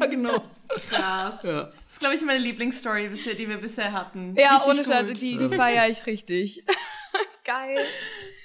Ja, 0.00 0.06
genau. 0.06 0.42
Krass. 0.90 1.40
Ja. 1.42 1.62
Das 1.64 1.92
ist, 1.92 2.00
glaube 2.00 2.14
ich, 2.14 2.22
meine 2.22 2.38
Lieblingsstory, 2.38 3.08
bisher, 3.08 3.34
die 3.34 3.48
wir 3.48 3.56
bisher 3.58 3.92
hatten. 3.92 4.34
ja, 4.36 4.56
Richtig 4.56 4.72
ohne 4.72 4.84
Scheiße, 4.84 5.12
die, 5.14 5.36
die 5.36 5.48
feiere 5.48 5.88
ich 5.88 6.06
richtig. 6.06 6.64
Geil. 7.44 7.78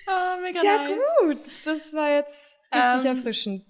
Ah, 0.08 0.38
mega 0.42 0.62
Ja, 0.64 0.78
nice. 0.80 0.98
gut. 1.22 1.66
Das 1.68 1.94
war 1.94 2.10
jetzt 2.16 2.60
richtig 2.74 3.06
Ähm, 3.12 3.18
erfrischend. 3.18 3.66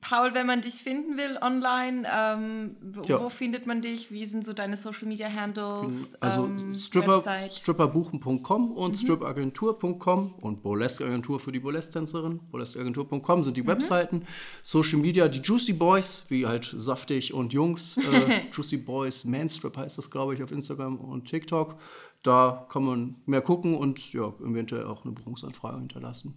Paul, 0.00 0.32
wenn 0.34 0.46
man 0.46 0.62
dich 0.62 0.74
finden 0.76 1.16
will 1.18 1.38
online, 1.42 2.08
ähm, 2.10 2.76
wo, 2.80 3.02
Ja. 3.02 3.20
wo 3.20 3.28
findet 3.28 3.66
man 3.66 3.82
dich? 3.82 4.10
Wie 4.10 4.26
sind 4.26 4.46
so 4.46 4.52
deine 4.54 4.76
Social 4.76 5.06
Media 5.06 5.28
Handles? 5.30 6.14
Also 6.20 6.44
ähm, 6.46 6.74
Stripper, 6.74 7.22
stripperbuchen.com 7.50 8.62
Mhm. 8.70 8.72
und 8.72 8.96
stripagentur.com 8.96 10.34
und 10.40 10.62
Burlesque-Agentur 10.62 11.38
für 11.40 11.52
die 11.52 11.60
Burlesque-Tänzerin. 11.60 12.40
Burlesqueagentur.com 12.50 13.42
sind 13.44 13.56
die 13.56 13.62
Mhm. 13.62 13.66
Webseiten. 13.68 14.22
Social 14.62 14.98
Media, 14.98 15.28
die 15.28 15.40
Juicy 15.40 15.72
Boys, 15.74 16.24
wie 16.28 16.46
halt 16.46 16.72
saftig 16.76 17.34
und 17.34 17.52
Jungs. 17.52 17.96
Äh, 17.98 18.00
Juicy 18.52 18.78
Boys 18.78 19.24
Manstrip 19.24 19.76
heißt 19.76 19.98
das, 19.98 20.10
glaube 20.10 20.34
ich, 20.34 20.42
auf 20.42 20.50
Instagram 20.50 20.96
und 20.96 21.26
TikTok. 21.26 21.76
Da 22.22 22.66
kann 22.70 22.84
man 22.84 23.14
mehr 23.24 23.40
gucken 23.40 23.74
und 23.74 24.12
ja, 24.12 24.26
eventuell 24.44 24.84
auch 24.84 25.04
eine 25.04 25.12
Buchungsanfrage 25.12 25.78
hinterlassen. 25.78 26.34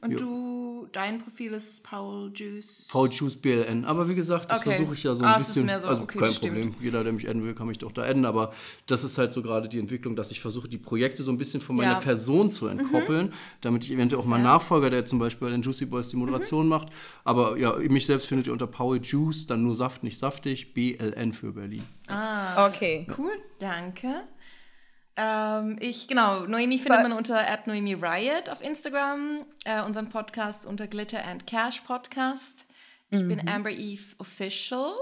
Und 0.00 0.10
Ja. 0.12 0.16
du, 0.16 0.88
dein 0.92 1.18
Profil 1.18 1.52
ist 1.52 1.84
Paul 1.84 2.30
Juice. 2.34 2.86
Paul 2.90 3.10
Juice 3.12 3.36
BLN. 3.36 3.84
Aber 3.84 4.08
wie 4.08 4.14
gesagt, 4.14 4.50
das 4.50 4.60
Okay. 4.60 4.70
versuche 4.70 4.94
ich 4.94 5.02
ja 5.02 5.14
so 5.14 5.24
Ah, 5.26 5.34
ein 5.34 5.40
ist 5.42 5.48
bisschen. 5.48 5.66
mehr 5.66 5.80
so, 5.80 5.88
also 5.88 6.04
okay, 6.04 6.18
kein 6.18 6.30
stimmt. 6.32 6.54
Problem. 6.54 6.74
Jeder, 6.80 7.04
der 7.04 7.12
mich 7.12 7.28
adden 7.28 7.44
will, 7.44 7.54
kann 7.54 7.66
mich 7.66 7.76
doch 7.76 7.92
da 7.92 8.04
adden. 8.04 8.24
Aber 8.24 8.54
das 8.86 9.04
ist 9.04 9.18
halt 9.18 9.32
so 9.32 9.42
gerade 9.42 9.68
die 9.68 9.78
Entwicklung, 9.78 10.16
dass 10.16 10.30
ich 10.30 10.40
versuche, 10.40 10.66
die 10.66 10.78
Projekte 10.78 11.22
so 11.22 11.30
ein 11.30 11.36
bisschen 11.36 11.60
von 11.60 11.76
meiner 11.76 11.90
Ja. 11.92 11.98
Mhm. 11.98 12.04
Person 12.04 12.50
zu 12.50 12.66
entkoppeln, 12.68 13.34
damit 13.60 13.84
ich 13.84 13.92
eventuell 13.92 14.22
auch 14.22 14.26
meinen 14.26 14.44
Ja. 14.44 14.52
Mhm. 14.52 14.54
Nachfolger, 14.54 14.88
der 14.88 15.04
zum 15.04 15.18
Beispiel 15.18 15.48
bei 15.48 15.52
den 15.52 15.60
Juicy 15.60 15.84
Boys 15.84 16.08
die 16.08 16.16
Moderation 16.16 16.68
macht. 16.68 16.88
Aber 17.24 17.58
ja, 17.58 17.76
mich 17.76 18.06
selbst 18.06 18.28
findet 18.28 18.46
ihr 18.46 18.52
unter 18.54 18.66
Paul 18.66 18.98
Juice, 19.02 19.46
dann 19.46 19.62
nur 19.62 19.74
Saft, 19.74 20.04
nicht 20.04 20.16
saftig, 20.18 20.72
BLN 20.72 21.34
für 21.34 21.52
Berlin. 21.52 21.82
Ah, 22.06 22.66
Okay. 22.68 23.06
cool, 23.18 23.32
danke. 23.58 24.22
Ähm, 25.20 25.76
ich, 25.80 26.06
genau, 26.06 26.46
Noemi 26.46 26.78
findet 26.78 27.02
man 27.02 27.12
unter 27.12 27.44
Noemi 27.66 27.94
Riot 27.94 28.48
auf 28.48 28.62
Instagram, 28.62 29.44
äh, 29.64 29.82
unseren 29.82 30.08
Podcast 30.08 30.64
unter 30.64 30.86
Glitter 30.86 31.24
and 31.24 31.44
Cash 31.44 31.80
Podcast. 31.80 32.66
Ich 33.10 33.26
bin 33.26 33.40
Mhm. 33.42 33.48
Amber 33.48 33.70
Eve 33.70 34.14
Official. 34.18 34.92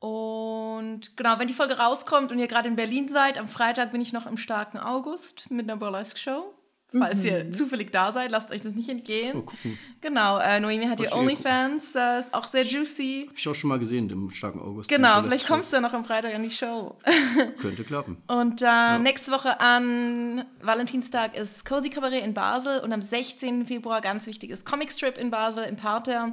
Und 0.00 1.16
genau, 1.16 1.38
wenn 1.38 1.46
die 1.46 1.54
Folge 1.54 1.78
rauskommt 1.78 2.32
und 2.32 2.38
ihr 2.38 2.48
gerade 2.48 2.68
in 2.68 2.74
Berlin 2.74 3.08
seid, 3.08 3.38
am 3.38 3.46
Freitag 3.48 3.92
bin 3.92 4.00
ich 4.00 4.12
noch 4.12 4.26
im 4.26 4.36
starken 4.36 4.78
August 4.78 5.50
mit 5.50 5.68
einer 5.70 5.76
Burlesque 5.76 6.18
Show. 6.18 6.52
Falls 6.98 7.24
ihr 7.24 7.52
zufällig 7.52 7.92
da 7.92 8.12
seid, 8.12 8.30
lasst 8.30 8.50
euch 8.50 8.60
das 8.60 8.74
nicht 8.74 8.88
entgehen. 8.88 9.46
gucken. 9.46 9.78
Genau, 10.00 10.38
äh, 10.38 10.58
Noemi 10.60 10.86
hat 10.86 11.00
ihr 11.00 11.08
eh 11.08 11.14
OnlyFans, 11.14 11.94
äh, 11.94 12.20
ist 12.20 12.34
auch 12.34 12.48
sehr 12.48 12.64
juicy. 12.64 13.26
Hab 13.28 13.38
ich 13.38 13.48
auch 13.48 13.54
schon 13.54 13.68
mal 13.68 13.78
gesehen 13.78 14.10
im 14.10 14.30
starken 14.30 14.60
August. 14.60 14.88
Genau, 14.88 15.22
vielleicht 15.22 15.46
kommst 15.46 15.72
du 15.72 15.76
ja 15.76 15.80
noch 15.80 15.92
am 15.92 16.04
Freitag 16.04 16.34
an 16.34 16.42
die 16.42 16.50
Show. 16.50 16.96
Könnte 17.60 17.84
klappen. 17.84 18.16
Und 18.26 18.62
äh, 18.62 18.98
nächste 18.98 19.30
Woche 19.30 19.60
an 19.60 20.44
Valentinstag 20.62 21.36
ist 21.36 21.64
Cozy 21.64 21.90
Cabaret 21.90 22.24
in 22.24 22.34
Basel 22.34 22.80
und 22.80 22.92
am 22.92 23.02
16. 23.02 23.66
Februar 23.66 24.00
ganz 24.00 24.26
wichtig 24.26 24.50
ist 24.50 24.64
Comic 24.64 24.90
Strip 24.90 25.18
in 25.18 25.30
Basel 25.30 25.64
im 25.64 25.76
Parterre. 25.76 26.32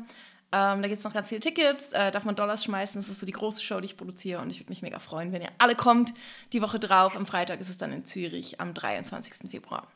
Ähm, 0.53 0.81
da 0.81 0.87
gibt 0.87 0.99
es 0.99 1.03
noch 1.03 1.13
ganz 1.13 1.27
viele 1.27 1.41
Tickets, 1.41 1.91
äh, 1.91 2.09
darf 2.09 2.23
man 2.23 2.35
Dollars 2.35 2.63
schmeißen. 2.63 3.01
Das 3.01 3.09
ist 3.09 3.19
so 3.19 3.25
die 3.25 3.33
große 3.33 3.61
Show, 3.61 3.81
die 3.81 3.85
ich 3.85 3.97
produziere 3.97 4.41
und 4.41 4.49
ich 4.49 4.61
würde 4.61 4.69
mich 4.69 4.81
mega 4.81 4.99
freuen, 4.99 5.33
wenn 5.33 5.41
ihr 5.41 5.51
alle 5.57 5.75
kommt. 5.75 6.13
Die 6.53 6.61
Woche 6.61 6.79
drauf, 6.79 7.17
am 7.17 7.25
Freitag 7.25 7.59
ist 7.59 7.69
es 7.69 7.77
dann 7.77 7.91
in 7.91 8.05
Zürich 8.05 8.61
am 8.61 8.73
23. 8.73 9.51
Februar. 9.51 9.87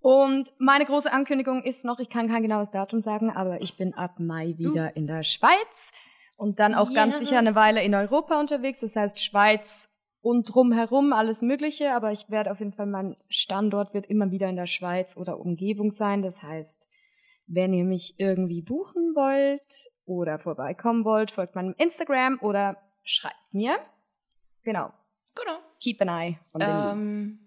Und 0.00 0.52
meine 0.58 0.86
große 0.86 1.12
Ankündigung 1.12 1.62
ist 1.62 1.84
noch, 1.84 2.00
ich 2.00 2.08
kann 2.08 2.28
kein 2.28 2.42
genaues 2.42 2.70
Datum 2.70 3.00
sagen, 3.00 3.30
aber 3.30 3.60
ich 3.60 3.76
bin 3.76 3.92
ab 3.94 4.18
Mai 4.18 4.54
wieder 4.56 4.96
in 4.96 5.06
der 5.06 5.22
Schweiz 5.22 5.92
und 6.36 6.58
dann 6.58 6.74
auch 6.74 6.92
ganz 6.94 7.16
Yeah. 7.16 7.24
sicher 7.24 7.38
eine 7.38 7.54
Weile 7.54 7.82
in 7.82 7.94
Europa 7.94 8.40
unterwegs. 8.40 8.80
Das 8.80 8.96
heißt 8.96 9.22
Schweiz 9.22 9.90
und 10.22 10.54
drumherum 10.54 11.12
alles 11.12 11.42
Mögliche, 11.42 11.92
aber 11.92 12.12
ich 12.12 12.30
werde 12.30 12.50
auf 12.50 12.60
jeden 12.60 12.72
Fall, 12.72 12.86
mein 12.86 13.16
Standort 13.28 13.92
wird 13.92 14.06
immer 14.06 14.30
wieder 14.30 14.48
in 14.48 14.56
der 14.56 14.66
Schweiz 14.66 15.16
oder 15.16 15.38
Umgebung 15.38 15.90
sein. 15.90 16.22
Das 16.22 16.42
heißt, 16.42 16.88
wenn 17.46 17.74
ihr 17.74 17.84
mich 17.84 18.14
irgendwie 18.18 18.62
buchen 18.62 19.14
wollt 19.14 19.90
oder 20.06 20.38
vorbeikommen 20.38 21.04
wollt, 21.04 21.30
folgt 21.30 21.54
meinem 21.54 21.74
Instagram 21.76 22.38
oder 22.40 22.78
schreibt 23.02 23.52
mir. 23.52 23.76
Genau. 24.62 24.92
Genau. 25.34 25.58
Keep 25.80 26.00
an 26.02 26.08
eye 26.08 26.38
on 26.52 26.60
the 26.60 26.66
news. 26.66 27.39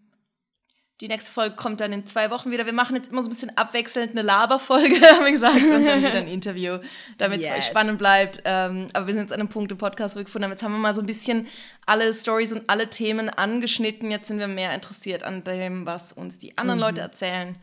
Die 1.03 1.09
nächste 1.09 1.34
Folge 1.34 1.57
kommt 1.57 1.81
dann 1.81 1.91
in 1.91 2.07
zwei 2.07 2.30
Wochen 2.30 2.49
wieder. 2.49 2.65
Wir 2.65 2.71
machen 2.71 2.95
jetzt 2.95 3.11
immer 3.11 3.21
so 3.23 3.27
ein 3.27 3.31
bisschen 3.31 3.57
abwechselnd 3.57 4.11
eine 4.11 4.21
Laberfolge, 4.21 5.01
haben 5.01 5.25
wir 5.25 5.34
gesagt, 5.34 5.61
und 5.61 5.85
dann 5.85 5.99
wieder 5.99 6.13
ein 6.13 6.30
Interview, 6.30 6.77
damit 7.17 7.41
es 7.41 7.47
für 7.47 7.55
euch 7.55 7.65
spannend 7.65 7.99
bleibt. 7.99 8.41
Ähm, 8.45 8.88
aber 8.93 9.07
wir 9.07 9.13
sind 9.13 9.23
jetzt 9.23 9.34
an 9.34 9.41
einem 9.41 9.49
Punkt 9.49 9.69
im 9.73 9.77
Podcast, 9.77 10.15
wo 10.15 10.19
wir 10.19 10.23
gefunden 10.23 10.45
haben, 10.45 10.51
jetzt 10.51 10.63
haben 10.63 10.71
wir 10.71 10.80
mal 10.80 10.93
so 10.93 11.01
ein 11.01 11.05
bisschen 11.05 11.47
alle 11.85 12.13
Stories 12.13 12.53
und 12.53 12.69
alle 12.69 12.89
Themen 12.89 13.27
angeschnitten. 13.30 14.11
Jetzt 14.11 14.30
sind 14.30 14.39
wir 14.39 14.47
mehr 14.47 14.73
interessiert 14.73 15.23
an 15.23 15.43
dem, 15.43 15.85
was 15.85 16.13
uns 16.13 16.39
die 16.39 16.57
anderen 16.57 16.80
Mhm. 16.80 16.85
Leute 16.85 17.01
erzählen. 17.01 17.57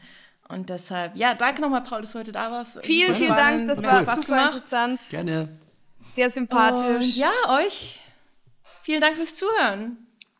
Und 0.50 0.68
deshalb, 0.68 1.16
ja, 1.16 1.32
danke 1.32 1.62
nochmal, 1.62 1.82
Paul, 1.82 2.02
dass 2.02 2.12
du 2.12 2.18
heute 2.18 2.32
da 2.32 2.50
warst. 2.52 2.84
Vielen, 2.84 3.14
vielen 3.14 3.34
Dank. 3.34 3.66
Das 3.68 3.82
war 3.82 4.02
Spaß 4.02 4.20
super 4.20 4.42
interessant. 4.48 5.06
Gerne. 5.08 5.48
Sehr 6.12 6.28
sympathisch. 6.28 7.06
Und 7.06 7.16
ja, 7.16 7.32
euch. 7.48 8.00
Vielen 8.82 9.00
Dank 9.00 9.16
fürs 9.16 9.34
Zuhören. 9.34 9.96